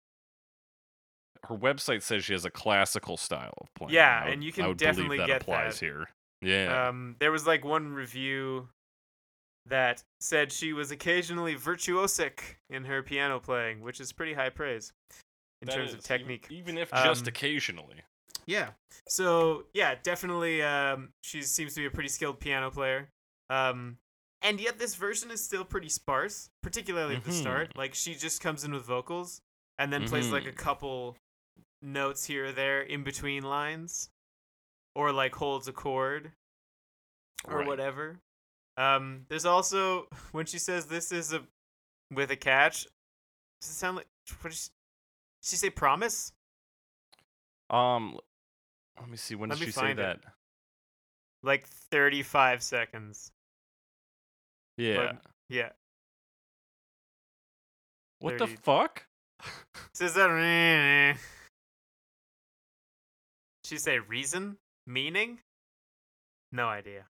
Her 1.47 1.57
website 1.57 2.03
says 2.03 2.23
she 2.23 2.33
has 2.33 2.45
a 2.45 2.51
classical 2.51 3.17
style 3.17 3.53
of 3.61 3.73
playing. 3.73 3.93
Yeah, 3.93 4.25
would- 4.25 4.33
and 4.33 4.43
you 4.43 4.51
can 4.51 4.75
definitely 4.75 5.17
that 5.17 5.25
get 5.27 5.41
applies 5.41 5.79
that. 5.79 5.85
here. 5.85 6.07
Yeah. 6.43 6.87
Um, 6.89 7.15
there 7.19 7.31
was 7.31 7.47
like 7.47 7.65
one 7.65 7.93
review 7.93 8.69
that 9.67 10.03
said 10.19 10.51
she 10.51 10.73
was 10.73 10.91
occasionally 10.91 11.55
virtuosic 11.55 12.39
in 12.69 12.85
her 12.85 13.03
piano 13.03 13.39
playing, 13.39 13.81
which 13.81 13.99
is 13.99 14.11
pretty 14.11 14.33
high 14.33 14.49
praise 14.49 14.91
in 15.61 15.67
That 15.67 15.75
terms 15.75 15.93
of 15.93 15.99
is, 15.99 16.05
e- 16.05 16.07
technique. 16.07 16.47
even 16.49 16.77
if 16.77 16.89
just 16.91 17.23
Um, 17.23 17.27
occasionally. 17.27 18.01
Yeah. 18.47 18.71
So 19.07 19.65
yeah, 19.73 19.95
definitely. 20.01 20.61
Um, 20.63 21.13
she 21.21 21.41
seems 21.43 21.75
to 21.75 21.81
be 21.81 21.85
a 21.85 21.91
pretty 21.91 22.09
skilled 22.09 22.39
piano 22.39 22.71
player. 22.71 23.09
Um, 23.49 23.97
and 24.41 24.59
yet 24.59 24.79
this 24.79 24.95
version 24.95 25.29
is 25.29 25.43
still 25.43 25.63
pretty 25.63 25.89
sparse, 25.89 26.49
particularly 26.63 27.15
at 27.17 27.23
the 27.23 27.31
start. 27.31 27.75
Like 27.77 27.93
she 27.93 28.15
just 28.15 28.41
comes 28.41 28.63
in 28.63 28.73
with 28.73 28.83
vocals 28.83 29.41
and 29.77 29.93
then 29.93 30.07
plays 30.07 30.31
like 30.31 30.45
a 30.47 30.51
Mhm. 30.51 30.57
couple 30.57 31.17
notes 31.83 32.25
here 32.25 32.47
or 32.47 32.51
there 32.51 32.81
in 32.81 33.03
between 33.03 33.43
lines, 33.43 34.09
or 34.95 35.11
like 35.11 35.35
holds 35.35 35.67
a 35.67 35.73
chord 35.73 36.31
or 37.45 37.57
Right. 37.59 37.67
whatever. 37.67 38.19
Um, 38.81 39.25
there's 39.29 39.45
also 39.45 40.07
when 40.31 40.45
she 40.45 40.57
says 40.57 40.85
this 40.87 41.11
is 41.11 41.33
a 41.33 41.43
with 42.11 42.31
a 42.31 42.35
catch. 42.35 42.87
Does 43.61 43.69
it 43.69 43.73
sound 43.73 43.97
like 43.97 44.07
what 44.41 44.49
did 44.49 44.57
she, 44.57 44.69
did 45.41 45.49
she 45.49 45.55
say? 45.55 45.69
Promise? 45.69 46.33
Um, 47.69 48.17
let 48.99 49.09
me 49.09 49.17
see. 49.17 49.35
When 49.35 49.49
did 49.49 49.59
she 49.59 49.71
say 49.71 49.91
it. 49.91 49.97
that? 49.97 50.19
Like 51.43 51.67
35 51.67 52.61
seconds. 52.61 53.31
Yeah. 54.77 55.13
Yeah. 55.47 55.69
what 58.19 58.39
30. 58.39 58.51
the 58.51 58.61
fuck? 58.61 59.05
Says 59.93 60.13
that. 60.15 61.17
She 63.63 63.77
say 63.77 63.99
reason, 63.99 64.57
meaning. 64.85 65.39
No 66.51 66.67
idea. 66.67 67.05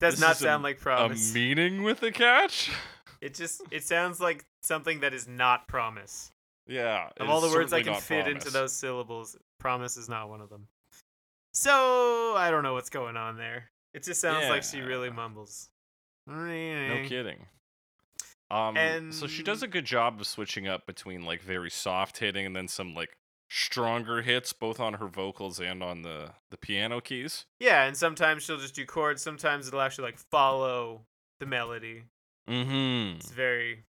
Does 0.00 0.14
This 0.14 0.20
not 0.20 0.32
is 0.36 0.40
a- 0.40 0.44
sound 0.44 0.62
like 0.62 0.80
promise. 0.80 1.02
a 1.02 1.08
promise. 1.08 1.34
meeting 1.34 1.82
with 1.82 2.02
a 2.02 2.10
catch? 2.10 2.70
it 3.20 3.34
just 3.34 3.62
it 3.70 3.84
sounds 3.84 4.20
like 4.20 4.44
something 4.62 5.00
that 5.00 5.12
is 5.14 5.28
not 5.28 5.68
promise. 5.68 6.30
Yeah. 6.66 7.08
Of 7.18 7.28
all 7.28 7.40
the 7.40 7.48
words 7.48 7.72
I 7.72 7.82
can 7.82 7.94
fit 8.00 8.28
into 8.28 8.50
those 8.50 8.72
syllables, 8.72 9.36
promise 9.58 9.96
is 9.96 10.08
not 10.08 10.28
one 10.28 10.40
of 10.40 10.48
them. 10.48 10.68
So 11.52 12.34
I 12.36 12.50
don't 12.50 12.62
know 12.62 12.74
what's 12.74 12.90
going 12.90 13.16
on 13.16 13.36
there. 13.36 13.70
It 13.92 14.04
just 14.04 14.20
sounds 14.20 14.48
like 14.48 14.62
she 14.62 14.80
really 14.80 15.10
mumbles. 15.10 15.68
No 16.26 17.02
kidding. 17.08 17.46
Um, 18.52 19.10
so 19.12 19.26
she 19.26 19.42
does 19.42 19.62
a 19.62 19.68
good 19.68 19.84
job 19.84 20.20
of 20.20 20.26
switching 20.26 20.66
up 20.68 20.86
between 20.86 21.24
like 21.24 21.42
very 21.42 21.70
soft 21.70 22.18
hitting 22.18 22.46
and 22.46 22.54
then 22.54 22.68
some 22.68 22.94
like 22.94 23.10
stronger 23.52 24.22
hits, 24.22 24.52
both 24.52 24.78
on 24.80 24.94
her 24.94 25.08
vocals 25.08 25.58
and 25.60 25.82
on 25.82 26.02
the 26.02 26.30
the 26.50 26.56
piano 26.56 27.00
keys. 27.00 27.44
Yeah, 27.58 27.84
and 27.84 27.96
sometimes 27.96 28.44
she'll 28.44 28.56
just 28.58 28.74
do 28.74 28.86
chords. 28.86 29.20
Sometimes 29.20 29.66
it'll 29.68 29.80
actually 29.80 30.04
like 30.04 30.18
follow 30.18 31.02
the 31.40 31.46
melody. 31.46 32.04
Mm-hmm. 32.48 33.16
It's 33.18 33.30
very 33.30 33.84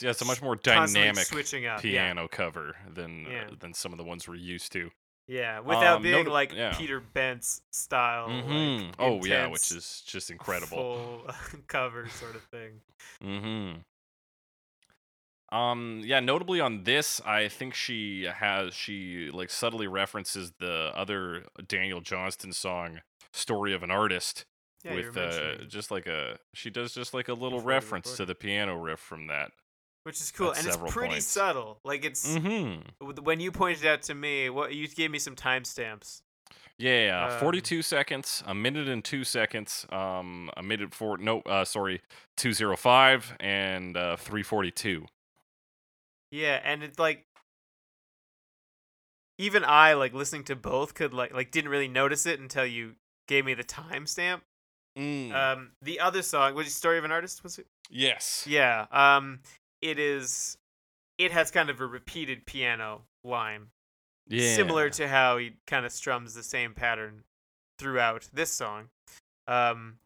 Yeah, 0.00 0.10
it's 0.10 0.22
a 0.22 0.24
much 0.24 0.40
more 0.42 0.56
dynamic 0.56 1.24
switching 1.24 1.66
up. 1.66 1.80
piano 1.82 2.26
cover 2.28 2.76
than 2.92 3.26
Yeah. 3.30 3.44
uh, 3.50 3.54
than 3.60 3.74
some 3.74 3.92
of 3.92 3.98
the 3.98 4.04
ones 4.04 4.26
we're 4.26 4.34
used 4.36 4.72
to. 4.72 4.90
Yeah, 5.28 5.40
yeah. 5.40 5.60
Without 5.60 5.96
Um, 5.98 6.02
being 6.02 6.16
nota- 6.16 6.32
like 6.32 6.52
yeah. 6.52 6.74
Peter 6.76 6.98
Bence 7.00 7.62
style. 7.70 8.28
Mm-hmm. 8.28 8.86
Like, 8.86 8.94
oh 8.98 9.24
yeah, 9.24 9.46
which 9.46 9.70
is 9.70 10.02
just 10.06 10.30
incredible. 10.30 10.76
Full 11.26 11.60
cover 11.68 12.08
sort 12.08 12.34
of 12.36 12.42
thing. 12.44 12.80
Mm-hmm. 13.22 13.80
Um, 15.52 16.00
yeah, 16.04 16.20
notably 16.20 16.60
on 16.60 16.84
this, 16.84 17.20
I 17.26 17.48
think 17.48 17.74
she 17.74 18.24
has 18.24 18.74
she 18.74 19.30
like 19.32 19.50
subtly 19.50 19.86
references 19.86 20.52
the 20.58 20.90
other 20.94 21.44
Daniel 21.68 22.00
Johnston 22.00 22.52
song, 22.52 23.00
"Story 23.32 23.74
of 23.74 23.82
an 23.82 23.90
Artist," 23.90 24.46
Yeah, 24.82 24.94
with 24.94 25.16
uh, 25.16 25.64
just 25.68 25.90
like 25.90 26.06
a 26.06 26.38
she 26.54 26.70
does 26.70 26.94
just 26.94 27.12
like 27.14 27.28
a 27.28 27.34
little 27.34 27.58
Before 27.58 27.68
reference 27.70 28.16
to 28.16 28.24
the 28.24 28.34
piano 28.34 28.76
riff 28.76 28.98
from 28.98 29.26
that. 29.26 29.52
which 30.04 30.20
is 30.20 30.30
cool, 30.32 30.52
and 30.52 30.66
it's 30.66 30.76
pretty 30.76 31.10
points. 31.14 31.26
subtle. 31.26 31.78
Like 31.84 32.04
it's 32.04 32.26
Mm-hmm. 32.26 33.22
when 33.22 33.38
you 33.38 33.52
pointed 33.52 33.84
out 33.86 34.02
to 34.02 34.14
me, 34.14 34.48
what 34.50 34.74
you 34.74 34.88
gave 34.88 35.10
me 35.10 35.18
some 35.18 35.36
timestamps. 35.36 36.22
Yeah, 36.78 37.28
Um, 37.34 37.38
42 37.40 37.82
seconds, 37.82 38.42
a 38.46 38.54
minute 38.54 38.88
and 38.88 39.04
two 39.04 39.22
seconds, 39.22 39.86
um, 39.92 40.50
a 40.56 40.62
minute 40.62 40.94
four, 40.94 41.18
no, 41.18 41.40
uh, 41.42 41.64
sorry, 41.64 42.00
205 42.38 43.36
and 43.38 43.96
uh, 43.96 44.16
342. 44.16 45.06
Yeah, 46.32 46.60
and 46.64 46.82
it's 46.82 46.98
like 46.98 47.24
even 49.38 49.64
I 49.64 49.94
like 49.94 50.12
listening 50.14 50.44
to 50.44 50.56
both 50.56 50.94
could 50.94 51.12
like 51.14 51.32
like 51.32 51.50
didn't 51.50 51.70
really 51.70 51.88
notice 51.88 52.26
it 52.26 52.40
until 52.40 52.66
you 52.66 52.94
gave 53.28 53.44
me 53.44 53.54
the 53.54 53.64
timestamp. 53.64 54.40
Mm. 54.98 55.32
Um, 55.32 55.70
the 55.80 56.00
other 56.00 56.22
song, 56.22 56.54
which 56.54 56.66
is 56.66 56.74
"Story 56.74 56.98
of 56.98 57.04
an 57.04 57.12
Artist," 57.12 57.42
was 57.42 57.58
it? 57.58 57.66
yes. 57.90 58.44
Yeah. 58.48 58.86
Um, 58.90 59.40
it 59.80 59.98
is. 59.98 60.56
it 61.18 61.30
has 61.32 61.50
kind 61.50 61.70
of 61.70 61.80
a 61.80 61.86
repeated 61.86 62.46
piano 62.46 63.02
line, 63.24 63.68
Yeah. 64.26 64.54
similar 64.54 64.90
to 64.90 65.08
how 65.08 65.38
he 65.38 65.56
kind 65.66 65.86
of 65.86 65.92
strums 65.92 66.34
the 66.34 66.42
same 66.42 66.74
pattern 66.74 67.24
throughout 67.78 68.28
this 68.32 68.50
song. 68.52 68.88
Um, 69.46 69.98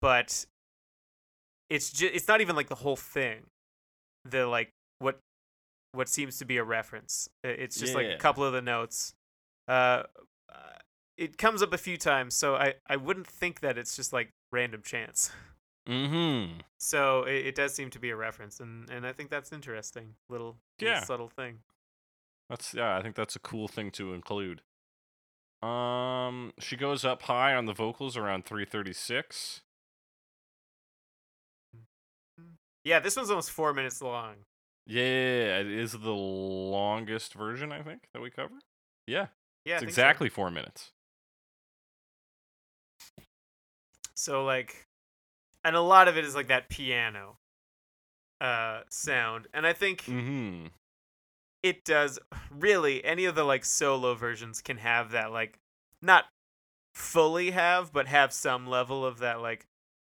but 0.00 0.46
it's 1.70 1.90
just 1.90 2.14
it's 2.14 2.28
not 2.28 2.40
even 2.40 2.54
like 2.56 2.68
the 2.68 2.74
whole 2.76 2.96
thing. 2.96 3.44
The 4.24 4.46
like 4.46 4.72
what 5.92 6.08
seems 6.08 6.38
to 6.38 6.44
be 6.44 6.56
a 6.56 6.64
reference. 6.64 7.28
It's 7.42 7.78
just 7.78 7.94
like 7.94 8.06
a 8.06 8.16
couple 8.16 8.44
of 8.44 8.52
the 8.52 8.62
notes. 8.62 9.14
Uh, 9.66 10.02
uh, 10.48 10.78
it 11.16 11.38
comes 11.38 11.62
up 11.62 11.72
a 11.72 11.78
few 11.78 11.96
times, 11.96 12.34
so 12.34 12.54
I 12.54 12.74
I 12.86 12.96
wouldn't 12.96 13.26
think 13.26 13.60
that 13.60 13.78
it's 13.78 13.96
just 13.96 14.12
like 14.12 14.32
random 14.52 14.82
chance. 14.82 15.30
Mm-hmm. 15.88 16.60
So 16.78 17.24
it, 17.24 17.46
it 17.46 17.54
does 17.54 17.74
seem 17.74 17.90
to 17.90 17.98
be 17.98 18.10
a 18.10 18.16
reference, 18.16 18.60
and 18.60 18.88
and 18.90 19.06
I 19.06 19.12
think 19.12 19.30
that's 19.30 19.52
interesting. 19.52 20.14
Little, 20.28 20.56
little 20.80 21.02
subtle 21.02 21.28
thing. 21.28 21.58
That's 22.48 22.74
yeah, 22.74 22.96
I 22.96 23.02
think 23.02 23.14
that's 23.14 23.36
a 23.36 23.40
cool 23.40 23.68
thing 23.68 23.90
to 23.92 24.14
include. 24.14 24.62
Um, 25.62 26.52
she 26.58 26.76
goes 26.76 27.04
up 27.04 27.22
high 27.22 27.54
on 27.54 27.66
the 27.66 27.72
vocals 27.72 28.16
around 28.16 28.44
336. 28.44 29.62
Yeah, 32.84 33.00
this 33.00 33.16
one's 33.16 33.28
almost 33.28 33.50
four 33.50 33.74
minutes 33.74 34.00
long. 34.00 34.36
Yeah, 34.88 35.58
it 35.60 35.66
is 35.66 35.92
the 35.92 36.10
longest 36.10 37.34
version 37.34 37.72
I 37.72 37.82
think 37.82 38.08
that 38.14 38.22
we 38.22 38.30
cover. 38.30 38.54
Yeah, 39.06 39.26
Yeah, 39.64 39.76
it's 39.76 39.80
think 39.80 39.90
so. 39.90 39.90
exactly 39.90 40.28
four 40.30 40.50
minutes. 40.50 40.92
So 44.14 44.44
like, 44.44 44.86
and 45.64 45.76
a 45.76 45.80
lot 45.80 46.08
of 46.08 46.16
it 46.16 46.24
is 46.24 46.34
like 46.34 46.48
that 46.48 46.68
piano 46.68 47.38
uh 48.40 48.82
sound, 48.88 49.48
and 49.52 49.66
I 49.66 49.72
think 49.72 50.04
Mm-hmm. 50.08 50.68
it 51.62 51.84
does 51.84 52.18
really 52.50 53.04
any 53.04 53.24
of 53.24 53.34
the 53.34 53.44
like 53.44 53.64
solo 53.64 54.14
versions 54.14 54.60
can 54.60 54.78
have 54.78 55.10
that 55.10 55.32
like 55.32 55.58
not 56.00 56.26
fully 56.94 57.50
have 57.50 57.92
but 57.92 58.06
have 58.06 58.32
some 58.32 58.66
level 58.66 59.04
of 59.04 59.18
that 59.18 59.40
like 59.40 59.66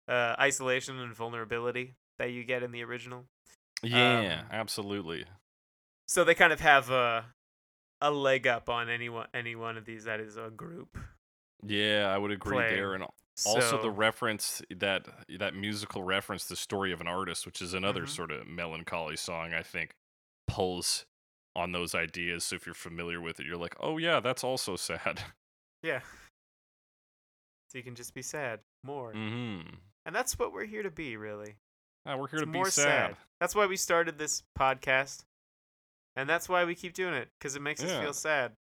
uh 0.07 0.35
isolation 0.39 0.99
and 0.99 1.13
vulnerability 1.13 1.95
that 2.19 2.31
you 2.31 2.43
get 2.43 2.63
in 2.63 2.71
the 2.71 2.83
original 2.83 3.25
Yeah, 3.83 4.41
Um, 4.41 4.47
absolutely. 4.51 5.25
so 6.07 6.23
they 6.23 6.35
kind 6.35 6.53
of 6.53 6.59
have 6.61 6.89
a 6.89 7.25
a 8.01 8.11
leg 8.11 8.45
up 8.47 8.69
on 8.69 8.89
any 8.89 9.09
one 9.09 9.27
any 9.33 9.55
one 9.55 9.77
of 9.77 9.85
these 9.85 10.03
that 10.05 10.19
is 10.19 10.37
a 10.37 10.49
group 10.49 10.97
Yeah, 11.63 12.11
I 12.13 12.17
would 12.17 12.31
agree 12.31 12.57
there. 12.57 12.93
And 12.93 13.03
also 13.45 13.81
the 13.81 13.89
reference 13.91 14.61
that 14.75 15.07
that 15.39 15.53
musical 15.55 16.03
reference, 16.03 16.45
the 16.45 16.55
story 16.55 16.91
of 16.91 17.01
an 17.01 17.07
artist, 17.07 17.45
which 17.45 17.61
is 17.61 17.73
another 17.73 18.03
Mhm. 18.03 18.09
sort 18.09 18.31
of 18.31 18.47
melancholy 18.47 19.15
song, 19.15 19.53
I 19.53 19.63
think, 19.63 19.95
pulls 20.47 21.05
on 21.55 21.71
those 21.71 21.93
ideas. 21.95 22.43
So 22.45 22.55
if 22.55 22.65
you're 22.65 22.75
familiar 22.75 23.19
with 23.21 23.39
it, 23.39 23.45
you're 23.47 23.57
like, 23.57 23.75
oh 23.79 23.97
yeah, 23.97 24.19
that's 24.19 24.43
also 24.43 24.75
sad. 24.89 25.23
yeah 25.83 26.01
so 27.69 27.77
you 27.77 27.83
can 27.83 27.95
just 27.95 28.13
be 28.13 28.21
sad 28.21 28.59
more 28.83 29.13
mm-hmm. 29.13 29.75
and 30.05 30.15
that's 30.15 30.39
what 30.39 30.51
we're 30.53 30.65
here 30.65 30.83
to 30.83 30.89
be 30.91 31.17
really 31.17 31.55
Ah, 32.07 32.15
we're 32.15 32.29
here 32.29 32.39
It's 32.39 32.45
to 32.45 32.51
be 32.51 32.57
more 32.57 32.69
sad. 32.69 33.17
That's 33.41 33.53
why 33.53 33.65
we 33.65 33.75
started 33.75 34.17
this 34.17 34.41
podcast, 34.57 35.25
and 36.15 36.29
that's 36.29 36.47
why 36.47 36.63
we 36.63 36.73
keep 36.73 36.93
doing 36.93 37.13
it 37.13 37.27
because 37.38 37.57
it 37.57 37.61
makes 37.61 37.84
us 37.84 37.91
feel 38.01 38.13
sad. 38.13 38.53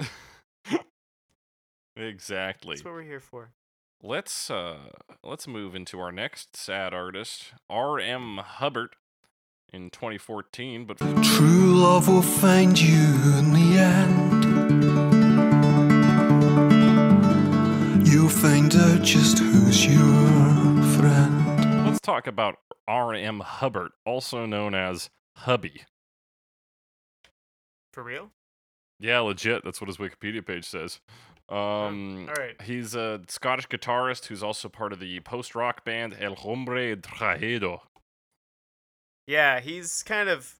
exactly. 1.96 2.74
That's 2.74 2.84
what 2.84 2.94
we're 2.94 3.02
here 3.02 3.20
for. 3.20 3.52
Let's 4.02 4.50
uh 4.50 4.78
let's 5.22 5.46
move 5.46 5.76
into 5.76 6.00
our 6.00 6.10
next 6.10 6.56
sad 6.56 6.92
artist, 6.92 7.52
R.M. 7.70 8.38
Hubbert, 8.38 8.96
in 9.72 9.90
2014. 9.90 10.84
But 10.84 10.98
True 10.98 11.76
love 11.76 12.08
will 12.08 12.20
find 12.20 12.76
you 12.80 13.14
in 13.38 13.52
the 13.52 13.78
end. 13.78 14.44
You'll 18.08 18.28
find 18.28 18.74
out 18.74 19.02
just 19.02 19.38
who's 19.38 19.86
your 19.86 20.82
friend. 20.96 21.47
Let's 21.88 22.00
talk 22.00 22.26
about 22.26 22.56
R.M. 22.86 23.40
Hubbert, 23.40 23.92
also 24.04 24.44
known 24.44 24.74
as 24.74 25.08
Hubby. 25.36 25.84
For 27.94 28.02
real? 28.02 28.30
Yeah, 29.00 29.20
legit. 29.20 29.64
That's 29.64 29.80
what 29.80 29.88
his 29.88 29.96
Wikipedia 29.96 30.46
page 30.46 30.66
says. 30.66 31.00
Um, 31.48 32.28
all 32.28 32.34
right. 32.34 32.60
He's 32.60 32.94
a 32.94 33.22
Scottish 33.28 33.68
guitarist 33.68 34.26
who's 34.26 34.42
also 34.42 34.68
part 34.68 34.92
of 34.92 35.00
the 35.00 35.20
post 35.20 35.54
rock 35.54 35.82
band 35.86 36.14
El 36.20 36.34
Hombre 36.34 36.94
Trajeado. 36.94 37.80
Yeah, 39.26 39.60
he's 39.60 40.02
kind 40.02 40.28
of 40.28 40.56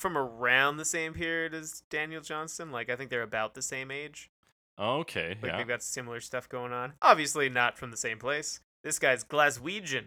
from 0.00 0.18
around 0.18 0.78
the 0.78 0.84
same 0.84 1.14
period 1.14 1.54
as 1.54 1.84
Daniel 1.88 2.20
Johnston. 2.20 2.72
Like 2.72 2.90
I 2.90 2.96
think 2.96 3.10
they're 3.10 3.22
about 3.22 3.54
the 3.54 3.62
same 3.62 3.92
age. 3.92 4.28
Okay, 4.76 5.36
Like 5.40 5.52
yeah. 5.52 5.58
they've 5.58 5.68
got 5.68 5.84
similar 5.84 6.18
stuff 6.18 6.48
going 6.48 6.72
on. 6.72 6.94
Obviously 7.00 7.48
not 7.48 7.78
from 7.78 7.92
the 7.92 7.96
same 7.96 8.18
place. 8.18 8.58
This 8.82 8.98
guy's 8.98 9.22
Glaswegian. 9.22 10.06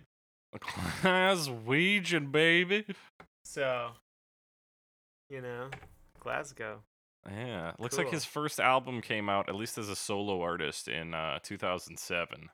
Glaswegian, 0.59 2.31
baby. 2.31 2.85
So, 3.45 3.91
you 5.29 5.41
know, 5.41 5.69
Glasgow. 6.19 6.81
Yeah, 7.29 7.73
looks 7.77 7.97
like 7.97 8.09
his 8.09 8.25
first 8.25 8.59
album 8.59 8.99
came 9.01 9.29
out, 9.29 9.47
at 9.47 9.55
least 9.55 9.77
as 9.77 9.89
a 9.89 9.95
solo 9.95 10.41
artist, 10.41 10.87
in 10.87 11.13
uh, 11.13 11.37
2007. 11.43 12.49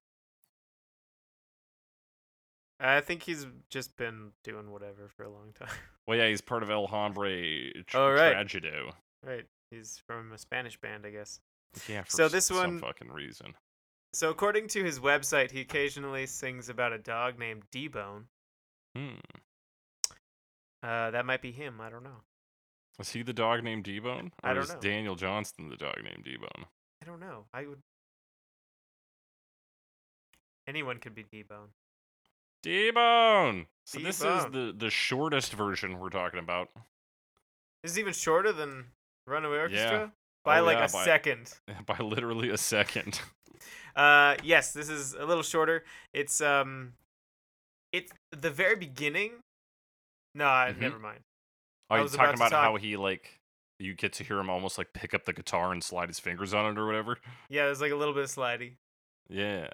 I 2.79 3.01
think 3.01 3.23
he's 3.23 3.47
just 3.69 3.97
been 3.97 4.31
doing 4.43 4.69
whatever 4.71 5.09
for 5.15 5.23
a 5.23 5.29
long 5.29 5.53
time. 5.57 5.69
Well, 6.07 6.17
yeah, 6.17 6.29
he's 6.29 6.39
part 6.39 6.63
of 6.63 6.69
El 6.69 6.87
Hombre 6.87 7.73
Tr- 7.85 7.97
Oh, 7.97 8.09
right. 8.11 8.33
Trajeado. 8.33 8.93
right. 9.25 9.43
He's 9.71 10.01
from 10.07 10.31
a 10.31 10.37
Spanish 10.37 10.79
band, 10.79 11.05
I 11.05 11.09
guess. 11.09 11.41
Yeah, 11.89 12.03
for 12.03 12.11
So 12.11 12.29
this 12.29 12.45
some 12.45 12.55
one- 12.57 12.79
fucking 12.79 13.09
reason. 13.11 13.55
So 14.13 14.29
according 14.29 14.67
to 14.69 14.83
his 14.83 14.99
website, 14.99 15.51
he 15.51 15.61
occasionally 15.61 16.25
sings 16.25 16.69
about 16.69 16.93
a 16.93 16.97
dog 16.97 17.37
named 17.37 17.63
D-Bone. 17.71 18.25
Hmm. 18.95 19.15
Uh, 20.81 21.11
that 21.11 21.25
might 21.25 21.41
be 21.41 21.51
him. 21.51 21.79
I 21.81 21.89
don't 21.89 22.03
know. 22.03 22.21
Was 22.97 23.09
he 23.11 23.21
the 23.21 23.33
dog 23.33 23.63
named 23.63 23.83
D-Bone? 23.83 24.31
I 24.43 24.51
Or 24.51 24.55
don't 24.55 24.63
is 24.63 24.69
know. 24.73 24.79
Daniel 24.79 25.15
Johnston 25.15 25.69
the 25.69 25.75
dog 25.77 25.95
named 26.03 26.23
D-Bone? 26.23 26.65
I 27.01 27.05
don't 27.05 27.19
know. 27.19 27.45
I 27.53 27.65
would. 27.67 27.81
Anyone 30.67 30.97
could 30.97 31.13
be 31.15 31.23
D-Bone. 31.23 31.69
D-Bone! 32.63 33.67
So 33.85 33.99
this 33.99 34.17
is 34.17 34.45
D-Bone. 34.45 34.51
the, 34.51 34.73
the 34.75 34.89
shortest 34.89 35.53
version 35.53 35.99
we're 35.99 36.09
talking 36.09 36.39
about. 36.39 36.69
This 37.83 37.91
is 37.93 37.99
even 37.99 38.13
shorter 38.13 38.51
than 38.51 38.85
Runaway 39.27 39.57
Orchestra 39.59 39.99
Yeah. 39.99 40.07
By 40.47 40.59
Oh, 40.59 40.63
like 40.63 40.77
yeah, 40.77 40.85
a 40.85 40.91
by- 40.91 41.05
second. 41.05 41.53
By 41.85 41.97
literally 41.99 42.49
a 42.49 42.57
second. 42.57 43.19
Uh, 43.95 44.35
yes, 44.43 44.73
this 44.73 44.89
is 44.89 45.15
a 45.15 45.25
little 45.25 45.41
shorter. 45.41 45.83
It's 46.13 46.39
um, 46.39 46.93
it's 47.91 48.11
the 48.31 48.51
very 48.51 48.75
beginning. 48.75 49.31
No, 50.35 50.45
I 50.45 50.71
Mhm. 50.71 50.81
never 50.81 50.99
mind. 50.99 51.21
Are 51.89 51.97
I 51.97 52.03
you 52.03 52.07
talking 52.09 52.35
about 52.35 52.49
about 52.51 52.63
how 52.63 52.75
he, 52.75 52.95
like, 52.95 53.39
you 53.79 53.95
get 53.95 54.13
to 54.13 54.23
hear 54.23 54.37
him 54.37 54.51
almost, 54.51 54.77
like, 54.77 54.93
pick 54.93 55.15
up 55.15 55.25
the 55.25 55.33
guitar 55.33 55.71
and 55.71 55.83
slide 55.83 56.09
his 56.09 56.19
fingers 56.19 56.53
on 56.53 56.71
it 56.71 56.79
or 56.79 56.85
whatever? 56.85 57.17
Yeah, 57.49 57.65
there's 57.65 57.81
like 57.81 57.91
a 57.91 57.95
little 57.95 58.13
bit 58.13 58.25
of 58.25 58.29
slidey. 58.29 58.75
Yeah. 59.29 59.67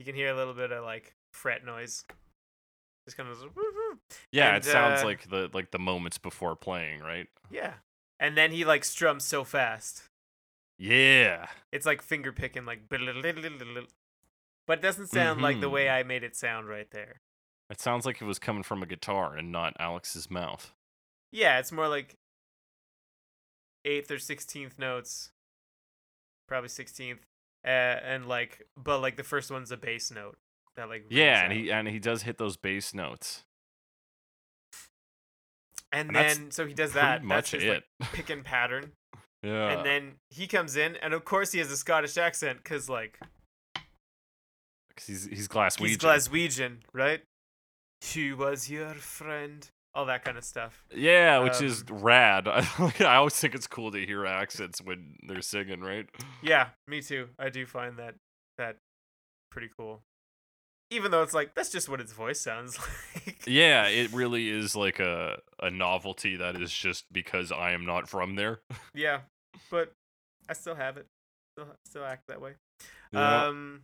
You 0.00 0.04
can 0.04 0.16
hear 0.16 0.30
a 0.32 0.34
little 0.36 0.54
bit 0.54 0.72
of 0.72 0.82
like 0.84 1.14
fret 1.32 1.64
noise. 1.64 2.04
Just 3.06 3.16
kind 3.16 3.28
of. 3.28 3.38
Yeah, 4.32 4.48
And, 4.48 4.56
it 4.56 4.64
sounds 4.64 5.02
uh, 5.02 5.04
like 5.06 5.28
the 5.30 5.50
like 5.52 5.70
the 5.70 5.78
moments 5.78 6.18
before 6.18 6.56
playing, 6.56 6.98
right? 7.00 7.28
Yeah. 7.48 7.74
And 8.20 8.36
then 8.36 8.50
he 8.52 8.64
like 8.64 8.84
strums 8.84 9.24
so 9.24 9.44
fast. 9.44 10.02
Yeah. 10.78 11.46
It's 11.72 11.86
like 11.86 12.02
finger 12.02 12.32
picking, 12.32 12.64
like. 12.64 12.88
But 12.88 13.00
it 13.00 14.82
doesn't 14.82 15.06
sound 15.08 15.40
like 15.40 15.60
the 15.60 15.70
way 15.70 15.86
Mhm. 15.86 15.92
I 15.92 16.02
made 16.02 16.22
it 16.24 16.36
sound 16.36 16.68
right 16.68 16.90
there. 16.90 17.20
It 17.70 17.80
sounds 17.80 18.06
like 18.06 18.20
it 18.20 18.24
was 18.24 18.38
coming 18.38 18.62
from 18.62 18.82
a 18.82 18.86
guitar 18.86 19.36
and 19.36 19.50
not 19.52 19.74
Alex's 19.78 20.30
mouth. 20.30 20.74
Yeah, 21.32 21.58
it's 21.58 21.72
more 21.72 21.88
like 21.88 22.16
eighth 23.84 24.10
or 24.10 24.18
sixteenth 24.18 24.78
notes. 24.78 25.30
Probably 26.46 26.68
sixteenth. 26.68 27.26
Uh, 27.64 27.68
and 27.68 28.26
like, 28.26 28.66
but 28.76 29.00
like 29.00 29.16
the 29.16 29.24
first 29.24 29.50
one's 29.50 29.70
a 29.72 29.76
bass 29.76 30.10
note. 30.10 30.38
That 30.76 30.88
like. 30.88 31.06
Yeah, 31.10 31.42
and 31.44 31.52
out. 31.52 31.58
he 31.58 31.70
and 31.72 31.88
he 31.88 31.98
does 31.98 32.22
hit 32.22 32.38
those 32.38 32.56
bass 32.56 32.94
notes. 32.94 33.44
And 35.92 36.08
and 36.08 36.16
then 36.16 36.50
so 36.50 36.66
he 36.66 36.74
does 36.74 36.92
that. 36.92 37.22
much 37.24 37.52
that's 37.52 37.62
his, 37.62 37.76
it. 37.76 37.84
Like, 38.00 38.12
picking 38.12 38.42
pattern. 38.42 38.92
yeah. 39.42 39.70
and 39.70 39.86
then 39.86 40.12
he 40.30 40.46
comes 40.46 40.76
in, 40.76 40.96
and 40.96 41.14
of 41.14 41.24
course 41.24 41.52
he 41.52 41.58
has 41.60 41.70
a 41.70 41.76
Scottish 41.76 42.16
accent, 42.18 42.62
cause 42.64 42.88
like 42.88 43.18
'Cause 44.96 45.06
he's 45.06 45.24
he's 45.26 45.48
Glaswegian. 45.48 45.86
he's 45.86 45.98
Glaswegian, 45.98 46.76
right? 46.92 47.22
She 48.02 48.32
was 48.32 48.68
your 48.70 48.94
friend? 48.94 49.68
All 49.94 50.04
that 50.06 50.24
kind 50.24 50.36
of 50.38 50.44
stuff. 50.44 50.84
Yeah, 50.94 51.38
which 51.40 51.60
is 51.62 51.82
Um, 51.90 51.98
rad. 52.02 52.46
I, 52.48 52.92
I 53.00 53.16
always 53.16 53.34
think 53.34 53.54
it's 53.54 53.66
cool 53.66 53.90
to 53.92 54.04
hear 54.04 54.26
accents 54.26 54.80
when 54.82 55.16
they're 55.26 55.40
singing, 55.42 55.80
right? 55.80 56.08
Yeah, 56.42 56.68
me 56.86 57.00
too. 57.00 57.28
I 57.38 57.48
do 57.48 57.64
find 57.66 57.96
that 57.96 58.14
that 58.58 58.76
pretty 59.50 59.70
cool. 59.76 60.02
Even 60.90 61.10
though 61.10 61.22
it's 61.22 61.34
like 61.34 61.54
that's 61.54 61.70
just 61.70 61.88
what 61.88 62.00
its 62.00 62.12
voice 62.12 62.40
sounds 62.40 62.78
like. 63.26 63.46
Yeah, 63.46 63.86
it 63.86 64.12
really 64.12 64.48
is 64.48 64.74
like 64.76 65.00
a 65.00 65.38
a 65.60 65.70
novelty 65.70 66.36
that 66.36 66.56
is 66.56 66.72
just 66.72 67.04
because 67.12 67.52
I 67.52 67.72
am 67.72 67.84
not 67.84 68.08
from 68.08 68.36
there. 68.36 68.60
yeah, 68.94 69.20
but 69.70 69.92
I 70.48 70.52
still 70.52 70.74
have 70.74 70.96
it. 70.96 71.06
Still, 71.54 71.68
still 71.84 72.04
act 72.04 72.28
that 72.28 72.40
way. 72.40 72.52
Yeah. 73.12 73.46
Um, 73.46 73.82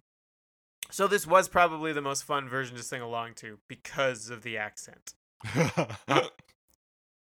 so 0.91 1.07
this 1.07 1.27
was 1.27 1.49
probably 1.49 1.93
the 1.93 2.03
most 2.03 2.25
fun 2.25 2.49
version 2.49 2.77
to 2.77 2.83
sing 2.83 3.01
along 3.01 3.35
to 3.37 3.59
because 3.69 4.31
of 4.31 4.43
the 4.43 4.57
accent. 4.59 5.15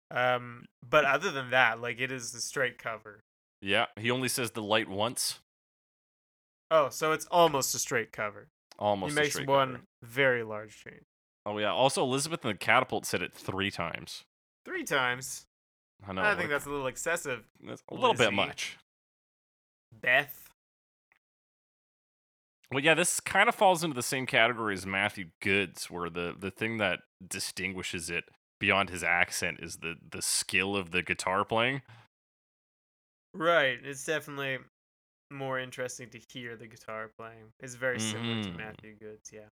Um, 0.08 0.66
but 0.88 1.04
other 1.04 1.32
than 1.32 1.50
that, 1.50 1.80
like 1.80 2.00
it 2.00 2.12
is 2.12 2.32
a 2.32 2.40
straight 2.40 2.78
cover. 2.78 3.24
yeah, 3.60 3.86
he 3.96 4.10
only 4.10 4.28
says 4.28 4.52
the 4.52 4.62
light 4.62 4.88
once. 4.88 5.40
Oh, 6.70 6.90
so 6.90 7.10
it's 7.12 7.26
almost 7.26 7.74
a 7.74 7.78
straight 7.78 8.12
cover. 8.12 8.46
Almost. 8.78 9.14
he 9.14 9.20
makes 9.20 9.40
one 9.46 9.72
cover. 9.72 9.84
very 10.02 10.42
large 10.42 10.82
change. 10.82 11.04
Oh 11.44 11.58
yeah. 11.58 11.72
Also, 11.72 12.02
Elizabeth 12.02 12.44
and 12.44 12.54
the 12.54 12.58
Catapult 12.58 13.06
said 13.06 13.22
it 13.22 13.32
three 13.32 13.70
times. 13.70 14.24
Three 14.64 14.84
times. 14.84 15.46
I 16.06 16.12
know. 16.12 16.22
I 16.22 16.30
think 16.30 16.40
like, 16.40 16.48
that's 16.50 16.66
a 16.66 16.70
little 16.70 16.86
excessive. 16.86 17.44
that's 17.64 17.82
a 17.90 17.94
little 17.94 18.14
bit 18.14 18.32
much. 18.32 18.76
Beth. 20.00 20.50
Well, 22.72 22.82
yeah, 22.82 22.94
this 22.94 23.20
kind 23.20 23.48
of 23.48 23.54
falls 23.54 23.84
into 23.84 23.94
the 23.94 24.02
same 24.02 24.26
category 24.26 24.74
as 24.74 24.84
Matthew 24.84 25.26
Goods, 25.40 25.88
where 25.90 26.10
the 26.10 26.34
the 26.38 26.50
thing 26.50 26.78
that 26.78 27.00
distinguishes 27.26 28.10
it 28.10 28.24
beyond 28.58 28.90
his 28.90 29.04
accent 29.04 29.60
is 29.62 29.76
the 29.76 29.94
the 30.10 30.20
skill 30.20 30.76
of 30.76 30.90
the 30.90 31.02
guitar 31.02 31.44
playing. 31.44 31.82
Right. 33.32 33.78
It's 33.82 34.04
definitely 34.04 34.58
more 35.30 35.58
interesting 35.58 36.08
to 36.10 36.18
hear 36.32 36.56
the 36.56 36.66
guitar 36.66 37.08
playing. 37.16 37.52
It's 37.60 37.74
very 37.74 37.98
similar 38.00 38.42
to 38.44 38.50
Mhm. 38.50 38.56
Matthew 38.56 38.94
Goods, 38.94 39.30
yeah. 39.32 39.48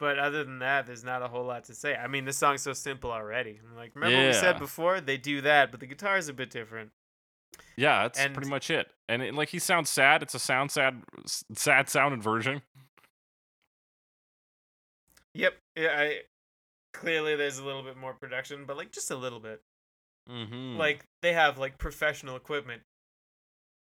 But 0.00 0.18
other 0.18 0.44
than 0.44 0.58
that, 0.58 0.86
there's 0.86 1.04
not 1.04 1.22
a 1.22 1.28
whole 1.28 1.44
lot 1.44 1.64
to 1.64 1.74
say. 1.74 1.94
I 1.94 2.08
mean, 2.08 2.24
this 2.24 2.36
song's 2.36 2.62
so 2.62 2.72
simple 2.72 3.12
already. 3.12 3.60
I'm 3.62 3.76
like, 3.76 3.94
remember 3.94 4.16
what 4.18 4.26
we 4.26 4.32
said 4.32 4.58
before? 4.58 5.00
They 5.00 5.16
do 5.16 5.40
that, 5.42 5.70
but 5.70 5.80
the 5.80 5.86
guitar 5.86 6.16
is 6.16 6.28
a 6.28 6.32
bit 6.32 6.50
different. 6.50 6.92
Yeah, 7.76 8.02
that's 8.02 8.18
And- 8.18 8.34
pretty 8.34 8.50
much 8.50 8.70
it. 8.70 8.92
And 9.08 9.22
it, 9.22 9.34
like 9.34 9.50
he 9.50 9.58
sounds 9.58 9.90
sad. 9.90 10.22
It's 10.22 10.34
a 10.34 10.38
sound 10.38 10.72
sad, 10.72 11.04
sad 11.54 11.88
sounding 11.88 12.20
version. 12.20 12.62
Yep. 15.34 15.60
Yeah, 15.76 16.00
I 16.00 16.22
clearly 16.92 17.36
there's 17.36 17.58
a 17.58 17.64
little 17.64 17.82
bit 17.82 17.96
more 17.96 18.14
production, 18.14 18.66
but 18.66 18.76
like 18.76 18.90
just 18.92 19.10
a 19.10 19.16
little 19.16 19.40
bit. 19.40 19.62
Mm-hmm. 20.30 20.76
Like 20.78 21.04
they 21.22 21.32
have 21.32 21.58
like 21.58 21.78
professional 21.78 22.36
equipment. 22.36 22.82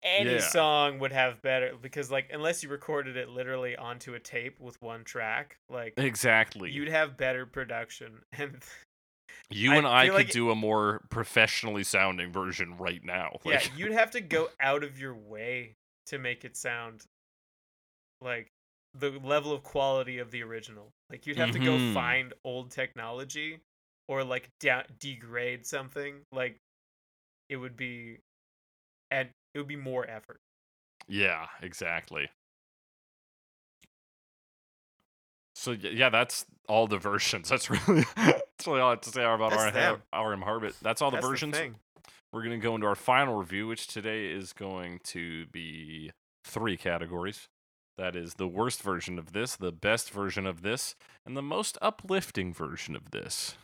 Any 0.05 0.35
Yeah. 0.35 0.39
song 0.41 1.01
would 1.01 1.11
have 1.13 1.43
better 1.43 1.73
because 1.81 2.11
like 2.11 2.31
unless 2.33 2.63
you 2.63 2.69
recorded 2.69 3.17
it 3.17 3.29
literally 3.29 3.77
onto 3.77 4.15
a 4.15 4.21
tape 4.21 4.61
with 4.61 4.81
one 4.81 5.03
track, 5.03 5.57
like 5.69 5.95
exactly. 5.97 6.71
you'd 6.71 6.89
have 6.89 7.17
better 7.17 7.45
production 7.47 8.21
and 8.33 8.63
you 9.51 9.73
and 9.73 9.87
I 9.87 10.07
could 10.07 10.15
like- 10.15 10.31
do 10.31 10.51
a 10.51 10.55
more 10.55 11.01
professionally 11.11 11.83
sounding 11.83 12.31
version 12.33 12.77
right 12.79 13.03
now. 13.05 13.39
yeah, 13.45 13.61
you'd 13.77 13.93
have 13.93 14.13
to 14.13 14.21
go 14.21 14.49
out 14.61 14.85
of 14.85 15.01
your 15.01 15.15
way 15.15 15.75
to 16.07 16.19
make 16.19 16.45
it 16.45 16.57
sound 16.57 17.05
like 18.21 18.47
the 18.95 19.11
level 19.23 19.53
of 19.53 19.63
quality 19.63 20.19
of 20.19 20.31
the 20.31 20.43
original. 20.43 20.91
Like 21.11 21.27
you'd 21.27 21.37
have 21.39 21.51
to 21.53 21.59
go 21.59 21.73
Mhm. 21.77 21.93
find 21.95 22.33
old 22.45 22.71
technology 22.71 23.61
or 24.09 24.25
like 24.25 24.51
degrade 24.99 25.67
something. 25.67 26.15
Like 26.33 26.59
it 27.49 27.57
would 27.57 27.77
be 27.77 28.19
and 29.11 29.29
it 29.55 29.59
would 29.59 29.69
be 29.69 29.77
more 29.77 30.09
effort. 30.09 30.41
yeah, 31.09 31.47
exactly. 31.63 32.29
So 35.55 35.73
yeah, 35.73 36.09
that's 36.09 36.47
all 36.69 36.87
the 36.87 36.99
versions. 36.99 37.49
That's 37.49 37.69
really 37.89 38.05
that's 38.17 38.67
really 38.67 38.81
all 38.81 38.89
I 38.89 38.91
have 38.91 39.01
to 39.03 39.11
say 39.11 39.25
about 39.25 39.51
That's 39.51 39.65
RM, 39.67 39.73
them. 39.75 40.03
RM 40.15 40.43
Hubbert. 40.43 40.75
That's 40.83 41.03
all 41.03 41.11
the 41.11 41.17
That's 41.17 41.27
versions. 41.27 41.57
thing. 41.57 41.77
We're 42.33 42.43
gonna 42.43 42.59
go 42.59 42.75
into 42.75 42.87
our 42.87 42.95
final 42.95 43.35
review, 43.37 43.67
which 43.67 43.87
today 43.89 44.27
is 44.27 44.53
going 44.53 45.01
to 45.05 45.47
be 45.47 46.13
three 46.45 46.77
categories. 46.77 47.49
That 47.97 48.15
is 48.15 48.35
the 48.35 48.47
worst 48.47 48.83
version 48.83 49.19
of 49.19 49.33
this, 49.33 49.57
the 49.57 49.73
best 49.73 50.11
version 50.11 50.47
of 50.47 50.63
this, 50.63 50.95
and 51.27 51.37
the 51.37 51.43
most 51.43 51.77
uplifting 51.83 52.55
version 52.55 52.95
of 52.95 53.11
this. 53.11 53.57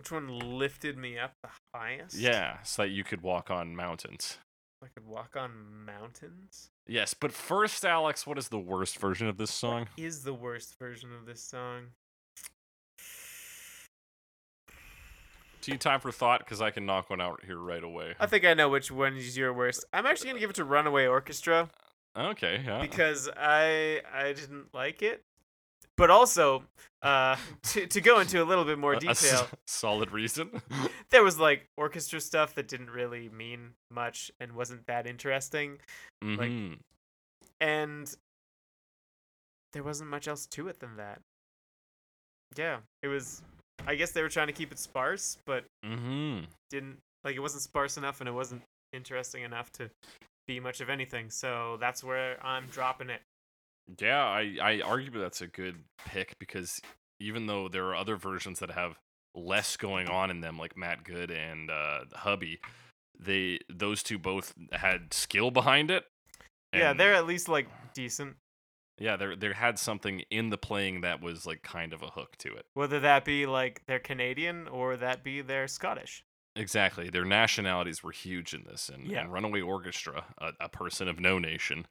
Which 0.00 0.10
one 0.10 0.28
lifted 0.58 0.96
me 0.96 1.18
up 1.18 1.34
the 1.42 1.50
highest? 1.74 2.16
Yeah, 2.16 2.62
so 2.62 2.82
that 2.82 2.88
you 2.88 3.04
could 3.04 3.20
walk 3.20 3.50
on 3.50 3.76
mountains. 3.76 4.38
I 4.82 4.86
could 4.86 5.06
walk 5.06 5.36
on 5.36 5.50
mountains. 5.84 6.70
Yes, 6.86 7.12
but 7.12 7.32
first, 7.32 7.84
Alex, 7.84 8.26
what 8.26 8.38
is 8.38 8.48
the 8.48 8.58
worst 8.58 8.98
version 8.98 9.28
of 9.28 9.36
this 9.36 9.50
song? 9.50 9.88
Is 9.98 10.24
the 10.24 10.32
worst 10.32 10.78
version 10.78 11.10
of 11.14 11.26
this 11.26 11.42
song? 11.42 11.88
Do 15.60 15.70
you 15.70 15.76
time 15.76 16.00
for 16.00 16.10
thought? 16.10 16.38
Because 16.38 16.62
I 16.62 16.70
can 16.70 16.86
knock 16.86 17.10
one 17.10 17.20
out 17.20 17.42
here 17.44 17.58
right 17.58 17.84
away. 17.84 18.14
I 18.18 18.24
think 18.24 18.46
I 18.46 18.54
know 18.54 18.70
which 18.70 18.90
one 18.90 19.18
is 19.18 19.36
your 19.36 19.52
worst. 19.52 19.84
I'm 19.92 20.06
actually 20.06 20.28
gonna 20.28 20.40
give 20.40 20.48
it 20.48 20.56
to 20.56 20.64
Runaway 20.64 21.08
Orchestra. 21.08 21.68
Okay, 22.16 22.62
yeah. 22.64 22.80
because 22.80 23.28
I 23.36 24.00
I 24.14 24.32
didn't 24.32 24.72
like 24.72 25.02
it. 25.02 25.24
But 26.00 26.10
also, 26.10 26.64
uh, 27.02 27.36
to 27.62 27.86
to 27.86 28.00
go 28.00 28.20
into 28.20 28.42
a 28.42 28.46
little 28.46 28.64
bit 28.64 28.78
more 28.78 28.94
A- 28.94 28.98
a 29.06 29.10
s- 29.10 29.20
detail, 29.22 29.46
solid 29.66 30.10
reason. 30.12 30.62
there 31.10 31.22
was 31.22 31.38
like 31.38 31.66
orchestra 31.76 32.20
stuff 32.20 32.54
that 32.54 32.66
didn't 32.68 32.90
really 32.90 33.28
mean 33.28 33.74
much 33.90 34.30
and 34.40 34.52
wasn't 34.52 34.86
that 34.86 35.06
interesting, 35.06 35.78
Mhm. 36.24 36.78
and 37.60 38.16
there 39.72 39.82
wasn't 39.82 40.10
much 40.10 40.26
else 40.26 40.46
to 40.46 40.68
it 40.68 40.80
than 40.80 40.96
that. 40.96 41.20
Yeah, 42.56 42.78
it 43.02 43.08
was. 43.08 43.42
I 43.86 43.94
guess 43.94 44.10
they 44.12 44.22
were 44.22 44.28
trying 44.28 44.48
to 44.48 44.52
keep 44.52 44.72
it 44.72 44.78
sparse, 44.78 45.38
but 45.46 45.64
Mhm. 45.84 46.46
didn't 46.70 46.98
like 47.24 47.36
it 47.36 47.40
wasn't 47.40 47.62
sparse 47.62 47.96
enough 47.96 48.20
and 48.20 48.28
it 48.28 48.32
wasn't 48.32 48.62
interesting 48.92 49.42
enough 49.42 49.70
to 49.72 49.90
be 50.46 50.60
much 50.60 50.80
of 50.80 50.90
anything. 50.90 51.30
So 51.30 51.76
that's 51.78 52.02
where 52.02 52.44
I'm 52.44 52.66
dropping 52.68 53.10
it. 53.10 53.22
Yeah, 54.00 54.24
I 54.24 54.56
I 54.62 54.80
argue 54.80 55.10
that's 55.10 55.40
a 55.40 55.46
good 55.46 55.76
pick 56.06 56.38
because 56.38 56.80
even 57.18 57.46
though 57.46 57.68
there 57.68 57.86
are 57.86 57.94
other 57.96 58.16
versions 58.16 58.58
that 58.60 58.70
have 58.70 58.98
less 59.34 59.76
going 59.76 60.08
on 60.08 60.30
in 60.30 60.40
them, 60.40 60.58
like 60.58 60.76
Matt 60.76 61.04
Good 61.04 61.30
and 61.30 61.70
uh, 61.70 62.00
Hubby, 62.14 62.60
they 63.18 63.58
those 63.68 64.02
two 64.02 64.18
both 64.18 64.54
had 64.72 65.12
skill 65.12 65.50
behind 65.50 65.90
it. 65.90 66.04
yeah, 66.74 66.92
they're 66.92 67.14
at 67.14 67.26
least 67.26 67.48
like 67.48 67.68
decent. 67.94 68.36
yeah 68.98 69.16
there 69.16 69.34
there 69.36 69.54
had 69.54 69.78
something 69.78 70.20
in 70.30 70.50
the 70.50 70.58
playing 70.58 71.00
that 71.02 71.20
was 71.20 71.46
like 71.46 71.62
kind 71.62 71.92
of 71.92 72.02
a 72.02 72.08
hook 72.10 72.36
to 72.38 72.52
it. 72.54 72.64
Whether 72.74 73.00
that 73.00 73.24
be 73.24 73.46
like 73.46 73.82
they're 73.86 73.98
Canadian 73.98 74.68
or 74.68 74.96
that 74.96 75.22
be 75.24 75.40
they're 75.42 75.68
Scottish. 75.68 76.24
Exactly, 76.56 77.08
their 77.10 77.24
nationalities 77.24 78.02
were 78.02 78.10
huge 78.12 78.52
in 78.54 78.64
this, 78.64 78.88
and, 78.88 79.06
Yeah. 79.06 79.20
and 79.20 79.32
Runaway 79.32 79.60
Orchestra, 79.60 80.24
a, 80.38 80.50
a 80.60 80.68
person 80.68 81.06
of 81.06 81.20
no 81.20 81.38
nation, 81.38 81.86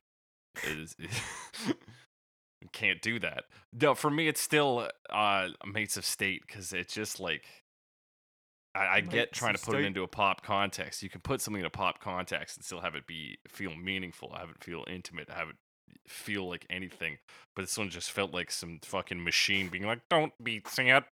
is 0.65 0.95
can't 2.71 3.01
do 3.01 3.19
that. 3.19 3.45
No, 3.73 3.95
for 3.95 4.09
me, 4.09 4.27
it's 4.27 4.41
still 4.41 4.87
uh, 5.09 5.49
Mates 5.65 5.97
of 5.97 6.05
State 6.05 6.43
because 6.47 6.73
it's 6.73 6.93
just 6.93 7.19
like 7.19 7.43
I, 8.75 8.97
I 8.97 9.01
get 9.01 9.31
trying 9.31 9.55
to 9.55 9.61
put 9.61 9.75
it 9.75 9.85
into 9.85 10.03
a 10.03 10.07
pop 10.07 10.43
context. 10.43 11.01
You 11.03 11.09
can 11.09 11.21
put 11.21 11.41
something 11.41 11.59
in 11.59 11.65
a 11.65 11.71
pop 11.71 11.99
context 11.99 12.57
and 12.57 12.65
still 12.65 12.81
have 12.81 12.95
it 12.95 13.07
be 13.07 13.39
feel 13.47 13.75
meaningful, 13.75 14.33
have 14.37 14.49
it 14.49 14.63
feel 14.63 14.85
intimate, 14.87 15.29
have 15.29 15.49
it 15.49 15.55
feel 16.07 16.47
like 16.47 16.65
anything. 16.69 17.17
But 17.55 17.63
this 17.63 17.77
one 17.77 17.89
just 17.89 18.11
felt 18.11 18.33
like 18.33 18.51
some 18.51 18.79
fucking 18.83 19.23
machine 19.23 19.69
being 19.69 19.85
like, 19.85 20.01
"Don't 20.09 20.33
be 20.43 20.61
sad, 20.65 21.05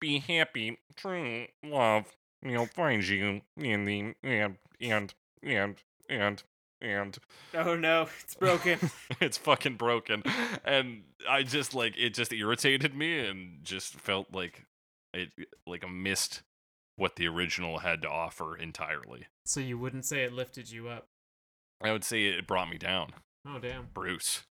be 0.00 0.18
happy, 0.18 0.78
true 0.96 1.46
love, 1.64 2.06
you 2.42 2.52
know, 2.52 2.66
finds 2.66 3.08
you 3.08 3.42
in 3.56 3.84
the 3.84 4.14
and 4.22 4.56
and 4.80 5.14
and 5.42 5.76
and 6.08 6.42
and." 6.84 7.18
Oh 7.54 7.74
no, 7.76 8.08
it's 8.22 8.34
broken. 8.34 8.78
it's 9.20 9.38
fucking 9.38 9.76
broken 9.76 10.22
and 10.64 11.02
i 11.28 11.42
just 11.42 11.74
like 11.74 11.94
it 11.96 12.12
just 12.14 12.32
irritated 12.32 12.94
me 12.94 13.18
and 13.26 13.62
just 13.62 13.94
felt 13.94 14.26
like 14.32 14.64
it 15.12 15.30
like 15.66 15.84
i 15.84 15.88
missed 15.88 16.42
what 16.96 17.16
the 17.16 17.26
original 17.28 17.78
had 17.78 18.02
to 18.02 18.08
offer 18.08 18.56
entirely 18.56 19.26
so 19.46 19.60
you 19.60 19.78
wouldn't 19.78 20.04
say 20.04 20.24
it 20.24 20.32
lifted 20.32 20.70
you 20.70 20.88
up? 20.88 21.06
i 21.82 21.92
would 21.92 22.04
say 22.04 22.24
it 22.26 22.46
brought 22.46 22.68
me 22.68 22.76
down 22.78 23.12
Oh 23.46 23.58
damn, 23.58 23.88
bruce 23.94 24.42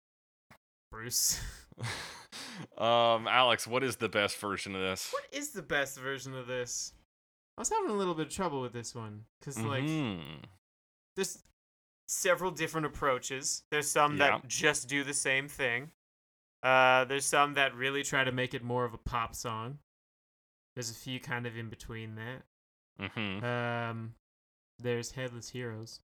Bruce. 0.91 1.41
um 2.77 3.27
alex 3.27 3.67
what 3.67 3.83
is 3.83 3.97
the 3.97 4.09
best 4.09 4.37
version 4.37 4.75
of 4.75 4.81
this 4.81 5.09
what 5.11 5.25
is 5.31 5.49
the 5.49 5.61
best 5.63 5.99
version 5.99 6.35
of 6.35 6.47
this? 6.47 6.93
I 7.57 7.61
was 7.61 7.69
having 7.69 7.91
a 7.91 7.93
little 7.93 8.15
bit 8.15 8.27
of 8.27 8.33
trouble 8.33 8.61
with 8.61 8.73
this 8.73 8.95
one 8.95 9.25
because 9.39 9.59
like 9.61 9.83
Mhm. 9.83 10.43
Several 12.13 12.51
different 12.51 12.85
approaches. 12.85 13.63
There's 13.71 13.89
some 13.89 14.17
Yeah. 14.17 14.39
that 14.39 14.47
just 14.47 14.87
do 14.87 15.03
the 15.03 15.13
same 15.13 15.47
thing. 15.47 15.91
Uh, 16.61 17.03
there's 17.05 17.25
some 17.25 17.53
that 17.55 17.73
really 17.75 18.03
try 18.03 18.23
to 18.23 18.31
make 18.31 18.53
it 18.53 18.63
more 18.63 18.85
of 18.85 18.93
a 18.93 18.97
pop 18.97 19.35
song. 19.35 19.79
There's 20.75 20.89
a 20.89 20.95
few 20.95 21.19
kind 21.19 21.45
of 21.45 21.57
in 21.57 21.69
between 21.69 22.15
that. 22.15 22.45
Mhm. 22.99 23.43
Um, 23.43 24.15
there's 24.79 25.11
Headless 25.11 25.49
Heroes, 25.49 26.01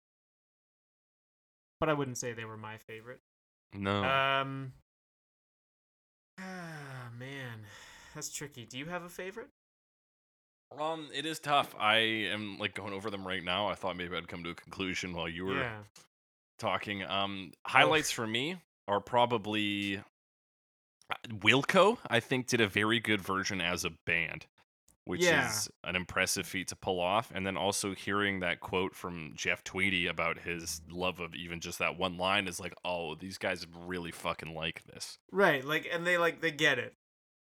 but 1.80 1.88
I 1.88 1.92
wouldn't 1.94 2.18
say 2.18 2.32
they 2.32 2.44
were 2.44 2.56
my 2.56 2.78
favorite. 2.78 3.20
No. 3.72 4.04
Um. 4.04 4.74
Ah, 6.38 7.10
man, 7.16 7.66
that's 8.14 8.30
tricky. 8.32 8.64
Do 8.66 8.78
you 8.78 8.86
have 8.86 9.02
a 9.02 9.08
favorite? 9.08 9.50
Um, 10.78 11.08
it 11.14 11.26
is 11.26 11.38
tough. 11.38 11.74
I 11.78 11.96
am 11.96 12.58
like 12.58 12.74
going 12.74 12.92
over 12.92 13.10
them 13.10 13.26
right 13.26 13.42
now. 13.42 13.68
I 13.68 13.74
thought 13.74 13.96
maybe 13.96 14.16
I'd 14.16 14.28
come 14.28 14.44
to 14.44 14.50
a 14.50 14.54
conclusion 14.54 15.14
while 15.14 15.28
you 15.28 15.44
were 15.46 15.60
Yeah. 15.60 15.78
talking. 16.58 17.02
Um, 17.04 17.52
highlights 17.66 18.10
for 18.10 18.26
me 18.26 18.56
are 18.88 19.00
probably 19.00 19.98
uh, 21.10 21.14
Wilco. 21.28 21.98
I 22.08 22.20
think 22.20 22.46
did 22.46 22.60
a 22.60 22.68
very 22.68 22.98
good 22.98 23.20
version 23.20 23.60
as 23.60 23.84
a 23.84 23.90
band, 23.90 24.46
which 25.04 25.20
Yeah. 25.22 25.46
is 25.46 25.68
an 25.84 25.96
impressive 25.96 26.46
feat 26.46 26.68
to 26.68 26.76
pull 26.76 26.98
off. 26.98 27.30
And 27.34 27.46
then 27.46 27.56
also 27.58 27.94
hearing 27.94 28.40
that 28.40 28.60
quote 28.60 28.94
from 28.94 29.32
Jeff 29.36 29.62
Tweedy 29.62 30.06
about 30.06 30.38
his 30.40 30.80
love 30.88 31.20
of 31.20 31.34
even 31.34 31.60
just 31.60 31.78
that 31.78 31.98
one 31.98 32.16
line 32.16 32.48
is 32.48 32.58
like, 32.58 32.74
oh, 32.84 33.14
these 33.14 33.36
guys 33.36 33.66
really 33.74 34.12
fucking 34.12 34.54
like 34.54 34.84
this. 34.84 35.18
Right. 35.30 35.62
Like, 35.64 35.86
and 35.92 36.06
they 36.06 36.16
like 36.16 36.40
they 36.40 36.50
get 36.50 36.78
it. 36.78 36.94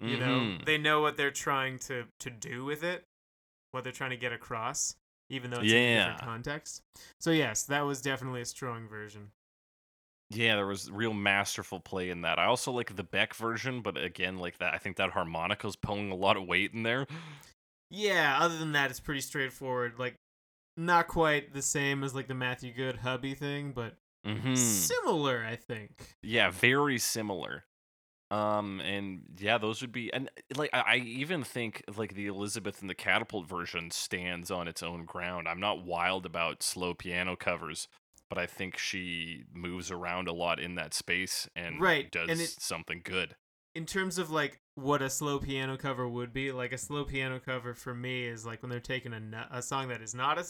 You 0.01 0.15
know, 0.17 0.39
Mhm. 0.39 0.63
they 0.63 0.77
know 0.77 1.01
what 1.01 1.17
they're 1.17 1.29
trying 1.29 1.77
to 1.79 2.07
to 2.19 2.29
do 2.29 2.63
with 2.63 2.85
it, 2.85 3.05
what 3.71 3.83
they're 3.83 3.93
trying 3.93 4.09
to 4.11 4.17
get 4.17 4.33
across, 4.33 4.95
even 5.29 5.51
though 5.51 5.59
it's 5.59 5.71
in 5.71 5.77
a 5.77 5.97
different 5.97 6.21
context. 6.21 6.81
So 7.19 7.31
yes, 7.31 7.63
that 7.63 7.81
was 7.81 8.01
definitely 8.01 8.41
a 8.41 8.45
strong 8.45 8.87
version. 8.87 9.31
Yeah, 10.31 10.55
there 10.55 10.67
was 10.67 10.91
real 10.91 11.13
masterful 11.13 11.79
play 11.79 12.11
in 12.11 12.21
that. 12.21 12.37
I 12.37 12.45
also 12.45 12.71
like 12.71 12.95
the 12.95 13.03
Beck 13.03 13.33
version, 13.33 13.81
but 13.81 13.97
again, 13.97 14.37
like 14.37 14.59
that, 14.59 14.73
I 14.73 14.77
think 14.77 14.97
that 14.97 15.09
harmonica's 15.11 15.75
pulling 15.75 16.11
a 16.11 16.15
lot 16.15 16.37
of 16.37 16.45
weight 16.47 16.71
in 16.73 16.83
there. 16.83 17.07
Yeah. 17.89 18.37
Other 18.39 18.57
than 18.57 18.73
that, 18.73 18.91
it's 18.91 18.99
pretty 18.99 19.21
straightforward. 19.21 19.97
Like, 19.97 20.13
not 20.77 21.07
quite 21.07 21.53
the 21.53 21.63
same 21.63 22.03
as 22.03 22.13
like 22.13 22.27
the 22.27 22.35
Matthew 22.35 22.73
Good 22.73 22.97
hubby 22.97 23.33
thing, 23.33 23.71
but 23.71 23.95
Mm-hmm. 24.27 24.55
similar, 24.55 25.45
I 25.45 25.55
think. 25.55 26.15
Yeah, 26.21 26.51
very 26.51 26.99
similar. 26.99 27.63
Um, 28.31 28.79
and 28.81 29.21
yeah, 29.39 29.57
those 29.57 29.81
would 29.81 29.91
be, 29.91 30.13
and 30.13 30.29
like 30.55 30.69
I, 30.71 30.81
I 30.81 30.95
even 30.97 31.43
think 31.43 31.83
like 31.97 32.13
the 32.13 32.27
Elizabeth 32.27 32.81
and 32.81 32.89
the 32.89 32.95
Catapult 32.95 33.47
version 33.47 33.89
stands 33.89 34.51
on 34.51 34.67
its 34.67 34.83
own 34.83 35.05
ground. 35.05 35.47
I'm 35.47 35.59
not 35.59 35.83
wild 35.83 36.25
about 36.27 36.61
slow 36.61 36.93
piano 36.93 37.35
covers, 37.35 37.87
but 38.29 38.37
I 38.37 38.45
think 38.45 38.77
she 38.77 39.45
moves 39.51 39.89
around 39.89 40.27
a 40.27 40.33
lot 40.33 40.59
in 40.59 40.75
that 40.75 40.93
space 40.93 41.49
and 41.55 41.81
Right, 41.81 42.11
does 42.11 42.29
and 42.29 42.39
it- 42.39 42.49
something 42.61 43.01
good. 43.03 43.35
in 43.75 43.85
terms 43.87 44.17
of 44.19 44.29
like 44.29 44.59
what 44.75 45.01
a 45.01 45.09
slow 45.09 45.39
piano 45.39 45.75
cover 45.77 46.07
would 46.07 46.31
be, 46.31 46.51
like 46.51 46.71
a 46.71 46.77
slow 46.77 47.05
piano 47.05 47.39
cover 47.39 47.73
for 47.73 47.93
me 47.95 48.25
is 48.25 48.45
like 48.45 48.61
when 48.61 48.69
they're 48.69 48.79
taking 48.79 49.13
a, 49.13 49.47
a 49.51 49.61
song 49.61 49.87
that 49.89 50.01
is 50.01 50.13
not 50.13 50.37
a 50.37 50.45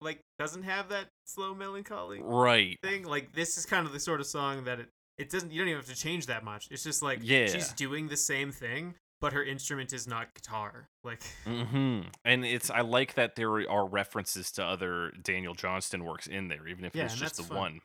like 0.00 0.18
doesn't 0.38 0.64
have 0.64 0.88
that 0.88 1.06
slow 1.24 1.54
melancholy 1.54 2.20
Right. 2.22 2.76
thing. 2.82 3.04
Like 3.04 3.32
this 3.34 3.56
is 3.56 3.64
kind 3.66 3.86
of 3.86 3.92
the 3.92 4.00
sort 4.00 4.20
of 4.20 4.26
song 4.26 4.64
that 4.64 4.80
it 4.80 4.88
it 5.18 5.30
doesn't 5.30 5.52
you 5.52 5.60
don't 5.60 5.68
even 5.68 5.80
have 5.80 5.88
to 5.94 5.96
change 6.00 6.26
that 6.26 6.44
much. 6.44 6.68
It's 6.70 6.82
just 6.82 7.02
like 7.02 7.20
Yeah. 7.22 7.46
she's 7.46 7.72
doing 7.72 8.08
the 8.08 8.16
same 8.16 8.50
thing, 8.52 8.94
but 9.20 9.32
her 9.32 9.42
instrument 9.44 9.92
is 9.92 10.06
not 10.06 10.34
guitar. 10.34 10.88
Like 11.02 11.22
hmm 11.44 12.02
And 12.24 12.44
it's 12.44 12.70
I 12.70 12.80
like 12.80 13.14
that 13.14 13.36
there 13.36 13.68
are 13.70 13.86
references 13.86 14.50
to 14.52 14.64
other 14.64 15.12
Daniel 15.22 15.54
Johnston 15.54 16.04
works 16.04 16.26
in 16.26 16.48
there, 16.48 16.66
even 16.66 16.84
if 16.84 16.94
Yeah, 16.94 17.04
it's 17.04 17.16
just 17.16 17.36
the 17.36 17.42
fun. 17.44 17.56
one. 17.58 17.80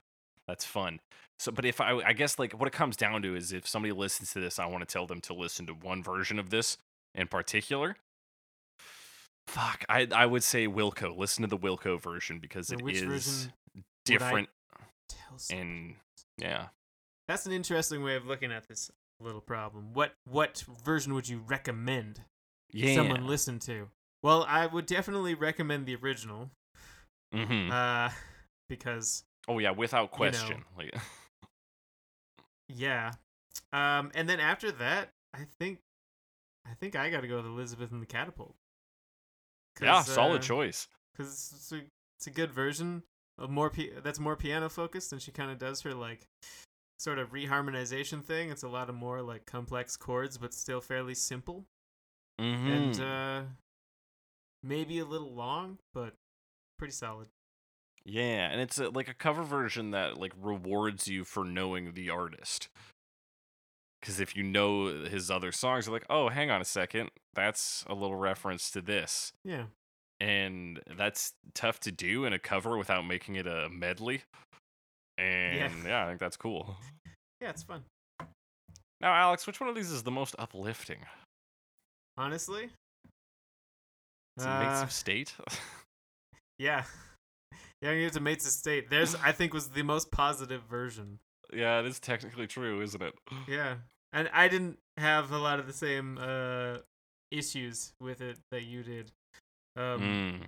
That's 0.48 0.66
fun. 0.66 1.00
So, 1.38 1.52
but 1.52 1.64
if 1.64 1.80
I, 1.80 1.92
I 2.02 2.14
guess 2.14 2.40
like 2.40 2.54
what 2.54 2.68
it 2.68 2.74
comes 2.74 2.98
down 2.98 3.22
to 3.22 3.36
is 3.36 3.54
if 3.54 3.68
somebody 3.68 3.94
listens 3.94 4.34
to 4.34 4.40
this, 4.40 4.58
I 4.60 4.66
want 4.66 4.88
to 4.88 4.92
tell 4.92 5.06
them 5.06 5.22
to 5.22 5.34
listen 5.34 5.66
to 5.68 5.74
one 5.74 6.02
version 6.04 6.40
of 6.40 6.50
this 6.50 6.78
in 7.16 7.28
particular. 7.28 7.96
Fuck, 9.48 9.86
I 9.90 10.08
I 10.14 10.26
would 10.26 10.44
say 10.44 10.68
Wilco. 10.68 11.16
Listen 11.18 11.44
to 11.44 11.48
the 11.48 11.58
Wilco 11.58 12.00
version 12.02 12.40
because 12.40 12.72
it 12.72 12.82
is 12.88 13.02
version 13.04 13.54
would 13.76 13.84
I 13.84 13.84
different 14.06 14.50
and 15.52 15.96
yeah. 16.38 16.68
That's 17.30 17.46
an 17.46 17.52
interesting 17.52 18.02
way 18.02 18.16
of 18.16 18.26
looking 18.26 18.52
at 18.52 18.68
this 18.68 18.90
little 19.20 19.40
problem. 19.40 19.94
What 19.94 20.14
what 20.28 20.64
version 20.84 21.14
would 21.14 21.30
you 21.30 21.44
recommend 21.46 22.22
Yeah. 22.72 22.96
someone 22.96 23.28
listen 23.28 23.60
to? 23.60 23.90
Well, 24.24 24.44
I 24.50 24.66
would 24.66 24.88
definitely 24.88 25.36
recommend 25.36 25.86
the 25.86 25.96
original. 25.96 26.50
hmm 27.32 27.70
Uh 27.72 28.10
because 28.68 29.26
oh 29.48 29.60
yeah, 29.60 29.70
without 29.70 30.10
question. 30.10 30.66
Like 30.76 30.96
yeah. 32.68 33.12
Um 33.74 34.10
and 34.16 34.28
then 34.28 34.40
after 34.40 34.72
that, 34.72 35.10
I 35.36 35.46
think 35.60 35.78
I 36.66 36.74
think 36.80 36.96
I 36.96 37.12
got 37.12 37.22
to 37.22 37.28
go 37.28 37.38
with 37.38 37.46
Elizabeth 37.46 37.92
and 37.92 38.02
the 38.02 38.08
Catapult. 38.08 38.56
yeah, 39.80 40.02
solid 40.02 40.40
uh, 40.40 40.44
choice. 40.44 40.88
Cuz 41.16 41.52
it's 41.56 41.72
a, 41.74 41.82
it's 42.18 42.26
a 42.26 42.32
good 42.32 42.52
version. 42.52 43.04
Of 43.38 43.52
more 43.52 43.72
that's 44.04 44.20
more 44.20 44.36
piano 44.36 44.68
focused 44.68 45.14
and 45.14 45.22
she 45.22 45.32
kind 45.32 45.52
of 45.52 45.60
does 45.60 45.82
her 45.82 45.94
like 45.94 46.28
sort 47.00 47.18
of 47.18 47.32
reharmonization 47.32 48.24
thing. 48.24 48.52
It's 48.52 48.64
a 48.64 48.68
lot 48.70 48.90
of 48.90 48.96
more 48.96 49.22
like 49.22 49.46
complex 49.46 49.98
chords 49.98 50.38
but 50.38 50.54
still 50.54 50.82
fairly 50.82 51.16
simple. 51.16 51.66
hmm 52.40 52.68
and 52.68 53.00
uh 53.02 53.42
maybe 54.62 55.00
a 55.00 55.06
little 55.06 55.34
long 55.34 55.80
but 55.94 56.14
pretty 56.78 56.92
solid 56.92 57.28
Yeah, 58.06 58.50
and 58.52 58.60
it's 58.62 58.78
a, 58.78 58.90
like 58.90 59.08
a 59.08 59.14
cover 59.14 59.44
version 59.44 59.92
that 59.92 60.18
like 60.18 60.34
rewards 60.40 61.08
you 61.08 61.24
for 61.24 61.44
knowing 61.44 61.94
the 61.94 62.10
artist. 62.10 62.68
Because 64.02 64.20
if 64.20 64.36
you 64.36 64.44
know 64.44 64.86
his 65.06 65.30
other 65.30 65.52
songs, 65.52 65.86
you're 65.86 65.94
like, 65.94 66.06
oh, 66.10 66.30
hang 66.30 66.50
on 66.50 66.62
a 66.62 66.66
second, 66.66 67.10
that's 67.34 67.84
a 67.88 67.94
little 67.94 68.16
reference 68.16 68.72
to 68.72 68.82
this, 68.82 69.34
yeah 69.44 69.66
and 70.22 70.82
that's 70.98 71.34
tough 71.54 71.80
to 71.80 71.92
do 71.94 72.26
in 72.26 72.34
a 72.34 72.40
cover 72.40 72.78
without 72.78 73.06
making 73.08 73.36
it 73.36 73.48
a 73.48 73.70
medley. 73.70 74.24
And 75.20 75.84
yeah, 75.86 76.06
I 76.06 76.08
think 76.08 76.20
that's 76.20 76.38
cool. 76.38 76.76
yeah 77.42 77.50
it's 77.50 77.64
fun 77.64 77.84
Now, 79.02 79.14
Alex, 79.14 79.46
which 79.48 79.60
one 79.60 79.70
of 79.70 79.76
these 79.76 79.92
is 79.92 80.04
the 80.04 80.12
most 80.12 80.36
uplifting? 80.40 81.00
honestly 82.18 82.70
Is 84.38 84.46
it 84.46 84.60
Mates 84.60 84.82
Uh, 84.82 84.84
of 84.84 84.92
State? 84.92 85.34
yeah 86.60 86.84
yeah 87.82 87.92
you 87.92 88.04
have 88.04 88.14
to 88.14 88.20
Mates 88.20 88.46
of 88.46 88.52
State 88.52 88.90
there's 88.90 89.16
i 89.16 89.32
think 89.32 89.54
was 89.54 89.70
the 89.70 89.84
most 89.84 90.12
positive 90.12 90.62
version 90.70 91.20
yeah, 91.52 91.80
it 91.80 91.86
is 91.88 92.00
technically 92.00 92.46
true, 92.46 92.80
isn't 92.82 93.02
it? 93.02 93.14
yeah 93.48 93.76
and 94.14 94.30
i 94.34 94.48
didn't 94.48 94.78
have 94.98 95.32
a 95.32 95.38
lot 95.38 95.60
of 95.60 95.66
the 95.66 95.74
same 95.74 96.18
uh 96.22 96.78
issues 97.32 97.92
with 98.02 98.22
it 98.22 98.38
that 98.52 98.64
you 98.64 98.84
did 98.84 99.12
um 99.76 100.02
Mm. 100.02 100.48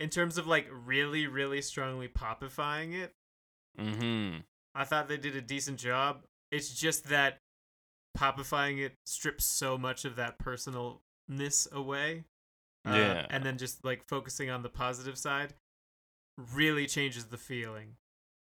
In 0.00 0.08
terms 0.08 0.38
of 0.38 0.46
like 0.46 0.66
really 0.86 1.26
really 1.26 1.60
strongly 1.62 2.08
popifying 2.08 2.94
it 2.94 3.12
Mm-hmm. 3.78 4.38
I 4.74 4.84
thought 4.84 5.08
they 5.08 5.16
did 5.16 5.36
a 5.36 5.40
decent 5.40 5.78
job. 5.78 6.24
It's 6.50 6.74
just 6.74 7.08
that 7.08 7.38
popifying 8.16 8.78
it 8.84 8.94
strips 9.06 9.44
so 9.44 9.78
much 9.78 10.04
of 10.04 10.16
that 10.16 10.38
personalness 10.38 11.70
away. 11.72 12.24
Uh, 12.86 12.94
Yeah. 12.94 13.26
And 13.30 13.44
then 13.44 13.58
just 13.58 13.84
like 13.84 14.02
focusing 14.04 14.50
on 14.50 14.62
the 14.62 14.68
positive 14.68 15.18
side 15.18 15.54
really 16.54 16.86
changes 16.86 17.26
the 17.26 17.38
feeling. 17.38 17.96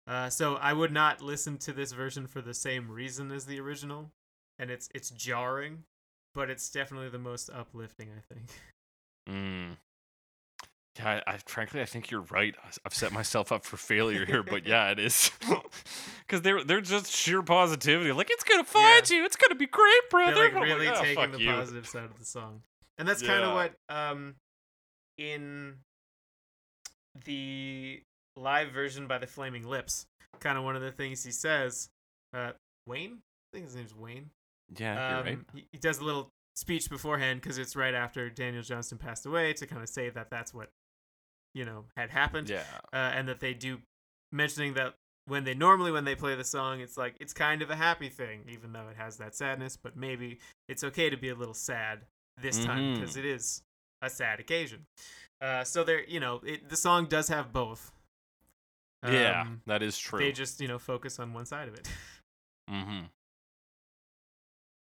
Uh, 0.08 0.30
so 0.30 0.56
I 0.56 0.74
would 0.74 0.92
not 0.92 1.22
listen 1.22 1.58
to 1.60 1.74
this 1.74 1.92
version 1.92 2.28
for 2.28 2.42
the 2.42 2.54
same 2.54 2.90
reason 2.92 3.32
as 3.32 3.46
the 3.46 3.60
original, 3.60 4.12
and 4.60 4.70
it's 4.70 4.88
it's 4.94 5.10
jarring, 5.10 5.84
but 6.34 6.50
it's 6.50 6.70
definitely 6.70 7.10
the 7.10 7.18
most 7.18 7.50
uplifting. 7.50 8.10
I 8.16 8.34
think. 8.34 8.50
Mm. 9.28 9.78
Yeah, 10.98 11.22
I, 11.28 11.34
I 11.34 11.38
frankly 11.46 11.82
I 11.82 11.86
think 11.86 12.10
you're 12.10 12.26
right. 12.30 12.56
I've 12.86 12.94
set 12.94 13.12
myself 13.12 13.52
up 13.52 13.66
for 13.66 13.78
failure 13.78 14.26
here, 14.26 14.44
but 14.44 14.66
yeah, 14.68 14.92
it 14.92 15.00
is 15.00 15.32
because 16.26 16.42
they're 16.42 16.64
they're 16.64 16.82
just 16.82 17.12
sheer 17.12 17.42
positivity. 17.42 18.12
Like 18.12 18.30
it's 18.32 18.44
gonna 18.44 18.64
find 18.64 19.10
you. 19.10 19.26
It's 19.26 19.36
gonna 19.36 19.56
be 19.56 19.68
great, 19.68 20.10
brother. 20.10 20.36
They're 20.36 20.52
like 20.54 20.64
really 20.64 20.88
"Ah, 20.88 21.02
taking 21.02 21.32
the 21.32 21.40
you." 21.40 21.52
positive 21.52 21.88
side 21.88 22.06
of 22.06 22.18
the 22.18 22.26
song, 22.26 22.62
and 22.98 23.08
that's 23.08 23.22
kind 23.22 23.44
of 23.44 23.54
what 23.54 23.74
um 23.90 24.36
in 25.18 25.76
the 27.26 28.02
live 28.38 28.72
version 28.72 29.08
by 29.08 29.18
the 29.18 29.28
Flaming 29.28 29.68
Lips, 29.68 30.06
kind 30.40 30.58
of 30.58 30.64
one 30.64 30.76
of 30.76 30.82
the 30.82 30.92
things 30.92 31.24
he 31.24 31.32
says. 31.32 31.90
Uh, 32.34 32.52
Wayne, 32.88 33.20
I 33.54 33.58
think 33.58 33.66
his 33.66 33.76
name's 33.76 33.96
Wayne. 33.96 34.30
Yeah, 34.78 35.16
you're 35.16 35.24
right. 35.24 35.34
Um, 35.34 35.46
he, 35.54 35.68
he 35.72 35.78
does 35.78 36.00
a 36.00 36.04
little 36.04 36.30
speech 36.56 36.90
beforehand 36.90 37.42
because 37.42 37.58
it's 37.58 37.76
right 37.76 37.94
after 37.94 38.30
Daniel 38.30 38.64
Johnston 38.64 38.98
passed 38.98 39.26
away 39.26 39.54
to 39.54 39.68
kind 39.68 39.82
of 39.82 39.90
say 39.90 40.10
that 40.10 40.30
that's 40.30 40.54
what 40.54 40.70
you 41.56 41.66
know 41.66 41.86
had 41.98 42.12
happened 42.12 42.50
Yeah, 42.50 42.64
uh, 42.94 42.98
and 42.98 43.28
that 43.28 43.40
they 43.40 43.56
do 43.56 43.80
mentioning 44.32 44.76
that 44.76 44.94
when 45.26 45.44
they 45.44 45.56
normally 45.56 45.92
when 45.92 46.06
they 46.06 46.14
play 46.14 46.36
the 46.36 46.44
song 46.44 46.82
it's 46.82 46.98
like 46.98 47.16
it's 47.20 47.34
kind 47.34 47.64
of 47.64 47.72
a 47.72 47.76
happy 47.76 48.10
thing 48.10 48.42
even 48.48 48.74
though 48.74 48.88
it 48.92 48.98
has 48.98 49.18
that 49.18 49.34
sadness 49.34 49.76
but 49.82 49.96
maybe 49.98 50.38
it's 50.70 50.84
okay 50.84 51.10
to 51.10 51.18
be 51.18 51.30
a 51.30 51.36
little 51.36 51.54
sad 51.56 52.02
this 52.40 52.64
time 52.64 52.84
Mhm. 52.84 52.94
because 53.00 53.18
it 53.18 53.26
is 53.26 53.64
a 54.04 54.10
sad 54.10 54.40
occasion 54.40 54.86
uh, 55.42 55.64
so 55.64 55.84
there 55.84 56.04
you 56.06 56.20
know 56.20 56.42
it, 56.46 56.70
the 56.70 56.76
song 56.76 57.06
does 57.08 57.30
have 57.30 57.52
both 57.52 57.92
yeah, 59.08 59.42
Um, 59.42 59.62
that 59.68 59.82
is 59.84 59.98
true. 59.98 60.20
they 60.20 60.32
just 60.32 60.60
you 60.62 60.68
know 60.68 60.80
focus 60.80 61.20
on 61.20 61.34
one 61.34 61.46
side 61.46 61.68
of 61.68 61.76
it 61.76 61.88
mm-hmm. 62.70 63.06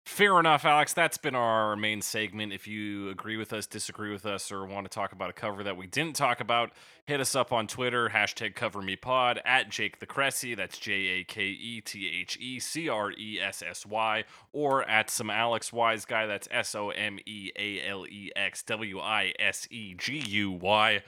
Fair 0.05 0.37
enough, 0.37 0.65
Alex. 0.65 0.91
That's 0.91 1.17
been 1.17 1.33
our 1.33 1.77
main 1.77 2.01
segment. 2.01 2.51
If 2.51 2.67
you 2.67 3.09
agree 3.09 3.37
with 3.37 3.53
us, 3.53 3.65
disagree 3.65 4.11
with 4.11 4.25
us, 4.25 4.51
or 4.51 4.65
want 4.65 4.85
to 4.85 4.93
talk 4.93 5.13
about 5.13 5.29
a 5.29 5.33
cover 5.33 5.63
that 5.63 5.77
we 5.77 5.87
didn't 5.87 6.17
talk 6.17 6.41
about, 6.41 6.71
hit 7.05 7.21
us 7.21 7.35
up 7.35 7.53
on 7.53 7.67
Twitter, 7.67 8.09
hashtag 8.09 8.53
CoverMePod, 8.53 9.39
at 9.45 9.69
Jake 9.69 9.99
the 9.99 10.05
Cressy, 10.05 10.55
that's 10.55 10.77
J 10.77 10.91
A 10.91 11.23
K 11.23 11.43
E 11.43 11.79
T 11.79 12.19
H 12.21 12.37
E 12.37 12.59
C 12.59 12.89
R 12.89 13.11
E 13.11 13.39
S 13.41 13.63
S 13.65 13.85
Y, 13.85 14.25
or 14.51 14.87
at 14.89 15.09
some 15.09 15.29
Alex 15.29 15.71
Wise 15.71 16.03
Guy, 16.03 16.25
that's 16.25 16.49
S 16.51 16.75
O 16.75 16.89
M 16.89 17.17
E 17.25 17.51
A 17.57 17.87
L 17.87 18.05
E 18.05 18.29
X 18.35 18.61
W 18.63 18.99
I 18.99 19.31
S 19.39 19.69
E 19.71 19.93
G 19.93 20.17
U 20.17 20.51
Y. 20.51 21.01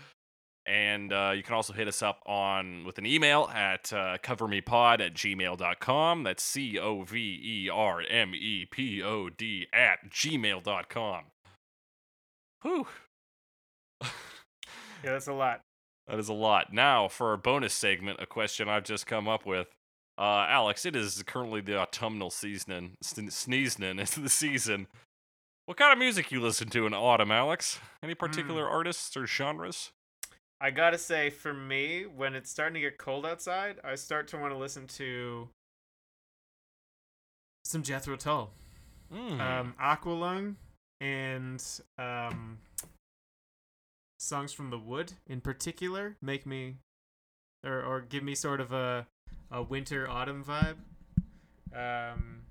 And 0.67 1.13
uh, 1.13 1.33
you 1.35 1.43
can 1.43 1.53
also 1.53 1.73
hit 1.73 1.87
us 1.87 2.01
up 2.01 2.21
on 2.25 2.85
with 2.85 2.97
an 2.97 3.05
email 3.05 3.49
at 3.53 3.93
uh, 3.93 4.17
covermepod 4.23 4.99
at 4.99 5.13
gmail.com. 5.13 6.23
That's 6.23 6.41
C 6.41 6.79
O 6.79 7.03
V 7.03 7.17
E 7.19 7.69
R 7.71 8.01
M 8.01 8.33
E 8.33 8.65
P 8.69 9.03
O 9.03 9.29
D 9.29 9.67
at 9.71 10.09
gmail.com. 10.09 11.23
Whew. 12.63 12.87
Yeah, 15.03 15.11
that's 15.11 15.27
a 15.27 15.33
lot. 15.33 15.61
That 16.07 16.17
is 16.17 16.29
a 16.29 16.33
lot. 16.33 16.73
Now, 16.73 17.07
for 17.07 17.29
our 17.29 17.37
bonus 17.37 17.75
segment, 17.75 18.19
a 18.19 18.25
question 18.25 18.67
I've 18.67 18.85
just 18.85 19.05
come 19.05 19.27
up 19.27 19.45
with. 19.45 19.67
Uh, 20.17 20.47
Alex, 20.49 20.83
it 20.83 20.95
is 20.95 21.21
currently 21.27 21.61
the 21.61 21.79
autumnal 21.79 22.31
season. 22.31 22.95
Sneezing 23.03 23.99
is 23.99 24.11
the 24.15 24.29
season. 24.29 24.87
What 25.67 25.77
kind 25.77 25.93
of 25.93 25.99
music 25.99 26.31
you 26.31 26.41
listen 26.41 26.69
to 26.69 26.87
in 26.87 26.93
autumn, 26.93 27.31
Alex? 27.31 27.79
Any 28.01 28.15
particular 28.15 28.67
artists 28.67 29.15
or 29.15 29.27
genres? 29.27 29.91
I 30.61 30.71
gotta 30.71 30.97
say, 30.97 31.29
for 31.29 31.53
me, 31.53 32.03
when 32.05 32.33
it's 32.33 32.49
starting 32.49 32.75
to 32.75 32.79
get 32.79 32.97
cold 32.97 33.25
outside, 33.25 33.77
I 33.83 33.95
start 33.95 34.27
to 34.29 34.37
want 34.37 34.53
to 34.53 34.57
listen 34.57 34.87
to 34.87 35.49
some 37.63 37.83
Jethro 37.83 38.15
Tull, 38.15 38.51
Mm. 39.11 39.39
um, 39.39 39.73
Aqualung, 39.79 40.55
and 41.01 41.63
um, 41.97 42.57
songs 44.19 44.53
from 44.53 44.69
the 44.69 44.77
Wood 44.79 45.13
in 45.27 45.41
particular 45.41 46.15
make 46.21 46.45
me, 46.45 46.77
or 47.63 47.81
or 47.83 48.01
give 48.01 48.23
me 48.23 48.33
sort 48.35 48.61
of 48.61 48.71
a 48.71 49.07
a 49.51 49.61
winter 49.61 50.07
autumn 50.09 50.43
vibe. 50.43 50.77
Um, 51.75 52.41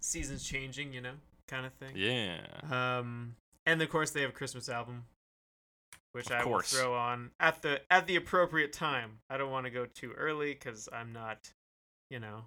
seasons 0.00 0.44
changing, 0.44 0.92
you 0.92 1.00
know, 1.00 1.14
kind 1.48 1.64
of 1.66 1.72
thing. 1.74 1.92
yeah. 1.96 2.38
Um, 2.70 3.36
and 3.64 3.80
of 3.80 3.88
course 3.88 4.10
they 4.10 4.20
have 4.20 4.30
a 4.30 4.34
Christmas 4.34 4.68
album, 4.68 5.04
which 6.16 6.26
Of 6.30 6.40
I 6.40 6.42
course. 6.42 6.72
will 6.72 6.80
throw 6.80 6.94
on 6.94 7.30
at 7.38 7.62
the 7.62 7.80
at 7.90 8.06
the 8.06 8.16
appropriate 8.16 8.72
time. 8.72 9.20
I 9.30 9.36
don't 9.36 9.50
want 9.50 9.66
to 9.66 9.70
go 9.70 9.86
too 9.86 10.12
early 10.12 10.52
because 10.54 10.88
I'm 10.92 11.12
not, 11.12 11.52
you 12.10 12.18
know, 12.18 12.46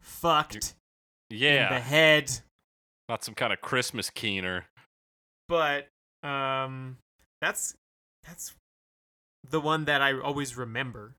fucked 0.00 0.74
in 1.30 1.36
the 1.36 1.36
Yeah. 1.38 1.78
head. 1.80 2.30
Not 3.08 3.24
some 3.24 3.34
kind 3.34 3.52
of 3.52 3.60
Christmas 3.60 4.10
keener. 4.10 4.66
But 5.48 5.88
um, 6.22 6.98
that's 7.40 7.74
that's 8.24 8.54
the 9.48 9.60
one 9.60 9.84
that 9.86 10.02
I 10.02 10.18
always 10.18 10.56
remember. 10.56 11.14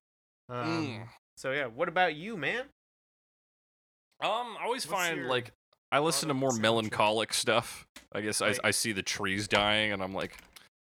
Um, 0.50 0.66
Mm. 0.68 1.08
So 1.38 1.52
yeah, 1.52 1.68
what 1.68 1.88
about 1.88 2.16
you, 2.16 2.36
man? 2.38 2.66
Um, 4.22 4.58
I 4.60 4.64
always 4.66 4.88
What's 4.88 5.02
find 5.08 5.18
your 5.18 5.28
like 5.28 5.52
I 5.92 6.00
listen 6.00 6.28
to 6.28 6.34
more 6.34 6.54
melancholic 6.54 7.34
stuff. 7.34 7.88
I 8.12 8.22
guess 8.22 8.42
I, 8.42 8.56
I 8.64 8.72
see 8.72 8.92
the 8.92 9.04
trees 9.04 9.48
dying 9.48 9.92
and 9.94 10.02
I'm 10.04 10.14
like, 10.14 10.38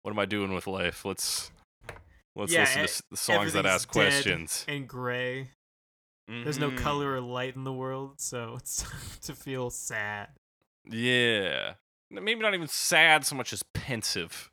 what 0.03 0.12
am 0.12 0.19
I 0.19 0.25
doing 0.27 0.53
with 0.55 0.66
life? 0.66 1.05
Let's 1.05 1.51
let's 2.37 2.53
Yeah, 2.53 2.61
listen 2.61 3.05
to 3.11 3.16
songs 3.16 3.53
that 3.55 3.66
ask 3.66 3.89
questions. 3.89 4.65
And 4.69 4.89
gray. 4.89 5.51
There's 6.29 6.59
no 6.59 6.70
Mhm. 6.70 6.77
color 6.79 7.15
or 7.15 7.20
light 7.23 7.57
in 7.57 7.65
the 7.65 7.73
world, 7.73 8.20
so 8.20 8.57
it's 8.57 8.83
time 8.83 9.01
to 9.23 9.35
feel 9.35 9.70
sad. 9.70 10.29
Yeah, 10.85 11.75
maybe 12.11 12.41
not 12.41 12.55
even 12.55 12.69
sad 12.69 13.25
so 13.25 13.35
much 13.35 13.53
as 13.53 13.62
pensive. 13.75 14.51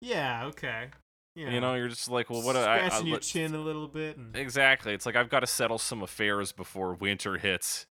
Yeah. 0.00 0.46
Okay. 0.46 0.90
Yeah. 1.34 1.50
You 1.50 1.60
know, 1.60 1.74
you're 1.74 1.88
just 1.88 2.10
like, 2.10 2.28
well, 2.28 2.42
what? 2.42 2.52
do 2.52 2.58
I, 2.58 2.84
I, 2.84 2.88
scratching 2.88 3.06
your 3.06 3.18
chin 3.20 3.54
a 3.54 3.58
little 3.58 3.88
bit. 3.88 4.18
And, 4.18 4.36
Exactly. 4.36 4.92
It's 4.92 5.06
like 5.06 5.16
I've 5.16 5.30
got 5.30 5.40
to 5.40 5.46
settle 5.46 5.78
some 5.78 6.02
affairs 6.02 6.52
before 6.52 6.92
winter 6.92 7.38
hits, 7.38 7.86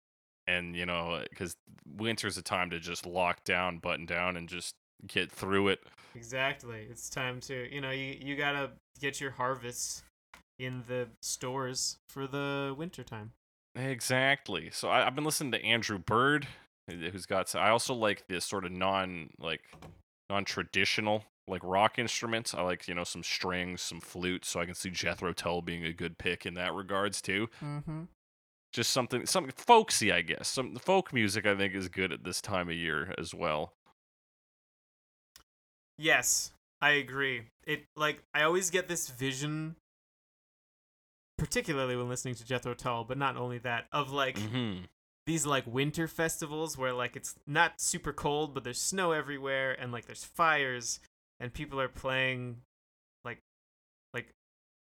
and 0.46 0.76
you 0.76 0.84
know, 0.84 1.24
because 1.30 1.54
winter's 1.86 2.36
a 2.36 2.42
time 2.42 2.68
to 2.70 2.78
just 2.78 3.06
lock 3.06 3.44
down, 3.44 3.78
button 3.78 4.04
down, 4.04 4.36
and 4.36 4.46
just 4.46 4.74
get 5.06 5.30
through 5.30 5.68
it. 5.68 5.80
exactly. 6.14 6.86
It's 6.90 7.08
time 7.10 7.40
to 7.42 7.72
you 7.72 7.80
know 7.80 7.90
you 7.90 8.16
you 8.20 8.36
gotta 8.36 8.70
get 9.00 9.20
your 9.20 9.30
harvests 9.32 10.02
in 10.58 10.82
the 10.88 11.08
stores 11.22 11.96
for 12.10 12.26
the 12.26 12.74
winter 12.76 13.02
time. 13.02 13.32
Exactly. 13.74 14.70
So 14.72 14.88
I, 14.88 15.06
I've 15.06 15.14
been 15.14 15.24
listening 15.24 15.52
to 15.52 15.64
Andrew 15.64 15.98
Bird, 15.98 16.46
who- 16.88 17.10
who's 17.10 17.26
got. 17.26 17.54
I 17.54 17.70
also 17.70 17.94
like 17.94 18.26
this 18.28 18.44
sort 18.44 18.64
of 18.64 18.72
non 18.72 19.30
like 19.38 19.62
non 20.28 20.44
traditional 20.44 21.24
like 21.48 21.62
rock 21.64 21.98
instruments. 21.98 22.54
I 22.54 22.62
like 22.62 22.86
you 22.88 22.94
know 22.94 23.04
some 23.04 23.22
strings, 23.22 23.80
some 23.82 24.00
flutes. 24.00 24.48
So 24.48 24.60
I 24.60 24.66
can 24.66 24.74
see 24.74 24.90
Jethro 24.90 25.32
Tull 25.32 25.62
being 25.62 25.84
a 25.84 25.92
good 25.92 26.18
pick 26.18 26.46
in 26.46 26.54
that 26.54 26.74
regards 26.74 27.20
too. 27.22 27.48
Mm-hmm. 27.62 28.02
Just 28.72 28.92
something 28.92 29.26
something 29.26 29.52
folksy, 29.56 30.12
I 30.12 30.22
guess. 30.22 30.48
Some 30.48 30.76
folk 30.76 31.12
music 31.12 31.46
I 31.46 31.56
think 31.56 31.74
is 31.74 31.88
good 31.88 32.12
at 32.12 32.22
this 32.24 32.40
time 32.40 32.68
of 32.68 32.74
year 32.74 33.14
as 33.18 33.34
well. 33.34 33.72
Yes, 36.02 36.52
I 36.80 36.90
agree. 36.92 37.42
It 37.66 37.84
like 37.94 38.22
I 38.32 38.42
always 38.42 38.70
get 38.70 38.88
this 38.88 39.08
vision, 39.08 39.76
particularly 41.38 41.96
when 41.96 42.08
listening 42.08 42.34
to 42.36 42.44
Jethro 42.44 42.74
Tull, 42.74 43.04
but 43.04 43.18
not 43.18 43.36
only 43.36 43.58
that, 43.58 43.86
of 43.92 44.10
like 44.10 44.36
Mm-hmm. 44.38 44.84
these 45.26 45.44
like 45.46 45.66
winter 45.66 46.08
festivals 46.08 46.76
where 46.78 46.92
like 46.92 47.16
it's 47.16 47.34
not 47.46 47.80
super 47.80 48.12
cold, 48.12 48.54
but 48.54 48.64
there's 48.64 48.80
snow 48.80 49.12
everywhere 49.12 49.76
and 49.78 49.92
like 49.92 50.06
there's 50.06 50.24
fires 50.24 51.00
and 51.38 51.52
people 51.52 51.80
are 51.80 51.88
playing 51.88 52.56
like 53.24 53.38
like 54.14 54.30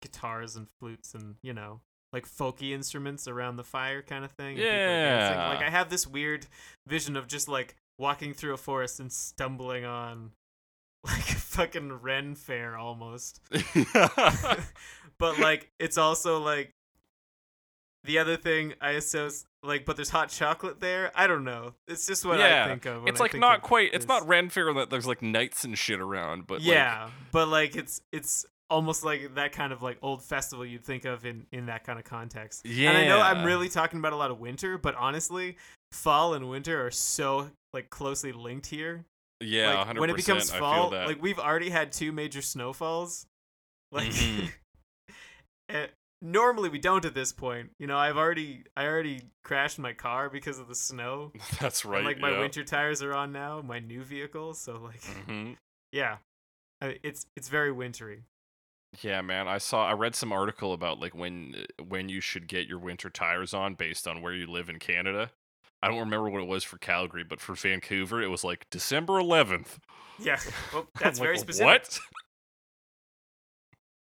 guitars 0.03 0.57
and 0.57 0.67
flutes 0.79 1.15
and 1.15 1.37
you 1.43 1.53
know 1.53 1.81
like 2.13 2.27
folky 2.27 2.71
instruments 2.73 3.27
around 3.29 3.57
the 3.57 3.65
fire 3.65 4.01
kind 4.03 4.25
of 4.25 4.31
thing. 4.33 4.57
and 4.57 4.59
people 4.59 4.71
are 4.73 5.19
dancing. 5.19 5.39
Yeah. 5.39 5.49
Like 5.49 5.63
I 5.63 5.71
have 5.71 5.91
this 5.91 6.07
weird 6.07 6.47
vision 6.87 7.17
of 7.17 7.27
just 7.27 7.49
like 7.49 7.75
walking 7.99 8.33
through 8.33 8.55
a 8.55 8.59
forest 8.59 9.01
and 9.01 9.11
stumbling 9.13 9.85
on 9.85 10.31
like 11.09 11.31
a 11.31 11.35
fucking 11.35 11.93
Ren 12.01 12.35
fair 12.35 12.77
almost. 12.77 13.41
but 15.19 15.39
like 15.39 15.71
it's 15.79 15.99
also 15.99 16.41
like 16.41 16.73
the 18.05 18.19
other 18.19 18.37
thing 18.37 18.75
I 18.81 18.93
associate 18.93 19.45
like 19.63 19.85
but 19.85 19.97
there's 19.97 20.11
hot 20.11 20.29
chocolate 20.29 20.81
there. 20.81 21.11
I 21.15 21.27
don't 21.27 21.45
know. 21.45 21.75
It's 21.89 22.07
just 22.07 22.25
what 22.25 22.39
Yeah, 22.39 22.65
I 22.65 22.69
think 22.69 22.87
of. 22.87 23.07
it's 23.07 23.21
like 23.21 23.35
not 23.35 23.63
quite. 23.63 23.91
It's 23.93 24.07
not 24.07 24.27
Ren 24.27 24.49
Fair 24.51 24.73
that 24.75 24.91
there's 24.91 25.07
like 25.07 25.23
knights 25.23 25.65
and 25.65 25.77
shit 25.77 26.01
around, 26.01 26.47
but 26.47 26.61
yeah, 26.61 27.11
but 27.33 27.49
like 27.49 27.77
it's 27.77 28.01
it's 28.13 28.47
almost 28.71 29.05
like 29.05 29.35
that 29.35 29.53
kind 29.53 29.73
of 29.73 29.83
like 29.83 29.99
old 30.03 30.23
festival 30.23 30.65
you'd 30.65 30.85
think 30.85 31.05
of 31.05 31.25
in 31.25 31.47
in 31.53 31.67
that 31.67 31.85
kind 31.85 31.99
of 31.99 32.05
context. 32.05 32.65
Yeah. 32.65 32.91
And 32.91 32.99
I 32.99 33.07
know 33.07 33.21
I'm 33.21 33.45
really 33.45 33.69
talking 33.69 33.99
about 33.99 34.13
a 34.13 34.17
lot 34.17 34.31
of 34.31 34.39
winter, 34.39 34.79
but 34.79 34.95
honestly, 34.95 35.57
fall 35.93 36.35
and 36.35 36.49
winter 36.49 36.87
are 36.87 36.91
so 36.91 37.51
like 37.73 37.91
closely 37.91 38.33
linked 38.33 38.67
here. 38.67 39.05
Yeah, 39.41 39.75
like, 39.75 39.97
100%. 39.97 39.99
when 40.01 40.11
it 40.11 40.17
becomes 40.17 40.51
fall, 40.51 40.91
like 40.91 41.23
we've 41.23 41.39
already 41.39 41.71
had 41.71 41.93
two 41.93 42.13
major 42.13 42.43
snowfalls. 42.43 43.27
Like 43.91 44.09
Mhm. 44.11 44.51
eh, 45.71 45.87
normally 46.21 46.69
we 46.69 46.79
don't 46.79 47.05
at 47.07 47.15
this 47.15 47.33
point. 47.33 47.71
You 47.79 47.87
know, 47.87 47.97
I've 47.97 48.17
already 48.19 48.65
I 48.77 48.87
already 48.87 49.23
crashed 49.45 49.79
my 49.79 49.95
car 49.95 50.29
because 50.29 50.59
of 50.59 50.69
the 50.69 50.75
snow. 50.75 51.33
that's 51.61 51.85
right. 51.87 51.99
and, 51.99 52.07
like 52.07 52.19
my 52.19 52.33
yeah. 52.33 52.41
winter 52.41 52.65
tires 52.65 53.03
are 53.03 53.15
on 53.15 53.33
now, 53.33 53.63
my 53.63 53.79
new 53.79 54.03
vehicle, 54.03 54.53
so 54.55 54.75
like 54.77 55.01
Mhm. 55.01 55.57
yeah. 55.93 56.19
Uh, 56.83 56.93
It's 57.03 57.25
it's 57.37 57.49
very 57.49 57.73
wintry. 57.73 58.25
Yeah, 59.03 59.21
man. 59.23 59.49
I 59.49 59.59
saw. 59.59 59.87
I 59.87 59.93
read 59.93 60.15
some 60.15 60.33
article 60.33 60.73
about 60.73 60.99
like 61.01 61.15
when 61.15 61.67
when 61.83 62.09
you 62.09 62.21
should 62.21 62.47
get 62.47 62.67
your 62.67 62.79
winter 62.79 63.11
tires 63.11 63.53
on 63.55 63.75
based 63.75 64.07
on 64.09 64.21
where 64.23 64.33
you 64.35 64.47
live 64.47 64.69
in 64.69 64.79
Canada. 64.79 65.31
I 65.83 65.89
don't 65.89 66.01
remember 66.01 66.29
what 66.29 66.43
it 66.43 66.49
was 66.49 66.65
for 66.65 66.77
Calgary, 66.79 67.25
but 67.25 67.41
for 67.41 67.55
Vancouver, 67.55 68.21
it 68.21 68.29
was 68.29 68.45
like 68.45 68.67
December 68.71 69.15
11th. 69.15 69.79
Yeah. 70.19 70.39
Well, 70.73 70.87
that's 71.01 71.19
like, 71.21 71.27
very 71.27 71.39
specific. 71.39 71.67
What? 71.67 71.99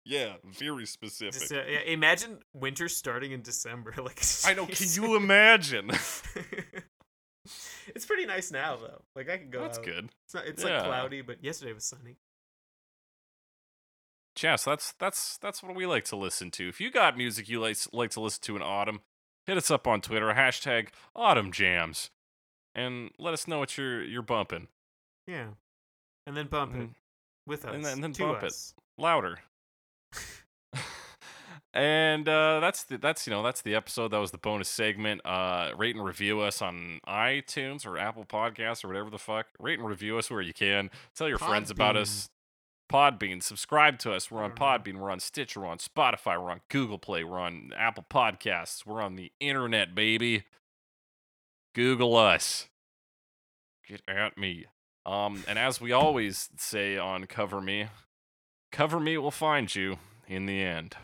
yeah, 0.05 0.35
very 0.45 0.87
specific. 0.87 1.51
Yeah, 1.51 1.81
imagine 1.87 2.39
winter 2.55 2.89
starting 2.89 3.33
in 3.33 3.43
December. 3.43 3.95
Like 3.99 4.23
I 4.45 4.55
know. 4.55 4.67
Can 4.67 4.87
you 4.93 5.17
imagine? 5.17 5.91
it's 7.95 8.07
pretty 8.07 8.27
nice 8.27 8.51
now 8.51 8.77
though. 8.77 9.03
Like 9.15 9.29
I 9.29 9.37
can 9.37 9.51
go 9.51 9.63
That's 9.63 9.79
out. 9.79 9.85
good. 9.85 10.09
It's 10.25 10.35
not, 10.35 10.47
it's 10.47 10.65
Yeah. 10.65 10.79
like 10.79 10.85
cloudy, 10.87 11.23
but 11.23 11.43
yesterday 11.45 11.73
was 11.73 11.85
sunny. 11.85 12.17
Yeah, 14.43 14.57
so 14.57 14.71
that's 14.71 14.93
that's 14.99 15.39
that's 15.39 15.63
what 15.63 15.75
we 15.75 15.87
like 15.87 16.05
to 16.07 16.17
listen 16.17 16.51
to. 16.53 16.69
If 16.69 16.81
you 16.81 16.91
got 16.91 17.17
music 17.17 17.49
you 17.49 17.61
like 17.61 17.77
like 17.93 18.11
to 18.13 18.21
listen 18.21 18.43
to 18.43 18.57
in 18.57 18.63
autumn, 18.63 19.01
hit 19.47 19.57
us 19.57 19.71
up 19.71 19.87
on 19.87 20.01
Twitter 20.01 20.27
hashtag 20.35 20.89
Autumn 21.15 21.53
Jams, 21.53 22.11
and 22.75 23.11
let 23.19 23.33
us 23.35 23.47
know 23.49 23.59
what 23.59 23.77
you're 23.79 24.03
you're 24.03 24.23
bumping 24.23 24.69
Yeah. 25.27 25.49
And 26.27 26.37
then 26.37 26.47
bump 26.49 26.75
it 26.75 26.79
Mhm. 26.79 26.95
with 27.47 27.65
us. 27.65 27.75
And 27.75 27.85
then- 27.85 27.93
and 27.95 28.05
then 28.05 28.13
to 28.15 28.23
bump 28.25 28.43
it. 28.43 28.47
us. 28.47 28.75
louder. 28.99 29.39
And 31.75 32.27
uh, 32.27 32.61
that's 32.61 32.85
the, 32.85 32.97
that's 32.97 33.27
you 33.27 33.31
know 33.35 33.43
that's 33.43 33.61
the 33.61 33.75
episode. 33.75 34.09
That 34.09 34.17
was 34.19 34.31
the 34.31 34.39
bonus 34.39 34.67
segment. 34.69 35.21
Uh, 35.27 35.73
rate 35.77 35.95
and 35.95 36.03
review 36.03 36.41
us 36.41 36.63
on 36.63 37.01
iTunes 37.07 37.85
or 37.87 37.99
Apple 37.99 38.25
Podcasts 38.25 38.83
or 38.83 38.89
whatever 38.89 39.11
the 39.11 39.19
fuck. 39.19 39.49
Rate 39.61 39.79
and 39.79 39.87
review 39.87 40.17
us 40.17 40.31
where 40.31 40.41
you 40.41 40.55
can. 40.55 40.91
Tell 41.15 41.29
your 41.29 41.37
friends 41.39 41.71
about 41.71 41.95
us. 41.97 42.31
Podbean. 42.89 43.43
Subscribe 43.43 43.99
to 44.01 44.13
us. 44.13 44.31
We're 44.31 44.43
on 44.43 44.53
Podbean. 44.53 44.97
We're 44.97 45.11
on 45.11 45.21
Stitcher. 45.21 45.61
We're 45.61 45.67
on 45.67 45.79
Spotify. 45.79 46.41
We're 46.41 46.51
on 46.51 46.61
Google 46.69 46.99
Play. 46.99 47.25
We're 47.25 47.39
on 47.39 47.73
Apple 47.77 48.05
Podcasts. 48.09 48.87
We're 48.87 49.03
on 49.03 49.17
the 49.17 49.33
internet, 49.41 49.95
baby. 49.95 50.45
Google 51.75 52.17
us. 52.17 52.69
Get 53.87 54.03
at 54.09 54.39
me. 54.39 54.67
Um, 55.05 55.45
and 55.47 55.59
as 55.59 55.81
we 55.81 55.93
always 55.93 56.49
say 56.57 56.97
on 56.97 57.27
Cover 57.27 57.61
Me, 57.61 57.89
Cover 58.73 58.99
Me 58.99 59.17
will 59.19 59.31
find 59.31 59.73
you 59.75 59.99
in 60.27 60.47
the 60.47 60.63
end. 60.63 60.97